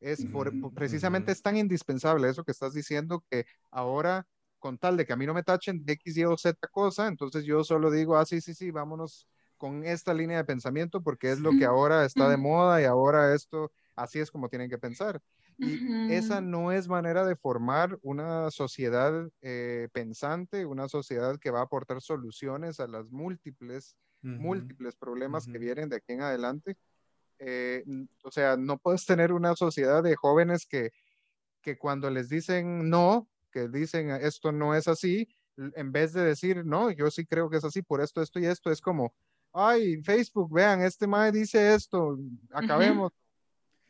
Es 0.00 0.26
por, 0.26 0.52
precisamente 0.74 1.32
es 1.32 1.40
tan 1.40 1.56
indispensable 1.56 2.28
eso 2.28 2.44
que 2.44 2.52
estás 2.52 2.74
diciendo 2.74 3.24
que 3.30 3.46
ahora, 3.70 4.26
con 4.64 4.78
tal 4.78 4.96
de 4.96 5.04
que 5.04 5.12
a 5.12 5.16
mí 5.16 5.26
no 5.26 5.34
me 5.34 5.42
tachen 5.42 5.84
de 5.84 5.92
X, 5.92 6.16
Y 6.16 6.24
o 6.24 6.38
Z 6.38 6.56
cosa, 6.68 7.06
entonces 7.06 7.44
yo 7.44 7.62
solo 7.64 7.90
digo, 7.90 8.16
ah, 8.16 8.24
sí, 8.24 8.40
sí, 8.40 8.54
sí, 8.54 8.70
vámonos 8.70 9.28
con 9.58 9.84
esta 9.84 10.14
línea 10.14 10.38
de 10.38 10.46
pensamiento 10.46 11.02
porque 11.02 11.30
es 11.30 11.38
lo 11.40 11.54
que 11.54 11.66
ahora 11.66 12.06
está 12.06 12.30
de 12.30 12.38
moda 12.38 12.80
y 12.80 12.86
ahora 12.86 13.34
esto, 13.34 13.72
así 13.94 14.20
es 14.20 14.30
como 14.30 14.48
tienen 14.48 14.70
que 14.70 14.78
pensar. 14.78 15.20
Y 15.60 15.82
Ujú. 15.84 15.92
esa 16.06 16.40
no 16.40 16.72
es 16.72 16.88
manera 16.88 17.26
de 17.26 17.36
formar 17.36 17.98
una 18.00 18.50
sociedad 18.50 19.28
eh, 19.42 19.88
pensante, 19.92 20.64
una 20.64 20.88
sociedad 20.88 21.38
que 21.38 21.50
va 21.50 21.60
a 21.60 21.64
aportar 21.64 22.00
soluciones 22.00 22.80
a 22.80 22.86
las 22.86 23.10
múltiples, 23.10 23.98
Ujú. 24.24 24.38
múltiples 24.38 24.96
problemas 24.96 25.46
que 25.46 25.58
ujú. 25.58 25.64
vienen 25.66 25.90
de 25.90 25.96
aquí 25.96 26.14
en 26.14 26.22
adelante. 26.22 26.78
Eh, 27.38 27.84
o 28.22 28.30
sea, 28.30 28.56
no 28.56 28.78
puedes 28.78 29.04
tener 29.04 29.30
una 29.30 29.56
sociedad 29.56 30.02
de 30.02 30.16
jóvenes 30.16 30.66
que, 30.66 30.90
que 31.60 31.78
cuando 31.78 32.10
les 32.10 32.28
dicen 32.30 32.88
no, 32.90 33.28
que 33.54 33.68
dicen 33.68 34.10
esto 34.10 34.50
no 34.50 34.74
es 34.74 34.88
así, 34.88 35.28
en 35.56 35.92
vez 35.92 36.12
de 36.12 36.24
decir 36.24 36.66
no, 36.66 36.90
yo 36.90 37.08
sí 37.10 37.24
creo 37.24 37.48
que 37.48 37.58
es 37.58 37.64
así 37.64 37.80
por 37.82 38.00
esto, 38.00 38.20
esto 38.20 38.40
y 38.40 38.46
esto, 38.46 38.70
es 38.72 38.80
como, 38.80 39.14
ay, 39.52 40.02
Facebook, 40.02 40.52
vean, 40.52 40.82
este 40.82 41.06
mae 41.06 41.30
dice 41.30 41.72
esto, 41.74 42.18
acabemos. 42.50 43.12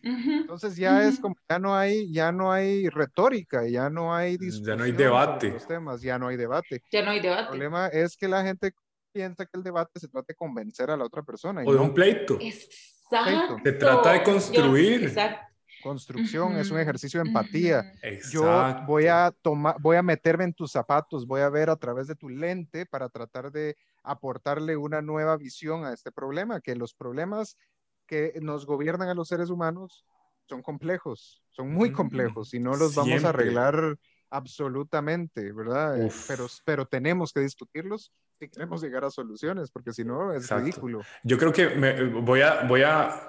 Ujú. 0.05 0.31
Entonces 0.43 0.77
ya 0.77 1.03
es 1.09 1.15
Ujú. 1.15 1.23
como, 1.23 1.37
ya 1.49 1.59
no 1.59 1.75
hay, 1.75 2.13
ya 2.13 2.31
no 2.31 2.53
hay 2.53 2.91
retórica, 2.91 3.67
ya 3.67 3.89
no 3.89 4.15
hay 4.15 4.37
discusión 4.37 4.67
Ya 4.67 4.77
no 4.77 4.85
hay 4.85 4.93
debate. 4.93 5.51
los 5.53 5.67
temas, 5.67 6.03
ya 6.03 6.19
no 6.19 6.29
hay 6.29 6.37
debate. 6.37 6.83
Ya 6.93 7.03
no 7.03 7.11
hay 7.13 7.17
El 7.17 7.23
debate. 7.23 7.49
problema 7.49 7.87
es 7.89 8.15
que 8.19 8.29
la 8.29 8.43
gente 8.45 8.73
piensa 9.15 9.47
que 9.47 9.57
el 9.57 9.63
debate 9.63 9.99
se 9.99 10.09
trata 10.09 10.27
de 10.29 10.35
convencer 10.35 10.91
a 10.91 10.97
la 10.99 11.05
otra 11.05 11.23
persona 11.23 11.63
O 11.65 11.73
de 11.73 11.79
no. 11.79 11.85
un 11.85 11.95
pleito. 11.95 12.37
Exacto. 12.39 13.57
Se 13.65 13.73
trata 13.73 14.13
de 14.13 14.19
Yo- 14.19 14.25
construir. 14.25 15.05
exacto. 15.05 15.44
Construcción 15.85 16.57
es 16.57 16.71
un 16.71 16.79
ejercicio 16.81 17.23
de 17.23 17.29
empatía. 17.29 17.85
Yo 18.31 18.65
voy 18.87 19.07
a 19.07 19.35
tomar, 19.43 19.77
voy 19.81 19.99
a 19.99 20.03
meterme 20.03 20.45
en 20.45 20.55
tus 20.55 20.73
zapatos, 20.73 21.27
voy 21.27 21.43
a 21.43 21.51
ver 21.51 21.69
a 21.69 21.77
través 21.77 22.07
de 22.07 22.15
tu 22.15 22.31
lente 22.31 22.87
para 22.87 23.11
tratar 23.11 23.53
de 23.53 23.77
aportarle 24.03 24.79
una 24.79 25.03
nueva 25.03 25.37
visión 25.37 25.85
a 25.85 25.93
este 25.93 26.11
problema, 26.11 26.63
que 26.63 26.75
los 26.75 26.95
problemas 26.95 27.59
que 28.07 28.33
nos 28.41 28.65
gobiernan 28.65 29.11
a 29.11 29.15
los 29.15 29.29
seres 29.29 29.51
humanos 29.51 30.07
son 30.49 30.63
complejos, 30.63 31.43
son 31.51 31.71
muy 31.71 31.93
complejos 31.93 32.55
y 32.55 32.61
no 32.61 32.77
los 32.77 32.95
vamos 32.95 33.17
a 33.17 33.19
Siempre. 33.21 33.29
arreglar 33.43 33.99
absolutamente, 34.31 35.53
¿verdad? 35.53 36.01
Eh, 36.01 36.07
Uf. 36.07 36.27
Pero, 36.29 36.47
pero 36.65 36.87
tenemos 36.87 37.31
que 37.31 37.41
discutirlos 37.41 38.11
si 38.39 38.49
queremos 38.49 38.83
llegar 38.83 39.05
a 39.05 39.11
soluciones, 39.11 39.71
porque 39.71 39.93
si 39.93 40.03
no 40.03 40.33
es 40.33 40.45
Exacto. 40.45 40.65
ridículo. 40.65 41.03
Yo 41.25 41.37
creo 41.37 41.53
que 41.53 41.69
me- 41.77 42.05
voy, 42.05 42.41
a, 42.41 42.63
voy 42.67 42.83
a 42.85 43.29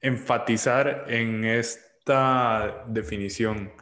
enfatizar 0.00 1.04
en 1.08 1.44
esta 1.44 2.84
definición, 2.88 3.72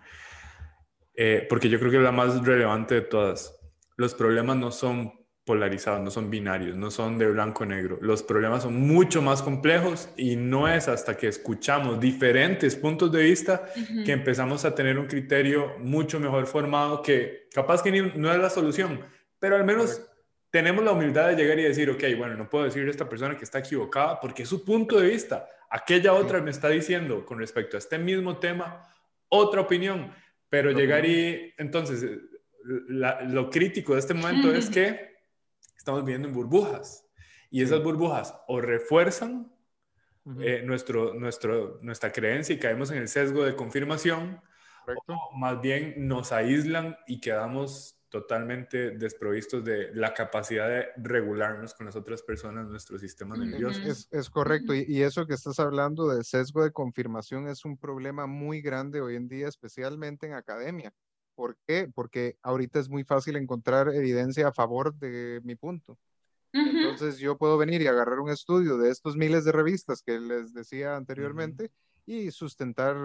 eh, 1.15 1.47
porque 1.49 1.69
yo 1.69 1.79
creo 1.79 1.91
que 1.91 1.97
es 1.99 2.03
la 2.03 2.13
más 2.13 2.45
relevante 2.45 2.95
de 2.97 3.01
todas. 3.03 3.59
Los 3.97 4.15
problemas 4.15 4.57
no 4.57 4.71
son 4.71 5.13
polarizados, 5.45 6.01
no 6.03 6.11
son 6.11 6.29
binarios, 6.29 6.77
no 6.77 6.91
son 6.91 7.19
de 7.19 7.31
blanco 7.31 7.63
o 7.63 7.67
negro. 7.67 7.99
Los 8.03 8.23
problemas 8.23 8.65
son 8.65 8.75
mucho 8.81 9.23
más 9.23 9.43
complejos 9.43 10.09
y 10.17 10.35
no 10.35 10.67
es 10.69 10.89
hasta 10.89 11.17
que 11.17 11.29
escuchamos 11.29 12.01
diferentes 12.01 12.75
puntos 12.75 13.13
de 13.13 13.23
vista 13.23 13.65
que 14.05 14.11
empezamos 14.13 14.65
a 14.65 14.75
tener 14.75 14.99
un 14.99 15.07
criterio 15.07 15.79
mucho 15.79 16.19
mejor 16.19 16.47
formado 16.47 17.01
que 17.01 17.49
capaz 17.55 17.81
que 17.83 17.93
ni- 17.93 18.13
no 18.19 18.33
es 18.33 18.39
la 18.39 18.51
solución, 18.51 19.01
pero 19.39 19.57
al 19.57 19.65
menos. 19.65 20.03
Tenemos 20.57 20.83
la 20.83 20.93
humildad 20.93 21.29
de 21.29 21.37
llegar 21.37 21.59
y 21.59 21.65
decir, 21.65 21.91
ok, 21.91 22.03
bueno, 22.17 22.35
no 22.35 22.49
puedo 22.49 22.65
decirle 22.65 22.89
a 22.89 22.93
esta 22.93 23.07
persona 23.11 23.37
que 23.37 23.45
está 23.45 23.59
equivocada 23.59 24.19
porque 24.19 24.45
es 24.45 24.49
su 24.49 24.65
punto 24.65 24.99
de 24.99 25.09
vista. 25.11 25.47
Aquella 25.69 26.15
otra 26.15 26.41
me 26.41 26.51
está 26.51 26.71
diciendo 26.71 27.27
con 27.27 27.39
respecto 27.39 27.77
a 27.77 27.79
este 27.79 27.99
mismo 27.99 28.39
tema 28.39 28.83
otra 29.29 29.61
opinión, 29.61 30.11
pero 30.49 30.71
llegar 30.71 31.05
y 31.05 31.53
entonces 31.59 32.03
eh, 32.05 32.19
la- 32.89 33.21
lo 33.21 33.51
crítico 33.51 33.93
de 33.93 33.99
este 34.01 34.15
momento 34.15 34.51
es 34.51 34.71
que 34.77 35.15
estamos 35.77 36.03
viviendo 36.07 36.29
en 36.29 36.33
burbujas 36.35 37.05
y 37.51 37.63
esas 37.63 37.83
burbujas 37.83 38.35
o 38.49 38.59
refuerzan 38.59 39.53
eh, 40.41 40.63
nuestro, 40.65 41.13
nuestro, 41.13 41.79
nuestra 41.83 42.11
creencia 42.11 42.55
y 42.55 42.59
caemos 42.59 42.91
en 42.93 42.97
el 42.97 43.09
sesgo 43.09 43.45
de 43.45 43.55
confirmación 43.55 44.41
correcto. 44.87 45.13
o 45.13 45.37
más 45.37 45.61
bien 45.61 45.95
nos 45.99 46.33
aíslan 46.33 46.97
y 47.07 47.21
quedamos 47.21 47.96
totalmente 48.21 48.93
desprovistos 48.93 49.63
de 49.63 49.95
la 49.95 50.15
capacidad 50.15 50.69
de 50.69 50.87
regularnos 50.97 51.75
con 51.75 51.87
las 51.87 51.97
otras 51.97 52.23
personas, 52.23 52.67
nuestro 52.67 52.99
sistema 52.99 53.37
nervioso. 53.37 53.81
Es, 53.83 54.09
es 54.11 54.31
correcto, 54.31 54.75
y, 54.75 54.87
y 54.89 55.03
eso 55.03 55.27
que 55.27 55.35
estás 55.35 55.61
hablando 55.61 56.09
de 56.09 56.25
sesgo 56.25 56.65
de 56.65 56.73
confirmación 56.73 57.47
es 57.49 57.65
un 57.67 57.77
problema 57.77 58.27
muy 58.27 58.63
grande 58.63 59.03
hoy 59.03 59.17
en 59.17 59.29
día, 59.29 59.49
especialmente 59.49 60.27
en 60.27 60.33
academia. 60.33 60.93
¿Por 61.35 61.59
qué? 61.67 61.91
Porque 61.95 62.39
ahorita 62.43 62.81
es 62.81 62.89
muy 62.89 63.05
fácil 63.05 63.37
encontrar 63.37 63.95
evidencia 63.95 64.49
a 64.49 64.53
favor 64.53 64.95
de 64.95 65.41
mi 65.45 65.55
punto. 65.55 65.99
Entonces 66.55 67.19
yo 67.19 67.37
puedo 67.37 67.59
venir 67.59 67.83
y 67.83 67.87
agarrar 67.87 68.19
un 68.19 68.31
estudio 68.31 68.79
de 68.79 68.91
estos 68.91 69.15
miles 69.15 69.45
de 69.45 69.53
revistas 69.53 70.03
que 70.03 70.19
les 70.19 70.55
decía 70.55 70.97
anteriormente 70.97 71.71
y 72.07 72.31
sustentar 72.31 72.97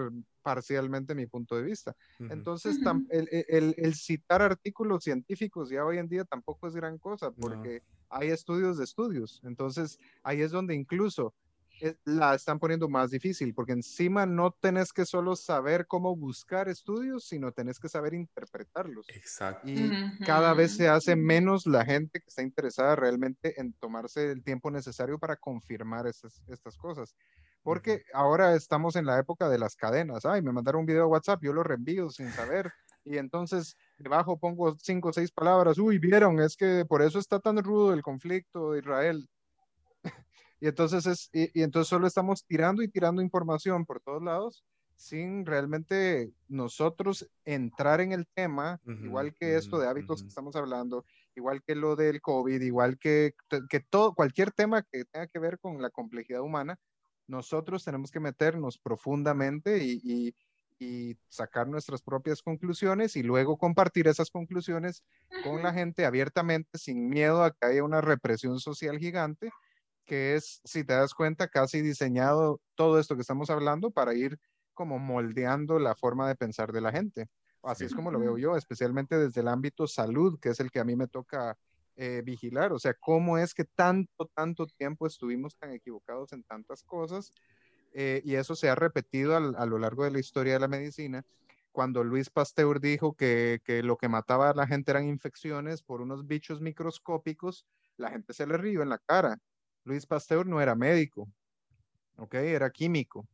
parcialmente 0.43 1.15
mi 1.15 1.27
punto 1.27 1.55
de 1.55 1.63
vista. 1.63 1.95
Entonces, 2.27 2.81
tam- 2.81 3.03
el, 3.09 3.27
el- 3.49 3.75
el 3.77 3.95
citar 3.95 4.41
artículos 4.41 5.03
científicos 5.03 5.69
ya 5.69 5.85
hoy 5.85 5.97
en 5.97 6.07
día 6.07 6.23
tampoco 6.25 6.67
es 6.67 6.75
gran 6.75 6.97
cosa, 6.99 7.31
porque 7.31 7.81
hay 8.09 8.29
estudios 8.29 8.77
de 8.77 8.83
estudios. 8.85 9.39
Entonces, 9.43 9.97
ahí 10.23 10.41
es 10.41 10.51
donde 10.51 10.75
incluso 10.75 11.33
eh, 11.79 11.95
la 12.05 12.35
están 12.35 12.59
poniendo 12.59 12.87
más 12.89 13.09
difícil, 13.09 13.53
porque 13.55 13.71
encima 13.73 14.25
no 14.27 14.51
tenés 14.51 14.93
que 14.93 15.05
solo 15.05 15.35
saber 15.35 15.87
cómo 15.87 16.15
buscar 16.15 16.69
estudios, 16.69 17.25
sino 17.27 17.51
tenés 17.51 17.79
que 17.79 17.89
saber 17.89 18.13
interpretarlos. 18.13 19.07
Exacto. 19.09 19.67
Y 19.67 19.97
cada 20.23 20.53
vez 20.53 20.73
se 20.75 20.87
hace 20.87 21.15
menos 21.15 21.65
la 21.65 21.83
gente 21.83 22.19
que 22.19 22.25
está 22.27 22.43
interesada 22.43 22.95
realmente 22.95 23.59
en 23.59 23.73
tomarse 23.73 24.31
el 24.31 24.43
tiempo 24.43 24.69
necesario 24.69 25.17
para 25.17 25.37
confirmar 25.37 26.05
estas, 26.07 26.43
estas 26.47 26.77
cosas. 26.77 27.15
Porque 27.63 28.03
ahora 28.13 28.55
estamos 28.55 28.95
en 28.95 29.05
la 29.05 29.19
época 29.19 29.49
de 29.49 29.59
las 29.59 29.75
cadenas. 29.75 30.25
Ay, 30.25 30.41
me 30.41 30.51
mandaron 30.51 30.81
un 30.81 30.85
video 30.85 31.03
a 31.03 31.07
WhatsApp, 31.07 31.43
yo 31.43 31.53
lo 31.53 31.63
reenvío 31.63 32.09
sin 32.09 32.31
saber. 32.31 32.71
Y 33.03 33.17
entonces 33.17 33.75
debajo 33.97 34.37
pongo 34.37 34.75
cinco 34.77 35.09
o 35.09 35.13
seis 35.13 35.31
palabras. 35.31 35.77
Uy, 35.77 35.97
vieron, 35.99 36.39
es 36.39 36.55
que 36.55 36.85
por 36.85 37.01
eso 37.01 37.19
está 37.19 37.39
tan 37.39 37.57
rudo 37.63 37.93
el 37.93 38.01
conflicto 38.01 38.71
de 38.71 38.79
Israel. 38.79 39.29
y 40.59 40.67
entonces 40.67 41.05
es, 41.05 41.29
y, 41.33 41.59
y 41.59 41.63
entonces 41.63 41.89
solo 41.89 42.07
estamos 42.07 42.45
tirando 42.45 42.81
y 42.81 42.87
tirando 42.87 43.21
información 43.21 43.85
por 43.85 44.01
todos 44.01 44.23
lados 44.23 44.63
sin 45.01 45.47
realmente 45.47 46.31
nosotros 46.47 47.27
entrar 47.43 48.01
en 48.01 48.11
el 48.11 48.27
tema, 48.27 48.79
igual 48.85 49.33
que 49.33 49.55
esto 49.55 49.79
de 49.79 49.87
hábitos 49.87 50.21
que 50.21 50.27
estamos 50.27 50.55
hablando, 50.55 51.05
igual 51.35 51.63
que 51.63 51.73
lo 51.73 51.95
del 51.95 52.21
COVID, 52.21 52.61
igual 52.61 52.99
que, 52.99 53.33
que 53.67 53.79
todo, 53.79 54.13
cualquier 54.13 54.51
tema 54.51 54.83
que 54.83 55.05
tenga 55.05 55.25
que 55.25 55.39
ver 55.39 55.57
con 55.57 55.81
la 55.81 55.89
complejidad 55.89 56.41
humana, 56.41 56.77
nosotros 57.31 57.83
tenemos 57.83 58.11
que 58.11 58.19
meternos 58.19 58.77
profundamente 58.77 59.83
y, 59.83 60.01
y, 60.03 60.35
y 60.77 61.17
sacar 61.29 61.67
nuestras 61.67 62.01
propias 62.01 62.41
conclusiones 62.41 63.15
y 63.15 63.23
luego 63.23 63.57
compartir 63.57 64.07
esas 64.07 64.29
conclusiones 64.29 65.03
con 65.43 65.63
la 65.63 65.73
gente 65.73 66.05
abiertamente, 66.05 66.77
sin 66.77 67.09
miedo 67.09 67.43
a 67.43 67.51
que 67.51 67.65
haya 67.65 67.83
una 67.83 68.01
represión 68.01 68.59
social 68.59 68.99
gigante, 68.99 69.49
que 70.05 70.35
es, 70.35 70.61
si 70.65 70.83
te 70.83 70.93
das 70.93 71.13
cuenta, 71.13 71.47
casi 71.47 71.81
diseñado 71.81 72.59
todo 72.75 72.99
esto 72.99 73.15
que 73.15 73.21
estamos 73.21 73.49
hablando 73.49 73.91
para 73.91 74.13
ir 74.13 74.37
como 74.73 74.99
moldeando 74.99 75.79
la 75.79 75.95
forma 75.95 76.27
de 76.27 76.35
pensar 76.35 76.71
de 76.73 76.81
la 76.81 76.91
gente. 76.91 77.29
Así 77.63 77.85
es 77.85 77.93
como 77.93 78.11
lo 78.11 78.19
veo 78.19 78.37
yo, 78.37 78.57
especialmente 78.57 79.17
desde 79.17 79.41
el 79.41 79.47
ámbito 79.47 79.87
salud, 79.87 80.39
que 80.39 80.49
es 80.49 80.59
el 80.59 80.71
que 80.71 80.79
a 80.79 80.83
mí 80.83 80.95
me 80.95 81.07
toca 81.07 81.57
eh, 81.95 82.21
vigilar. 82.23 82.73
O 82.73 82.79
sea, 82.79 82.93
cómo 82.93 83.37
es 83.37 83.53
que 83.53 83.65
tanto, 83.65 84.29
tanto 84.33 84.65
tiempo 84.67 85.07
estuvimos 85.07 85.55
tan 85.57 85.73
equivocados 85.73 86.33
en 86.33 86.43
tantas 86.43 86.83
cosas 86.83 87.31
eh, 87.93 88.21
y 88.23 88.35
eso 88.35 88.55
se 88.55 88.69
ha 88.69 88.75
repetido 88.75 89.35
al, 89.35 89.55
a 89.57 89.65
lo 89.65 89.77
largo 89.77 90.03
de 90.03 90.11
la 90.11 90.19
historia 90.19 90.53
de 90.53 90.59
la 90.59 90.67
medicina. 90.67 91.23
Cuando 91.71 92.03
Luis 92.03 92.29
Pasteur 92.29 92.81
dijo 92.81 93.13
que, 93.13 93.61
que 93.63 93.83
lo 93.83 93.97
que 93.97 94.09
mataba 94.09 94.49
a 94.49 94.53
la 94.53 94.67
gente 94.67 94.91
eran 94.91 95.07
infecciones 95.07 95.81
por 95.81 96.01
unos 96.01 96.27
bichos 96.27 96.61
microscópicos, 96.61 97.65
la 97.97 98.09
gente 98.09 98.33
se 98.33 98.45
le 98.45 98.57
rió 98.57 98.81
en 98.81 98.89
la 98.89 98.97
cara. 98.97 99.37
Luis 99.83 100.05
Pasteur 100.05 100.45
no 100.45 100.61
era 100.61 100.75
médico, 100.75 101.27
¿ok? 102.17 102.35
Era 102.35 102.69
químico. 102.69 103.27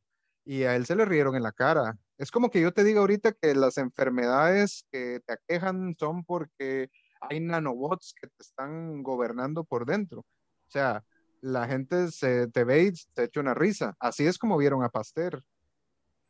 Y 0.46 0.64
a 0.64 0.76
él 0.76 0.86
se 0.86 0.96
le 0.96 1.06
rieron 1.06 1.36
en 1.36 1.44
la 1.44 1.52
cara. 1.52 1.98
Es 2.18 2.32
como 2.32 2.50
que 2.50 2.62
yo 2.62 2.72
te 2.72 2.84
diga 2.84 3.02
ahorita 3.02 3.34
que 3.34 3.54
las 3.54 3.78
enfermedades 3.78 4.86
que 4.92 5.20
te 5.26 5.34
aquejan 5.34 5.96
son 6.00 6.24
porque 6.24 6.90
hay 7.22 7.40
nanobots 7.40 8.14
que 8.20 8.28
te 8.28 8.44
están 8.44 9.04
gobernando 9.04 9.64
por 9.64 9.86
dentro. 9.86 10.20
O 10.22 10.70
sea, 10.70 11.04
la 11.42 11.68
gente 11.68 12.12
se 12.12 12.48
te 12.48 12.64
ve 12.64 12.84
y 12.84 12.96
se 12.96 13.24
echa 13.24 13.40
una 13.40 13.54
risa. 13.54 13.96
Así 14.00 14.26
es 14.26 14.38
como 14.38 14.58
vieron 14.58 14.84
a 14.84 14.90
Pasteur. 14.90 15.44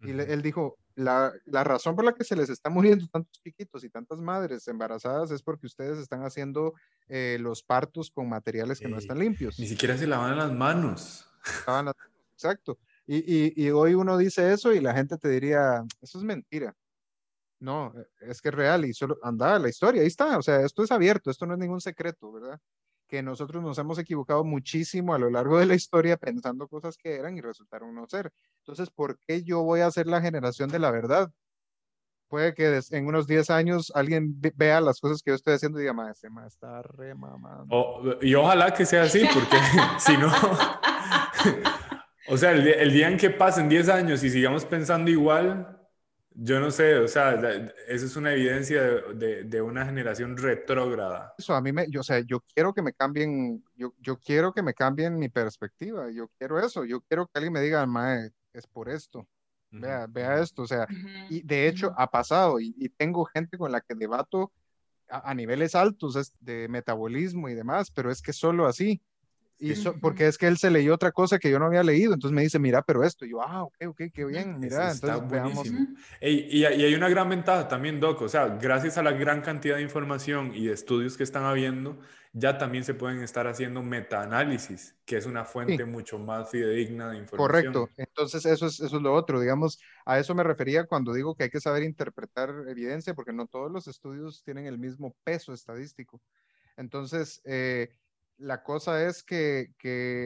Y 0.02 0.12
él 0.12 0.42
dijo, 0.44 0.78
la, 0.98 1.34
razón 1.46 1.96
por 1.96 2.06
la 2.06 2.14
que 2.14 2.24
se 2.24 2.36
les 2.36 2.50
está 2.50 2.70
muriendo 2.70 3.08
tantos 3.08 3.40
chiquitos 3.44 3.84
y 3.84 3.90
tantas 3.90 4.20
madres 4.20 4.68
embarazadas 4.68 5.32
es 5.32 5.42
porque 5.42 5.68
ustedes 5.68 5.98
están 5.98 6.24
haciendo 6.24 6.74
eh, 7.08 7.38
los 7.40 7.64
partos 7.64 8.12
con 8.12 8.30
materiales 8.30 8.80
que 8.80 8.88
no 8.88 8.98
están 8.98 9.20
limpios. 9.20 9.60
Ni 9.60 9.68
siquiera 9.68 9.98
se 9.98 10.08
lavan 10.08 10.38
las 10.38 10.52
manos. 10.52 11.28
Exacto. 12.34 12.78
Y, 13.06 13.64
y, 13.64 13.70
hoy 13.72 13.94
uno 13.94 14.18
dice 14.18 14.52
eso 14.52 14.74
y 14.74 14.82
la 14.82 14.94
gente 14.94 15.18
te 15.18 15.30
diría, 15.30 15.84
eso 16.02 16.18
es 16.18 16.24
mentira. 16.26 16.76
No, 17.60 17.94
es 18.22 18.42
que 18.42 18.50
es 18.50 18.56
real 18.56 18.86
y 18.86 18.94
solo 18.94 19.18
anda 19.24 19.58
la 19.60 19.70
historia, 19.70 20.02
ahí 20.02 20.08
está. 20.08 20.38
O 20.38 20.42
sea, 20.42 20.62
esto 20.62 20.84
es 20.84 20.92
abierto, 20.92 21.32
esto 21.32 21.46
no 21.46 21.54
es 21.54 21.60
ningún 21.60 21.82
secreto, 21.82 22.32
¿verdad? 22.32 22.60
que 23.08 23.24
nosotros 23.24 23.64
nos 23.64 23.78
hemos 23.78 23.98
equivocado 23.98 24.44
muchísimo 24.44 25.14
a 25.14 25.20
lo 25.20 25.30
largo 25.30 25.58
de 25.60 25.66
la 25.66 25.76
historia 25.76 26.18
pensando 26.18 26.68
cosas 26.68 26.98
que 26.98 27.16
eran 27.16 27.38
y 27.38 27.42
resultaron 27.42 27.96
no 27.96 28.06
ser. 28.08 28.32
Entonces, 28.60 28.90
¿por 28.90 29.18
qué 29.26 29.44
yo 29.44 29.64
voy 29.64 29.80
a 29.82 29.92
ser 29.92 30.08
la 30.08 30.22
generación 30.22 30.70
de 30.70 30.80
la 30.80 30.92
verdad? 30.92 31.32
Puede 32.28 32.54
que 32.54 32.82
en 32.92 33.08
unos 33.08 33.26
10 33.26 33.50
años 33.52 33.92
alguien 33.96 34.36
vea 34.56 34.82
las 34.82 35.00
cosas 35.00 35.22
que 35.24 35.32
yo 35.32 35.36
estoy 35.36 35.54
haciendo 35.54 35.80
y 35.80 35.84
diga, 35.84 35.94
ma, 35.94 36.12
ese 36.12 36.30
ma 36.30 36.46
está 36.46 36.82
re 36.82 37.16
mamando. 37.16 38.20
y 38.22 38.36
ojalá 38.36 38.74
que 38.74 38.86
sea 38.86 39.04
así, 39.04 39.26
porque 39.34 39.58
si 40.00 40.18
no... 40.18 40.30
o 42.28 42.36
sea, 42.36 42.52
el, 42.52 42.68
el, 42.68 42.92
día 42.92 43.08
en 43.08 43.18
que 43.18 43.30
pasen 43.30 43.70
10 43.70 43.88
años 43.88 44.24
y 44.26 44.30
sigamos 44.30 44.66
pensando 44.66 45.10
igual, 45.10 45.77
yo 46.40 46.60
no 46.60 46.70
sé, 46.70 46.96
o 47.00 47.08
sea, 47.08 47.34
eso 47.88 48.06
es 48.06 48.16
una 48.16 48.32
evidencia 48.32 48.84
de, 48.84 49.44
de, 49.44 49.62
una 49.62 49.86
generación 49.86 50.38
retrógrada. 50.38 51.34
Eso 51.36 51.56
a 51.56 51.62
mí 51.62 51.72
me, 51.72 51.90
yo, 51.90 52.02
o 52.02 52.04
sea, 52.04 52.20
yo 52.20 52.42
quiero 52.54 52.76
que 52.76 52.84
me 52.84 52.94
cambien, 52.94 53.64
yo, 53.76 53.96
yo 54.00 54.20
quiero 54.20 54.54
que 54.54 54.62
me 54.62 54.76
cambien 54.76 55.18
mi 55.18 55.30
perspectiva, 55.30 56.12
yo 56.12 56.30
quiero 56.38 56.60
eso, 56.60 56.86
yo 56.86 57.02
quiero 57.02 57.26
que 57.26 57.32
alguien 57.34 57.54
me 57.54 57.62
diga, 57.62 57.84
mae, 57.88 58.30
es 58.54 58.68
por 58.68 58.88
esto, 58.88 59.28
vea, 59.72 60.06
vea 60.08 60.40
esto, 60.40 60.62
o 60.62 60.68
sea, 60.68 60.86
y 61.28 61.42
de 61.42 61.68
hecho 61.68 61.92
ha 61.98 62.08
pasado 62.12 62.60
y, 62.60 62.76
y, 62.78 62.90
tengo 62.90 63.26
gente 63.26 63.58
con 63.58 63.72
la 63.72 63.82
que 63.82 63.96
debato 63.96 64.54
a, 65.10 65.32
a 65.32 65.34
niveles 65.34 65.74
altos 65.74 66.34
de 66.40 66.68
metabolismo 66.68 67.50
y 67.50 67.56
demás, 67.56 67.90
pero 67.90 68.12
es 68.12 68.22
que 68.22 68.32
solo 68.32 68.68
así, 68.68 69.02
y 69.60 69.74
porque 70.02 70.28
es 70.28 70.38
que 70.38 70.48
él 70.48 70.58
se 70.58 70.70
leyó 70.70 70.94
otra 70.94 71.12
cosa 71.12 71.40
que 71.40 71.50
yo 71.50 71.58
no 71.58 71.66
había 71.66 71.84
leído, 71.84 72.14
entonces 72.14 72.36
me 72.36 72.44
dice, 72.44 72.60
mira, 72.60 72.84
pero 72.84 73.04
esto, 73.04 73.26
y 73.26 73.32
yo, 73.32 73.42
ah, 73.42 73.64
ok, 73.64 73.76
ok, 73.88 74.02
qué 74.14 74.26
bien, 74.26 74.60
mira, 74.60 74.92
entonces 74.92 75.30
veamos. 75.30 75.68
y, 76.22 76.60
y, 76.60 76.66
hay 76.66 76.94
una 76.94 77.10
gran 77.10 77.30
ventaja 77.30 77.68
también, 77.68 78.00
Doc, 78.00 78.22
o 78.22 78.30
sea, 78.30 78.48
gracias 78.62 78.98
a 78.98 79.04
la 79.04 79.14
gran 79.14 79.42
cantidad 79.42 79.78
de 79.78 79.82
información 79.82 80.52
y 80.54 80.68
de 80.68 80.74
estudios 80.74 81.18
que 81.18 81.24
están 81.24 81.44
habiendo, 81.44 81.98
ya 82.34 82.60
también 82.60 82.84
se 82.84 82.94
pueden 82.94 83.24
estar 83.24 83.48
haciendo 83.48 83.82
metaanálisis, 83.82 84.96
que 85.06 85.18
es 85.18 85.26
una 85.26 85.44
fuente 85.44 85.86
mucho 85.86 86.20
más 86.20 86.52
fidedigna 86.52 87.10
de 87.10 87.18
información. 87.18 87.74
Correcto, 87.74 87.90
entonces 87.98 88.46
eso 88.46 88.68
es, 88.68 88.80
eso 88.80 88.98
es 88.98 89.02
lo 89.02 89.14
otro, 89.14 89.40
digamos, 89.40 89.80
a 90.06 90.20
eso 90.20 90.36
me 90.36 90.44
refería 90.44 90.86
cuando 90.86 91.14
digo 91.14 91.36
que 91.36 91.46
hay 91.46 91.50
que 91.50 91.62
saber 91.62 91.82
interpretar 91.82 92.54
evidencia, 92.68 93.16
porque 93.16 93.34
no 93.34 93.48
todos 93.48 93.72
los 93.72 93.88
estudios 93.88 94.44
tienen 94.44 94.68
el 94.68 94.78
mismo 94.78 95.16
peso 95.24 95.52
estadístico. 95.52 96.22
Entonces, 96.76 97.42
eh, 97.44 97.90
la 98.38 98.64
cosa 98.64 99.04
es 99.06 99.24
que, 99.24 99.72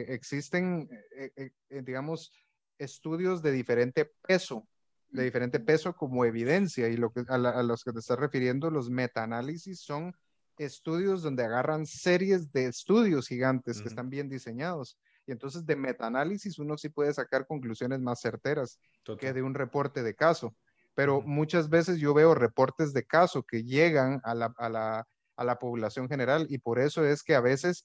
existen, 0.08 0.88
eh, 1.16 1.32
eh, 1.36 1.50
eh, 1.70 1.82
digamos, 1.82 2.32
estudios 2.78 3.42
de 3.42 3.52
diferente 3.52 4.10
peso, 4.26 4.66
de 5.10 5.24
diferente 5.24 5.60
peso 5.60 5.94
como 5.94 6.24
evidencia, 6.24 6.88
y 6.88 6.96
lo 6.96 7.12
que, 7.12 7.24
a, 7.28 7.38
los 7.62 7.84
que 7.84 7.92
te 7.92 8.00
estás 8.00 8.18
refiriendo, 8.18 8.70
los 8.70 8.90
metaanálisis 8.90 9.80
son 9.80 10.14
estudios 10.58 11.22
donde 11.22 11.44
agarran 11.44 11.86
series 11.86 12.52
de 12.52 12.66
estudios 12.66 13.28
gigantes 13.28 13.80
que 13.80 13.88
están 13.88 14.10
bien 14.10 14.28
diseñados. 14.28 14.98
Y 15.26 15.32
entonces 15.32 15.64
de 15.66 15.76
metaanálisis 15.76 16.58
uno 16.58 16.76
sí 16.76 16.88
puede 16.88 17.12
sacar 17.14 17.46
conclusiones 17.46 18.00
más 18.00 18.20
certeras 18.20 18.78
que 19.18 19.32
de 19.32 19.42
un 19.42 19.54
reporte 19.54 20.02
de 20.02 20.14
caso. 20.14 20.54
Pero 20.94 21.22
muchas 21.22 21.68
veces 21.68 21.98
yo 21.98 22.12
veo 22.12 22.34
reportes 22.34 22.92
de 22.92 23.04
caso 23.04 23.42
que 23.42 23.64
llegan 23.64 24.20
a 24.24 24.34
la, 24.34 24.52
a 24.58 24.68
la, 24.68 25.08
a 25.36 25.44
la 25.44 25.58
población 25.58 26.08
general 26.08 26.46
y 26.50 26.58
por 26.58 26.78
eso 26.78 27.04
es 27.04 27.22
que 27.22 27.34
a 27.34 27.40
veces 27.40 27.84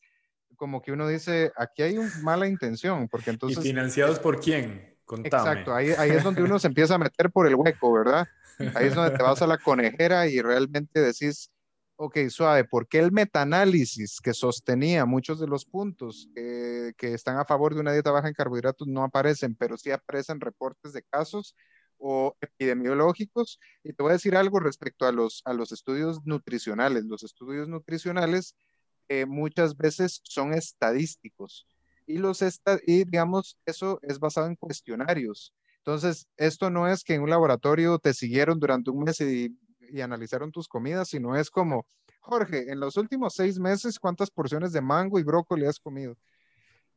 como 0.55 0.81
que 0.81 0.91
uno 0.91 1.07
dice, 1.07 1.51
aquí 1.55 1.83
hay 1.83 1.97
una 1.97 2.11
mala 2.21 2.47
intención, 2.47 3.07
porque 3.07 3.29
entonces... 3.29 3.63
¿Y 3.63 3.67
financiados 3.69 4.19
por 4.19 4.39
quién? 4.39 4.97
Contame. 5.05 5.27
Exacto, 5.27 5.73
ahí, 5.73 5.91
ahí 5.97 6.11
es 6.11 6.23
donde 6.23 6.43
uno 6.43 6.59
se 6.59 6.67
empieza 6.67 6.95
a 6.95 6.97
meter 6.97 7.31
por 7.31 7.47
el 7.47 7.55
hueco, 7.55 7.93
¿verdad? 7.93 8.27
Ahí 8.73 8.87
es 8.87 8.95
donde 8.95 9.15
te 9.15 9.23
vas 9.23 9.41
a 9.41 9.47
la 9.47 9.57
conejera 9.57 10.27
y 10.27 10.41
realmente 10.41 10.99
decís, 10.99 11.51
ok, 11.95 12.17
suave, 12.29 12.63
¿por 12.63 12.87
qué 12.87 12.99
el 12.99 13.11
metaanálisis 13.11 14.19
que 14.21 14.33
sostenía 14.33 15.05
muchos 15.05 15.39
de 15.39 15.47
los 15.47 15.65
puntos 15.65 16.29
que, 16.33 16.93
que 16.97 17.13
están 17.13 17.37
a 17.37 17.45
favor 17.45 17.73
de 17.73 17.81
una 17.81 17.93
dieta 17.93 18.11
baja 18.11 18.27
en 18.27 18.33
carbohidratos 18.33 18.87
no 18.87 19.03
aparecen, 19.03 19.55
pero 19.55 19.77
sí 19.77 19.91
aparecen 19.91 20.39
reportes 20.39 20.93
de 20.93 21.03
casos 21.03 21.55
o 21.97 22.35
epidemiológicos? 22.41 23.59
Y 23.83 23.93
te 23.93 24.03
voy 24.03 24.11
a 24.11 24.13
decir 24.13 24.35
algo 24.35 24.59
respecto 24.59 25.05
a 25.05 25.11
los, 25.11 25.41
a 25.45 25.53
los 25.53 25.71
estudios 25.71 26.25
nutricionales. 26.25 27.05
Los 27.05 27.23
estudios 27.23 27.67
nutricionales 27.67 28.55
muchas 29.27 29.75
veces 29.75 30.21
son 30.23 30.53
estadísticos 30.53 31.65
y 32.07 32.17
los 32.17 32.41
y 32.85 33.03
digamos 33.03 33.57
eso 33.65 33.99
es 34.01 34.19
basado 34.19 34.47
en 34.47 34.55
cuestionarios. 34.55 35.53
Entonces, 35.79 36.27
esto 36.35 36.69
no 36.69 36.87
es 36.87 37.03
que 37.03 37.13
en 37.13 37.21
un 37.21 37.29
laboratorio 37.29 37.99
te 37.99 38.13
siguieron 38.13 38.59
durante 38.59 38.89
un 38.89 39.03
mes 39.03 39.21
y, 39.21 39.57
y 39.89 40.01
analizaron 40.01 40.51
tus 40.51 40.67
comidas, 40.67 41.09
sino 41.09 41.35
es 41.35 41.49
como, 41.49 41.85
Jorge, 42.19 42.71
en 42.71 42.79
los 42.79 42.97
últimos 42.97 43.35
seis 43.35 43.57
meses, 43.59 43.99
¿cuántas 43.99 44.29
porciones 44.29 44.73
de 44.73 44.81
mango 44.81 45.19
y 45.19 45.23
brócoli 45.23 45.65
has 45.65 45.79
comido? 45.79 46.17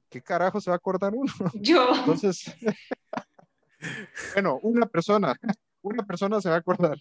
¿Qué 0.09 0.21
carajo 0.21 0.61
se 0.61 0.71
va 0.71 0.75
a 0.75 0.79
acordar 0.79 1.13
uno? 1.15 1.33
Yo. 1.55 1.95
Entonces, 1.95 2.53
bueno, 4.35 4.59
una 4.63 4.87
persona, 4.87 5.37
una 5.83 6.05
persona 6.05 6.41
se 6.41 6.49
va 6.49 6.57
a 6.57 6.59
acordar. 6.59 6.99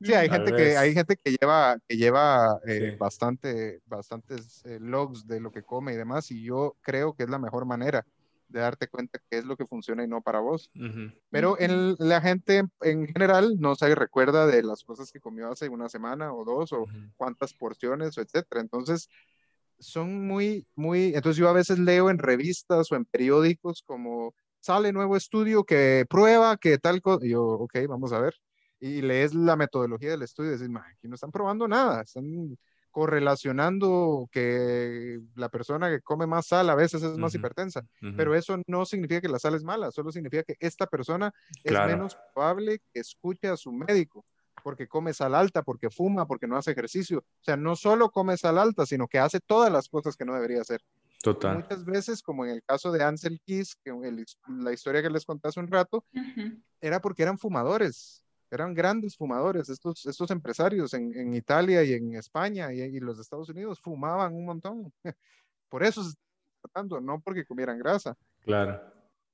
Sí, 0.00 0.12
hay 0.12 0.28
gente 0.28 0.52
que 0.52 0.76
hay 0.76 0.92
gente 0.92 1.16
que 1.16 1.30
lleva 1.30 1.78
que 1.88 1.96
lleva 1.96 2.60
eh, 2.66 2.96
bastante 2.98 3.80
bastantes 3.86 4.62
eh, 4.66 4.78
logs 4.80 5.26
de 5.26 5.40
lo 5.40 5.50
que 5.50 5.62
come 5.62 5.94
y 5.94 5.96
demás 5.96 6.30
y 6.30 6.42
yo 6.42 6.76
creo 6.82 7.14
que 7.14 7.22
es 7.22 7.30
la 7.30 7.38
mejor 7.38 7.64
manera 7.64 8.04
de 8.48 8.60
darte 8.60 8.88
cuenta 8.88 9.18
qué 9.30 9.38
es 9.38 9.44
lo 9.44 9.56
que 9.56 9.66
funciona 9.66 10.04
y 10.04 10.08
no 10.08 10.20
para 10.20 10.40
vos. 10.40 10.70
Pero 11.30 11.58
en, 11.58 11.96
la 11.98 12.20
gente 12.20 12.62
en 12.82 13.06
general 13.08 13.56
no 13.58 13.74
se 13.74 13.92
recuerda 13.94 14.46
de 14.46 14.62
las 14.62 14.84
cosas 14.84 15.10
que 15.10 15.20
comió 15.20 15.50
hace 15.50 15.68
una 15.68 15.88
semana 15.88 16.32
o 16.32 16.44
dos 16.44 16.72
o 16.72 16.86
cuántas 17.16 17.54
porciones 17.54 18.16
o 18.18 18.20
etcétera. 18.20 18.60
Entonces 18.60 19.08
son 19.78 20.26
muy 20.26 20.66
muy 20.74 21.14
entonces 21.14 21.36
yo 21.36 21.48
a 21.48 21.52
veces 21.52 21.78
leo 21.78 22.08
en 22.08 22.18
revistas 22.18 22.90
o 22.92 22.96
en 22.96 23.04
periódicos 23.04 23.82
como 23.84 24.34
sale 24.60 24.92
nuevo 24.92 25.16
estudio 25.16 25.64
que 25.64 26.06
prueba 26.08 26.56
que 26.56 26.78
tal 26.78 27.02
cosa 27.02 27.26
yo 27.26 27.44
ok, 27.44 27.80
vamos 27.86 28.12
a 28.12 28.20
ver 28.20 28.34
y 28.86 29.02
lees 29.02 29.34
la 29.34 29.56
metodología 29.56 30.10
del 30.10 30.22
estudio 30.22 30.50
y 30.50 30.54
dices, 30.54 30.70
aquí 30.74 31.08
no 31.08 31.14
están 31.14 31.30
probando 31.30 31.66
nada, 31.68 32.02
están 32.02 32.56
correlacionando 32.90 34.26
que 34.32 35.20
la 35.34 35.50
persona 35.50 35.90
que 35.90 36.00
come 36.00 36.26
más 36.26 36.46
sal 36.46 36.70
a 36.70 36.74
veces 36.74 37.02
es 37.02 37.18
más 37.18 37.34
hipertensa, 37.34 37.82
pero 38.16 38.34
eso 38.34 38.58
no 38.66 38.86
significa 38.86 39.20
que 39.20 39.28
la 39.28 39.38
sal 39.38 39.54
es 39.54 39.64
mala, 39.64 39.90
solo 39.90 40.10
significa 40.10 40.42
que 40.42 40.56
esta 40.60 40.86
persona 40.86 41.30
es 41.62 41.72
menos 41.72 42.16
probable 42.32 42.80
que 42.94 43.00
escuche 43.00 43.48
a 43.48 43.56
su 43.58 43.70
médico 43.70 44.24
porque 44.62 44.88
come 44.88 45.14
sal 45.14 45.34
alta, 45.34 45.62
porque 45.62 45.90
fuma, 45.90 46.26
porque 46.26 46.48
no 46.48 46.56
hace 46.56 46.72
ejercicio. 46.72 47.18
O 47.18 47.44
sea, 47.44 47.56
no 47.56 47.76
solo 47.76 48.10
come 48.10 48.36
sal 48.36 48.58
alta, 48.58 48.84
sino 48.84 49.06
que 49.06 49.20
hace 49.20 49.38
todas 49.38 49.70
las 49.70 49.88
cosas 49.88 50.16
que 50.16 50.24
no 50.24 50.34
debería 50.34 50.60
hacer. 50.60 50.80
Total. 51.22 51.58
Muchas 51.58 51.84
veces, 51.84 52.20
como 52.20 52.44
en 52.44 52.50
el 52.50 52.64
caso 52.64 52.90
de 52.90 53.04
Ansel 53.04 53.40
Keys, 53.46 53.76
que 53.76 53.92
la 54.48 54.72
historia 54.72 55.02
que 55.02 55.10
les 55.10 55.24
conté 55.24 55.46
hace 55.48 55.60
un 55.60 55.68
rato, 55.68 56.04
era 56.80 57.00
porque 57.00 57.22
eran 57.22 57.38
fumadores 57.38 58.25
eran 58.50 58.74
grandes 58.74 59.16
fumadores, 59.16 59.68
estos, 59.68 60.06
estos 60.06 60.30
empresarios 60.30 60.94
en, 60.94 61.16
en 61.16 61.34
Italia 61.34 61.82
y 61.82 61.92
en 61.92 62.14
España 62.14 62.72
y, 62.72 63.00
los 63.00 63.18
Estados 63.18 63.48
Unidos 63.48 63.80
fumaban 63.80 64.34
un 64.34 64.44
montón. 64.44 64.92
Por 65.68 65.82
eso 65.82 66.02
se 66.02 66.10
están 66.10 66.24
tratando, 66.62 67.00
no 67.00 67.20
porque 67.20 67.44
comieran 67.44 67.78
grasa. 67.78 68.16
Claro. 68.40 68.80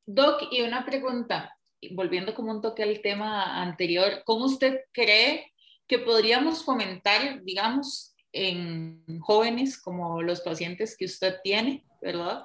Doc, 0.06 0.48
y 0.50 0.62
una 0.62 0.84
pregunta, 0.84 1.56
volviendo 1.92 2.34
como 2.34 2.50
un 2.50 2.62
toque 2.62 2.82
al 2.82 3.00
tema 3.00 3.60
anterior, 3.62 4.22
¿cómo 4.24 4.46
usted 4.46 4.80
cree 4.92 5.52
que 5.86 5.98
podríamos 5.98 6.64
fomentar, 6.64 7.42
digamos, 7.42 8.14
en 8.32 9.20
jóvenes 9.20 9.80
como 9.80 10.22
los 10.22 10.40
pacientes 10.40 10.96
que 10.96 11.04
usted 11.04 11.36
tiene, 11.42 11.84
¿verdad? 12.00 12.44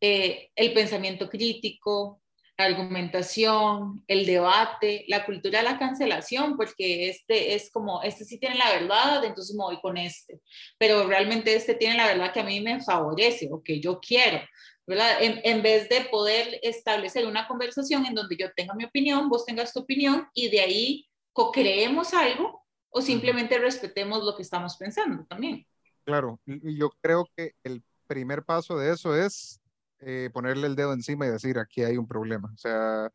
Eh, 0.00 0.50
el 0.56 0.72
pensamiento 0.72 1.28
crítico, 1.28 2.20
argumentación, 2.56 4.02
el 4.06 4.24
debate, 4.24 5.04
la 5.08 5.26
cultura 5.26 5.58
de 5.58 5.64
la 5.64 5.78
cancelación, 5.78 6.56
porque 6.56 7.08
este 7.08 7.54
es 7.54 7.70
como, 7.70 8.02
este 8.02 8.24
sí 8.24 8.38
tiene 8.38 8.56
la 8.56 8.72
verdad, 8.72 9.24
entonces 9.24 9.54
me 9.54 9.64
voy 9.64 9.80
con 9.80 9.96
este, 9.96 10.40
pero 10.78 11.06
realmente 11.06 11.54
este 11.54 11.74
tiene 11.74 11.96
la 11.96 12.06
verdad 12.06 12.32
que 12.32 12.40
a 12.40 12.44
mí 12.44 12.60
me 12.60 12.82
favorece 12.82 13.48
o 13.52 13.62
que 13.62 13.80
yo 13.80 14.00
quiero, 14.00 14.40
¿verdad? 14.86 15.22
En, 15.22 15.40
en, 15.44 15.62
vez 15.62 15.88
de 15.88 16.02
poder 16.02 16.58
establecer 16.62 17.26
una 17.26 17.46
conversación 17.46 18.06
en 18.06 18.14
donde 18.14 18.36
yo 18.36 18.50
tenga 18.56 18.74
mi 18.74 18.84
opinión, 18.84 19.28
vos 19.28 19.44
tengas 19.44 19.72
tu 19.72 19.80
opinión 19.80 20.26
y 20.32 20.48
de 20.48 20.60
ahí 20.60 21.08
co-creemos 21.32 22.14
algo 22.14 22.64
o 22.88 23.02
simplemente 23.02 23.58
respetemos 23.58 24.24
lo 24.24 24.34
que 24.34 24.42
estamos 24.42 24.76
pensando 24.78 25.26
también. 25.26 25.66
Claro, 26.04 26.40
yo 26.46 26.90
creo 27.02 27.28
que 27.36 27.52
el 27.62 27.82
primer 28.06 28.44
paso 28.44 28.78
de 28.78 28.92
eso 28.92 29.14
es 29.14 29.60
eh, 30.00 30.30
ponerle 30.32 30.66
el 30.66 30.76
dedo 30.76 30.92
encima 30.92 31.26
y 31.26 31.30
decir, 31.30 31.58
aquí 31.58 31.82
hay 31.82 31.96
un 31.96 32.06
problema. 32.06 32.50
O 32.54 32.58
sea, 32.58 33.10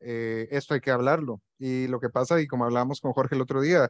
eh, 0.00 0.48
esto 0.50 0.74
hay 0.74 0.80
que 0.80 0.90
hablarlo. 0.90 1.40
Y 1.58 1.86
lo 1.88 2.00
que 2.00 2.10
pasa, 2.10 2.40
y 2.40 2.46
como 2.46 2.64
hablábamos 2.64 3.00
con 3.00 3.12
Jorge 3.12 3.34
el 3.34 3.42
otro 3.42 3.60
día, 3.60 3.88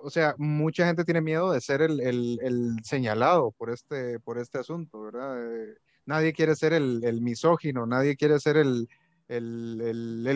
o 0.00 0.10
sea, 0.10 0.34
mucha 0.36 0.86
gente 0.86 1.04
tiene 1.04 1.22
miedo 1.22 1.52
de 1.52 1.60
ser 1.60 1.80
el, 1.80 2.00
el, 2.00 2.76
señalado 2.84 3.52
por 3.52 3.70
este, 3.70 4.20
por 4.20 4.38
este 4.38 4.58
asunto, 4.58 5.00
¿verdad? 5.02 5.42
Eh, 5.42 5.74
nadie 6.04 6.34
quiere 6.34 6.54
ser 6.54 6.74
el, 6.74 7.20
misógino, 7.22 7.86
nadie 7.86 8.14
quiere 8.14 8.38
ser 8.38 8.58
el, 8.58 8.88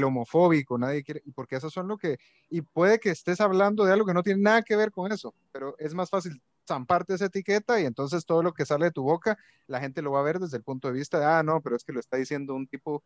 homofóbico, 0.02 0.78
nadie 0.78 1.04
quiere, 1.04 1.22
porque 1.34 1.56
eso 1.56 1.68
son 1.68 1.86
lo 1.86 1.98
que, 1.98 2.18
y 2.48 2.62
puede 2.62 2.98
que 2.98 3.10
estés 3.10 3.42
hablando 3.42 3.84
de 3.84 3.92
algo 3.92 4.06
que 4.06 4.14
no 4.14 4.22
tiene 4.22 4.40
nada 4.40 4.62
que 4.62 4.74
ver 4.74 4.90
con 4.90 5.12
eso, 5.12 5.34
pero 5.52 5.76
es 5.78 5.92
más 5.92 6.08
fácil 6.08 6.40
zamparte 6.68 7.14
esa 7.14 7.26
etiqueta 7.26 7.80
y 7.80 7.86
entonces 7.86 8.24
todo 8.24 8.42
lo 8.42 8.52
que 8.52 8.66
sale 8.66 8.86
de 8.86 8.90
tu 8.92 9.02
boca, 9.02 9.36
la 9.66 9.80
gente 9.80 10.02
lo 10.02 10.12
va 10.12 10.20
a 10.20 10.22
ver 10.24 10.38
desde 10.38 10.58
el 10.58 10.62
punto 10.62 10.88
de 10.88 10.94
vista 10.94 11.18
de, 11.18 11.24
ah, 11.24 11.42
no, 11.42 11.60
pero 11.60 11.74
es 11.74 11.84
que 11.84 11.92
lo 11.92 12.00
está 12.00 12.16
diciendo 12.16 12.54
un 12.54 12.66
tipo 12.66 13.02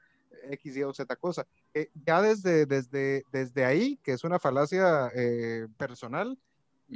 X, 0.51 0.77
Y 0.77 0.83
o 0.83 0.93
Z 0.93 1.17
cosa. 1.17 1.47
Eh, 1.73 1.91
ya 1.95 2.21
desde, 2.21 2.67
desde, 2.67 3.25
desde 3.33 3.65
ahí, 3.65 3.99
que 4.03 4.13
es 4.13 4.25
una 4.25 4.39
falacia 4.39 5.11
eh, 5.15 5.67
personal, 5.77 6.39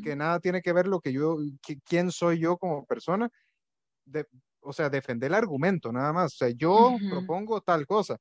que 0.03 0.15
nada 0.15 0.41
tiene 0.41 0.61
que 0.61 0.75
ver 0.75 0.87
lo 0.87 1.01
que 1.01 1.11
yo, 1.11 1.39
quién 1.87 2.13
soy 2.13 2.39
yo 2.39 2.59
como 2.59 2.85
persona, 2.85 3.31
de, 4.05 4.27
o 4.61 4.73
sea, 4.73 4.91
defender 4.91 5.29
el 5.29 5.35
argumento, 5.35 5.91
nada 5.91 6.13
más. 6.13 6.35
O 6.35 6.37
sea, 6.37 6.51
yo 6.51 6.97
propongo 7.09 7.63
tal 7.63 7.87
cosa. 7.87 8.19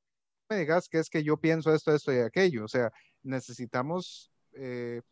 me 0.48 0.56
digas 0.56 0.88
que 0.88 0.98
es 0.98 1.10
que 1.10 1.22
yo 1.22 1.36
pienso 1.36 1.74
esto, 1.74 1.94
esto 1.94 2.14
y 2.14 2.18
aquello. 2.18 2.64
O 2.64 2.68
sea, 2.68 2.90
necesitamos 3.22 4.30
eh, 4.52 5.02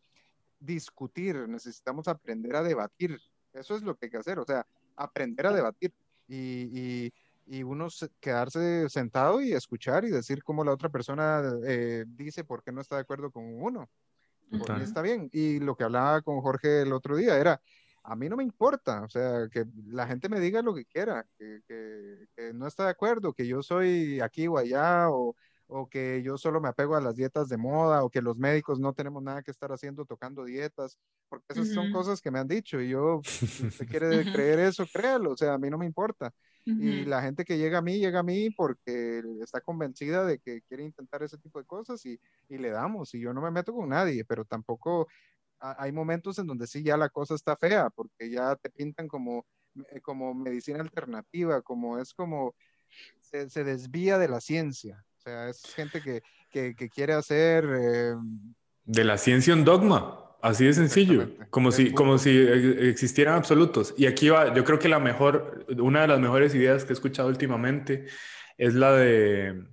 discutir, 0.65 1.49
necesitamos 1.49 2.09
aprender 2.09 2.57
a 2.57 2.63
debatir. 2.63 3.21
Eso 3.53 3.77
es 3.77 3.83
lo 3.83 3.95
que 3.95 4.07
hay 4.07 4.11
que 4.11 4.19
hacer, 4.19 4.39
o 4.39 4.45
sea, 4.45 4.67
aprender 4.97 5.47
a 5.47 5.53
debatir 5.53 5.93
y, 6.27 6.69
y, 6.73 7.13
y 7.47 7.63
uno 7.63 7.89
quedarse 8.21 8.89
sentado 8.89 9.41
y 9.41 9.53
escuchar 9.53 10.05
y 10.05 10.11
decir 10.11 10.43
cómo 10.43 10.65
la 10.65 10.73
otra 10.73 10.89
persona 10.89 11.43
eh, 11.67 12.05
dice 12.07 12.45
por 12.45 12.63
qué 12.63 12.73
no 12.73 12.81
está 12.81 12.97
de 12.97 13.03
acuerdo 13.03 13.31
con 13.31 13.45
uno. 13.45 13.89
Está 14.81 15.03
bien. 15.03 15.29
Y 15.33 15.59
lo 15.61 15.75
que 15.77 15.85
hablaba 15.85 16.23
con 16.23 16.41
Jorge 16.41 16.83
el 16.83 16.93
otro 16.93 17.17
día 17.17 17.39
era, 17.39 17.61
a 18.03 18.15
mí 18.15 18.29
no 18.29 18.37
me 18.37 18.45
importa, 18.45 19.03
o 19.03 19.09
sea, 19.09 19.49
que 19.51 19.65
la 19.87 20.07
gente 20.07 20.29
me 20.29 20.39
diga 20.39 20.63
lo 20.63 20.75
que 20.75 20.85
quiera, 20.85 21.27
que, 21.39 21.63
que, 21.67 22.27
que 22.37 22.53
no 22.53 22.67
está 22.67 22.85
de 22.85 22.91
acuerdo, 22.91 23.33
que 23.33 23.47
yo 23.47 23.63
soy 23.63 24.21
aquí 24.21 24.47
o 24.47 24.59
allá, 24.59 25.11
o, 25.11 25.35
o 25.67 25.89
que 25.89 26.23
yo 26.23 26.37
solo 26.39 26.61
me 26.61 26.69
apego 26.69 26.97
a 26.97 27.01
las 27.01 27.17
dietas 27.17 27.49
de 27.49 27.57
moda, 27.57 28.05
o 28.05 28.11
que 28.11 28.23
los 28.23 28.39
médicos 28.39 28.79
no 28.79 28.93
tenemos 28.93 29.23
nada 29.23 29.43
que 29.43 29.51
estar 29.51 29.73
haciendo 29.73 30.05
tocando 30.05 30.45
dietas, 30.45 30.99
porque 31.29 31.47
esas 31.51 31.69
son 31.69 31.91
cosas 31.91 32.21
que 32.21 32.31
me 32.31 32.39
han 32.39 32.49
dicho 32.49 32.81
y 32.81 32.91
yo, 32.91 33.21
si 33.25 33.67
usted 33.67 33.87
quiere 33.99 34.33
creer 34.33 34.59
eso, 34.61 34.87
créalo, 34.93 35.33
o 35.33 35.37
sea, 35.37 35.55
a 35.55 35.59
mí 35.59 35.71
no 35.71 35.79
me 35.79 35.87
importa. 35.87 36.33
Y 36.67 37.05
la 37.05 37.21
gente 37.21 37.45
que 37.45 37.59
llega 37.59 37.79
a 37.79 37.83
mí, 37.83 37.99
llega 37.99 38.21
a 38.21 38.23
mí 38.23 38.49
porque 38.51 39.23
está 39.43 39.61
convencida 39.61 40.25
de 40.25 40.39
que 40.39 40.63
quiere 40.63 40.83
intentar 40.83 41.23
ese 41.23 41.37
tipo 41.37 41.59
de 41.59 41.67
cosas 41.67 42.05
y, 42.07 42.19
y 42.49 42.57
le 42.57 42.71
damos. 42.71 43.15
Y 43.15 43.21
yo 43.21 43.35
no 43.35 43.43
me 43.43 43.51
meto 43.51 43.75
con 43.75 43.91
nadie, 43.91 44.25
pero 44.25 44.47
tampoco 44.47 45.07
hay 45.59 45.93
momentos 45.93 46.39
en 46.39 46.47
donde 46.47 46.67
sí 46.67 46.83
ya 46.83 46.97
la 46.97 47.09
cosa 47.09 47.35
está 47.35 47.57
fea, 47.57 47.91
porque 47.91 48.31
ya 48.31 48.57
te 48.57 48.71
pintan 48.71 49.09
como, 49.09 49.47
eh, 49.91 50.01
como 50.01 50.35
medicina 50.35 50.81
alternativa, 50.81 51.63
como 51.63 51.99
es 51.99 52.13
como 52.15 52.55
se, 53.21 53.49
se 53.51 53.65
desvía 53.65 54.19
de 54.19 54.29
la 54.29 54.41
ciencia. 54.41 55.05
O 55.27 55.31
sea, 55.31 55.49
es 55.49 55.63
gente 55.75 56.03
que, 56.03 56.23
que, 56.51 56.75
que 56.75 56.91
quiere 56.91 57.15
hacer... 57.15 57.65
Eh, 57.65 58.15
de 58.85 59.05
la 59.05 59.17
ciencia 59.17 59.55
un 59.55 59.65
dogma. 59.65 60.21
Así 60.43 60.67
de 60.67 60.75
sencillo, 60.75 61.31
como 61.49 61.73
si, 61.73 61.93
como 61.93 62.19
si 62.19 62.37
existieran 62.37 63.37
absolutos. 63.37 63.95
Y 63.97 64.05
aquí 64.05 64.29
va, 64.29 64.53
yo 64.53 64.63
creo 64.63 64.79
que 64.79 64.91
la 64.91 64.99
mejor, 64.99 65.65
una 65.79 66.03
de 66.03 66.09
las 66.09 66.21
mejores 66.21 66.55
ideas 66.55 66.85
que 66.85 66.91
he 66.91 66.93
escuchado 66.93 67.31
últimamente 67.31 68.05
es 68.59 68.75
la 68.75 68.93
de 68.93 69.65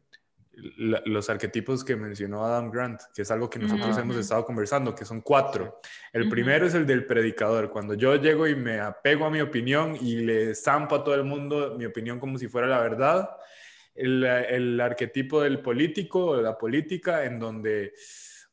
los 0.54 1.30
arquetipos 1.30 1.84
que 1.84 1.98
mencionó 1.98 2.46
Adam 2.46 2.72
Grant, 2.72 3.02
que 3.14 3.24
es 3.24 3.32
algo 3.32 3.50
que 3.50 3.60
nosotros 3.60 3.98
hemos 3.98 4.16
estado 4.16 4.46
conversando, 4.46 4.96
que 4.96 5.04
son 5.04 5.20
cuatro. 5.20 5.82
El 6.14 6.30
primero 6.30 6.66
es 6.66 6.74
el 6.74 6.86
del 6.86 7.06
predicador, 7.06 7.70
cuando 7.70 7.96
yo 7.96 8.16
llego 8.16 8.48
y 8.48 8.56
me 8.56 8.80
apego 8.80 9.26
a 9.26 9.30
mi 9.30 9.42
opinión 9.42 9.98
y 10.00 10.16
le 10.22 10.56
zampo 10.56 10.96
a 10.96 11.04
todo 11.04 11.16
el 11.16 11.26
mundo 11.26 11.76
mi 11.78 11.84
opinión 11.84 12.18
como 12.18 12.38
si 12.38 12.48
fuera 12.48 12.68
la 12.68 12.80
verdad. 12.80 13.30
El, 13.94 14.24
el 14.24 14.80
arquetipo 14.80 15.42
del 15.42 15.62
político 15.62 16.28
o 16.28 16.38
de 16.38 16.44
la 16.44 16.58
política, 16.58 17.26
en 17.26 17.40
donde 17.40 17.94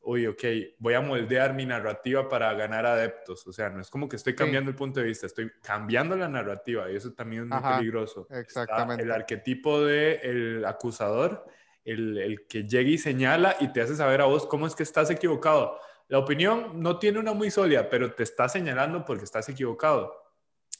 uy, 0.01 0.27
ok, 0.27 0.43
voy 0.79 0.93
a 0.93 1.01
moldear 1.01 1.53
mi 1.53 1.65
narrativa 1.65 2.27
para 2.29 2.53
ganar 2.53 2.85
adeptos. 2.85 3.45
O 3.47 3.53
sea, 3.53 3.69
no 3.69 3.81
es 3.81 3.89
como 3.89 4.07
que 4.07 4.15
estoy 4.15 4.35
cambiando 4.35 4.69
el 4.69 4.75
punto 4.75 4.99
de 4.99 5.07
vista, 5.07 5.25
estoy 5.25 5.51
cambiando 5.61 6.15
la 6.15 6.27
narrativa 6.27 6.89
y 6.91 6.95
eso 6.95 7.13
también 7.13 7.43
es 7.43 7.49
muy 7.49 7.73
peligroso. 7.77 8.27
Exactamente. 8.31 9.03
el 9.03 9.11
arquetipo 9.11 9.81
del 9.81 10.19
el 10.23 10.65
acusador, 10.65 11.45
el, 11.83 12.17
el, 12.17 12.47
que 12.47 12.63
llega 12.63 12.89
y 12.89 12.97
señala 12.97 13.55
y 13.59 13.71
te 13.73 13.81
hace 13.81 13.95
saber 13.95 14.21
a 14.21 14.25
vos 14.25 14.45
cómo 14.45 14.67
es 14.67 14.75
que 14.75 14.83
estás 14.83 15.09
equivocado. 15.09 15.79
La 16.07 16.17
opinión 16.17 16.81
no 16.81 16.97
tiene 16.97 17.19
una 17.19 17.33
muy 17.33 17.51
sólida, 17.51 17.89
pero 17.89 18.13
te 18.13 18.23
está 18.23 18.49
señalando 18.49 19.05
porque 19.05 19.25
estás 19.25 19.47
equivocado. 19.49 20.15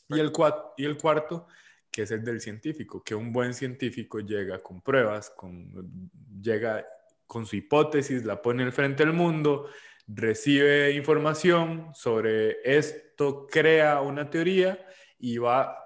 Y 0.08 0.20
el, 0.20 0.32
y 0.76 0.86
el 0.86 0.98
cuarto, 0.98 1.46
que 1.92 2.04
es 2.04 2.12
el 2.12 2.24
del 2.24 2.42
científico, 2.42 3.04
que 3.04 3.16
un 3.16 3.32
buen 3.32 3.54
científico 3.54 4.20
llega 4.20 4.60
con 4.60 4.82
pruebas, 4.82 5.32
con, 5.32 6.12
llega 6.42 6.86
con 7.26 7.46
su 7.46 7.56
hipótesis, 7.56 8.26
la 8.26 8.42
pone 8.42 8.64
al 8.64 8.72
frente 8.72 9.06
del 9.06 9.14
mundo, 9.14 9.70
recibe 10.08 10.92
información 10.92 11.90
sobre 11.94 12.58
esto, 12.64 13.48
crea 13.48 14.02
una 14.02 14.30
teoría 14.30 14.86
y 15.20 15.38
va 15.38 15.78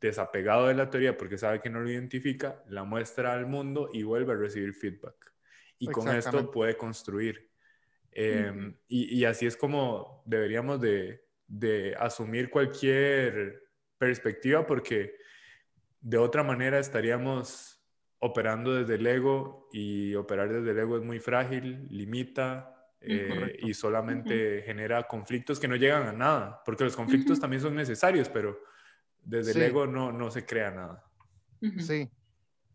desapegado 0.00 0.68
de 0.68 0.74
la 0.74 0.88
teoría 0.88 1.16
porque 1.16 1.38
sabe 1.38 1.60
que 1.60 1.70
no 1.70 1.80
lo 1.80 1.90
identifica, 1.90 2.62
la 2.68 2.84
muestra 2.84 3.32
al 3.32 3.46
mundo 3.46 3.90
y 3.92 4.02
vuelve 4.02 4.32
a 4.32 4.36
recibir 4.36 4.72
feedback. 4.74 5.14
Y 5.78 5.88
con 5.88 6.08
esto 6.08 6.50
puede 6.50 6.76
construir. 6.76 7.50
Em, 8.12 8.74
y, 8.88 9.18
y, 9.18 9.24
así 9.26 9.44
es 9.44 9.58
como 9.58 10.22
deberíamos 10.24 10.80
de, 10.80 11.26
de 11.46 11.94
asumir 11.98 12.48
cualquier 12.48 13.62
perspectiva 13.98 14.66
porque 14.66 15.16
de 16.00 16.18
otra 16.18 16.42
manera 16.42 16.78
estaríamos 16.78 17.76
operando 18.18 18.74
desde 18.74 18.94
el 18.94 19.06
ego 19.06 19.68
y 19.72 20.14
operar 20.14 20.52
desde 20.52 20.70
el 20.70 20.78
ego 20.78 20.96
es 20.96 21.04
muy 21.04 21.20
frágil, 21.20 21.86
limita 21.90 22.76
eh, 23.00 23.56
y 23.60 23.74
solamente 23.74 24.62
genera 24.62 25.06
conflictos 25.06 25.60
que 25.60 25.68
no 25.68 25.76
llegan 25.76 26.08
a 26.08 26.12
nada, 26.12 26.62
porque 26.64 26.84
los 26.84 26.96
conflictos 26.96 27.38
también 27.38 27.62
son 27.62 27.74
necesarios, 27.74 28.28
pero 28.28 28.58
desde 29.22 29.52
el 29.52 29.62
ego 29.62 29.86
no, 29.86 30.12
no 30.12 30.30
se 30.30 30.44
crea 30.44 30.70
nada. 30.70 31.04
Sí, 31.78 32.10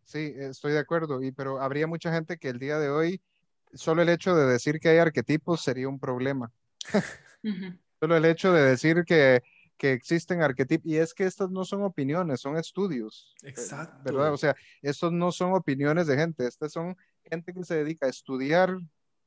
sí, 0.03 0.33
estoy 0.37 0.73
de 0.73 0.79
acuerdo, 0.79 1.23
y, 1.23 1.31
pero 1.31 1.59
habría 1.59 1.87
mucha 1.87 2.13
gente 2.13 2.37
que 2.37 2.49
el 2.49 2.59
día 2.59 2.77
de 2.77 2.89
hoy, 2.89 3.21
solo 3.73 4.01
el 4.01 4.09
hecho 4.09 4.35
de 4.35 4.45
decir 4.45 4.79
que 4.79 4.89
hay 4.89 4.97
arquetipos 4.97 5.61
sería 5.61 5.89
un 5.89 5.99
problema. 5.99 6.51
solo 7.99 8.15
el 8.15 8.25
hecho 8.25 8.53
de 8.53 8.63
decir 8.63 9.03
que 9.05 9.41
que 9.81 9.93
existen 9.93 10.43
arquetipos, 10.43 10.85
y 10.85 10.97
es 10.97 11.11
que 11.11 11.23
estas 11.23 11.49
no 11.49 11.65
son 11.65 11.81
opiniones, 11.81 12.39
son 12.39 12.55
estudios. 12.55 13.33
Eh, 13.41 13.49
Exacto. 13.49 13.97
¿Verdad? 14.03 14.31
O 14.31 14.37
sea, 14.37 14.55
estos 14.83 15.11
no 15.11 15.31
son 15.31 15.53
opiniones 15.53 16.05
de 16.05 16.17
gente, 16.17 16.45
estas 16.45 16.71
son 16.71 16.95
gente 17.25 17.51
que 17.51 17.63
se 17.63 17.77
dedica 17.77 18.05
a 18.05 18.09
estudiar, 18.09 18.77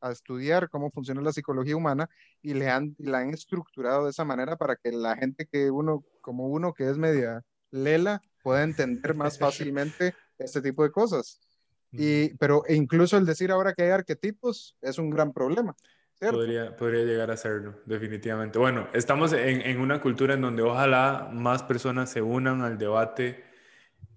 a 0.00 0.12
estudiar 0.12 0.68
cómo 0.68 0.92
funciona 0.92 1.22
la 1.22 1.32
psicología 1.32 1.74
humana 1.74 2.08
y 2.40 2.54
le 2.54 2.70
han, 2.70 2.94
la 2.98 3.18
han 3.18 3.30
estructurado 3.30 4.04
de 4.04 4.10
esa 4.10 4.24
manera 4.24 4.56
para 4.56 4.76
que 4.76 4.92
la 4.92 5.16
gente 5.16 5.48
que 5.50 5.72
uno, 5.72 6.04
como 6.20 6.46
uno 6.46 6.72
que 6.72 6.88
es 6.88 6.98
media 6.98 7.42
lela, 7.72 8.22
pueda 8.44 8.62
entender 8.62 9.16
más 9.16 9.36
fácilmente 9.40 10.14
este 10.38 10.62
tipo 10.62 10.84
de 10.84 10.92
cosas. 10.92 11.40
Y, 11.90 12.32
pero 12.34 12.62
incluso 12.68 13.16
el 13.16 13.26
decir 13.26 13.50
ahora 13.50 13.72
que 13.72 13.82
hay 13.82 13.90
arquetipos 13.90 14.76
es 14.82 14.98
un 14.98 15.10
gran 15.10 15.32
problema. 15.32 15.74
Podría, 16.20 16.74
podría 16.76 17.04
llegar 17.04 17.30
a 17.30 17.36
serlo, 17.36 17.74
definitivamente. 17.84 18.58
Bueno, 18.58 18.88
estamos 18.94 19.32
en, 19.32 19.60
en, 19.60 19.80
una 19.80 20.00
cultura 20.00 20.34
en 20.34 20.40
donde 20.40 20.62
ojalá 20.62 21.28
más 21.32 21.62
personas 21.62 22.10
se 22.10 22.22
unan 22.22 22.62
al 22.62 22.78
debate 22.78 23.44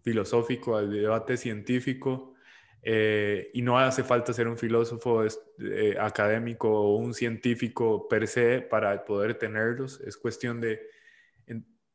filosófico, 0.04 0.78
al 0.78 0.92
debate 0.92 1.36
científico, 1.36 2.36
eh, 2.82 3.50
y 3.54 3.62
no 3.62 3.78
hace 3.78 4.04
falta 4.04 4.32
ser 4.32 4.48
un 4.48 4.58
filósofo 4.58 5.26
eh, 5.26 5.98
académico 6.00 6.70
o 6.70 6.96
un 6.96 7.14
científico 7.14 8.08
per 8.08 8.28
se 8.28 8.62
para 8.62 9.04
poder 9.04 9.38
tenerlos. 9.38 10.00
Es 10.02 10.16
cuestión 10.16 10.62
de 10.62 10.88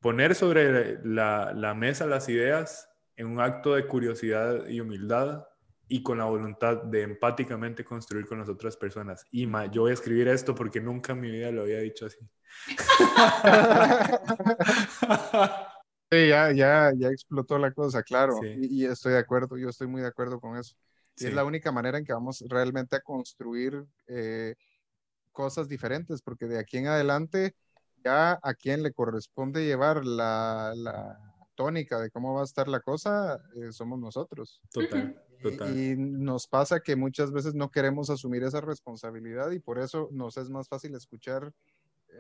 poner 0.00 0.34
sobre 0.34 0.98
la, 1.04 1.52
la 1.54 1.74
mesa 1.74 2.06
las 2.06 2.28
ideas 2.28 2.90
en 3.16 3.28
un 3.28 3.40
acto 3.40 3.74
de 3.74 3.86
curiosidad 3.86 4.66
y 4.68 4.80
humildad 4.80 5.46
y 5.92 6.02
con 6.02 6.16
la 6.16 6.24
voluntad 6.24 6.84
de 6.84 7.02
empáticamente 7.02 7.84
construir 7.84 8.26
con 8.26 8.38
las 8.38 8.48
otras 8.48 8.78
personas. 8.78 9.26
Y 9.30 9.46
yo 9.70 9.82
voy 9.82 9.90
a 9.90 9.94
escribir 9.94 10.26
esto 10.26 10.54
porque 10.54 10.80
nunca 10.80 11.12
en 11.12 11.20
mi 11.20 11.30
vida 11.30 11.50
lo 11.50 11.62
había 11.62 11.80
dicho 11.80 12.06
así. 12.06 12.18
Sí, 16.10 16.28
ya, 16.28 16.52
ya, 16.52 16.92
ya 16.94 17.08
explotó 17.08 17.56
la 17.56 17.72
cosa, 17.72 18.02
claro. 18.02 18.38
Y, 18.44 18.84
estoy 18.84 19.12
de 19.12 19.18
acuerdo, 19.18 19.56
yo 19.56 19.70
estoy 19.70 19.86
muy 19.86 20.02
de 20.02 20.08
acuerdo 20.08 20.40
con 20.40 20.58
eso. 20.58 20.76
Y 21.16 21.24
es 21.24 21.32
la 21.32 21.42
única 21.42 21.72
manera 21.72 21.96
en 21.96 22.04
que 22.04 22.12
vamos 22.12 22.44
realmente 22.48 22.96
a 22.96 23.00
construir 23.00 23.82
eh, 24.08 24.54
cosas 25.30 25.70
diferentes, 25.70 26.20
porque 26.20 26.46
de 26.46 26.58
aquí 26.58 26.76
en 26.76 26.88
adelante 26.88 27.54
ya 28.04 28.38
a 28.42 28.52
quien 28.52 28.82
le 28.82 28.92
corresponde 28.92 29.64
llevar 29.64 30.04
la, 30.04 30.74
la 30.76 31.18
tónica 31.54 31.98
de 31.98 32.10
cómo 32.10 32.34
va 32.34 32.42
a 32.42 32.44
estar 32.44 32.68
la 32.68 32.80
cosa, 32.80 33.40
eh, 33.54 33.72
somos 33.72 33.98
nosotros. 33.98 34.60
Total, 34.70 35.18
total. 35.42 35.76
Y, 35.76 35.96
nos 35.96 36.46
pasa 36.46 36.80
que 36.80 36.96
muchas 36.96 37.32
veces 37.32 37.54
no 37.54 37.70
queremos 37.70 38.10
asumir 38.10 38.42
esa 38.42 38.60
responsabilidad 38.60 39.50
y 39.50 39.58
por 39.58 39.78
eso 39.78 40.08
nos 40.12 40.36
es 40.36 40.48
más 40.48 40.68
fácil 40.68 40.94
escuchar 40.94 41.52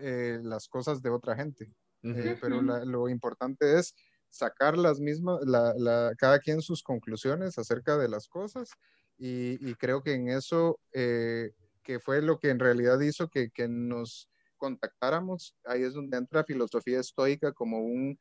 eh, 0.00 0.40
las 0.42 0.68
cosas 0.68 1.02
de 1.02 1.10
otra 1.10 1.36
gente. 1.36 1.72
Eh, 2.02 2.36
pero 2.40 2.60
lo 2.60 3.08
importante 3.08 3.78
es 3.78 3.94
sacar 4.28 4.76
las 4.76 4.98
mismas, 4.98 5.38
la, 5.44 6.12
cada 6.18 6.40
quien 6.40 6.60
sus 6.60 6.82
conclusiones 6.82 7.58
acerca 7.58 7.96
de 7.96 8.08
las 8.08 8.26
cosas 8.26 8.70
y, 9.18 9.74
creo 9.76 10.02
que 10.02 10.14
en 10.14 10.28
eso, 10.28 10.80
eh, 10.92 11.52
que 11.84 12.00
fue 12.00 12.22
lo 12.22 12.38
que 12.38 12.50
en 12.50 12.58
realidad 12.58 12.98
hizo 13.00 13.28
que, 13.28 13.50
que, 13.50 13.68
nos 13.68 14.28
contactáramos, 14.56 15.54
ahí 15.64 15.82
es 15.82 15.94
donde 15.94 16.16
entra 16.16 16.44
filosofía 16.44 16.98
estoica 16.98 17.52
como 17.52 17.80
un, 17.80 18.18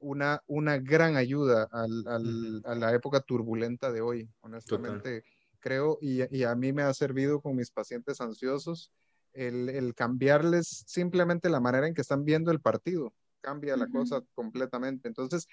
una, 0.00 0.42
una 0.46 0.78
gran 0.78 1.16
ayuda 1.16 1.68
al, 1.70 2.06
al, 2.06 2.62
a 2.64 2.74
la 2.74 2.94
época 2.94 3.20
turbulenta 3.20 3.92
de 3.92 4.00
hoy, 4.00 4.28
honestamente. 4.40 5.24
Creo, 5.60 5.98
y, 6.00 6.22
y, 6.36 6.44
a 6.44 6.54
mí 6.54 6.72
me 6.72 6.82
ha 6.82 6.94
servido 6.94 7.40
con 7.40 7.56
mis 7.56 7.72
pacientes 7.72 8.20
ansiosos, 8.20 8.92
el, 9.32 9.94
cambiarles 9.94 10.84
simplemente 10.86 11.48
la 11.48 11.60
manera 11.60 11.86
en 11.86 11.94
que 11.94 12.00
están 12.00 12.24
viendo 12.24 12.50
el 12.50 12.60
partido, 12.60 13.12
cambia 13.40 13.76
la 13.76 13.88
cosa 13.88 14.22
completamente. 14.34 15.08
Entonces, 15.08 15.46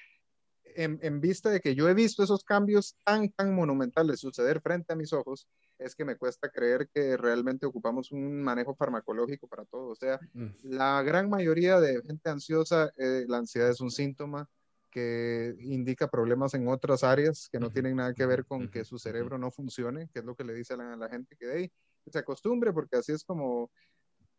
en, 0.76 1.22
vista 1.22 1.50
de 1.50 1.60
que 1.60 1.76
yo 1.76 1.90
he 1.90 1.94
visto 1.94 2.24
esos 2.24 2.44
cambios 2.44 2.96
tan, 3.04 3.30
tan 3.32 3.54
monumentales 3.56 4.20
suceder 4.20 4.62
frente 4.62 4.94
a 4.94 4.96
mis 4.96 5.14
ojos, 5.14 5.48
es 5.78 5.96
que 5.96 6.06
me 6.06 6.18
cuesta 6.18 6.50
creer 6.50 6.90
que 6.94 7.18
realmente 7.18 7.66
ocupamos 7.66 8.12
un 8.12 8.42
manejo 8.42 8.76
farmacológico 8.76 9.48
para 9.48 9.66
todo. 9.66 9.90
O 9.90 9.96
sea, 9.96 10.20
mm. 10.34 10.48
la 10.64 11.02
gran 11.04 11.30
mayoría 11.30 11.80
de 11.80 12.02
gente 12.02 12.30
ansiosa, 12.30 12.92
eh, 12.98 13.26
la 13.28 13.38
ansiedad 13.38 13.70
es 13.70 13.82
un 13.82 13.92
síntoma 13.92 14.50
que 14.96 15.54
indica 15.60 16.08
problemas 16.10 16.54
en 16.54 16.70
otras 16.70 17.04
áreas 17.04 17.50
que 17.52 17.60
no 17.60 17.70
tienen 17.70 17.98
nada 17.98 18.14
que 18.14 18.26
ver 18.26 18.46
con 18.46 18.70
que 18.70 18.86
su 18.86 18.98
cerebro 18.98 19.38
no 19.38 19.52
funcione, 19.52 20.08
que 20.14 20.20
es 20.20 20.26
lo 20.26 20.36
que 20.36 20.46
le 20.46 20.54
dice 20.54 20.76
a 20.76 20.78
la, 20.78 21.10
gente 21.10 21.36
que 21.36 21.46
de 21.46 21.54
ahí 21.54 21.72
se 22.08 22.20
acostumbre, 22.20 22.72
porque 22.72 22.96
así 22.96 23.12
es 23.12 23.26
como 23.26 23.70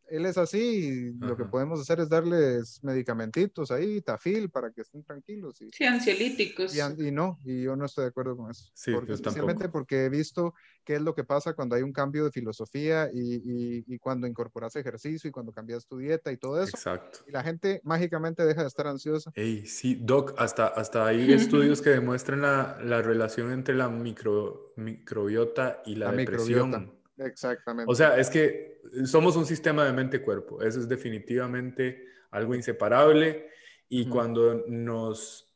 él 0.09 0.27
es 0.27 0.39
así 0.39 0.59
y 0.59 1.13
lo 1.19 1.37
que 1.37 1.45
podemos 1.45 1.81
hacer 1.81 2.01
es 2.01 2.09
darles 2.09 2.83
medicamentitos 2.83 3.71
ahí, 3.71 4.01
tafil, 4.01 4.51
para 4.51 4.71
que 4.71 4.83
estén 4.83 5.03
tranquilos. 5.03 5.61
Y, 5.61 5.71
sí, 5.71 5.85
ansiolíticos. 5.85 6.75
Y, 6.77 7.11
no, 7.11 7.39
y 7.45 7.63
yo 7.63 7.77
no 7.77 7.87
estoy 7.87 8.05
de 8.05 8.09
acuerdo 8.09 8.37
con 8.37 8.51
eso. 8.51 8.71
Sí, 8.75 8.93
porque, 8.93 9.13
especialmente 9.13 9.69
porque 9.69 10.05
he 10.05 10.09
visto 10.09 10.55
qué 10.85 10.95
es 10.95 11.03
lo 11.03 11.15
que 11.15 11.25
pasa 11.25 11.55
cuando 11.55 11.75
hay 11.75 11.83
un 11.83 11.93
cambio 11.93 12.25
de 12.25 12.31
filosofía 12.31 13.11
y, 13.13 13.83
y, 13.87 13.99
cuando 13.99 14.27
incorporas 14.27 14.77
ejercicio 14.77 15.29
y 15.29 15.33
cuando 15.33 15.53
cambias 15.53 15.87
tu 15.87 15.99
dieta 15.99 16.31
y 16.31 16.37
todo 16.37 16.63
eso. 16.63 16.77
Exacto. 16.77 17.21
Y 17.27 17.33
la 17.33 17.43
gente 17.43 17.81
mágicamente 17.83 18.45
deja 18.45 18.63
de 18.63 18.69
estar 18.69 18.87
ansiosa. 18.87 19.33
Ey, 19.35 19.67
sí, 19.67 19.99
Doc, 20.01 20.35
hasta, 20.39 20.69
hasta 20.69 21.07
hay 21.07 21.33
estudios 21.33 21.83
que 21.83 21.91
demuestran 21.91 22.43
la, 22.43 22.79
la 22.83 23.03
relación 23.03 23.51
entre 23.51 23.75
la 23.75 23.89
micro, 23.89 24.73
microbiota 24.77 25.83
y 25.85 25.97
la, 25.97 26.13
depresión. 26.13 26.96
Exactamente. 27.19 27.91
O 27.91 27.95
sea, 27.95 28.19
es 28.19 28.29
que 28.29 28.81
somos 29.05 29.37
un 29.37 29.47
sistema 29.47 29.85
de 29.85 29.93
mente-cuerpo. 29.93 30.63
Eso 30.63 30.81
es 30.81 30.89
definitivamente 30.89 32.07
algo 32.31 32.55
inseparable. 32.55 33.51
Y 33.89 34.09
cuando 34.09 34.65
nos, 34.67 35.55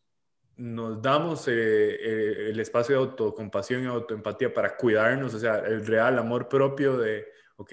nos 0.56 1.02
damos 1.02 1.48
eh, 1.48 1.52
eh, 1.52 2.50
el 2.50 2.60
espacio 2.60 2.96
de 2.96 3.02
autocompasión 3.02 3.82
y 3.82 3.86
autoempatía 3.86 4.52
para 4.54 4.76
cuidarnos, 4.76 5.34
o 5.34 5.38
sea, 5.38 5.58
el 5.58 5.84
real 5.84 6.18
amor 6.18 6.48
propio 6.48 6.96
de, 6.96 7.26
ok, 7.56 7.70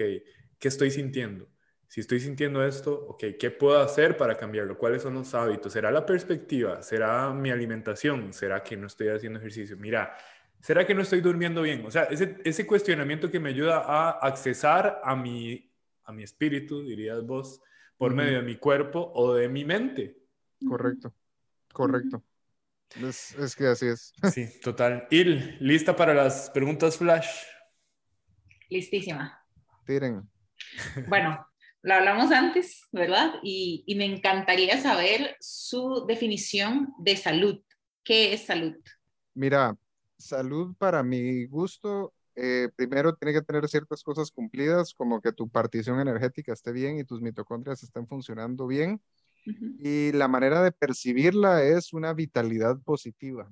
¿qué 0.58 0.68
estoy 0.68 0.90
sintiendo? 0.90 1.48
Si 1.86 2.00
estoy 2.00 2.20
sintiendo 2.20 2.62
esto, 2.62 2.92
ok, 3.08 3.24
¿qué 3.38 3.50
puedo 3.50 3.80
hacer 3.80 4.18
para 4.18 4.36
cambiarlo? 4.36 4.76
¿Cuáles 4.76 5.00
son 5.00 5.14
los 5.14 5.32
hábitos? 5.34 5.72
¿Será 5.72 5.90
la 5.90 6.04
perspectiva? 6.04 6.82
¿Será 6.82 7.32
mi 7.32 7.50
alimentación? 7.50 8.34
¿Será 8.34 8.62
que 8.62 8.76
no 8.76 8.88
estoy 8.88 9.08
haciendo 9.08 9.38
ejercicio? 9.38 9.74
Mira, 9.78 10.14
¿será 10.60 10.86
que 10.86 10.94
no 10.94 11.02
estoy 11.02 11.20
durmiendo 11.20 11.62
bien? 11.62 11.84
O 11.86 11.90
sea, 11.90 12.04
ese, 12.04 12.36
ese 12.44 12.66
cuestionamiento 12.66 13.30
que 13.30 13.40
me 13.40 13.50
ayuda 13.50 13.78
a 13.78 14.10
accesar 14.10 15.00
a 15.04 15.14
mi, 15.16 15.70
a 16.04 16.12
mi 16.12 16.22
espíritu, 16.22 16.82
dirías 16.82 17.24
vos, 17.24 17.60
por 17.96 18.14
medio 18.14 18.38
de 18.38 18.42
mi 18.42 18.56
cuerpo 18.56 19.12
o 19.14 19.34
de 19.34 19.48
mi 19.48 19.64
mente. 19.64 20.16
Correcto, 20.66 21.14
correcto. 21.72 22.22
Es, 23.02 23.34
es, 23.34 23.54
que 23.54 23.66
así 23.66 23.86
es. 23.86 24.12
Sí, 24.32 24.48
total. 24.62 25.06
Il, 25.10 25.58
¿lista 25.60 25.94
para 25.94 26.14
las 26.14 26.50
preguntas 26.50 26.96
flash? 26.96 27.28
Listísima. 28.70 29.44
Tiren. 29.84 30.28
Bueno, 31.06 31.46
lo 31.82 31.94
hablamos 31.94 32.32
antes, 32.32 32.86
¿verdad? 32.92 33.34
Y, 33.42 33.84
y 33.86 33.94
me 33.94 34.04
encantaría 34.04 34.80
saber 34.80 35.36
su 35.40 36.04
definición 36.06 36.92
de 36.98 37.16
salud. 37.16 37.62
¿Qué 38.02 38.32
es 38.32 38.46
salud? 38.46 38.76
Mira, 39.34 39.76
salud 40.18 40.74
para 40.76 41.02
mi 41.02 41.46
gusto, 41.46 42.12
eh, 42.34 42.68
primero 42.76 43.14
tiene 43.14 43.32
que 43.32 43.42
tener 43.42 43.68
ciertas 43.68 44.02
cosas 44.02 44.30
cumplidas, 44.30 44.94
como 44.94 45.20
que 45.20 45.32
tu 45.32 45.48
partición 45.48 46.00
energética 46.00 46.52
esté 46.52 46.72
bien 46.72 46.98
y 46.98 47.04
tus 47.04 47.20
mitocondrias 47.20 47.82
estén 47.82 48.06
funcionando 48.06 48.66
bien. 48.66 49.00
Y 49.80 50.12
la 50.12 50.28
manera 50.28 50.62
de 50.62 50.72
percibirla 50.72 51.62
es 51.62 51.94
una 51.94 52.12
vitalidad 52.12 52.78
positiva. 52.82 53.50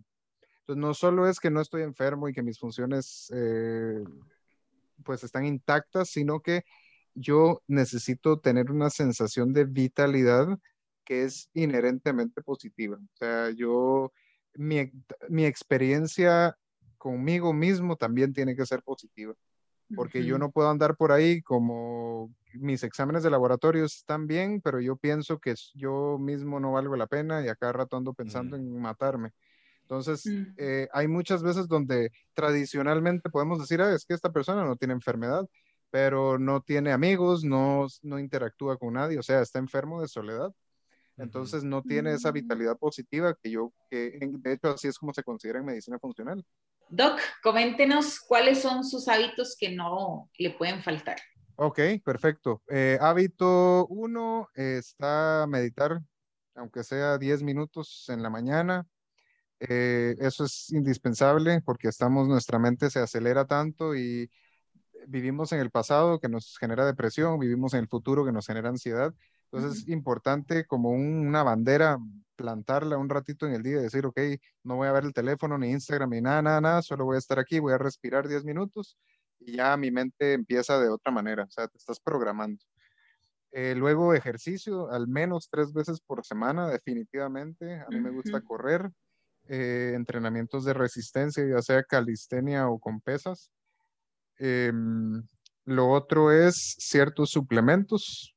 Entonces, 0.60 0.80
no 0.80 0.93
solo 0.93 1.26
es 1.26 1.40
que 1.40 1.51
no 1.51 1.62
estoy 1.62 1.82
enfermo 1.82 2.28
y 2.28 2.34
que 2.34 2.43
mis 2.43 2.59
funciones 2.59 3.32
eh, 3.34 4.05
pues 5.05 5.24
están 5.24 5.47
intactas, 5.47 6.10
sino 6.10 6.40
que 6.40 6.64
yo 7.14 7.62
necesito 7.66 8.40
tener 8.40 8.70
una 8.70 8.90
sensación 8.90 9.52
de 9.55 9.64
vitalidad 9.64 10.59
que 11.05 11.24
es 11.24 11.48
inherentemente 11.55 12.43
positiva. 12.43 12.98
O 12.98 13.16
sea, 13.16 13.51
yo 13.51 14.12
mi, 14.59 15.45
experiencia 15.45 16.57
conmigo 16.99 17.53
mismo 17.53 17.97
también 17.97 18.33
tiene 18.33 18.57
que 18.57 18.66
ser 18.66 18.83
positiva, 18.83 19.35
porque 19.95 20.24
yo 20.24 20.39
no 20.39 20.51
puedo 20.51 20.70
andar 20.70 20.97
por 20.97 21.12
ahí 21.12 21.43
como 21.43 22.35
mis 22.55 22.83
exámenes 22.83 23.23
de 23.23 23.31
laboratorio 23.31 23.85
están 23.85 24.27
bien, 24.27 24.61
pero 24.61 24.81
yo 24.81 24.97
pienso 24.97 25.39
que 25.39 25.55
yo 25.74 26.19
mismo 26.19 26.59
no 26.61 26.73
valgo 26.73 26.97
la 26.97 27.07
pena 27.07 27.45
y 27.45 27.49
acá 27.49 27.73
rato 27.73 27.97
ando 27.97 28.15
pensando 28.15 28.57
en 28.57 28.81
matarme. 28.81 29.33
Entonces, 29.83 30.28
eh, 30.57 30.89
hay 30.93 31.07
muchas 31.07 31.45
veces 31.45 31.69
donde 31.69 32.11
tradicionalmente 32.35 33.31
podemos 33.31 33.61
decir, 33.61 33.81
ah, 33.81 33.95
es 33.95 34.05
que 34.05 34.15
esta 34.15 34.33
persona 34.33 34.65
no 34.65 34.74
tiene 34.74 34.95
enfermedad, 34.95 35.49
pero 35.91 36.41
no 36.41 36.61
tiene 36.61 36.91
amigos, 36.91 37.45
no, 37.45 37.87
no 38.03 38.19
interactúa 38.19 38.78
con 38.78 38.95
nadie, 38.95 39.19
o 39.19 39.23
sea, 39.23 39.41
está 39.43 39.61
enfermo 39.61 40.03
de 40.03 40.09
soledad. 40.09 40.53
Entonces 41.18 41.64
no 41.64 41.82
tiene 41.82 42.12
esa 42.12 42.30
vitalidad 42.30 42.76
positiva 42.76 43.34
que 43.43 43.51
yo, 43.51 43.72
que 43.90 44.18
de 44.20 44.52
hecho 44.52 44.68
así 44.68 44.88
es 44.88 44.98
como 44.98 45.14
se 45.14 45.22
considera 45.22 45.60
en 45.60 45.64
medicina 45.64 45.98
funcional. 45.98 46.44
Doc, 46.88 47.18
coméntenos 47.43 48.20
cuáles 48.20 48.60
son 48.60 48.84
sus 48.84 49.09
hábitos 49.09 49.56
que 49.59 49.70
no 49.70 50.30
le 50.38 50.51
pueden 50.51 50.82
faltar. 50.82 51.16
Ok, 51.56 51.80
perfecto. 52.05 52.62
Eh, 52.68 52.98
hábito 53.01 53.86
uno 53.86 54.48
está 54.55 55.47
meditar, 55.48 56.01
aunque 56.55 56.84
sea 56.84 57.16
10 57.16 57.43
minutos 57.43 58.05
en 58.09 58.22
la 58.22 58.28
mañana. 58.28 58.86
Eh, 59.59 60.16
eso 60.20 60.44
es 60.44 60.70
indispensable 60.70 61.62
porque 61.62 61.88
estamos, 61.88 62.28
nuestra 62.28 62.59
mente 62.59 62.90
se 62.90 63.01
acelera 63.01 63.47
tanto 63.47 63.97
y 63.97 64.30
vivimos 65.06 65.52
en 65.52 65.60
el 65.60 65.70
pasado 65.70 66.20
que 66.20 66.28
nos 66.28 66.59
genera 66.59 66.84
depresión, 66.84 67.38
vivimos 67.38 67.72
en 67.74 67.80
el 67.80 67.88
futuro 67.88 68.24
que 68.24 68.32
nos 68.32 68.47
genera 68.47 68.68
ansiedad. 68.68 69.14
Entonces 69.51 69.82
es 69.82 69.89
importante 69.89 70.66
como 70.66 70.90
una 70.90 71.43
bandera 71.43 71.98
plantarla 72.36 72.98
un 72.98 73.09
ratito 73.09 73.47
en 73.47 73.55
el 73.55 73.62
día 73.62 73.78
y 73.78 73.82
decir, 73.82 74.05
ok, 74.06 74.20
no 74.64 74.77
voy 74.77 74.89
a 74.89 74.93
ver 74.93 75.05
el 75.05 75.14
teléfono, 75.14 75.56
ni 75.56 75.70
Instagram, 75.70 76.10
ni 76.10 76.20
nada, 76.20 76.43
nada, 76.43 76.60
nada, 76.60 76.82
solo 76.82 77.05
voy 77.05 77.16
a 77.16 77.18
estar 77.18 77.39
aquí, 77.39 77.59
voy 77.59 77.73
a 77.73 77.78
respirar 77.78 78.28
10 78.28 78.44
minutos 78.44 78.98
y 79.40 79.56
ya 79.56 79.77
mi 79.77 79.90
mente 79.90 80.35
empieza 80.35 80.78
de 80.78 80.89
otra 80.89 81.12
manera, 81.12 81.44
o 81.44 81.51
sea, 81.51 81.68
te 81.68 81.78
estás 81.78 82.01
programando. 82.01 82.62
Eh, 83.52 83.74
luego 83.74 84.12
ejercicio, 84.12 84.90
al 84.90 85.09
menos 85.09 85.48
tres 85.51 85.73
veces 85.73 86.01
por 86.01 86.24
semana, 86.27 86.68
definitivamente. 86.68 87.81
A 87.81 87.86
mí 87.89 88.01
me 88.01 88.10
gusta 88.10 88.43
correr, 88.43 88.90
eh, 89.48 89.93
entrenamientos 89.94 90.64
de 90.64 90.74
resistencia, 90.74 91.47
ya 91.47 91.62
sea 91.62 91.82
calistenia 91.82 92.68
o 92.68 92.78
con 92.78 93.01
pesas. 93.01 93.51
Em, 94.39 95.23
lo 95.64 95.89
otro 95.89 96.32
es 96.32 96.77
ciertos 96.78 97.31
suplementos, 97.31 98.36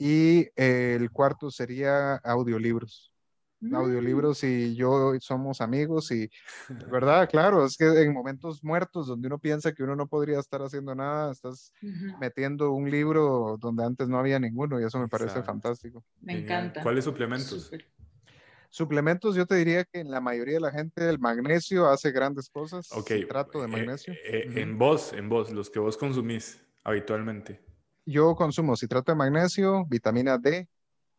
y 0.00 0.48
eh, 0.56 0.96
el 0.98 1.10
cuarto 1.10 1.50
sería 1.50 2.14
audiolibros. 2.16 3.12
Mm. 3.60 3.74
Audiolibros 3.74 4.42
y 4.44 4.74
yo 4.74 5.12
somos 5.20 5.60
amigos 5.60 6.10
y, 6.10 6.30
¿verdad? 6.90 7.28
Claro, 7.28 7.66
es 7.66 7.76
que 7.76 7.84
en 7.84 8.14
momentos 8.14 8.64
muertos 8.64 9.08
donde 9.08 9.26
uno 9.26 9.38
piensa 9.38 9.72
que 9.74 9.82
uno 9.82 9.94
no 9.94 10.06
podría 10.06 10.38
estar 10.38 10.62
haciendo 10.62 10.94
nada, 10.94 11.32
estás 11.32 11.74
metiendo 12.18 12.72
un 12.72 12.90
libro 12.90 13.58
donde 13.60 13.84
antes 13.84 14.08
no 14.08 14.18
había 14.18 14.38
ninguno 14.40 14.80
y 14.80 14.84
eso 14.84 14.98
me 14.98 15.06
parece 15.06 15.42
fantástico. 15.42 16.02
Me 16.22 16.32
encanta. 16.32 16.82
¿Cuáles 16.82 17.04
suplementos? 17.04 17.70
Suplementos, 18.70 19.34
yo 19.34 19.44
te 19.44 19.56
diría 19.56 19.84
que 19.84 20.00
en 20.00 20.10
la 20.10 20.22
mayoría 20.22 20.54
de 20.54 20.60
la 20.60 20.70
gente 20.70 21.06
el 21.10 21.18
magnesio 21.18 21.88
hace 21.88 22.10
grandes 22.10 22.48
cosas. 22.48 22.90
Ok. 22.92 23.10
Trato 23.28 23.58
de 23.58 23.64
eh, 23.64 23.68
magnesio. 23.68 24.14
eh, 24.14 24.46
Ujú. 24.48 24.58
En 24.60 24.78
vos, 24.78 25.12
en 25.12 25.28
vos, 25.28 25.50
los 25.50 25.68
que 25.68 25.78
vos 25.78 25.98
consumís 25.98 26.64
habitualmente. 26.84 27.60
Yo 28.10 28.34
consumo 28.34 28.74
citrato 28.74 29.12
de 29.12 29.16
magnesio, 29.16 29.84
vitamina 29.86 30.36
D, 30.36 30.68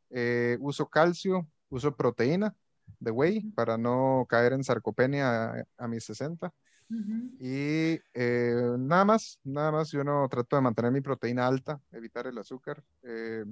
eh, 0.10 0.58
uso 0.60 0.88
calcio, 0.88 1.48
uso 1.70 1.96
proteína 1.96 2.54
de 3.00 3.12
whey 3.12 3.50
para 3.52 3.78
no 3.78 4.26
caer 4.28 4.52
en 4.52 4.64
sarcopenia 4.64 5.54
a, 5.54 5.64
a 5.78 5.88
mis 5.88 6.04
60. 6.04 6.54
Ujú. 6.90 7.32
Y 7.40 7.98
eh, 8.14 8.76
nada 8.78 9.06
más, 9.06 9.40
nada 9.46 9.72
más, 9.72 9.90
yo 9.92 10.04
no 10.04 10.28
trato 10.28 10.58
de 10.58 10.64
mantener 10.64 10.92
mi 10.92 11.00
proteína 11.00 11.48
alta, 11.48 11.80
evitar 11.94 12.28
el 12.28 12.38
azúcar. 12.38 12.84
eh, 13.04 13.46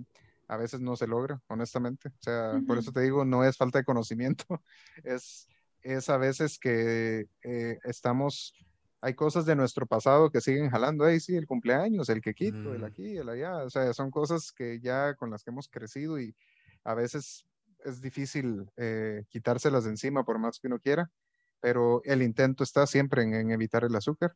a 0.50 0.58
veces 0.58 0.82
no 0.82 0.98
se 0.98 1.08
logra, 1.08 1.40
honestamente. 1.48 2.10
O 2.10 2.22
sea, 2.22 2.60
por 2.68 2.78
eso 2.78 2.92
te 2.92 3.02
digo, 3.02 3.24
no 3.24 3.46
es 3.46 3.56
falta 3.56 3.78
de 3.78 3.86
conocimiento, 3.86 4.44
es, 5.04 5.48
es 5.82 6.10
a 6.10 6.18
veces 6.18 6.58
que 6.60 7.28
eh, 7.44 7.80
estamos, 7.84 8.54
hay 9.02 9.14
cosas 9.16 9.46
de 9.46 9.56
nuestro 9.56 9.86
pasado 9.88 10.30
que 10.32 10.42
siguen 10.42 10.70
jalando, 10.70 11.06
ahí 11.06 11.20
sí, 11.20 11.36
el 11.36 11.48
cumpleaños, 11.48 12.10
el 12.10 12.22
quequito, 12.22 12.74
el 12.76 12.82
Mm. 12.82 12.86
aquí, 12.86 13.18
el 13.18 13.30
allá. 13.30 13.58
O 13.66 13.70
sea, 13.70 13.94
son 13.94 14.12
cosas 14.12 14.52
que 14.52 14.80
ya 14.82 15.16
con 15.16 15.30
las 15.32 15.44
que 15.44 15.52
hemos 15.52 15.68
crecido 15.70 16.20
y 16.20 16.36
a 16.84 16.94
veces 16.96 17.46
es 17.86 18.02
difícil 18.02 18.66
eh, 18.78 19.24
quitárselas 19.30 19.86
de 19.86 19.92
encima 19.92 20.24
por 20.24 20.40
más 20.40 20.60
que 20.60 20.68
uno 20.68 20.80
quiera 20.80 21.10
pero 21.62 22.02
el 22.06 22.22
intento 22.22 22.64
está 22.64 22.88
siempre 22.88 23.22
en, 23.24 23.34
en 23.34 23.52
evitar 23.52 23.84
el 23.84 23.94
azúcar, 23.96 24.34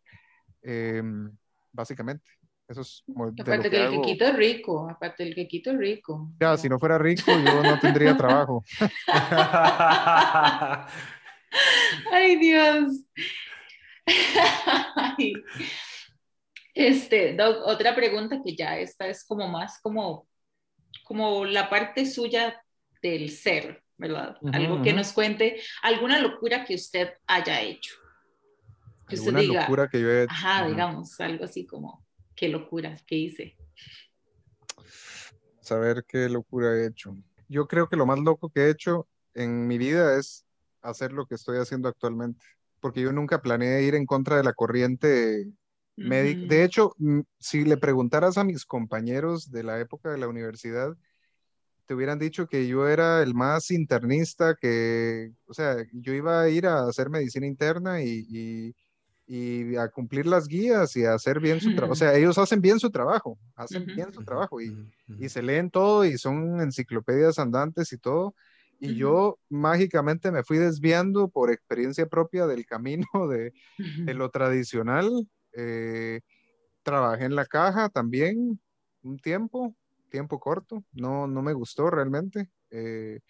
em, 0.62 1.32
básicamente. 1.72 2.30
Eso 2.68 2.82
es 2.82 3.04
como 3.06 3.32
de 3.32 3.38
lo 3.38 3.44
Aparte 3.44 3.64
que 3.64 3.70
que 3.70 3.78
el 3.78 3.88
hago. 3.88 4.02
quequito 4.02 4.26
es 4.26 4.36
rico, 4.36 4.90
aparte 4.90 5.24
el 5.24 5.36
quequito 5.36 5.72
es 5.72 5.78
rico. 5.78 6.32
Ya, 6.40 6.58
si 6.58 6.68
no 6.70 6.80
fuera 6.80 6.98
rico, 6.98 7.24
yo 7.32 7.64
no 7.64 7.80
tendría 7.80 8.14
trabajo. 8.18 8.64
Ay, 12.12 12.38
Dios. 12.38 13.06
Este, 16.76 17.36
Doc, 17.36 17.58
otra 17.66 17.94
pregunta 17.94 18.42
que 18.44 18.56
ya 18.56 18.80
esta 18.80 19.08
es 19.08 19.24
como 19.24 19.48
más 19.48 19.80
como, 19.80 20.28
como 21.04 21.46
la 21.46 21.70
parte 21.70 22.06
suya 22.08 22.60
del 23.02 23.30
ser, 23.30 23.84
¿verdad? 23.98 24.38
Algo 24.52 24.82
que 24.82 24.92
nos 24.92 25.14
cuente, 25.14 25.62
alguna 25.84 26.20
locura 26.20 26.66
que 26.66 26.74
usted 26.74 27.14
haya 27.28 27.62
hecho. 27.62 27.94
Que 29.08 29.16
usted 29.16 29.36
diga, 29.36 29.62
locura 29.62 29.88
que 29.88 30.02
yo 30.02 30.10
he 30.10 30.24
hecho. 30.24 30.32
ajá, 30.32 30.68
digamos, 30.68 31.20
algo 31.20 31.46
así 31.46 31.66
como, 31.66 32.04
qué 32.36 32.48
locura, 32.48 32.98
qué 33.06 33.16
hice. 33.18 33.56
Saber 35.62 36.04
qué 36.08 36.28
locura 36.28 36.76
he 36.76 36.88
hecho. 36.88 37.16
Yo 37.48 37.68
creo 37.68 37.88
que 37.88 37.98
lo 37.98 38.08
más 38.08 38.20
loco 38.20 38.50
que 38.50 38.62
he 38.62 38.70
hecho 38.72 39.08
en 39.36 39.68
mi 39.68 39.78
vida 39.78 40.18
es 40.18 40.46
hacer 40.82 41.12
lo 41.12 41.28
que 41.28 41.36
estoy 41.36 41.58
haciendo 41.60 41.88
actualmente, 41.88 42.44
porque 42.84 43.02
yo 43.02 43.14
nunca 43.14 43.42
planeé 43.42 43.84
ir 43.86 43.96
en 43.96 44.06
contra 44.08 44.38
de 44.38 44.44
la 44.46 44.54
corriente 44.54 45.48
médica. 46.02 46.42
De 46.48 46.66
hecho, 46.66 46.94
mm, 47.00 47.22
si 47.40 47.66
le 47.66 47.78
preguntaras 47.78 48.38
a 48.40 48.46
mis 48.46 48.66
compañeros 48.66 49.52
de 49.52 49.64
la 49.64 49.80
época 49.82 50.12
de 50.12 50.20
la 50.20 50.30
universidad, 50.30 50.96
te 51.86 51.94
hubieran 51.96 52.20
dicho 52.20 52.48
que 52.48 52.68
yo 52.68 52.88
era 52.88 53.22
el 53.24 53.34
más 53.36 53.72
internista, 53.72 54.56
que, 54.60 55.32
o 55.48 55.54
sea, 55.54 55.78
yo 55.94 56.14
iba 56.14 56.42
a 56.42 56.50
ir 56.50 56.66
a 56.68 56.88
hacer 56.88 57.10
medicina 57.10 57.46
interna 57.48 58.02
y, 58.04 58.26
y- 58.30 58.76
y 59.28 59.76
a 59.78 59.90
cumplir 59.90 60.28
las 60.28 60.48
guías 60.48 60.96
y 60.98 61.06
a 61.06 61.14
hacer 61.16 61.40
bien 61.40 61.60
su 61.62 61.72
trabajo. 61.74 61.94
O 61.94 61.96
sea, 61.96 62.16
ellos 62.16 62.38
hacen 62.38 62.62
bien 62.62 62.80
su 62.80 62.92
trabajo, 62.92 63.40
hacen 63.56 63.92
bien 63.96 64.14
su 64.14 64.24
trabajo 64.24 64.62
y, 64.62 64.78
y 65.18 65.30
se 65.30 65.42
leen 65.42 65.72
todo 65.72 66.06
y 66.06 66.18
son 66.18 66.62
enciclopedias 66.62 67.40
andantes 67.40 67.94
y 67.94 67.98
todo. 67.98 68.36
Y 68.84 68.90
Ujú. 68.90 68.96
yo 69.00 69.40
mágicamente 69.48 70.30
me 70.30 70.44
fui 70.44 70.58
desviando 70.58 71.30
por 71.30 71.50
experiencia 71.50 72.06
propia 72.06 72.48
del 72.48 72.66
camino 72.66 73.08
de, 73.30 73.54
Ujú. 73.80 74.06
de 74.06 74.14
lo 74.14 74.30
tradicional. 74.30 75.10
eh, 75.54 76.20
trabajé 76.84 77.24
en 77.24 77.36
la 77.36 77.46
caja 77.46 77.88
también 77.88 78.60
un 79.04 79.18
tiempo, 79.20 79.74
tiempo 80.10 80.38
corto. 80.38 80.84
No, 80.92 81.28
no 81.28 81.42
me 81.42 81.54
gustó 81.54 81.90
realmente. 81.90 82.50
eh, 82.72 83.22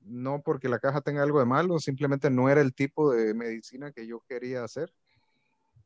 no 0.00 0.42
porque 0.42 0.68
la 0.68 0.78
caja 0.78 1.00
tenga 1.00 1.22
algo 1.22 1.40
de 1.40 1.46
malo, 1.46 1.78
simplemente 1.78 2.28
no 2.30 2.50
era 2.50 2.60
el 2.60 2.74
tipo 2.74 3.10
de 3.10 3.32
medicina 3.32 3.90
que 3.92 4.06
yo 4.06 4.20
quería 4.28 4.62
hacer. 4.62 4.92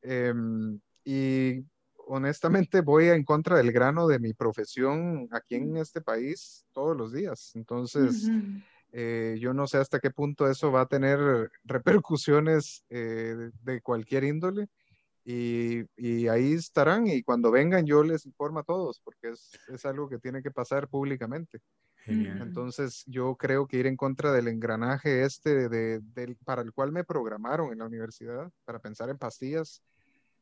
Em, 0.02 0.80
y 1.04 1.64
honestamente 2.08 2.80
voy 2.80 3.06
en 3.08 3.22
contra 3.24 3.56
del 3.56 3.70
grano 3.70 4.08
de 4.08 4.18
mi 4.18 4.34
profesión 4.34 5.28
aquí 5.30 5.54
en 5.54 5.76
este 5.76 6.00
país 6.00 6.66
todos 6.72 6.96
los 6.96 7.12
días. 7.12 7.52
Entonces, 7.54 8.28
Ujú. 8.28 8.60
Eh, 8.92 9.36
yo 9.40 9.54
no 9.54 9.66
sé 9.66 9.78
hasta 9.78 10.00
qué 10.00 10.10
punto 10.10 10.48
eso 10.48 10.72
va 10.72 10.82
a 10.82 10.86
tener 10.86 11.50
repercusiones 11.64 12.84
eh, 12.90 13.34
de, 13.36 13.72
de 13.72 13.80
cualquier 13.80 14.24
índole. 14.24 14.68
Y, 15.24 15.82
y 15.96 16.28
ahí 16.28 16.54
estarán 16.54 17.06
y 17.06 17.22
cuando 17.22 17.50
vengan 17.50 17.84
yo 17.86 18.02
les 18.02 18.24
informo 18.24 18.60
a 18.60 18.64
todos 18.64 19.00
porque 19.04 19.28
es, 19.30 19.50
es 19.68 19.84
algo 19.84 20.08
que 20.08 20.18
tiene 20.18 20.42
que 20.42 20.50
pasar 20.50 20.88
públicamente. 20.88 21.60
Genial. 21.98 22.40
Entonces 22.40 23.04
yo 23.06 23.36
creo 23.36 23.66
que 23.66 23.76
ir 23.76 23.86
en 23.86 23.96
contra 23.96 24.32
del 24.32 24.48
engranaje 24.48 25.22
este 25.24 25.68
de, 25.68 26.00
del- 26.00 26.36
para 26.44 26.62
el 26.62 26.72
cual 26.72 26.90
me 26.92 27.04
programaron 27.04 27.70
en 27.70 27.78
la 27.80 27.84
universidad, 27.86 28.50
para 28.64 28.78
pensar 28.78 29.10
en 29.10 29.18
pastillas, 29.18 29.82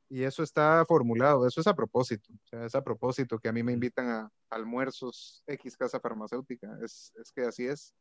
y 0.08 0.22
eso 0.22 0.42
está 0.42 0.84
formulado, 0.86 1.46
eso 1.46 1.60
es 1.60 1.66
a 1.66 1.74
propósito, 1.74 2.32
o 2.32 2.46
sea, 2.48 2.64
es 2.64 2.74
a 2.74 2.82
propósito 2.82 3.38
que 3.38 3.48
a 3.48 3.52
mí 3.52 3.62
me 3.62 3.72
invitan 3.72 4.08
a 4.08 4.30
almuerzos 4.48 5.42
X 5.46 5.76
casa 5.76 6.00
farmacéutica, 6.00 6.78
es, 6.82 7.12
es 7.16 7.30
que 7.32 7.42
así 7.42 7.66
es, 7.66 7.92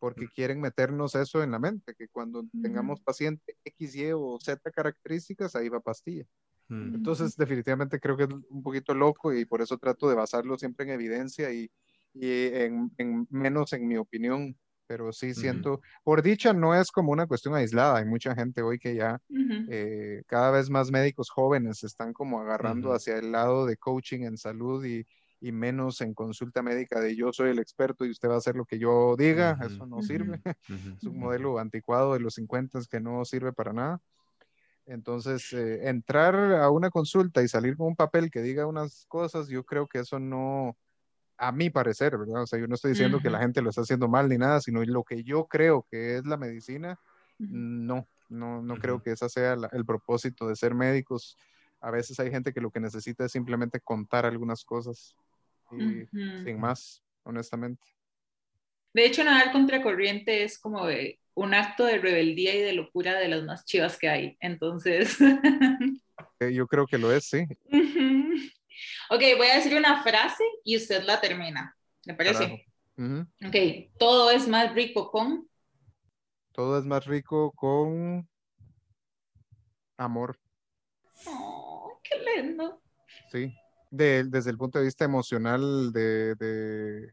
porque 0.00 0.26
quieren 0.28 0.60
meternos 0.60 1.14
eso 1.14 1.42
en 1.44 1.52
la 1.52 1.60
mente, 1.60 1.94
que 1.94 2.08
cuando 2.08 2.44
tengamos 2.62 3.00
paciente 3.00 3.56
X, 3.64 3.94
Y 3.94 4.12
o 4.12 4.38
Z 4.40 4.68
características, 4.72 5.54
ahí 5.54 5.68
va 5.68 5.78
pastilla. 5.80 6.24
Mm. 6.68 6.94
Entonces, 6.96 7.36
definitivamente 7.36 8.00
creo 8.00 8.16
que 8.16 8.24
es 8.24 8.30
un 8.30 8.62
poquito 8.62 8.94
loco 8.94 9.32
y 9.32 9.44
por 9.44 9.62
eso 9.62 9.78
trato 9.78 10.08
de 10.08 10.16
basarlo 10.16 10.58
siempre 10.58 10.86
en 10.86 10.92
evidencia 10.92 11.52
y, 11.52 11.70
y 12.14 12.46
en, 12.46 12.90
en 12.98 13.26
menos 13.30 13.72
en 13.74 13.86
mi 13.86 13.96
opinión. 13.96 14.56
Pero 14.86 15.12
sí 15.12 15.34
siento, 15.34 15.80
por 16.02 16.20
dicha, 16.20 16.52
no 16.52 16.74
es 16.74 16.90
como 16.90 17.12
una 17.12 17.28
cuestión 17.28 17.54
aislada. 17.54 17.98
Hay 17.98 18.06
mucha 18.06 18.34
gente 18.34 18.62
hoy 18.62 18.78
que 18.78 18.96
ya 18.96 19.20
Ujú. 19.28 19.66
eh, 19.68 20.22
cada 20.26 20.50
vez 20.50 20.68
más 20.68 20.90
médicos 20.90 21.30
jóvenes 21.30 21.78
se 21.78 21.86
están 21.86 22.12
como 22.12 22.40
agarrando 22.40 22.92
hacia 22.92 23.16
el 23.18 23.30
lado 23.30 23.66
de 23.66 23.76
coaching 23.76 24.22
en 24.22 24.36
salud 24.36 24.84
y, 24.84 25.06
y 25.40 25.52
menos 25.52 26.00
en 26.02 26.14
consulta 26.14 26.62
médica 26.62 27.00
de 27.00 27.16
yo 27.16 27.32
soy 27.32 27.50
el 27.50 27.58
experto 27.58 28.04
y 28.04 28.10
usted 28.10 28.28
va 28.28 28.34
a 28.34 28.38
hacer 28.38 28.56
lo 28.56 28.64
que 28.66 28.78
yo 28.78 29.16
diga. 29.16 29.54
Ujú. 29.58 29.66
Eso 29.66 29.86
no 29.86 30.02
sirve. 30.02 30.40
Ujú. 30.68 30.96
Es 30.98 31.06
un 31.06 31.18
modelo 31.18 31.58
anticuado 31.58 32.14
de 32.14 32.20
los 32.20 32.34
50 32.34 32.80
que 32.90 33.00
no 33.00 33.24
sirve 33.24 33.52
para 33.52 33.72
nada. 33.72 34.00
Entonces, 34.86 35.52
eh, 35.52 35.88
entrar 35.88 36.34
a 36.54 36.70
una 36.70 36.90
consulta 36.90 37.42
y 37.42 37.48
salir 37.48 37.76
con 37.76 37.88
un 37.88 37.96
papel 37.96 38.30
que 38.30 38.42
diga 38.42 38.66
unas 38.66 39.04
cosas, 39.08 39.48
yo 39.48 39.64
creo 39.64 39.86
que 39.86 40.00
eso 40.00 40.18
no, 40.18 40.76
a 41.38 41.52
mi 41.52 41.70
parecer, 41.70 42.18
¿verdad? 42.18 42.42
O 42.42 42.46
sea, 42.46 42.58
yo 42.58 42.66
no 42.68 42.74
estoy 42.76 42.90
diciendo 42.92 43.20
que 43.20 43.30
la 43.30 43.40
gente 43.40 43.62
lo 43.62 43.70
está 43.70 43.82
haciendo 43.82 44.08
mal 44.08 44.28
ni 44.28 44.38
nada, 44.38 44.60
sino 44.60 44.82
lo 44.84 45.04
que 45.04 45.24
yo 45.24 45.46
creo 45.46 45.86
que 45.90 46.16
es 46.18 46.26
la 46.26 46.36
medicina, 46.36 46.98
no, 47.38 48.08
no, 48.28 48.62
no 48.62 48.78
creo 48.78 49.00
que 49.02 49.12
ese 49.12 49.28
sea 49.28 49.56
la- 49.56 49.68
el 49.72 49.84
propósito 49.86 50.48
de 50.48 50.56
ser 50.56 50.74
médicos. 50.74 51.36
A 51.80 51.90
veces 51.90 52.18
hay 52.20 52.30
gente 52.30 52.52
que 52.52 52.60
lo 52.60 52.70
que 52.70 52.80
necesita 52.80 53.24
es 53.24 53.32
simplemente 53.32 53.80
contar 53.80 54.26
algunas 54.26 54.64
cosas 54.64 55.14
y 55.72 56.06
sin 56.44 56.60
más, 56.60 57.02
honestamente. 57.24 57.82
De 58.92 59.06
hecho, 59.06 59.22
nadar 59.24 59.52
contracorriente 59.52 60.42
es 60.42 60.58
como 60.58 60.86
de 60.86 61.20
un 61.34 61.54
acto 61.54 61.84
de 61.84 61.98
rebeldía 61.98 62.54
y 62.54 62.60
de 62.60 62.72
locura 62.72 63.18
de 63.18 63.28
las 63.28 63.44
más 63.44 63.64
chivas 63.64 63.96
que 63.96 64.08
hay. 64.08 64.36
Entonces, 64.40 65.16
Yo 66.52 66.66
creo 66.66 66.86
que 66.86 66.98
lo 66.98 67.12
es, 67.12 67.26
sí. 67.26 67.44
Ok, 69.10 69.20
voy 69.36 69.48
a 69.48 69.56
decir 69.56 69.76
una 69.76 70.02
frase 70.02 70.42
y 70.64 70.76
usted 70.76 71.02
la 71.04 71.20
termina. 71.20 71.76
¿Le 72.04 72.14
parece? 72.14 72.66
Ujú. 72.96 73.26
Ok, 73.46 73.56
todo 73.98 74.30
es 74.30 74.48
más 74.48 74.72
rico 74.74 75.10
con. 75.10 75.48
Todo 76.52 76.78
es 76.78 76.84
más 76.86 77.04
rico 77.06 77.52
con 77.52 78.28
amor, 79.98 80.36
Oh, 81.26 82.00
qué 82.02 82.16
lindo. 82.18 82.80
sí. 83.30 83.54
De- 83.90 84.24
desde 84.24 84.50
el 84.50 84.56
punto 84.58 84.78
de 84.78 84.84
vista 84.84 85.04
emocional 85.04 85.92
de, 85.92 86.34
de- 86.36 87.12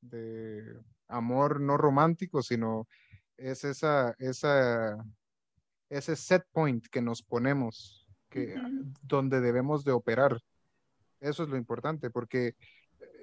de 0.00 0.80
amor 1.08 1.60
no 1.60 1.76
romántico, 1.76 2.42
sino 2.42 2.88
es 3.36 3.64
esa, 3.64 4.14
esa, 4.18 4.96
ese 5.90 6.16
set 6.16 6.44
point 6.52 6.86
que 6.90 7.02
nos 7.02 7.22
ponemos, 7.22 8.06
que, 8.30 8.54
Ujú. 8.54 8.92
donde 9.02 9.40
debemos 9.40 9.84
de 9.84 9.92
operar. 9.92 10.40
Eso 11.20 11.42
es 11.44 11.48
lo 11.48 11.56
importante, 11.56 12.10
porque 12.10 12.54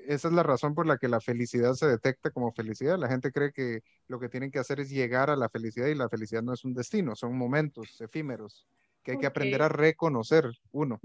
esa 0.08 0.28
es 0.28 0.34
la 0.34 0.44
razón 0.44 0.74
por 0.76 0.86
la 0.88 0.98
que 0.98 1.08
la 1.08 1.22
felicidad 1.22 1.74
se 1.74 1.88
detecta 1.88 2.32
como 2.32 2.52
felicidad. 2.52 2.98
La 2.98 3.08
gente 3.08 3.32
cree 3.32 3.52
que 3.52 3.82
lo 4.08 4.20
que 4.20 4.30
tienen 4.30 4.52
que 4.52 4.60
hacer 4.60 4.80
es 4.80 4.90
llegar 4.90 5.30
a 5.30 5.36
la 5.36 5.50
felicidad 5.50 5.88
y 5.88 5.96
la 5.96 6.10
felicidad 6.10 6.44
no 6.44 6.54
es 6.54 6.66
un 6.66 6.74
destino, 6.74 7.16
son 7.16 7.38
momentos 7.38 8.00
efímeros 8.02 8.68
que 9.04 9.12
hay 9.12 9.18
que 9.18 9.26
aprender 9.26 9.62
a 9.62 9.70
reconocer, 9.70 10.46
uno. 10.72 11.00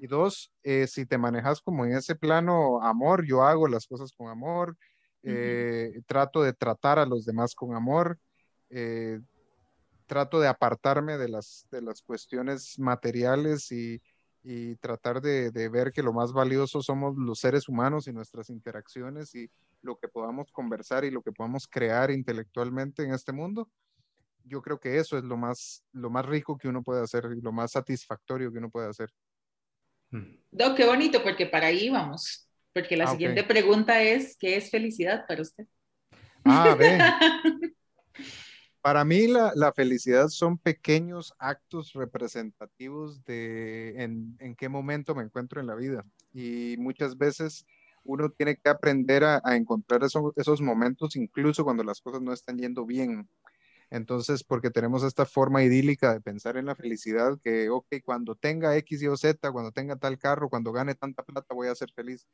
Y 0.00 0.06
dos, 0.06 0.52
eh, 0.62 0.86
si 0.86 1.06
te 1.06 1.18
manejas 1.18 1.60
como 1.60 1.84
en 1.84 1.96
ese 1.96 2.14
plano 2.14 2.82
amor, 2.82 3.24
yo 3.26 3.42
hago 3.42 3.68
las 3.68 3.86
cosas 3.86 4.12
con 4.12 4.28
amor, 4.28 4.76
eh, 5.22 6.00
trato 6.06 6.42
de 6.42 6.52
tratar 6.52 6.98
a 6.98 7.06
los 7.06 7.24
demás 7.24 7.54
con 7.54 7.74
amor, 7.74 8.18
eh, 8.70 9.20
trato 10.06 10.40
de 10.40 10.48
apartarme 10.48 11.16
de 11.18 11.28
las, 11.28 11.66
de 11.70 11.82
las 11.82 12.02
cuestiones 12.02 12.78
materiales 12.78 13.70
y, 13.70 14.00
y 14.42 14.76
tratar 14.76 15.20
de, 15.20 15.50
de, 15.50 15.68
ver 15.68 15.92
que 15.92 16.02
lo 16.02 16.12
más 16.12 16.32
valioso 16.32 16.82
somos 16.82 17.16
los 17.16 17.38
seres 17.38 17.68
humanos 17.68 18.08
y 18.08 18.12
nuestras 18.12 18.50
interacciones 18.50 19.34
y 19.34 19.48
lo 19.82 19.96
que 19.96 20.08
podamos 20.08 20.50
conversar 20.52 21.04
y 21.04 21.10
lo 21.10 21.22
que 21.22 21.32
podamos 21.32 21.66
crear 21.68 22.10
intelectualmente 22.10 23.04
en 23.04 23.12
este 23.12 23.32
mundo. 23.32 23.68
Yo 24.44 24.62
creo 24.62 24.78
que 24.78 24.98
eso 24.98 25.16
es 25.18 25.24
lo 25.24 25.36
más, 25.36 25.84
lo 25.92 26.10
más 26.10 26.26
rico 26.26 26.56
que 26.58 26.68
uno 26.68 26.82
puede 26.82 27.02
hacer 27.02 27.28
y 27.36 27.40
lo 27.40 27.52
más 27.52 27.72
satisfactorio 27.72 28.52
que 28.52 28.58
uno 28.58 28.70
puede 28.70 28.88
hacer. 28.88 29.10
No, 30.10 30.74
qué 30.74 30.84
bonito, 30.84 31.22
porque 31.22 31.46
para 31.46 31.66
ahí 31.68 31.88
vamos. 31.88 32.48
Porque 32.72 32.96
la 32.96 33.04
ah, 33.04 33.10
siguiente 33.12 33.40
okay. 33.40 33.48
pregunta 33.48 34.02
es, 34.02 34.36
¿qué 34.38 34.56
es 34.56 34.70
felicidad 34.70 35.26
para 35.26 35.42
usted? 35.42 35.66
Ah, 36.44 36.74
ve. 36.78 36.98
para 38.80 39.04
mí 39.04 39.26
la, 39.26 39.52
la, 39.54 39.72
felicidad 39.72 40.28
son 40.28 40.58
pequeños 40.58 41.34
actos 41.38 41.92
representativos 41.92 43.24
de 43.24 44.02
en, 44.02 44.36
en, 44.40 44.56
qué 44.56 44.68
momento 44.68 45.14
me 45.14 45.22
encuentro 45.22 45.60
en 45.60 45.66
la 45.66 45.74
vida. 45.74 46.04
Y 46.32 46.76
muchas 46.78 47.16
veces 47.16 47.64
uno 48.04 48.30
tiene 48.30 48.56
que 48.56 48.68
aprender 48.68 49.24
a, 49.24 49.40
a 49.44 49.56
encontrar 49.56 50.02
eso, 50.02 50.32
esos 50.36 50.60
momentos 50.60 51.14
incluso 51.14 51.64
cuando 51.64 51.84
las 51.84 52.00
cosas 52.00 52.20
no 52.20 52.32
están 52.32 52.58
yendo 52.58 52.84
bien. 52.84 53.28
Entonces, 53.92 54.42
porque 54.42 54.70
tenemos 54.70 55.02
esta 55.02 55.26
forma 55.26 55.62
idílica 55.62 56.14
de 56.14 56.22
pensar 56.22 56.56
en 56.56 56.64
la 56.64 56.74
felicidad, 56.74 57.38
que, 57.44 57.68
ok, 57.68 57.86
cuando 58.02 58.34
tenga 58.34 58.74
X, 58.78 59.02
Y 59.02 59.08
o 59.08 59.18
Z, 59.18 59.52
cuando 59.52 59.70
tenga 59.70 59.96
tal 59.96 60.18
carro, 60.18 60.48
cuando 60.48 60.72
gane 60.72 60.94
tanta 60.94 61.22
plata, 61.22 61.54
voy 61.54 61.68
a 61.68 61.74
ser 61.74 61.92
feliz. 61.92 62.26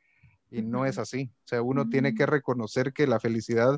Y 0.49 0.61
no 0.61 0.85
es 0.85 0.97
así. 0.97 1.29
O 1.43 1.47
sea, 1.49 1.61
uno 1.61 1.89
tiene 1.89 2.15
que 2.15 2.25
reconocer 2.25 2.93
que 2.93 3.07
la 3.07 3.19
felicidad 3.19 3.77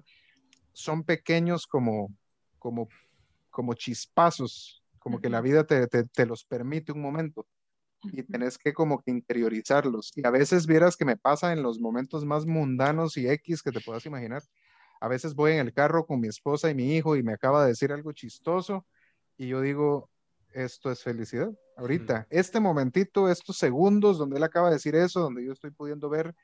son 0.73 1.03
pequeños 1.03 1.65
como, 1.65 2.15
como, 2.59 2.87
como 3.49 3.73
chispazos, 3.73 4.83
como 4.99 5.19
que 5.19 5.29
la 5.29 5.41
vida 5.41 5.65
te, 5.65 5.87
te, 5.87 6.03
te 6.03 6.27
los 6.27 6.45
permite 6.45 6.91
un 6.91 7.01
momento 7.01 7.47
y 8.03 8.21
tenés 8.21 8.59
que 8.59 8.73
como 8.73 9.01
que 9.01 9.09
interiorizarlos. 9.09 10.11
Y 10.15 10.25
a 10.27 10.29
veces 10.29 10.67
vieras 10.67 10.95
que 10.95 11.05
me 11.05 11.17
pasa 11.17 11.51
en 11.51 11.63
los 11.63 11.79
momentos 11.79 12.25
más 12.25 12.45
mundanos 12.45 13.17
y 13.17 13.27
X 13.27 13.63
que 13.63 13.71
te 13.71 13.81
puedas 13.81 14.05
imaginar. 14.05 14.43
A 15.01 15.07
veces 15.07 15.33
voy 15.33 15.53
en 15.53 15.59
el 15.59 15.73
carro 15.73 16.05
con 16.05 16.21
mi 16.21 16.27
esposa 16.27 16.69
y 16.69 16.75
mi 16.75 16.95
hijo 16.95 17.15
y 17.17 17.23
me 17.23 17.33
acaba 17.33 17.63
de 17.63 17.69
decir 17.69 17.91
algo 17.91 18.13
chistoso 18.13 18.85
y 19.35 19.47
yo 19.47 19.59
digo, 19.59 20.09
esto 20.53 20.91
es 20.91 21.01
felicidad. 21.01 21.51
Ahorita, 21.75 22.27
este 22.29 22.59
momentito, 22.59 23.27
estos 23.27 23.57
segundos 23.57 24.19
donde 24.19 24.37
él 24.37 24.43
acaba 24.43 24.69
de 24.69 24.75
decir 24.75 24.95
eso, 24.95 25.19
donde 25.19 25.43
yo 25.43 25.53
estoy 25.53 25.71
pudiendo 25.71 26.07
ver 26.07 26.35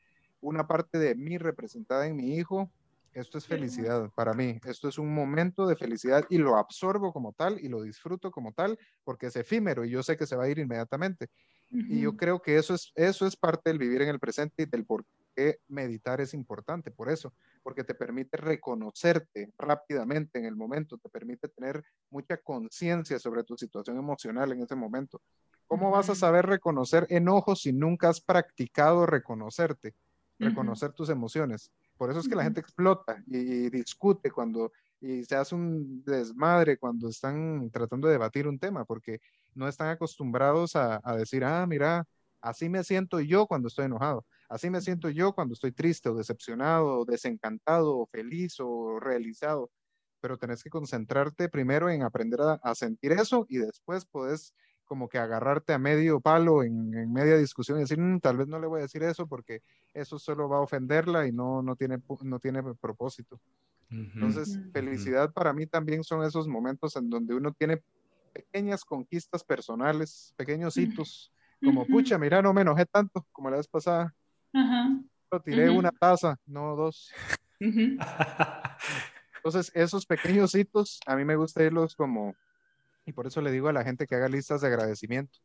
una 0.41 0.65
parte 0.65 0.97
de 0.97 1.13
mí 1.13 1.37
representada 1.37 2.07
en 2.07 2.15
mi 2.15 2.35
hijo, 2.35 2.71
esto 3.13 3.37
es 3.37 3.45
felicidad 3.45 4.09
para 4.15 4.33
mí. 4.33 4.59
Esto 4.65 4.87
es 4.87 4.97
un 4.97 5.13
momento 5.13 5.67
de 5.67 5.75
felicidad 5.75 6.25
y 6.29 6.37
lo 6.37 6.57
absorbo 6.57 7.13
como 7.13 7.33
tal 7.33 7.59
y 7.59 7.67
lo 7.67 7.81
disfruto 7.81 8.31
como 8.31 8.53
tal 8.53 8.77
porque 9.03 9.27
es 9.27 9.35
efímero 9.35 9.85
y 9.85 9.89
yo 9.91 10.03
sé 10.03 10.17
que 10.17 10.27
se 10.27 10.35
va 10.35 10.45
a 10.45 10.49
ir 10.49 10.59
inmediatamente. 10.59 11.27
Uh 11.71 11.77
-huh. 11.77 11.87
Y 11.89 12.01
yo 12.01 12.15
creo 12.15 12.41
que 12.41 12.57
eso 12.57 12.75
es, 12.75 12.91
eso 12.95 13.25
es 13.25 13.35
parte 13.35 13.69
del 13.69 13.79
vivir 13.79 14.01
en 14.01 14.09
el 14.09 14.19
presente 14.19 14.63
y 14.63 14.65
del 14.65 14.85
por 14.85 15.03
qué 15.37 15.59
meditar 15.67 16.19
es 16.19 16.33
importante, 16.33 16.89
por 16.89 17.09
eso, 17.09 17.31
porque 17.61 17.83
te 17.83 17.93
permite 17.93 18.37
reconocerte 18.37 19.53
rápidamente 19.55 20.39
en 20.39 20.45
el 20.45 20.55
momento, 20.55 20.97
te 20.97 21.09
permite 21.09 21.47
tener 21.47 21.83
mucha 22.09 22.37
conciencia 22.37 23.19
sobre 23.19 23.43
tu 23.43 23.55
situación 23.55 23.97
emocional 23.97 24.51
en 24.51 24.63
ese 24.63 24.75
momento. 24.75 25.21
¿Cómo 25.67 25.91
vas 25.91 26.09
a 26.09 26.15
saber 26.15 26.47
reconocer 26.47 27.05
enojos 27.11 27.61
si 27.61 27.71
nunca 27.71 28.09
has 28.09 28.19
practicado 28.19 29.05
reconocerte, 29.05 29.93
reconocer 30.39 30.89
uh 30.89 30.91
-huh. 30.93 30.95
tus 30.95 31.09
emociones? 31.09 31.71
Por 31.97 32.09
eso 32.09 32.19
es 32.19 32.27
que 32.27 32.35
la 32.35 32.43
gente 32.43 32.61
explota 32.61 33.23
y, 33.27 33.37
y, 33.37 33.69
discute 33.69 34.31
cuando 34.31 34.71
y 34.99 35.23
se 35.25 35.35
hace 35.35 35.53
un 35.53 36.03
desmadre 36.03 36.77
cuando 36.77 37.09
están 37.09 37.69
tratando 37.69 38.07
de 38.07 38.13
debatir 38.13 38.47
un 38.47 38.57
tema, 38.57 38.85
porque 38.85 39.21
no 39.53 39.67
están 39.67 39.89
acostumbrados 39.89 40.75
a, 40.75 40.99
a 41.03 41.15
decir, 41.15 41.43
ah, 41.43 41.63
mira, 41.67 42.07
así 42.41 42.69
me 42.69 42.83
siento 42.83 43.19
yo 43.19 43.45
cuando 43.45 43.67
estoy 43.67 43.85
enojado, 43.85 44.25
así 44.49 44.69
me 44.69 44.81
siento 44.81 45.09
yo 45.09 45.33
cuando 45.33 45.53
estoy 45.53 45.71
triste 45.71 46.09
o 46.09 46.15
decepcionado, 46.15 46.99
o 46.99 47.05
desencantado, 47.05 47.97
o 47.97 48.05
feliz 48.05 48.59
o 48.59 48.99
realizado. 48.99 49.69
Pero 50.19 50.37
tenés 50.37 50.63
que 50.63 50.69
concentrarte 50.69 51.49
primero 51.49 51.89
en 51.89 52.03
aprender 52.03 52.41
a, 52.41 52.53
a 52.53 52.75
sentir 52.75 53.11
eso 53.11 53.45
y 53.49 53.57
después 53.57 54.05
podés 54.05 54.53
como 54.87 55.09
que 55.09 55.17
agarrarte 55.19 55.73
a 55.73 55.77
medio 55.77 56.19
palo 56.19 56.63
en, 56.63 56.93
en 56.95 57.11
media 57.11 57.37
discusión 57.37 57.77
y 57.77 57.81
decir, 57.81 57.99
mmm, 57.99 58.19
tal 58.19 58.37
vez 58.37 58.47
no 58.47 58.59
le 58.59 58.67
voy 58.67 58.79
a 58.79 58.83
decir 58.83 59.03
eso 59.03 59.27
porque 59.27 59.61
eso 59.93 60.17
solo 60.17 60.49
va 60.49 60.57
a 60.57 60.61
ofenderla 60.61 61.27
y 61.27 61.31
no, 61.31 61.61
no, 61.61 61.75
tiene, 61.75 62.01
no 62.23 62.39
tiene 62.39 62.63
propósito. 62.79 63.39
Uh 63.91 63.95
-huh. 63.95 64.11
Entonces, 64.15 64.59
felicidad 64.73 65.31
para 65.31 65.53
mí 65.53 65.67
también 65.67 66.03
son 66.03 66.23
esos 66.23 66.47
momentos 66.47 66.95
en 66.95 67.09
donde 67.09 67.35
uno 67.35 67.53
tiene 67.53 67.81
pequeñas 68.33 68.83
conquistas 68.83 69.43
personales, 69.43 70.33
pequeños 70.37 70.77
hitos, 70.77 71.31
como, 71.63 71.81
uh 71.81 71.85
-huh. 71.85 71.91
pucha, 71.91 72.17
mira, 72.17 72.41
no 72.41 72.53
me 72.53 72.61
enojé 72.61 72.85
tanto 72.85 73.25
como 73.31 73.49
la 73.49 73.57
vez 73.57 73.67
pasada. 73.67 74.13
-huh. 74.59 75.39
tiré 75.43 75.69
una 75.69 75.91
taza, 75.91 76.37
no 76.45 76.75
dos. 76.75 77.11
Entonces, 77.59 79.71
esos 79.73 80.05
pequeños 80.05 80.55
hitos, 80.55 80.99
a 81.05 81.15
mí 81.15 81.25
me 81.25 81.35
gusta 81.35 81.63
irlos 81.63 81.95
como 81.95 82.35
y 83.07 83.13
por 83.13 83.25
eso 83.25 83.41
le 83.41 83.51
digo 83.51 83.69
a 83.69 83.73
la 83.73 83.85
gente 83.85 84.05
que 84.05 84.15
haga 84.15 84.27
listas 84.27 84.61
de 84.61 84.67
agradecimiento. 84.67 85.39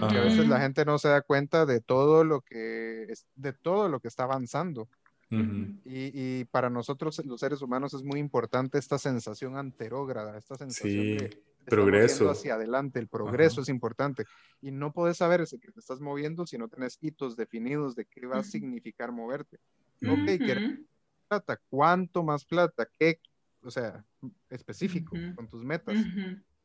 Porque 0.00 0.18
a 0.18 0.22
veces 0.22 0.48
la 0.48 0.60
gente 0.60 0.84
no 0.84 0.98
se 0.98 1.08
da 1.08 1.20
cuenta 1.20 1.66
de 1.66 1.80
todo 1.80 2.24
lo 2.24 2.40
que, 2.40 3.06
de 3.36 3.52
todo 3.52 3.88
lo 3.88 4.00
que 4.00 4.08
está 4.08 4.24
avanzando. 4.24 4.88
Uh 5.30 5.36
-huh. 5.36 5.80
y, 5.84 6.40
y, 6.40 6.44
para 6.46 6.70
nosotros 6.70 7.24
los 7.24 7.40
seres 7.40 7.62
humanos 7.62 7.94
es 7.94 8.02
muy 8.02 8.18
importante 8.18 8.78
esta 8.78 8.98
sensación 8.98 9.56
anterógrada, 9.56 10.36
esta 10.36 10.56
sensación 10.56 10.92
sí, 10.92 11.16
de 11.16 11.42
progreso 11.64 12.30
hacia 12.30 12.54
adelante, 12.54 12.98
el 12.98 13.08
progreso 13.08 13.56
uh 13.56 13.58
-huh. 13.58 13.62
es 13.62 13.68
importante 13.68 14.24
y 14.60 14.70
no 14.70 14.92
puedes 14.92 15.16
saber 15.16 15.40
ese 15.40 15.58
que 15.58 15.72
te 15.72 15.80
estás 15.80 16.00
moviendo 16.00 16.46
si 16.46 16.58
no 16.58 16.68
tenés 16.68 16.98
hitos 17.00 17.36
definidos 17.36 17.94
de 17.94 18.04
qué 18.04 18.26
va 18.26 18.38
a 18.38 18.44
significar 18.44 19.12
moverte. 19.12 19.58
Uh 20.02 20.06
-huh. 20.06 20.22
Ok, 20.22 20.46
¿qué 20.46 20.84
plata? 21.28 21.60
¿Cuánto 21.68 22.22
más 22.22 22.44
plata? 22.44 22.88
¿Qué? 22.98 23.20
O 23.62 23.70
sea, 23.70 24.04
específico 24.50 25.16
con 25.36 25.48
tus 25.48 25.64
metas 25.64 25.96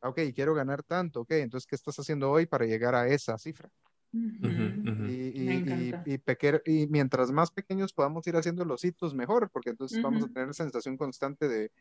ok, 0.02 0.20
quiero 0.34 0.54
ganar 0.54 0.84
tanto, 0.84 1.22
ok, 1.22 1.32
entonces, 1.32 1.68
¿qué 1.68 1.76
estás 1.76 1.98
haciendo 2.00 2.30
hoy 2.32 2.46
para 2.46 2.66
llegar 2.66 2.96
a 2.96 3.08
esa 3.08 3.38
cifra? 3.38 3.70
Uh 4.12 4.18
-huh, 4.18 4.80
uh 4.80 4.96
-huh. 4.96 5.10
Y, 5.10 6.10
y, 6.10 6.14
y, 6.14 6.18
pequer, 6.18 6.64
y, 6.66 6.88
mientras 6.88 7.32
más 7.32 7.52
pequeños 7.52 7.94
podamos 7.94 8.26
ir 8.26 8.36
haciendo 8.36 8.66
los 8.66 8.84
hitos, 8.84 9.14
mejor, 9.14 9.50
porque 9.52 9.70
entonces 9.70 9.98
uh 9.98 10.02
-huh. 10.02 10.04
vamos 10.06 10.24
a 10.24 10.28
tener 10.28 10.54
sensación 10.54 10.98
constante 10.98 11.48
de, 11.48 11.72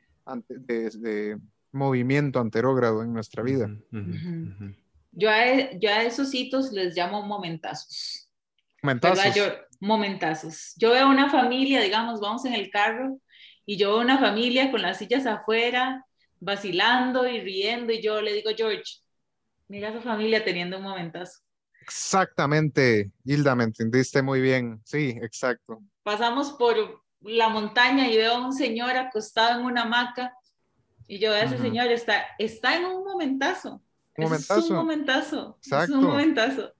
de, 0.49 0.91
de 0.91 1.39
movimiento 1.73 2.41
anterógrado 2.41 3.03
en 3.03 3.13
nuestra 3.13 3.43
vida. 3.43 3.71
Yo, 5.13 5.31
a, 5.31 5.71
yo 5.73 5.91
a 5.91 6.03
esos 6.03 6.35
hitos 6.35 6.73
les 6.73 6.97
llamo 6.97 7.23
momentazos. 7.23 8.29
Momentazos. 8.83 9.35
Yo, 9.35 9.45
momentazos. 9.81 10.75
Yo 10.77 10.93
veo 10.93 11.09
una 11.09 11.31
familia, 11.31 11.81
digamos, 11.81 12.21
vamos 12.21 12.45
en 12.45 12.55
el 12.55 12.71
carro 12.71 13.19
y 13.67 13.77
yo 13.77 13.93
veo 13.93 14.01
una 14.01 14.19
familia 14.19 14.71
con 14.71 14.83
las 14.83 14.99
sillas 14.99 15.27
afuera, 15.27 16.07
vacilando 16.41 17.27
y 17.27 17.41
riendo 17.41 17.93
y 17.93 18.03
yo 18.03 18.21
le 18.21 18.33
digo, 18.33 18.51
George, 18.57 19.01
mira 19.67 19.91
a 19.91 19.93
su 19.93 20.01
familia 20.01 20.45
teniendo 20.45 20.79
un 20.79 20.85
momentazo. 20.85 21.41
Exactamente, 21.81 23.11
Hilda, 23.25 23.55
me 23.55 23.65
entendiste 23.65 24.23
muy 24.23 24.41
bien. 24.41 24.81
Sí, 24.85 25.19
exacto. 25.23 25.81
Pasamos 26.03 26.53
por 26.53 27.03
la 27.23 27.49
montaña 27.49 28.09
y 28.09 28.17
veo 28.17 28.35
a 28.35 28.47
un 28.47 28.53
señor 28.53 28.97
acostado 28.97 29.59
en 29.59 29.67
una 29.67 29.83
hamaca 29.83 30.35
y 31.09 31.19
yo 31.19 31.35
ese 31.35 31.55
uh 31.55 31.59
-huh. 31.59 31.63
señor, 31.63 31.87
está, 31.89 32.23
está 32.39 32.77
en 32.77 32.85
un 32.85 33.05
momentazo. 33.05 33.83
Un 34.17 34.25
momentazo. 34.25 34.59
Es 34.61 34.71
un 34.71 34.77
momentazo. 34.77 35.59
Exacto. 35.59 35.93
Es 35.93 35.99
un 35.99 36.05
momentazo. 36.05 36.73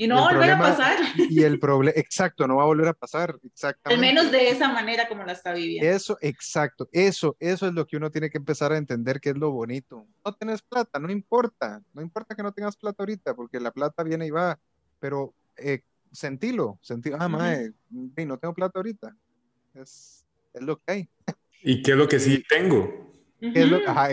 Y 0.00 0.06
no 0.06 0.14
va 0.14 0.20
a 0.20 0.24
volver 0.32 0.50
problema, 0.50 0.66
a 0.66 0.76
pasar. 0.76 0.98
Y 1.16 1.42
el 1.42 1.58
problema, 1.58 1.98
exacto, 1.98 2.46
no 2.46 2.56
va 2.56 2.62
a 2.62 2.66
volver 2.66 2.86
a 2.86 2.92
pasar, 2.92 3.36
exactamente. 3.44 3.94
Al 3.94 4.00
menos 4.00 4.30
de 4.30 4.48
esa 4.48 4.72
manera 4.72 5.08
como 5.08 5.24
la 5.24 5.32
está 5.32 5.52
viviendo. 5.52 5.90
Eso, 5.90 6.16
exacto, 6.20 6.88
eso, 6.92 7.36
eso 7.40 7.66
es 7.66 7.72
lo 7.72 7.84
que 7.84 7.96
uno 7.96 8.08
tiene 8.08 8.30
que 8.30 8.38
empezar 8.38 8.70
a 8.72 8.76
entender 8.76 9.20
que 9.20 9.30
es 9.30 9.36
lo 9.36 9.50
bonito. 9.50 10.06
No 10.24 10.32
tenés 10.34 10.62
plata, 10.62 11.00
no 11.00 11.10
importa, 11.10 11.82
no 11.92 12.00
importa 12.00 12.36
que 12.36 12.44
no 12.44 12.52
tengas 12.52 12.76
plata 12.76 13.02
ahorita, 13.02 13.34
porque 13.34 13.58
la 13.58 13.72
plata 13.72 14.04
viene 14.04 14.26
y 14.26 14.30
va, 14.30 14.56
pero 15.00 15.34
eh, 15.56 15.82
sentilo, 16.12 16.78
sentilo, 16.80 17.16
ah, 17.18 17.26
uh 17.26 17.30
-huh. 17.30 17.38
mae, 17.38 17.72
no 18.24 18.38
tengo 18.38 18.54
plata 18.54 18.78
ahorita, 18.78 19.16
es, 19.74 20.24
es 20.54 20.62
lo 20.62 20.76
que 20.76 20.92
hay. 20.92 21.08
¿Y 21.64 21.82
qué 21.82 21.90
es 21.90 21.96
lo 21.96 22.06
que 22.06 22.20
sí 22.20 22.44
tengo? 22.48 23.07
Uh 23.40 23.46
-huh. 23.46 23.56
es 23.56 23.70
lo, 23.70 23.88
ajá, 23.88 24.08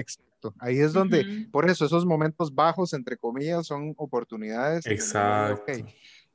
Ahí 0.59 0.79
es 0.79 0.93
donde, 0.93 1.21
uh 1.21 1.23
-huh. 1.23 1.51
por 1.51 1.69
eso, 1.69 1.85
esos 1.85 2.05
momentos 2.05 2.53
bajos, 2.53 2.93
entre 2.93 3.17
comillas, 3.17 3.65
son 3.65 3.93
oportunidades. 3.97 4.85
Exacto. 4.85 5.61
Okay, 5.63 5.85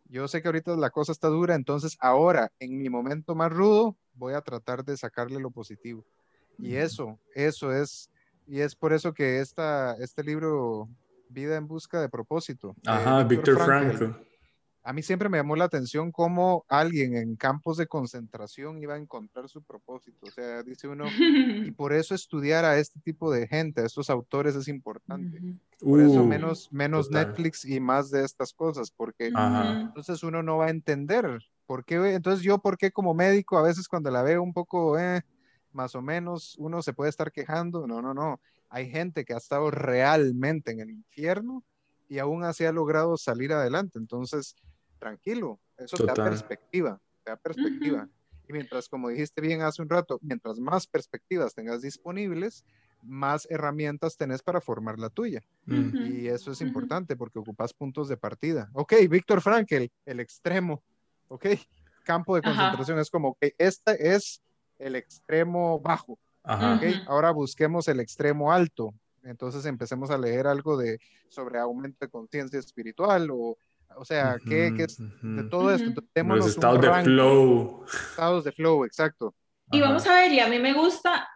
yo 0.09 0.27
sé 0.27 0.43
que 0.43 0.49
ahorita 0.49 0.77
la 0.77 0.91
cosa 0.91 1.13
está 1.13 1.29
dura, 1.29 1.55
entonces 1.55 1.97
ahora, 2.01 2.51
en 2.59 2.77
mi 2.77 2.89
momento 2.89 3.35
más 3.35 3.53
rudo, 3.53 3.97
voy 4.15 4.35
a 4.35 4.41
tratar 4.41 4.85
de 4.85 4.97
sacarle 4.97 5.39
lo 5.39 5.51
positivo. 5.51 6.05
Y 6.59 6.75
eso, 6.75 7.19
eso 7.35 7.73
es, 7.73 8.11
y 8.47 8.61
es 8.61 8.75
por 8.75 8.93
eso 8.93 9.15
que 9.15 9.41
esta, 9.41 9.95
este 9.95 10.23
libro, 10.23 10.89
Vida 11.29 11.57
en 11.57 11.67
Busca 11.67 12.01
de 12.01 12.09
Propósito. 12.09 12.75
Ajá, 12.85 13.23
Víctor 13.25 13.65
Frankl. 13.65 14.07
A 14.83 14.93
mí 14.93 15.03
siempre 15.03 15.29
me 15.29 15.37
llamó 15.39 15.57
la 15.57 15.65
atención 15.65 16.11
cómo 16.11 16.65
alguien 16.69 17.15
en 17.17 17.37
campos 17.37 17.77
de 17.77 17.87
concentración 17.87 18.79
iba 18.79 18.95
a 18.95 18.99
encontrar 18.99 19.49
su 19.49 19.63
propósito. 19.63 20.27
O 20.27 20.31
sea, 20.31 20.63
dice 20.63 20.89
uno, 20.89 21.05
y 21.11 21.71
por 21.77 21.93
eso 21.93 22.15
estudiar 22.15 22.65
a 22.65 22.79
este 22.79 22.99
tipo 23.01 23.31
de 23.31 23.47
gente, 23.47 23.83
a 23.83 23.87
estos 23.87 24.09
autores 24.09 24.55
es 24.57 24.69
importante. 24.69 25.41
Por 25.79 26.01
eso 26.01 26.21
Uh, 26.21 26.27
menos, 26.27 26.69
menos 26.73 27.09
total. 27.09 27.27
Netflix 27.27 27.65
y 27.65 27.81
más 27.81 28.11
de 28.11 28.25
estas 28.25 28.53
cosas, 28.53 28.91
porque 28.91 29.31
Ajá. 29.35 29.81
entonces 29.83 30.23
uno 30.23 30.43
no 30.43 30.59
va 30.59 30.67
a 30.67 30.71
entender 30.71 31.41
por 31.67 31.85
qué. 31.85 31.97
Entonces 32.15 32.43
yo, 32.43 32.59
¿por 32.59 32.77
qué 32.77 32.91
como 32.91 33.15
médico 33.15 33.59
a 33.59 33.63
veces 33.63 33.89
cuando 33.89 34.11
la 34.11 34.23
veo 34.23 34.43
un 34.43 34.53
poco, 34.53 34.99
eh, 34.99 35.23
más 35.73 35.95
o 35.95 36.03
menos, 36.03 36.57
uno 36.59 36.83
se 36.83 36.93
puede 36.93 37.11
estar 37.11 37.33
quejando? 37.33 37.87
No, 37.87 38.03
no, 38.03 38.13
no. 38.15 38.41
Hay 38.69 38.91
gente 38.91 39.25
que 39.25 39.35
ha 39.35 39.39
estado 39.39 39.71
realmente 39.71 40.71
en 40.73 40.81
el 40.81 40.91
infierno 40.91 41.65
y 42.09 42.19
aún 42.19 42.45
así 42.45 42.65
ha 42.65 42.73
logrado 42.73 43.17
salir 43.17 43.53
adelante. 43.53 43.99
Entonces, 43.99 44.57
tranquilo, 45.01 45.59
eso 45.77 45.97
te 45.97 46.05
da 46.05 46.15
Total. 46.15 46.31
perspectiva, 46.31 47.01
te 47.25 47.31
da 47.33 47.37
perspectiva. 47.37 48.09
Y 48.47 48.53
mientras, 48.53 48.89
como 48.89 49.09
dijiste 49.09 49.41
bien 49.41 49.63
hace 49.63 49.83
un 49.83 49.89
rato, 49.89 50.19
mientras 50.23 50.59
más 50.61 50.87
perspectivas 50.87 51.55
tengas 51.55 51.83
disponibles, 51.83 52.65
más 53.03 53.47
herramientas 53.51 54.17
tenés 54.17 54.43
para 54.43 54.61
formar 54.61 54.99
la 54.99 55.09
tuya. 55.09 55.41
Y 55.67 56.27
eso 56.29 56.53
es 56.53 56.61
importante 56.61 57.17
porque 57.17 57.39
ocupas 57.39 57.73
puntos 57.73 58.09
de 58.09 58.17
partida. 58.17 58.69
Ok, 58.75 58.95
Víctor 59.09 59.41
Frankel, 59.41 59.91
el 60.05 60.21
extremo. 60.21 60.83
Ok, 61.29 61.47
campo 62.03 62.35
de 62.35 62.41
Ajá. 62.41 62.51
concentración 62.51 62.99
es 62.99 63.11
como 63.11 63.37
que 63.41 63.55
este 63.57 64.15
es 64.15 64.43
el 64.79 64.97
extremo 64.97 65.81
bajo. 65.81 66.19
Ajá. 66.43 66.75
Ok, 66.75 66.83
Ujú. 66.83 67.03
ahora 67.07 67.31
busquemos 67.31 67.87
el 67.89 68.01
extremo 68.01 68.53
alto. 68.53 68.93
Entonces 69.23 69.65
empecemos 69.67 70.11
a 70.11 70.19
leer 70.19 70.47
algo 70.47 70.77
de 70.77 70.99
sobre 71.29 71.59
aumento 71.59 72.05
de 72.05 72.11
conciencia 72.11 72.59
espiritual 72.59 73.31
o, 73.31 73.57
o 73.97 74.05
sea, 74.05 74.39
¿qué, 74.47 74.73
qué 74.77 74.85
es 74.85 74.99
de 74.99 75.45
todo 75.45 75.73
esto? 75.75 75.91
Entonces, 75.91 76.27
Los 76.27 76.47
estados 76.47 76.81
de 76.81 77.03
flow. 77.03 77.85
Estados 77.87 78.45
de 78.45 78.53
flow, 78.53 78.85
exacto. 78.85 79.35
Y 79.71 79.79
Ajá. 79.79 79.89
vamos 79.89 80.07
a 80.07 80.15
ver, 80.15 80.33
y 80.33 80.41
a 80.41 80.49
mí 80.49 80.59
me 80.59 80.73
gusta, 80.73 81.29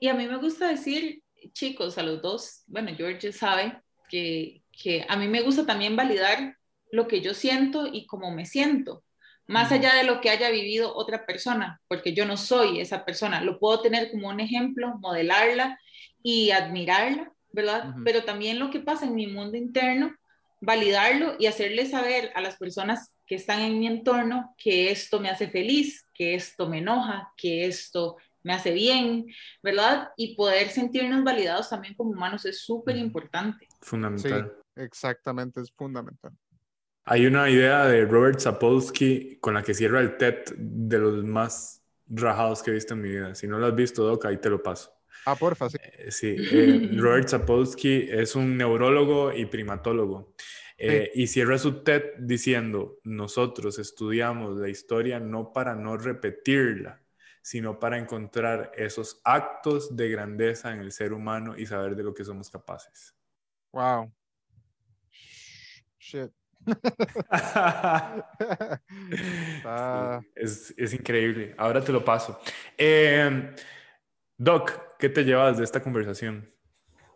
y 0.00 0.08
a 0.08 0.14
mí 0.14 0.26
me 0.26 0.36
gusta 0.36 0.68
decir, 0.68 1.22
chicos, 1.52 1.98
a 1.98 2.02
los 2.02 2.20
dos, 2.20 2.62
bueno, 2.66 2.90
George 2.96 3.32
sabe 3.32 3.80
que, 4.10 4.62
que 4.72 5.04
a 5.08 5.16
mí 5.16 5.28
me 5.28 5.42
gusta 5.42 5.64
también 5.66 5.96
validar 5.96 6.56
lo 6.90 7.08
que 7.08 7.20
yo 7.20 7.34
siento 7.34 7.86
y 7.86 8.06
cómo 8.06 8.30
me 8.30 8.46
siento, 8.46 9.04
más 9.46 9.72
allá 9.72 9.94
de 9.94 10.04
lo 10.04 10.20
que 10.20 10.30
haya 10.30 10.50
vivido 10.50 10.94
otra 10.94 11.26
persona, 11.26 11.80
porque 11.88 12.14
yo 12.14 12.26
no 12.26 12.36
soy 12.36 12.80
esa 12.80 13.04
persona, 13.04 13.40
lo 13.42 13.58
puedo 13.58 13.80
tener 13.80 14.10
como 14.10 14.28
un 14.28 14.40
ejemplo, 14.40 14.98
modelarla 14.98 15.78
y 16.22 16.50
admirarla, 16.50 17.32
¿verdad? 17.52 17.90
Ujú. 17.90 18.04
Pero 18.04 18.24
también 18.24 18.58
lo 18.58 18.70
que 18.70 18.80
pasa 18.80 19.06
en 19.06 19.14
mi 19.14 19.26
mundo 19.26 19.56
interno, 19.56 20.14
validarlo 20.62 21.34
y 21.38 21.46
hacerle 21.46 21.86
saber 21.86 22.30
a 22.34 22.40
las 22.40 22.56
personas 22.56 23.14
que 23.26 23.34
están 23.34 23.60
en 23.60 23.78
mi 23.78 23.88
entorno 23.88 24.54
que 24.56 24.90
esto 24.90 25.20
me 25.20 25.28
hace 25.28 25.48
feliz, 25.48 26.08
que 26.14 26.34
esto 26.34 26.68
me 26.68 26.78
enoja, 26.78 27.32
que 27.36 27.66
esto 27.66 28.16
me 28.44 28.52
hace 28.52 28.70
bien, 28.70 29.26
¿verdad? 29.62 30.10
Y 30.16 30.36
poder 30.36 30.68
sentirnos 30.68 31.24
validados 31.24 31.68
también 31.68 31.94
como 31.94 32.12
humanos 32.12 32.44
es 32.46 32.60
súper 32.60 32.96
importante. 32.96 33.68
Fundamental. 33.80 34.56
Exactamente, 34.76 35.60
es 35.60 35.72
fundamental. 35.72 36.32
Hay 37.04 37.26
una 37.26 37.50
idea 37.50 37.86
de 37.86 38.04
Robert 38.04 38.38
Sapolsky 38.38 39.38
con 39.40 39.54
la 39.54 39.62
que 39.62 39.74
cierra 39.74 40.00
el 40.00 40.16
TED 40.16 40.44
de 40.56 40.98
los 40.98 41.24
más 41.24 41.82
rajados 42.06 42.62
que 42.62 42.70
he 42.70 42.74
visto 42.74 42.94
en 42.94 43.02
mi 43.02 43.10
vida. 43.10 43.34
Si 43.34 43.48
no 43.48 43.58
lo 43.58 43.66
has 43.66 43.74
visto, 43.74 44.04
Doc, 44.04 44.24
ahí 44.26 44.36
te 44.36 44.48
lo 44.48 44.62
paso. 44.62 44.94
Ah, 45.24 45.36
porfa, 45.36 45.68
sí. 45.70 45.78
Eh, 45.80 46.10
Sí, 46.10 46.36
eh, 46.38 46.88
Robert 46.98 47.28
Sapolsky 47.28 48.08
es 48.10 48.34
un 48.34 48.56
neurólogo 48.56 49.32
y 49.32 49.46
primatólogo. 49.46 50.34
eh, 50.78 51.10
Y 51.14 51.26
cierra 51.28 51.58
su 51.58 51.82
TED 51.84 52.14
diciendo, 52.18 52.98
nosotros 53.04 53.78
estudiamos 53.78 54.56
la 54.56 54.68
historia 54.68 55.20
no 55.20 55.52
para 55.52 55.74
no 55.76 55.96
repetirla, 55.96 57.00
sino 57.40 57.78
para 57.78 57.98
encontrar 57.98 58.72
esos 58.76 59.20
actos 59.24 59.96
de 59.96 60.08
grandeza 60.10 60.72
en 60.72 60.80
el 60.80 60.92
ser 60.92 61.12
humano 61.12 61.56
y 61.56 61.66
saber 61.66 61.94
de 61.96 62.02
lo 62.02 62.14
que 62.14 62.24
somos 62.24 62.50
capaces. 62.50 63.14
Wow. 63.72 64.12
Shit. 65.98 66.30
Sí, 69.62 70.26
es, 70.34 70.74
es 70.76 70.94
increíble. 70.94 71.54
Ahora 71.58 71.82
te 71.82 71.92
lo 71.92 72.04
paso. 72.04 72.40
Eh, 72.76 73.54
Doc, 74.36 74.91
¿qué 75.02 75.08
te 75.08 75.24
llevas 75.24 75.58
de 75.58 75.64
esta 75.64 75.82
conversación? 75.82 76.48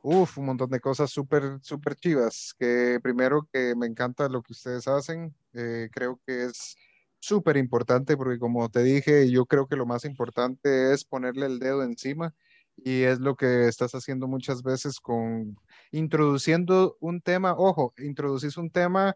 Uf, 0.03 0.39
un 0.39 0.47
montón 0.47 0.69
de 0.71 0.81
cosas 0.81 1.09
súper, 1.09 1.61
súper 1.63 1.95
chivas. 1.95 2.53
Que 2.59 2.99
primero 3.01 3.49
que 3.53 3.77
me 3.77 3.87
encanta 3.87 4.29
lo 4.29 4.43
que 4.43 4.55
ustedes 4.55 4.89
hacen. 4.89 5.33
eh, 5.53 5.89
creo 5.93 6.21
que 6.27 6.47
es 6.47 6.75
súper 7.21 7.57
importante 7.57 8.17
porque 8.17 8.41
como 8.41 8.69
te 8.71 8.83
dije, 8.83 9.31
yo 9.31 9.47
creo 9.47 9.69
que 9.69 9.77
lo 9.77 9.87
más 9.87 10.05
importante 10.05 10.93
es 10.93 11.05
ponerle 11.05 11.47
el 11.47 11.61
dedo 11.61 11.85
encima 11.85 12.35
y 12.77 13.03
es 13.03 13.21
lo 13.21 13.37
que 13.37 13.69
estás 13.69 13.95
haciendo 13.95 14.27
muchas 14.27 14.65
veces 14.65 14.99
con 14.99 15.57
introduciendo 15.93 16.97
un 16.99 17.21
tema. 17.21 17.55
Ojo, 17.57 17.95
introducís 17.99 18.57
un 18.57 18.71
tema 18.71 19.15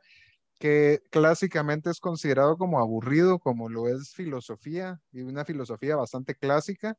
que 0.60 1.02
clásicamente 1.10 1.90
es 1.90 1.98
considerado 1.98 2.56
como 2.56 2.78
aburrido, 2.78 3.40
como 3.40 3.68
lo 3.68 3.88
es 3.88 4.14
filosofía 4.14 5.00
y 5.10 5.22
una 5.22 5.44
filosofía 5.44 5.96
bastante 5.96 6.36
clásica 6.36 6.96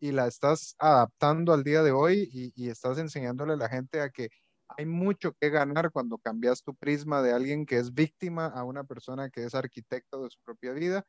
y 0.00 0.12
la 0.12 0.26
estás 0.26 0.74
adaptando 0.78 1.52
al 1.52 1.64
día 1.64 1.82
de 1.82 1.92
hoy 1.92 2.28
y, 2.32 2.52
y 2.56 2.68
estás 2.70 2.98
enseñándole 2.98 3.54
a 3.54 3.56
la 3.56 3.68
gente 3.68 4.00
a 4.00 4.10
que 4.10 4.30
hay 4.76 4.86
mucho 4.86 5.32
que 5.40 5.50
ganar 5.50 5.90
cuando 5.90 6.18
cambias 6.18 6.62
tu 6.62 6.74
prisma 6.74 7.22
de 7.22 7.32
alguien 7.32 7.66
que 7.66 7.78
es 7.78 7.92
víctima 7.94 8.46
a 8.46 8.64
una 8.64 8.84
persona 8.84 9.30
que 9.30 9.44
es 9.44 9.54
arquitecto 9.54 10.24
de 10.24 10.30
su 10.30 10.40
propia 10.44 10.72
vida. 10.72 11.04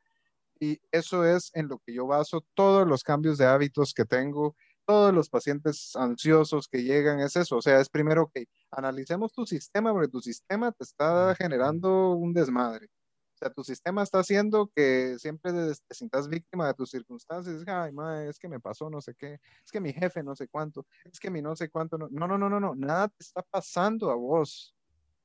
Y 0.60 0.80
eso 0.92 1.24
es 1.24 1.50
en 1.54 1.68
lo 1.68 1.78
que 1.78 1.94
yo 1.94 2.06
baso 2.06 2.44
todos 2.54 2.86
los 2.88 3.02
cambios 3.02 3.38
de 3.38 3.46
hábitos 3.46 3.92
que 3.94 4.04
tengo, 4.04 4.56
todos 4.86 5.12
los 5.12 5.28
pacientes 5.28 5.94
ansiosos 5.96 6.68
que 6.68 6.82
llegan, 6.82 7.20
es 7.20 7.36
eso. 7.36 7.56
O 7.56 7.62
sea, 7.62 7.80
es 7.80 7.88
primero 7.90 8.30
que 8.32 8.46
analicemos 8.70 9.32
tu 9.32 9.46
sistema, 9.46 9.92
porque 9.92 10.08
tu 10.08 10.20
sistema 10.20 10.72
te 10.72 10.84
está 10.84 11.34
generando 11.36 12.12
un 12.12 12.32
desmadre. 12.32 12.88
O 13.36 13.38
sea, 13.38 13.50
tu 13.50 13.62
sistema 13.62 14.02
está 14.02 14.20
haciendo 14.20 14.70
que 14.74 15.18
siempre 15.18 15.52
te 15.52 15.74
te 15.86 15.94
sientas 15.94 16.26
víctima 16.26 16.68
de 16.68 16.72
tus 16.72 16.90
circunstancias. 16.90 17.62
Ay, 17.66 17.92
madre, 17.92 18.30
es 18.30 18.38
que 18.38 18.48
me 18.48 18.60
pasó 18.60 18.88
no 18.88 19.02
sé 19.02 19.14
qué, 19.14 19.34
es 19.62 19.70
que 19.70 19.78
mi 19.78 19.92
jefe 19.92 20.22
no 20.22 20.34
sé 20.34 20.48
cuánto, 20.48 20.86
es 21.04 21.20
que 21.20 21.30
mi 21.30 21.42
no 21.42 21.54
sé 21.54 21.68
cuánto. 21.68 21.98
No, 21.98 22.08
no, 22.10 22.26
no, 22.26 22.38
no, 22.38 22.48
no, 22.48 22.60
no, 22.60 22.74
nada 22.74 23.08
te 23.08 23.22
está 23.22 23.42
pasando 23.42 24.10
a 24.10 24.14
vos. 24.14 24.74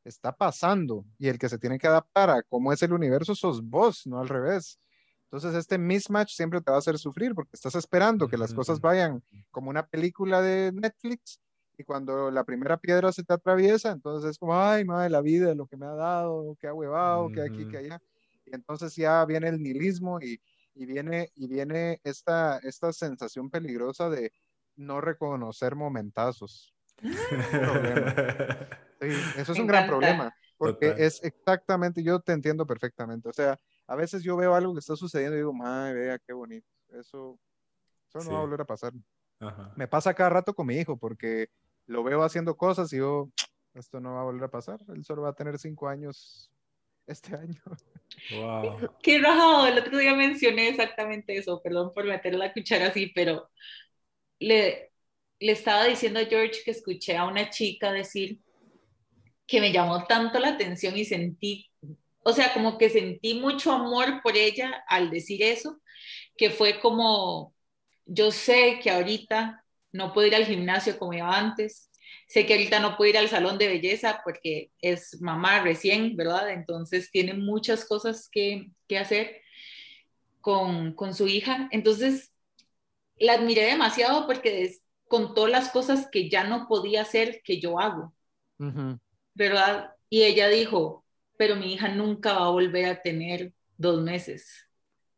Está 0.04 0.36
pasando. 0.36 1.06
Y 1.18 1.30
el 1.30 1.40
que 1.40 1.48
se 1.48 1.58
tiene 1.58 1.80
que 1.80 1.88
adaptar 1.88 2.30
a 2.32 2.44
cómo 2.44 2.74
es 2.74 2.82
el 2.84 2.92
universo 2.92 3.34
sos 3.34 3.64
vos, 3.64 4.06
no 4.06 4.20
al 4.20 4.28
revés. 4.28 4.78
Entonces, 5.26 5.56
este 5.56 5.78
mismatch 5.78 6.34
siempre 6.34 6.60
te 6.60 6.70
va 6.70 6.78
a 6.78 6.80
hacer 6.80 6.98
sufrir 6.98 7.34
porque 7.34 7.52
estás 7.54 7.76
esperando 7.76 8.28
que 8.28 8.38
las 8.38 8.54
cosas 8.54 8.82
vayan 8.82 9.24
como 9.52 9.70
una 9.70 9.88
película 9.88 10.42
de 10.42 10.74
Netflix 10.74 11.40
y 11.78 11.84
cuando 11.84 12.30
la 12.32 12.44
primera 12.44 12.78
piedra 12.78 13.12
se 13.12 13.24
te 13.24 13.34
atraviesa, 13.34 13.92
entonces 13.92 14.32
es 14.32 14.38
como, 14.38 14.56
ay, 14.56 14.86
madre, 14.86 15.10
la 15.10 15.22
vida, 15.22 15.56
lo 15.56 15.66
que 15.68 15.78
me 15.78 15.86
ha 15.86 15.94
dado, 15.96 16.56
que 16.60 16.68
ha 16.68 16.74
huevado, 16.74 17.32
que 17.32 17.42
aquí, 17.42 17.66
que 17.66 17.78
allá. 17.78 18.00
Y 18.46 18.56
entonces 18.56 18.96
ya 18.96 19.26
viene 19.26 19.50
el 19.50 19.62
nihilismo 19.62 20.20
y, 20.22 20.40
y 20.76 20.86
viene, 20.86 21.32
y 21.36 21.48
viene 21.48 22.00
esta, 22.04 22.58
esta 22.60 22.94
sensación 22.94 23.50
peligrosa 23.50 24.10
de 24.10 24.32
no 24.76 25.02
reconocer 25.02 25.76
momentazos. 25.76 26.74
Sí, 29.00 29.08
eso 29.36 29.52
es 29.54 29.58
Me 29.58 29.64
un 29.64 29.68
gran 29.68 29.84
encanta. 29.84 29.98
problema, 29.98 30.36
porque 30.58 30.86
Total. 30.88 31.02
es 31.02 31.24
exactamente, 31.24 32.04
yo 32.04 32.20
te 32.20 32.34
entiendo 32.34 32.68
perfectamente. 32.68 33.30
O 33.30 33.34
sea, 33.34 33.58
a 33.88 33.96
veces 33.96 34.22
yo 34.22 34.38
veo 34.38 34.54
algo 34.54 34.74
que 34.74 34.80
está 34.80 34.96
sucediendo 34.96 35.36
y 35.36 35.40
digo, 35.40 35.54
madre, 35.54 35.94
vea 35.94 36.20
qué 36.20 36.34
bonito. 36.34 36.68
Eso, 36.90 37.40
eso 38.10 38.20
no 38.20 38.26
Sí. 38.26 38.34
va 38.34 38.38
a 38.38 38.42
volver 38.42 38.62
a 38.62 38.66
pasar. 38.66 38.94
Ajá. 39.42 39.74
Me 39.76 39.88
pasa 39.88 40.14
cada 40.14 40.30
rato 40.30 40.54
con 40.54 40.68
mi 40.68 40.76
hijo, 40.76 40.98
porque 40.98 41.48
lo 41.88 42.04
veo 42.04 42.24
haciendo 42.24 42.56
cosas 42.56 42.94
y 42.94 42.98
yo, 42.98 43.30
esto 43.74 44.00
no 44.00 44.14
va 44.14 44.22
a 44.22 44.26
volver 44.26 44.46
a 44.46 44.52
pasar. 44.52 44.80
Él 44.94 45.04
solo 45.04 45.24
va 45.24 45.30
a 45.30 45.36
tener 45.36 45.58
cinco 45.60 45.88
años 45.88 46.52
este 47.08 47.36
año. 47.36 47.62
Wow. 48.32 48.98
Qué 49.04 49.20
rajado, 49.20 49.68
el 49.68 49.78
otro 49.78 49.98
día 49.98 50.16
mencioné 50.16 50.70
exactamente 50.70 51.38
eso, 51.38 51.62
perdón 51.62 51.94
por 51.94 52.06
meter 52.06 52.36
la 52.36 52.54
cuchara 52.54 52.88
así, 52.88 53.08
pero 53.08 53.50
le, 54.40 54.92
le 55.40 55.52
estaba 55.52 55.86
diciendo 55.86 56.20
a 56.20 56.26
George 56.26 56.62
que 56.64 56.72
escuché 56.72 57.18
a 57.18 57.26
una 57.26 57.50
chica 57.50 57.92
decir 57.92 58.40
que 59.48 59.60
me 59.60 59.72
llamó 59.72 60.06
tanto 60.06 60.40
la 60.40 60.50
atención 60.50 60.96
y 60.96 61.04
sentí, 61.04 61.70
o 62.24 62.32
sea, 62.32 62.54
como 62.54 62.78
que 62.78 62.90
sentí 62.90 63.34
mucho 63.34 63.72
amor 63.72 64.22
por 64.24 64.38
ella 64.38 64.84
al 64.88 65.10
decir 65.10 65.44
eso, 65.44 65.82
que 66.38 66.52
fue 66.52 66.80
como, 66.80 67.54
yo 68.06 68.32
sé 68.32 68.80
que 68.82 68.92
ahorita 68.92 69.64
no 69.92 70.14
puedo 70.14 70.28
ir 70.28 70.36
al 70.36 70.46
gimnasio 70.46 70.98
como 70.98 71.14
iba 71.14 71.38
antes, 71.38 71.90
sé 72.28 72.46
que 72.46 72.54
ahorita 72.54 72.80
no 72.80 72.98
puedo 72.98 73.10
ir 73.10 73.18
al 73.18 73.30
salón 73.30 73.58
de 73.58 73.68
belleza 73.68 74.22
porque 74.24 74.72
es 74.82 75.22
mamá 75.22 75.62
recién, 75.64 76.16
¿verdad? 76.16 76.52
Entonces 76.52 77.12
tiene 77.12 77.34
muchas 77.34 77.86
cosas 77.86 78.30
que, 78.32 78.72
que 78.88 78.98
hacer 78.98 79.42
con, 80.42 80.94
con, 80.94 81.14
su 81.14 81.28
hija. 81.28 81.68
Entonces 81.72 82.34
la 83.18 83.34
admiré 83.34 83.66
demasiado 83.66 84.26
porque 84.28 84.72
contó 85.08 85.48
las 85.48 85.70
cosas 85.70 86.08
que 86.12 86.30
ya 86.30 86.44
no 86.46 86.68
podía 86.68 87.02
hacer 87.04 87.42
que 87.44 87.60
yo 87.60 87.80
hago, 87.80 88.14
Uh 88.60 88.66
-huh. 88.66 89.00
¿verdad? 89.34 89.96
Y 90.10 90.24
ella 90.24 90.48
dijo, 90.48 91.04
pero 91.38 91.56
mi 91.56 91.74
hija 91.74 91.88
nunca 91.90 92.34
va 92.34 92.46
a 92.48 92.52
volver 92.52 92.86
a 92.86 93.02
tener 93.02 93.54
dos 93.78 94.02
meses. 94.04 94.70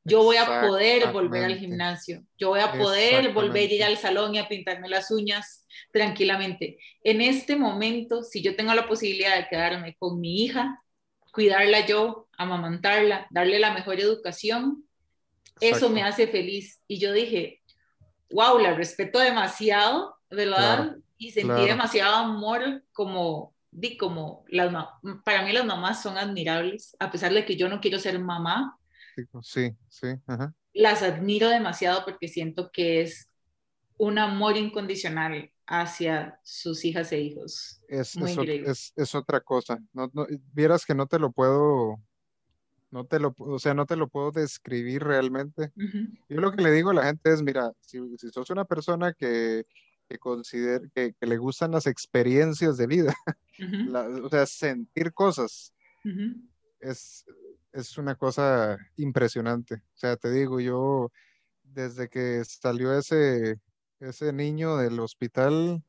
Yo 0.05 0.23
voy 0.23 0.35
a 0.35 0.61
poder 0.61 1.11
volver 1.13 1.45
al 1.45 1.57
gimnasio, 1.57 2.23
yo 2.37 2.49
voy 2.49 2.59
a 2.59 2.73
poder 2.73 3.31
volver 3.31 3.69
a 3.69 3.73
ir 3.73 3.83
al 3.83 3.97
salón 3.97 4.35
y 4.35 4.39
a 4.39 4.49
pintarme 4.49 4.89
las 4.89 5.09
uñas 5.11 5.65
tranquilamente. 5.91 6.77
En 7.03 7.21
este 7.21 7.55
momento, 7.55 8.21
si 8.23 8.41
yo 8.41 8.55
tengo 8.55 8.73
la 8.73 8.87
posibilidad 8.87 9.37
de 9.37 9.47
quedarme 9.47 9.95
con 9.97 10.19
mi 10.19 10.43
hija, 10.43 10.83
cuidarla 11.31 11.85
yo, 11.85 12.27
amamantarla, 12.37 13.27
darle 13.29 13.59
la 13.59 13.73
mejor 13.73 13.99
educación, 13.99 14.85
eso 15.59 15.89
me 15.89 16.03
hace 16.03 16.27
feliz. 16.27 16.81
Y 16.87 16.99
yo 16.99 17.13
dije, 17.13 17.61
wow, 18.29 18.59
la 18.59 18.73
respeto 18.73 19.19
demasiado, 19.19 20.17
¿verdad? 20.29 20.57
Claro, 20.57 20.95
y 21.17 21.31
sentí 21.31 21.47
claro. 21.47 21.65
demasiado 21.65 22.15
amor 22.15 22.83
como, 22.91 23.55
di, 23.71 23.95
como 23.95 24.43
las, 24.49 24.73
para 25.23 25.43
mí 25.43 25.53
las 25.53 25.65
mamás 25.65 26.01
son 26.01 26.17
admirables, 26.17 26.95
a 26.99 27.09
pesar 27.09 27.33
de 27.33 27.45
que 27.45 27.55
yo 27.55 27.69
no 27.69 27.79
quiero 27.79 27.99
ser 27.99 28.19
mamá, 28.19 28.77
Sí, 29.41 29.71
sí, 29.89 30.07
ajá. 30.27 30.53
las 30.73 31.01
admiro 31.03 31.49
demasiado 31.49 32.03
porque 32.05 32.27
siento 32.27 32.71
que 32.71 33.01
es 33.01 33.29
un 33.97 34.17
amor 34.17 34.57
incondicional 34.57 35.51
hacia 35.67 36.39
sus 36.43 36.83
hijas 36.83 37.11
e 37.11 37.19
hijos. 37.21 37.81
Es, 37.87 38.17
Muy 38.17 38.31
es, 38.31 38.37
increíble. 38.37 38.71
es- 38.71 38.93
es 38.95 39.15
otra 39.15 39.39
cosa. 39.39 39.79
No, 39.93 40.09
no, 40.13 40.25
vieras 40.51 40.85
que 40.85 40.95
no 40.95 41.05
te 41.07 41.19
lo 41.19 41.31
puedo, 41.31 42.01
no 42.91 43.05
te 43.05 43.19
lo, 43.19 43.33
o 43.37 43.59
sea, 43.59 43.73
no 43.73 43.85
te 43.85 43.95
lo 43.95 44.07
puedo 44.07 44.31
describir 44.31 45.03
realmente. 45.03 45.71
Yo 46.29 46.41
lo 46.41 46.51
que 46.51 46.63
le 46.63 46.71
digo 46.71 46.89
a 46.89 46.93
la 46.95 47.05
gente 47.05 47.31
es, 47.31 47.41
mira, 47.43 47.71
si, 47.81 47.99
si 48.17 48.29
sos 48.29 48.49
una 48.49 48.65
persona 48.65 49.13
que, 49.13 49.65
que, 50.09 50.17
consider- 50.19 50.89
que, 50.93 51.13
que 51.19 51.27
le 51.27 51.37
gustan 51.37 51.71
las 51.71 51.85
experiencias 51.87 52.77
de 52.77 52.87
vida, 52.87 53.13
la- 53.93 54.07
o 54.07 54.29
sea, 54.29 54.45
sentir 54.45 55.13
cosas, 55.13 55.73
es, 56.79 57.25
es 57.73 57.97
una 57.97 58.15
cosa 58.15 58.77
impresionante. 58.97 59.75
O 59.75 59.97
sea, 59.97 60.15
te 60.15 60.31
digo, 60.31 60.59
yo 60.59 61.11
desde 61.63 62.07
que 62.09 62.43
salió 62.45 62.97
ese, 62.97 63.57
ese 63.99 64.31
niño 64.33 64.77
del 64.77 64.99
hospital, 64.99 65.83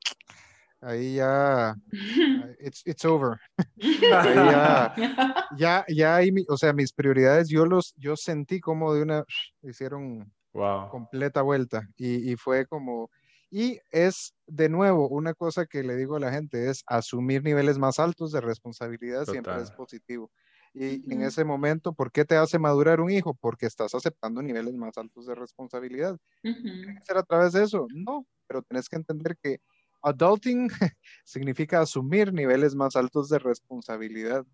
ahí 0.81 1.17
ya, 1.17 1.75
it's, 2.61 2.83
it's 2.87 3.05
over. 3.05 3.39
Ahí 3.79 4.35
ya, 4.51 4.93
ya, 5.59 5.85
ya 5.89 6.17
ahí, 6.17 6.33
mi- 6.33 6.45
o 6.49 6.57
sea, 6.57 6.73
mis 6.73 6.93
prioridades, 6.93 7.49
yo 7.49 7.67
los, 7.67 7.95
yo 7.97 8.17
sentí 8.17 8.61
como 8.61 8.95
de 8.95 9.03
una, 9.03 9.25
hicieron 9.63 10.33
Wow. 10.55 10.89
completa 10.89 11.43
vuelta 11.43 11.89
y, 11.97 12.31
y 12.33 12.37
fue 12.37 12.65
como, 12.67 13.11
y 13.51 13.81
es 13.91 14.35
de 14.47 14.69
nuevo 14.69 15.09
una 15.09 15.35
cosa 15.35 15.67
que 15.67 15.83
le 15.83 15.97
digo 15.97 16.15
a 16.15 16.21
la 16.21 16.31
gente, 16.31 16.71
es 16.71 16.85
asumir 16.87 17.43
niveles 17.43 17.77
más 17.77 17.99
altos 17.99 18.31
de 18.31 18.41
responsabilidad 18.41 19.25
siempre 19.27 19.61
es 19.63 19.71
positivo. 19.73 20.31
Y 20.75 21.05
en 21.13 21.23
ese 21.23 21.45
momento, 21.45 21.93
¿por 21.95 22.13
qué 22.13 22.25
te 22.25 22.37
hace 22.37 22.59
madurar 22.59 23.01
un 23.01 23.11
hijo? 23.11 23.35
Porque 23.35 23.67
estás 23.67 23.95
aceptando 23.95 24.43
niveles 24.43 24.75
más 24.75 24.99
altos 24.99 25.27
de 25.27 25.35
responsabilidad. 25.37 26.19
ujú, 26.45 26.71
¿Tiene 26.81 26.99
que 26.99 27.05
ser 27.07 27.19
a 27.19 27.23
través 27.25 27.53
de 27.53 27.65
eso? 27.65 27.89
No, 27.93 28.27
pero 28.47 28.63
tenés 28.63 28.89
que 28.89 28.97
entender 28.97 29.37
que 29.43 29.61
adulting 30.03 30.69
significa 31.25 31.81
asumir 31.81 32.33
niveles 32.33 32.75
más 32.75 32.97
altos 32.97 33.29
de 33.29 33.39
responsabilidad. 33.39 34.47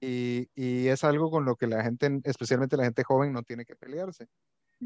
Y, 0.00 0.48
y 0.54 0.88
es 0.88 1.04
algo 1.04 1.30
con 1.30 1.44
lo 1.44 1.56
que 1.56 1.66
la 1.66 1.82
gente, 1.84 2.20
especialmente 2.24 2.76
la 2.76 2.84
gente 2.84 3.04
joven, 3.04 3.32
no 3.32 3.42
tiene 3.42 3.64
que 3.64 3.76
pelearse. 3.76 4.28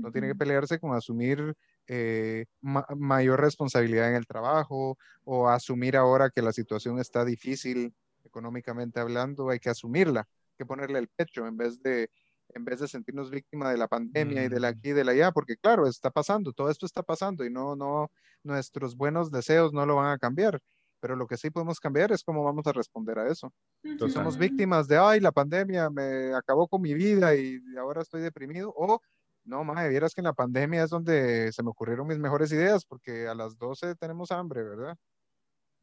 No 0.02 0.12
tiene 0.12 0.28
que 0.28 0.34
pelearse 0.34 0.78
con 0.78 0.94
asumir 0.94 1.54
eh, 1.86 2.46
ma- 2.60 2.86
mayor 2.96 3.40
responsabilidad 3.40 4.10
en 4.10 4.16
el 4.16 4.26
trabajo 4.26 4.98
o 5.24 5.48
asumir 5.48 5.96
ahora 5.96 6.30
que 6.30 6.42
la 6.42 6.52
situación 6.52 6.98
está 6.98 7.24
difícil 7.24 7.94
económicamente 8.24 9.00
hablando, 9.00 9.48
hay 9.50 9.58
que 9.60 9.70
asumirla, 9.70 10.26
que 10.64 10.68
ponerle 10.68 10.98
el 10.98 11.08
pecho 11.08 11.46
en 11.46 11.56
vez 11.56 11.80
de, 11.82 12.10
en 12.50 12.64
vez 12.64 12.80
de 12.80 12.88
sentirnos 12.88 13.30
víctima 13.30 13.70
de 13.70 13.78
la 13.78 13.88
pandemia 13.88 14.44
y 14.44 14.48
de 14.48 14.60
la 14.60 14.68
Mm. 14.68 14.74
aquí 14.74 14.90
y 14.90 14.92
de 14.92 15.04
la 15.04 15.12
allá, 15.12 15.32
porque 15.32 15.56
claro, 15.56 15.86
está 15.86 16.10
pasando, 16.10 16.52
todo 16.52 16.70
esto 16.70 16.86
está 16.86 17.02
pasando 17.02 17.44
y 17.44 17.50
no, 17.50 17.76
no, 17.76 18.08
nuestros 18.42 18.96
buenos 18.96 19.30
deseos 19.30 19.72
no 19.72 19.86
lo 19.86 19.96
van 19.96 20.10
a 20.12 20.18
cambiar, 20.18 20.60
pero 21.00 21.16
lo 21.16 21.26
que 21.26 21.36
sí 21.36 21.50
podemos 21.50 21.80
cambiar 21.80 22.12
es 22.12 22.22
cómo 22.24 22.44
vamos 22.44 22.66
a 22.66 22.72
responder 22.72 23.18
a 23.18 23.28
eso. 23.30 23.52
Si 23.96 24.10
somos 24.10 24.36
víctimas 24.36 24.88
de, 24.88 24.98
ay, 24.98 25.20
la 25.20 25.32
pandemia 25.32 25.88
me 25.90 26.34
acabó 26.34 26.68
con 26.68 26.82
mi 26.82 26.94
vida 26.94 27.34
y 27.36 27.60
ahora 27.78 28.02
estoy 28.02 28.22
deprimido, 28.22 28.72
o 28.76 28.98
no, 29.44 29.62
mae, 29.64 29.88
vieras 29.88 30.14
que 30.14 30.20
en 30.20 30.26
la 30.26 30.32
pandemia 30.32 30.84
es 30.84 30.90
donde 30.90 31.52
se 31.52 31.62
me 31.62 31.70
ocurrieron 31.70 32.06
mis 32.06 32.18
mejores 32.18 32.50
ideas, 32.52 32.84
porque 32.86 33.28
a 33.28 33.34
las 33.34 33.56
12 33.58 33.94
tenemos 33.96 34.30
hambre, 34.32 34.62
¿verdad? 34.64 34.96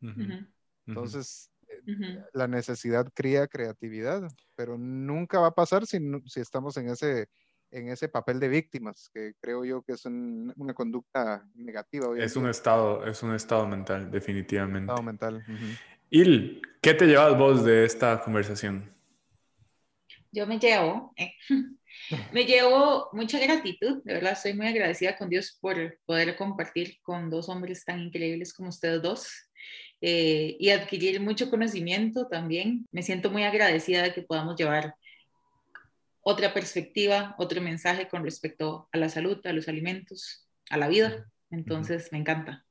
Ujú, 0.02 0.26
ujú. 0.88 1.10
Entonces, 1.12 1.51
la 2.34 2.48
necesidad 2.48 3.08
cría 3.14 3.48
creatividad, 3.48 4.24
pero 4.56 4.78
nunca 4.78 5.40
va 5.40 5.48
a 5.48 5.56
pasar 5.56 5.86
si, 5.86 6.00
si 6.26 6.40
estamos 6.40 6.78
en 6.78 6.90
ese, 6.90 7.28
en 7.72 7.90
ese 7.90 8.10
papel 8.10 8.40
de 8.40 8.48
víctimas, 8.50 9.10
que 9.14 9.34
creo 9.40 9.64
yo 9.66 9.82
que 9.84 9.94
es 9.94 10.06
un- 10.06 10.54
una 10.58 10.74
conducta 10.74 11.48
negativa 11.56 12.08
en 12.16 12.22
Es 12.22 12.36
un 12.36 12.48
estado, 12.50 13.06
es 13.06 13.22
un 13.24 13.34
estado 13.36 13.68
mental, 13.68 14.10
definitivamente. 14.12 14.92
estado 14.92 15.04
mental. 15.04 15.36
ujú. 15.48 15.66
Il, 16.10 16.62
¿qué 16.82 16.94
te 16.94 17.06
llevas 17.08 17.38
vos 17.38 17.64
de 17.64 17.86
esta 17.86 18.20
conversación? 18.22 18.94
Yo 20.32 20.48
me 20.48 20.60
llevo, 20.60 21.14
eh, 21.18 21.34
me 22.34 22.46
llevo 22.46 23.10
mucha 23.14 23.40
gratitud, 23.40 24.02
de 24.04 24.14
verdad, 24.14 24.34
estoy 24.34 24.54
muy 24.54 24.68
agradecida 24.68 25.18
con 25.18 25.30
Dios 25.30 25.58
por 25.60 25.76
poder 26.06 26.36
compartir 26.38 26.98
con 27.02 27.30
dos 27.30 27.50
hombres 27.50 27.84
tan 27.86 28.00
increíbles 28.00 28.54
como 28.54 28.70
ustedes 28.70 29.02
dos 29.02 29.28
eh, 30.02 30.58
y 30.60 30.70
adquirir 30.70 31.22
mucho 31.22 31.50
conocimiento 31.50 32.28
también. 32.28 32.88
Me 32.92 33.04
siento 33.04 33.30
muy 33.30 33.44
agradecida 33.44 34.02
de 34.04 34.14
que 34.14 34.24
podamos 34.24 34.56
llevar 34.56 34.96
otra 36.22 36.54
perspectiva, 36.54 37.36
otro 37.38 37.62
mensaje 37.62 38.08
con 38.08 38.24
respecto 38.24 38.88
a 38.92 38.98
la 38.98 39.10
salud, 39.10 39.40
a 39.46 39.54
los 39.54 39.68
alimentos, 39.68 40.48
a 40.70 40.78
la 40.78 40.88
vida. 40.88 41.26
Entonces, 41.50 42.12
me 42.12 42.20
encanta. 42.20 42.66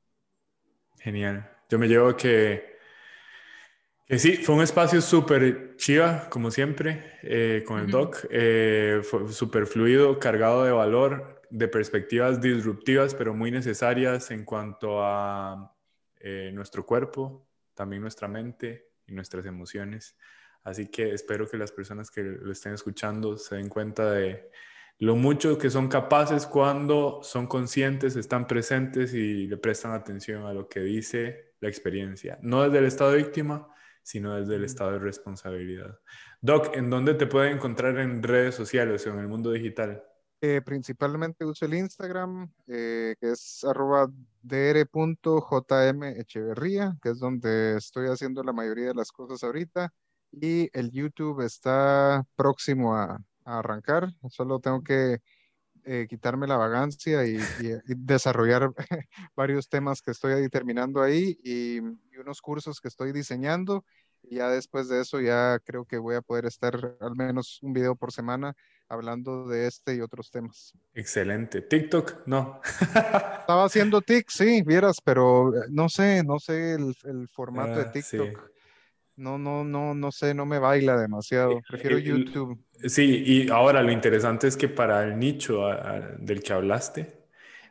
Genial. 0.99 1.49
Yo 1.69 1.79
me 1.79 1.87
llevo 1.87 2.15
que, 2.15 2.77
que 4.05 4.19
sí, 4.19 4.35
fue 4.37 4.55
un 4.55 4.61
espacio 4.61 5.01
súper 5.01 5.75
chiva, 5.77 6.27
como 6.29 6.51
siempre, 6.51 7.19
eh, 7.23 7.63
con 7.65 7.79
el 7.79 7.85
Ujú. 7.87 7.91
doc. 7.91 8.25
Eh, 8.29 9.01
fue 9.03 9.31
súper 9.31 9.67
fluido, 9.67 10.19
cargado 10.19 10.63
de 10.63 10.71
valor, 10.71 11.41
de 11.49 11.67
perspectivas 11.67 12.41
disruptivas, 12.41 13.13
pero 13.15 13.33
muy 13.33 13.51
necesarias 13.51 14.31
en 14.31 14.45
cuanto 14.45 15.03
a 15.03 15.75
eh, 16.23 16.51
nuestro 16.53 16.85
cuerpo, 16.85 17.47
también 17.73 18.01
nuestra 18.01 18.27
mente 18.27 18.89
y 19.07 19.13
nuestras 19.13 19.45
emociones. 19.45 20.17
Así 20.63 20.87
que 20.89 21.13
espero 21.13 21.47
que 21.47 21.57
las 21.57 21.71
personas 21.71 22.11
que 22.11 22.21
lo 22.23 22.51
estén 22.51 22.73
escuchando 22.73 23.37
se 23.37 23.55
den 23.55 23.69
cuenta 23.69 24.11
de 24.11 24.51
lo 24.99 25.15
mucho 25.15 25.57
que 25.57 25.71
son 25.71 25.87
capaces 25.87 26.45
cuando 26.45 27.21
son 27.23 27.47
conscientes, 27.47 28.15
están 28.15 28.45
presentes 28.45 29.15
y 29.15 29.47
le 29.47 29.57
prestan 29.57 29.93
atención 29.93 30.45
a 30.45 30.53
lo 30.53 30.69
que 30.69 30.81
dice 30.81 31.55
la 31.59 31.69
experiencia. 31.69 32.37
No 32.43 32.63
desde 32.63 32.77
el 32.77 32.85
estado 32.85 33.11
de 33.11 33.17
víctima, 33.17 33.67
sino 34.03 34.35
desde 34.35 34.55
el 34.55 34.63
estado 34.63 34.91
de 34.91 34.99
responsabilidad. 34.99 35.99
Doc, 36.39 36.75
¿en 36.75 36.91
dónde 36.91 37.15
te 37.15 37.25
pueden 37.25 37.53
encontrar 37.53 37.97
en 37.97 38.21
redes 38.21 38.53
sociales 38.53 39.05
o 39.07 39.11
en 39.11 39.19
el 39.19 39.27
mundo 39.27 39.51
digital? 39.51 40.03
Eh, 40.43 40.59
principalmente 40.63 41.45
uso 41.45 41.65
el 41.65 41.75
Instagram, 41.75 42.51
eh, 42.65 43.15
que 43.19 43.29
es 43.29 43.63
arroba 43.63 44.09
dr.jmecheverría, 44.41 46.97
que 46.99 47.09
es 47.09 47.19
donde 47.19 47.77
estoy 47.77 48.07
haciendo 48.07 48.41
la 48.41 48.51
mayoría 48.51 48.87
de 48.87 48.95
las 48.95 49.11
cosas 49.11 49.43
ahorita. 49.43 49.93
Y 50.31 50.67
el 50.73 50.89
YouTube 50.89 51.41
está 51.45 52.25
próximo 52.35 52.95
a, 52.95 53.23
arrancar. 53.45 54.09
Solo 54.29 54.59
tengo 54.59 54.83
que 54.83 55.19
eh, 55.83 56.07
quitarme 56.09 56.47
la 56.47 56.57
vagancia 56.57 57.23
y 57.25 57.37
desarrollar 57.85 58.71
varios 59.35 59.69
temas 59.69 60.01
que 60.01 60.11
estoy 60.11 60.33
ahí 60.33 60.49
terminando 60.49 61.01
ahí 61.03 61.37
y, 61.43 61.77
y 61.77 62.17
unos 62.17 62.41
cursos 62.41 62.81
que 62.81 62.87
estoy 62.87 63.11
diseñando. 63.11 63.85
Ya 64.29 64.49
después 64.49 64.87
de 64.87 65.01
eso 65.01 65.19
ya 65.19 65.59
creo 65.63 65.85
que 65.85 65.97
voy 65.97 66.15
a 66.15 66.21
poder 66.21 66.45
estar 66.45 66.73
al 66.99 67.15
menos 67.15 67.59
un 67.61 67.73
video 67.73 67.95
por 67.95 68.11
semana 68.11 68.53
hablando 68.87 69.47
de 69.47 69.67
este 69.67 69.95
y 69.95 70.01
otros 70.01 70.31
temas. 70.31 70.73
Excelente. 70.93 71.61
TikTok, 71.61 72.27
no. 72.27 72.61
Estaba 73.41 73.65
haciendo 73.65 74.01
TikTok, 74.01 74.29
sí, 74.29 74.61
vieras, 74.61 74.97
pero 75.03 75.53
eh, 75.55 75.67
no 75.69 75.89
sé, 75.89 76.23
no 76.23 76.39
sé 76.39 76.73
el, 76.73 76.95
el 77.03 77.27
formato 77.29 77.79
de 77.79 77.85
Ah, 77.85 77.91
sí. 77.93 78.01
TikTok. 78.01 78.51
No, 79.17 79.37
no, 79.37 79.63
no, 79.63 79.93
no 79.93 80.11
sé, 80.11 80.33
no 80.33 80.45
me 80.45 80.59
baila 80.59 80.97
demasiado. 80.97 81.61
Prefiero 81.67 81.97
el- 81.97 82.03
YouTube. 82.25 82.63
Sí, 82.85 83.23
y 83.25 83.49
ahora 83.51 83.83
lo 83.83 83.91
interesante 83.91 84.47
es 84.47 84.57
que 84.57 84.67
para 84.67 85.03
el 85.03 85.19
nicho 85.19 85.65
a- 85.67 85.73
a- 85.75 85.99
del 86.17 86.41
que 86.41 86.53
hablaste, 86.53 87.13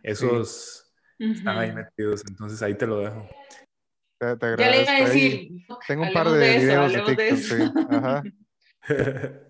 esos 0.02 0.92
están 1.18 1.58
ahí 1.58 1.72
metidos, 1.72 2.22
entonces 2.28 2.62
ahí 2.62 2.74
te 2.74 2.86
lo 2.86 2.98
dejo. 3.00 3.26
Te, 4.20 4.36
te 4.36 4.56
Ya 4.58 4.70
le 4.70 4.82
iba 4.82 4.92
a 4.92 5.00
decir, 5.00 5.64
Tengo 5.88 6.02
un 6.02 6.12
par 6.12 6.28
de 6.30 6.56
eso, 6.56 6.60
videos 6.60 6.92
de 6.92 6.98
hablemos 6.98 7.16
de 7.16 7.16
TikTok, 7.16 7.38
eso. 7.38 7.56
sí. 7.56 7.72
Ajá. 7.90 8.22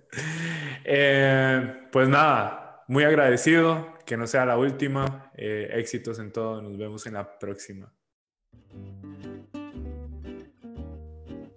Eh, 0.84 1.86
pues 1.92 2.08
nada, 2.08 2.82
muy 2.88 3.04
agradecido, 3.04 3.94
que 4.04 4.16
no 4.16 4.26
sea 4.26 4.44
la 4.44 4.56
última, 4.56 5.30
eh, 5.36 5.68
éxitos 5.74 6.18
en 6.18 6.32
todo, 6.32 6.60
nos 6.60 6.76
vemos 6.76 7.06
en 7.06 7.14
la 7.14 7.38
próxima. 7.38 7.92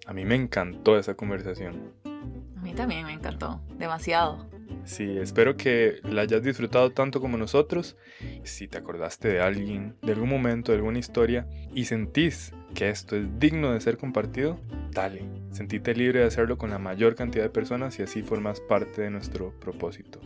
A 0.06 0.14
mí 0.14 0.24
me 0.26 0.36
encantó 0.36 1.00
esa 1.00 1.16
conversación. 1.16 1.94
A 2.06 2.62
mí 2.62 2.74
también 2.74 3.08
me 3.08 3.14
encantó, 3.14 3.60
demasiado. 3.80 4.48
Sí, 4.86 5.18
espero 5.18 5.56
que 5.56 6.00
la 6.04 6.24
hayas 6.24 6.44
disfrutado 6.44 6.92
tanto 6.92 7.22
como 7.22 7.38
nosotros. 7.38 7.96
Si 8.44 8.68
te 8.68 8.78
acordaste 8.78 9.28
de 9.30 9.42
alguien, 9.42 9.96
de 10.02 10.12
algún 10.12 10.30
momento, 10.30 10.72
de 10.72 10.80
alguna 10.80 11.00
historia 11.00 11.48
y 11.74 11.86
sentís 11.86 12.54
que 12.74 12.90
esto 12.90 13.16
es 13.16 13.40
digno 13.40 13.72
de 13.72 13.82
ser 13.82 13.98
compartido, 13.98 14.60
dale. 14.92 15.26
Sentite 15.52 15.94
libre 15.96 16.20
de 16.20 16.26
hacerlo 16.26 16.58
con 16.58 16.70
la 16.70 16.80
mayor 16.80 17.16
cantidad 17.16 17.44
de 17.44 17.50
personas 17.50 17.98
y 18.00 18.04
así 18.04 18.24
formas 18.24 18.60
parte 18.62 19.02
de 19.02 19.10
nuestro 19.10 19.58
propósito. 19.60 20.20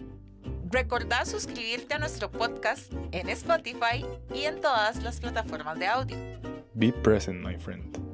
Recordá 0.70 1.24
suscribirte 1.26 1.94
a 1.94 2.00
nuestro 2.00 2.30
podcast 2.30 2.92
en 3.12 3.30
Spotify 3.30 4.06
y 4.34 4.44
en 4.44 4.60
todas 4.60 5.02
las 5.02 5.20
plataformas 5.20 5.80
de 5.80 5.88
audio. 5.88 6.18
Be 6.74 6.92
present, 6.92 7.44
my 7.44 7.58
friend. 7.58 8.07